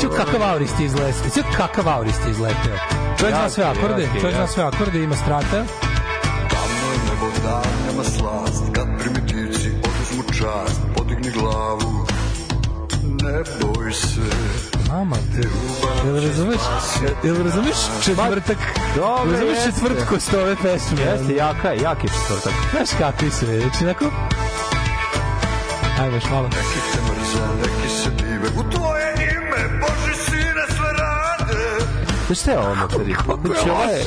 [0.00, 1.30] Sve kakav aurist je izleteo.
[1.30, 2.76] Sve kakav aurist je izleteo.
[3.18, 4.52] Čovjek zna Jaki, sve akorde, jaki, čovjek zna jaki.
[4.52, 5.64] sve akorde, ima strata.
[6.50, 8.64] Tamno je nebo dan, nema slast.
[8.74, 12.06] Kad primitivci oduzmu čast, podigni glavu.
[13.02, 14.20] Ne boj se.
[14.88, 15.48] Mama te.
[16.06, 16.60] Jel razumeš?
[17.24, 18.58] Jel razumeš četvrtak?
[18.96, 19.70] Dobro, razumeš jeste.
[19.80, 21.02] četvrtkost ove pesme?
[21.02, 22.52] Jeste, jaka je, jak je četvrtak.
[22.70, 24.04] Znaš kakvi su, znači onako...
[26.00, 26.48] Ajmo još malo.
[26.48, 28.48] Neki te mrze, neki se dive.
[28.60, 31.84] U tvoje ime, Boži sine, sve rade.
[32.26, 33.14] Znaš šta je ovo, materi?
[33.44, 34.04] Znači, ovo je...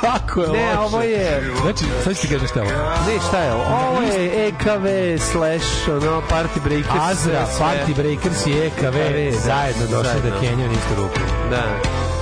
[0.00, 1.52] Kako je Ne, ovo je...
[1.62, 2.84] Znači, sad ću ti kažem šta je ovo.
[3.06, 3.64] Ne, šta je ovo?
[3.90, 4.86] Ovo je EKV
[5.32, 7.02] slash, ono, Party Breakers.
[7.10, 7.66] Azra, sve.
[7.66, 8.96] Party Breakers i EKV
[9.32, 9.38] da.
[9.38, 10.30] zajedno došli Zajedno.
[10.30, 11.20] da na istu ruku.
[11.50, 11.62] Da.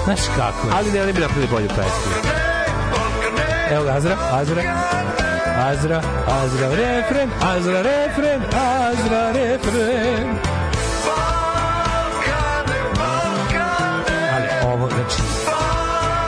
[0.04, 0.72] Znaš kako je?
[0.76, 2.12] Ali ne, oni bi napravili bolju pesmu.
[3.70, 4.62] Evo ga, Azra, Azra.
[5.60, 8.79] Azra, Azra, refren, Azra, refren, Azra,
[9.32, 10.28] refren.
[14.34, 15.22] Ali ovo, znači,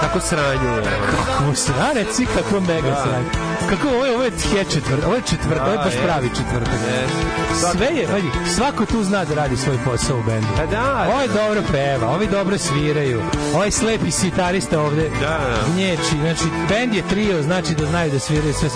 [0.00, 0.82] Kako sranje je.
[1.26, 3.51] kako sra, reci kako mega sranje.
[3.72, 6.28] Kako ovo je, ovo je tje četvrt, ovo je četvrt, ovo je baš Da, pravi
[6.28, 6.78] četvrtak.
[7.72, 10.46] Sve je, vidi, svako tu zna da radi svoj posao u bendu.
[10.56, 13.22] Pa da, Ovo je dobro peva, ovi dobro sviraju.
[13.54, 15.72] Ovaj slepi sitarista ovde Da, da.
[15.74, 16.16] gnječi.
[16.20, 18.68] Znači, bend je trio, znači da znaju da sviraju sve.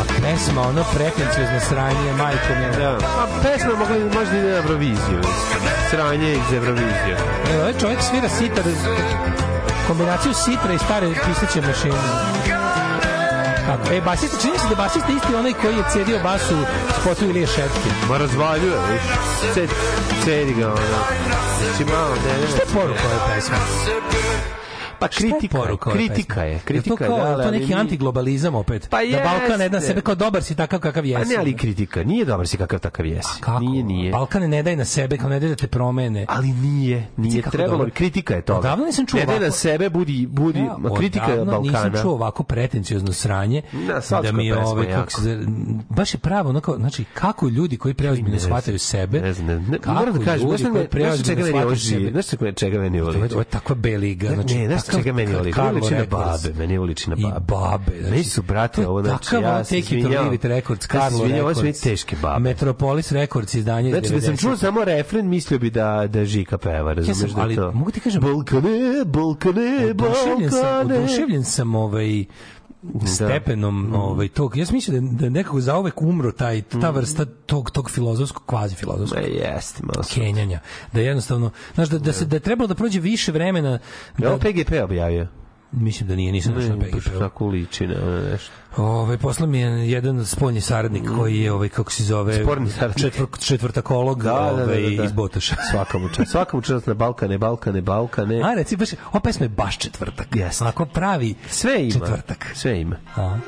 [0.00, 2.76] A pesma, ono pretenciozno sranje, majko mila.
[2.76, 3.06] Da.
[3.06, 5.20] A pesma mogla možda ide na Euroviziju.
[5.90, 7.16] Sranje iz Eurovizije.
[7.52, 8.64] Evo, ovaj čovjek svira sitar,
[9.86, 12.39] kombinaciju sitra i stare pisaće mašine.
[13.66, 13.94] Kako?
[13.94, 16.56] E, basista, čini se da basista isti onaj koji je cedio basu
[17.00, 17.90] spotu Ilije Šetke.
[18.08, 19.02] Ma razvaljuje, viš.
[19.54, 19.70] Ced,
[20.24, 21.00] cedi ga, ono.
[21.60, 22.46] Znači, malo, ne, ne.
[22.46, 23.56] Šta je poruka ove pesme?
[25.00, 27.50] Pa kritika, je, poruka ove kritika je, Je kritika to je, kao, da, je to
[27.50, 28.88] neki mi- antiglobalizam opet.
[28.90, 29.88] Pa da Balkan ne da jeste.
[29.88, 31.30] sebe kao dobar si takav kakav Pa jesi.
[31.30, 32.04] ne, ali kritika.
[32.04, 33.40] Nije dobar si kakav takav jesi.
[33.40, 33.58] Kako?
[33.60, 34.12] Nije, nije.
[34.12, 36.24] Balkan ne daje na sebe, kao ne daje da te promene.
[36.28, 37.70] Ali nije, nije trebalo.
[37.70, 37.92] dobro.
[37.92, 38.58] Kritika je toga.
[38.58, 41.84] Odavno nisam čuo Ne daj na ovako- sebe, budi, budi, Ja kritika je odavno Balkana.
[41.84, 45.40] nisam čuo ovako pretenciozno sranje Da, slatko da mi je pesma, ovaj, kako se,
[45.90, 49.46] baš je pravo, ono kao, znači, kako ljudi koji preozbiljno Ne shvataju sebe, Ne znam,
[49.48, 50.60] ne, ne, moram da kažem, znaš
[51.20, 52.10] čega meni ovo živi?
[52.12, 53.34] Znaš čega- meni ovo liči?
[53.34, 55.54] ovo je takva beliga, znači, ne, znaš takav čega meni ovo liči?
[55.54, 56.42] Carlo Meni liči na Records.
[56.42, 57.40] babe, meni uliči na I babe.
[57.40, 57.92] babe.
[57.92, 61.44] Znači, Meni su, brate, to ovo, znači, takav ja se leave it Records, Carlo izvinjavam,
[61.44, 61.80] ovo su mi Records.
[61.80, 62.40] teške babe.
[62.40, 64.40] Metropolis Records izdanje iz Znači, da sam 90.
[64.40, 67.72] čuo samo refren, mislio bi da, da Žika peva, razumeš sam, da je ali to?
[67.72, 68.70] mogu ti kažem- Balkane,
[69.06, 70.98] Balkane, oduševljen sam, Balkane.
[70.98, 72.24] oduševljen sam ovaj
[73.06, 77.70] stepenom ovaj tog ja sam mislio da, da nekako zauvek umro taj ta vrsta tog
[77.70, 80.60] tog filozofskog kvazi filozofskog Ma jeste, malo kenjanja
[80.92, 83.78] da jednostavno znaš da da se da je trebalo da prođe više vremena
[84.18, 84.28] Da.
[84.28, 85.26] da, PGP objavio?
[85.72, 88.52] Mislim da nije nisam došao na Ne, PGP tako liči na nešto.
[88.76, 92.98] Ovaj posla mi je jedan spoljni saradnik koji je ovaj kako se zove Sporni saradnik.
[92.98, 95.04] četvr, četvrtakolog Da, da, da, ovaj, da, da.
[95.04, 95.56] iz Botoša.
[95.70, 96.30] Svakamu čast.
[96.30, 98.42] Svakamu čast na Balkane, Balkane, Balkane.
[98.42, 100.26] A reci baš, ova pesma je baš četvrtak.
[100.34, 100.64] Jeste.
[100.64, 101.92] Onako pravi Sve ima.
[101.92, 102.46] četvrtak.
[102.54, 102.96] Sve ima.
[103.16, 103.38] A.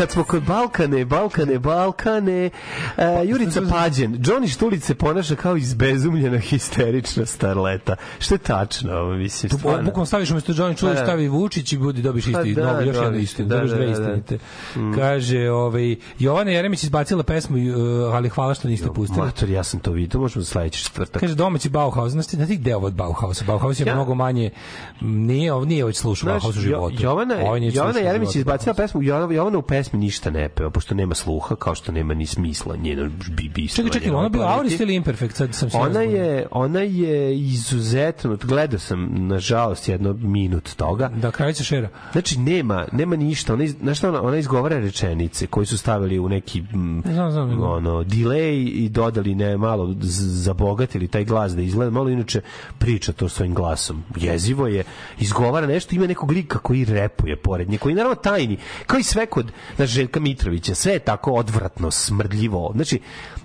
[0.00, 2.50] Kad smo kod Balkane, Balkane, Balkane,
[2.96, 7.96] uh, Jurica Pađen, Johnny Štulic se ponaša kao izbezumljena histerična starleta.
[8.18, 9.82] Što je tačno, mislim, stvarno.
[9.82, 11.04] bukvalno staviš umesto Johnny Pa da.
[11.04, 13.76] stavi Vučić i budi dobiš Pa isti, da, novo, još jednu istinu, da, dobiš da,
[13.76, 14.00] dve da, da.
[14.00, 14.38] istinite.
[14.76, 14.94] Mm.
[14.94, 19.26] Kaže, ovaj, Jovana Jeremić izbacila pesmu, uh, ali hvala što niste pustili.
[19.26, 21.20] Mator, ja sam to vidio, možemo sledeći četvrtak.
[21.20, 23.44] Kaže domaći Bauhaus, znaš ti, znaš ti gde ovo od Bauhausa?
[23.44, 24.50] Bauhaus je Ja- mnogo manje,
[25.00, 26.96] nije, nije već slušao Bauhaus u životu.
[26.98, 31.14] Jovana, Ovaj Jovana Jeremić izbacila pesmu, Jovana, Jovana u pesmi ništa ne peva, pošto nema
[31.14, 33.10] sluha, kao što nema ni smisla njeno
[33.54, 35.36] bi, Čekaj, čekaj, ona bila Auris ili Imperfect?
[35.36, 41.08] Sad sam se Ona je, ona je izuzetno, gledao sam nažalost jedno minut toga.
[41.08, 41.88] Da, kraljica šera.
[42.12, 43.54] Znači nema, nema ništa.
[43.54, 47.48] Ona iz, znaš ona, ona izgovara rečenice koje su stavili u neki mm, Znam, znam,
[47.48, 47.62] znam.
[47.62, 52.40] ono delay i dodali ne malo zabogatili taj glas da izgleda malo inače
[52.78, 54.04] priča to svojim glasom.
[54.16, 54.84] Jezivo je,
[55.18, 59.26] izgovara nešto, ima nekog lika koji repuje pored nje, koji naravno tajni, kao i sve
[59.26, 62.72] kod znaš, Željka Mitrovića, sve je tako odvratno, smrdljivo.
[62.74, 63.00] Znači,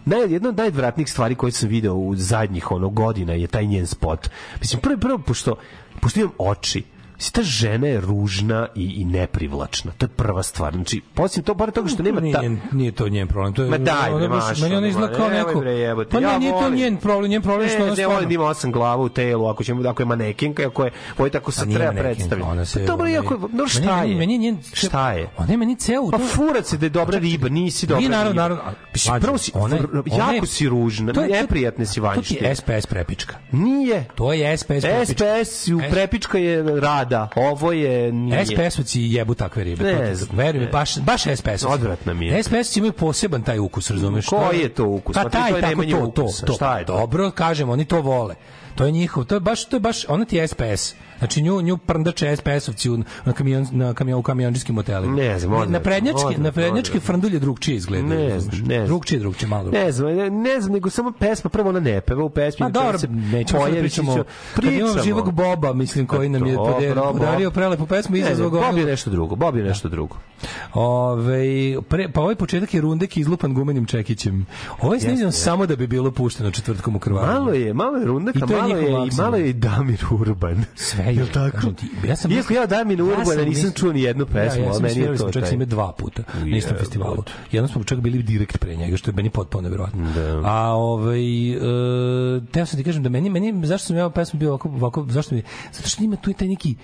[0.06, 3.88] naj, jedna od najodvratnijih stvari koje sam video u zadnjih ono godina je taj njen
[3.88, 4.30] spot.
[4.60, 5.56] Mislim, prvo, prvo pošto,
[6.02, 6.84] pošto imam oči,
[7.32, 9.92] ta žena je ružna i, i neprivlačna.
[9.92, 10.74] To je prva stvar.
[10.74, 12.42] Znači, poslije to, bar toga što nema nije, ta...
[12.42, 13.54] njen, nije to njen problem.
[13.54, 15.60] To je, Ma daj, ona mašo, Meni ona izgleda kao neko...
[15.60, 16.10] bre, jebote.
[16.10, 16.76] Pa ne, Ja nije to volim.
[16.76, 17.32] njen problem.
[17.32, 18.14] Njen problem je što Ne, ona ne, stvarno...
[18.14, 21.26] volim da ima osam glava u telu, ako, ćemo, ako je manekinka, ako je, ovo
[21.26, 22.42] je tako se Pa nije treba predstaviti.
[22.44, 24.18] ona se, Pa dobro, iako, no šta meni- je?
[24.18, 25.28] meni je njen- šta je?
[25.38, 26.10] Ona je meni ceo...
[26.12, 28.42] Pa to- furac se da je dobra riba, nisi dobra Nije, naravno, riba.
[28.44, 28.64] naravno,
[29.08, 32.22] mlađe, prvo si, ona je- je- jako si ružna, to je- to- neprijatne si To
[32.22, 33.36] ti je SPS prepička.
[33.52, 34.06] Nije.
[34.16, 35.06] To je SPS prepička.
[35.46, 36.64] SPS prepička je
[37.10, 38.46] rada, ovo je nije.
[38.46, 39.84] SPS-ovci jebu takve ribe.
[39.84, 41.74] Ne to Veruj mi, baš, baš SPS-ovci.
[41.74, 42.44] Odvratna mi je.
[42.44, 44.26] SPS imaju poseban taj ukus, razumeš?
[44.26, 45.14] Koji je to ukus?
[45.16, 46.54] Pa Pa taj, tako to, to, to.
[46.54, 46.98] Šta je to?
[46.98, 48.36] Dobro, kažem, oni to vole.
[48.76, 50.94] To je njihov, to je baš, to je baš, ona ti je SPS.
[51.20, 55.16] Znači nju, nju prndače SPS-ovci u, na, kamion, na kamion, u kamionđiskim motelima.
[55.16, 57.08] Ne znam, Na odvratno, prednjačke, na prednjačke odvratno.
[57.08, 58.10] frndulje drugčije izgledaju.
[58.10, 58.86] Ne znam, ne znam.
[58.88, 59.86] Drugčije, drugčije, malo drugčije.
[59.86, 62.58] Ne znam, ne, ne znam, nego samo pesma, prvo ona ne peva u pesmi.
[62.60, 64.24] Pa dobro, nećemo sad pričamo.
[64.56, 66.74] Kad imamo živog Boba, mislim, koji nam je Bob.
[67.12, 70.16] podario prelepu pesmu, ne, izazvao Bob je nešto drugo, Bob je nešto drugo.
[70.74, 71.44] Ove,
[71.90, 74.46] pre, pa ovaj početak je rundek izlupan gumenim čekićem.
[74.82, 77.34] Ovo je snimljeno samo da bi bilo pušteno četvrtkom u krvaru.
[77.34, 80.06] Malo je, malo je I Rundaka, to je malo je, i malo je i Damir
[80.12, 80.64] Urban.
[80.76, 81.68] Sve je, Jel tako?
[82.08, 84.82] ja sam Iako ja Damir Urbana sam nisam čuo ni jednu pesmu, ja, ja sam
[84.82, 87.24] meni je svirali to čak s njime dva puta na istom festivalu.
[87.52, 90.12] Jednom smo čak bili direkt pre njega, što je meni potpuno nevjerojatno.
[90.16, 90.42] Da.
[90.44, 91.60] A ovaj e,
[92.52, 95.36] teo sam ti kažem da meni meni zašto sam ja pesmu bio ovako, ovako zašto
[95.36, 96.76] mi zato što ima tu i taj neki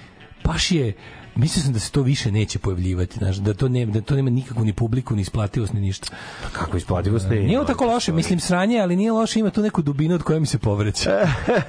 [0.44, 0.94] baš je
[1.36, 4.30] Mislio sam da se to više neće pojavljivati, znaš, da to ne da to nema
[4.30, 6.08] nikakvu ni publiku, ni isplativost, ni ništa.
[6.52, 10.16] Kako isplativost ne Nije tako loše, mislim sranje, ali nije loše, ima tu neku dubinu
[10.16, 11.10] od koje mi se povreće.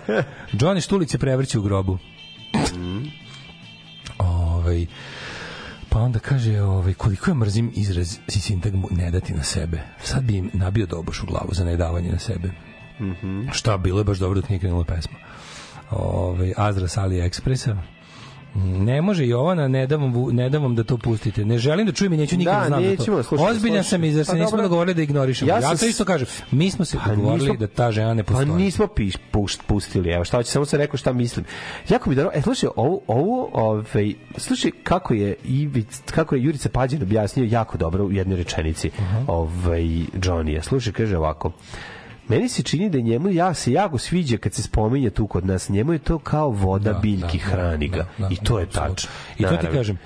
[0.60, 1.98] Johnny Štulić se prevrće u grobu.
[4.18, 4.86] ovaj,
[5.88, 9.80] pa onda kaže ovaj, koliko je mrzim izraz i sintagmu ne dati na sebe.
[10.02, 12.50] Sad bi im nabio doboš u glavu za nedavanje na sebe.
[13.52, 15.18] Šta, bilo je baš dobro dok nije krenula pesma.
[15.90, 17.76] Ovaj, Azra s AliExpressa.
[18.54, 21.44] Ne može Jovana, ne dam, vam, ne dam vam da to pustite.
[21.44, 23.22] Ne želim da čujem i neću nikad Da, da, znam da nećemo, to.
[23.22, 23.90] slušaj, Ozbiljan slušaj.
[23.90, 25.50] sam i zar se Pa nismo dogovorili da ignorišemo.
[25.50, 26.26] Ja Ja, to isto kažem.
[26.50, 28.52] Mi smo se Pa dogovorili nismo- da ta žena ne Pa postoji.
[28.54, 31.44] nismo piš, pušt, pustili, evo šta hoće, samo sam rekao šta mislim.
[31.88, 33.82] Jako mi dobro, e, slušaj, ovo, ovo ovaj,
[34.36, 38.90] slušaj kako je, Ivic, kako je Jurica Pađin objasnio jako dobro u jednoj rečenici
[39.26, 39.82] ovaj,
[40.14, 40.62] Johnny.
[40.62, 41.52] Slušaj, kaže ovako,
[42.32, 45.68] Meni se čini da njemu ja se jako sviđa kad se spominje tu kod nas.
[45.68, 47.96] Njemu je to kao voda Da, biljki da, hrani ga.
[47.96, 49.10] da, da, I to je tačno.
[49.38, 49.98] I to ti kažem.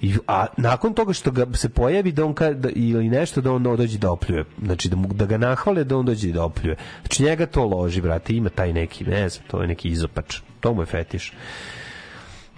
[0.00, 3.52] I, a nakon toga što ga se pojavi da on ka, da, ili nešto da
[3.52, 4.44] on dođe da opljuje.
[4.62, 6.76] Znači da, mu, da ga nahvale da on dođe da opljuje.
[7.02, 8.32] Znači njega to loži, brate.
[8.32, 10.40] Ima taj neki, ne znam, to je neki izopač.
[10.60, 11.32] To mu je fetiš.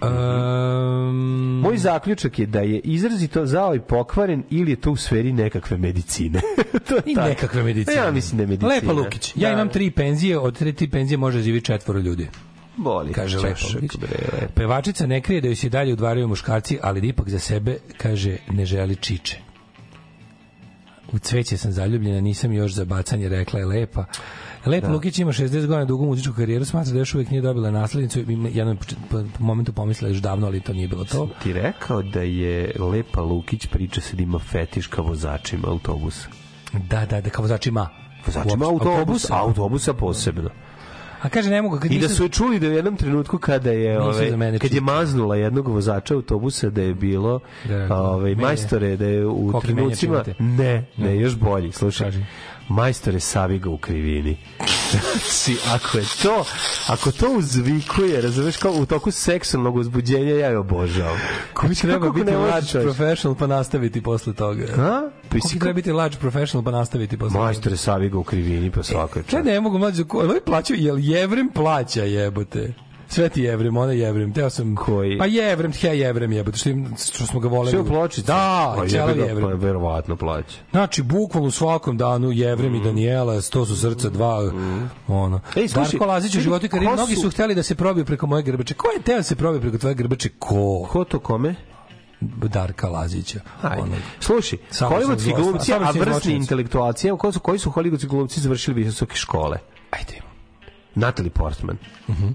[0.01, 5.33] Um, Moj zaključak je da je izrazito zao i pokvaren ili je to u sferi
[5.33, 6.41] nekakve medicine.
[6.87, 7.27] to je I tako.
[7.29, 7.97] nekakve medicine.
[7.97, 8.69] Ja mislim da je medicina.
[8.69, 9.33] Lepa Lukić.
[9.35, 9.53] Ja Da.
[9.53, 12.27] imam tri penzije, od tri, tri penzije može živi četvoro ljudi.
[12.77, 13.13] Boli.
[13.13, 13.99] Kaže Lepa ćošak, Lukić.
[13.99, 14.53] bre, lepo.
[14.53, 18.37] Pevačica ne krije da joj se dalje udvaraju muškarci, ali da ipak za sebe, kaže,
[18.49, 19.37] ne želi čiče.
[21.13, 24.05] U cveće sam zaljubljena, nisam još za bacanje, rekla je Lepa.
[24.65, 24.93] Lepa Da.
[24.93, 28.19] Lukić ima 60 godina dugu muzičku karijeru, smatra da još uvijek nije dobila naslednicu.
[28.53, 31.29] Jednom po, po, momentu pomislila još davno, ali to nije bilo to.
[31.43, 36.27] Ti rekao da je Lepa Lukić priča se da ima fetiš ka vozačima autobusa.
[36.73, 37.89] Da, da, da, kao vozač ima.
[38.25, 40.49] Vozačima Uopšte, autobusa, autobusa posebno.
[41.21, 43.71] A kaže, ne mogu, kad I da su je čuli da u jednom trenutku kada
[43.71, 43.99] je
[44.37, 48.47] mene kad je maznula jednog vozača autobusa da je bilo Da, ove, menja.
[48.47, 51.17] majstore da je u trenucima ne, ne, Ne.
[51.17, 52.11] još bolji slušaj
[52.67, 54.37] majstore saviga u krivini
[54.91, 56.45] znači ako je to
[56.87, 61.17] ako to uzvikuje razumeš kao u toku seksualnog uzbuđenja ja je obožavam
[61.53, 64.63] Koji Znači, treba kako biti large professional pa nastaviti posle toga.
[64.77, 65.09] A?
[65.21, 67.43] Pa Koji treba biti large professional pa nastaviti posle toga.
[67.43, 70.99] majstore saviga u krivini pa svaka Kaj čast ne mogu mlađe, ko- ovi plaćaju, jel
[70.99, 72.73] Jevrem plaća jebote?
[73.11, 74.75] Sveti Jevrem, ona Jevrem, teo sam...
[74.75, 75.17] Koji?
[75.17, 77.69] Pa Jevrem, tja Jevrem jebote, što, im, što smo ga voleli.
[77.69, 79.49] sve u pločici Da, pa cela ga, Jevrem.
[79.49, 84.37] pa verovatno plaća Znači, bukvalno u svakom danu Jevrem i Danijela, to su srca dva,
[85.07, 85.37] ono.
[85.37, 85.59] Mhm.
[85.59, 88.43] Ej, slušaj, Darko Lazić u životu ko mnogi su- hteli da se probiju preko moje
[88.43, 88.73] grbače.
[88.73, 90.29] Ko je teo da se probije preko tvoje grbače?
[90.29, 90.87] Ko?
[90.89, 91.55] ko to kome?
[92.21, 93.39] Darka Lazića.
[93.61, 93.81] Ajde.
[93.81, 93.97] Onog.
[94.19, 99.15] Slušaj, hollywoodski glumci, a vrsni intelektualci, evo ko su, koji su hollywoodski glumci završili visoke
[99.15, 99.57] škole?
[99.91, 100.30] Ajde.
[100.95, 101.77] Natalie Portman.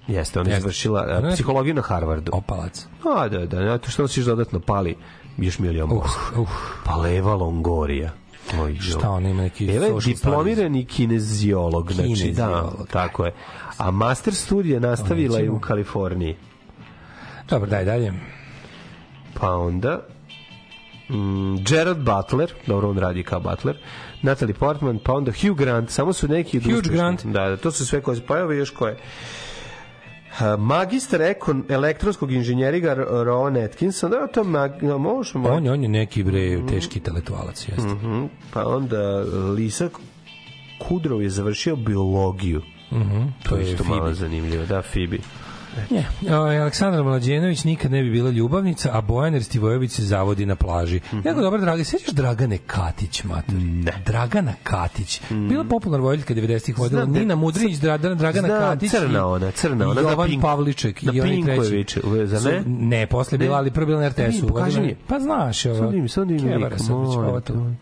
[0.06, 2.32] Jeste, ona je završila uh, je- psihologiju na Harvardu.
[2.34, 2.86] Opalac.
[3.16, 4.96] A, da, da, zato što nosiš dodatno pali
[5.38, 6.04] još milion Uh,
[6.38, 6.48] uh.
[6.84, 8.12] Pa Leva Longorija.
[8.60, 8.74] Oj.
[8.80, 12.88] Šta ona ima neki Eva je diplomirani kineziolog, znači da, Kineziolog.
[12.92, 13.34] tako je.
[13.78, 16.36] A master studije nastavila je u Kaliforniji.
[17.48, 18.12] Dobro, daj dalje.
[19.40, 20.06] Pa onda
[21.08, 23.76] mm, Gerard Butler, dobro on radi kao Butler,
[24.22, 26.92] Natalie Portman, pa onda Hugh Grant, samo su neki Hugh uspešnih.
[26.92, 27.24] Grant.
[27.24, 28.96] Da, da, to su sve koje, pa evo još koje.
[30.58, 35.48] Magistar ekon, elektronskog inženjeriga Rowan Atkinson, da, to mag, no, možemo.
[35.48, 37.82] On je, on je neki bre teški intelektualac, jeste.
[37.84, 39.18] Mhm, Pa onda
[39.54, 39.88] Lisa
[40.80, 42.62] Kudrov je završio biologiju.
[42.92, 43.96] Mhm, To, to je isto Phoebe.
[43.96, 44.66] malo zanimljivo.
[44.66, 45.20] Da, Fibi.
[45.90, 50.56] Ne, ovaj, Aleksandra Mlađenović nikad ne bi bila ljubavnica, a Bojan Erstivojević se zavodi na
[50.56, 50.96] plaži.
[51.06, 51.20] Mhm.
[51.24, 53.54] Jako dobro, Draga, sećaš Dragane Katić, mater?
[53.54, 53.92] Ne.
[54.06, 55.20] Dragana Katić.
[55.30, 57.00] Bila popularna voditeljka 90-ih vodila.
[57.00, 58.90] Znam da- Nina Mudrinić, Dragana, Dragana Znam, Katić.
[58.90, 61.02] crna ona, crna ona, Jovan Pink- Pavliček.
[61.02, 62.26] i Pinkojeviću, treći.
[62.26, 62.62] zar ne?
[62.62, 63.58] Su- Ne, posle je bila, Ne.
[63.58, 64.80] ali prvo bila na vidim, RTS-u.
[64.80, 64.96] mi.
[65.08, 65.76] Pa znaš, ovo.
[65.76, 67.52] Sad vidim, sad vidim Kevara ova te.
[67.52, 67.72] tu.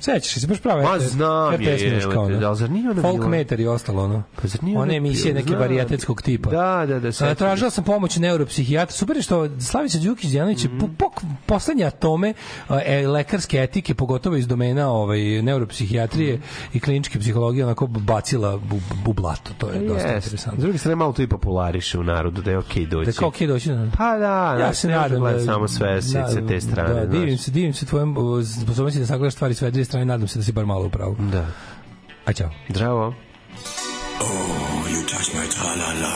[0.00, 2.46] Sećaš se, baš prava Ma, znam je, RTS evo te, ono.
[2.46, 4.22] ali zar nije ona Folk meter i ostalo, ono.
[4.42, 5.60] Pa zar nije ona emisije neke znam.
[5.60, 6.50] varijetetskog tipa.
[6.50, 8.96] Da, da, da, sećam tražila sam pomoć neuropsihijatra.
[8.96, 11.10] Super je što Slavica Đukić Đanović je po, po,
[11.46, 12.34] poslednje atome
[12.84, 16.40] e, lekarske etike, pogotovo iz domena ovaj, neuropsihijatrije
[16.72, 18.60] i kliničke psihologije, onako bacila u,
[19.06, 19.50] u blato.
[19.58, 20.26] To je dosta Jest.
[20.26, 20.60] interesantno.
[20.60, 23.10] S druge strane, malo to i populariše u narodu, da je okej doći.
[23.10, 23.90] Da kao okej doći na...
[23.98, 25.32] Pa da, Ja se nadam da...
[25.32, 26.94] da Samo sve sa sa te strane.
[26.94, 28.16] Da, divim se, divim se tvojom
[28.64, 31.16] sposobnosti da sagledaš stvari sve dvije strane, nadam se da si bar malo u pravu.
[31.18, 31.46] Da.
[32.24, 32.50] A ćao.
[32.68, 33.14] Zdravo.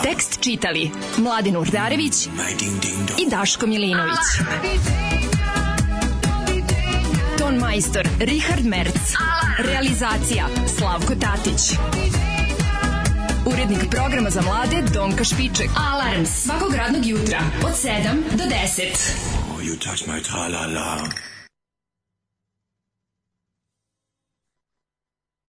[0.02, 2.26] Tekst čitali Mladin Urdarević
[3.26, 4.18] i Daško Milinović.
[7.38, 9.14] Ton majstor Richard Merc.
[9.58, 10.46] Realizacija
[10.78, 11.78] Slavko Tatić.
[13.46, 15.70] Urednik programa za mlade Donka Špiček.
[15.92, 17.90] Alarms svakog radnog jutra od 7
[18.36, 18.52] do 10.
[19.62, 21.31] You touch my tra-la-la.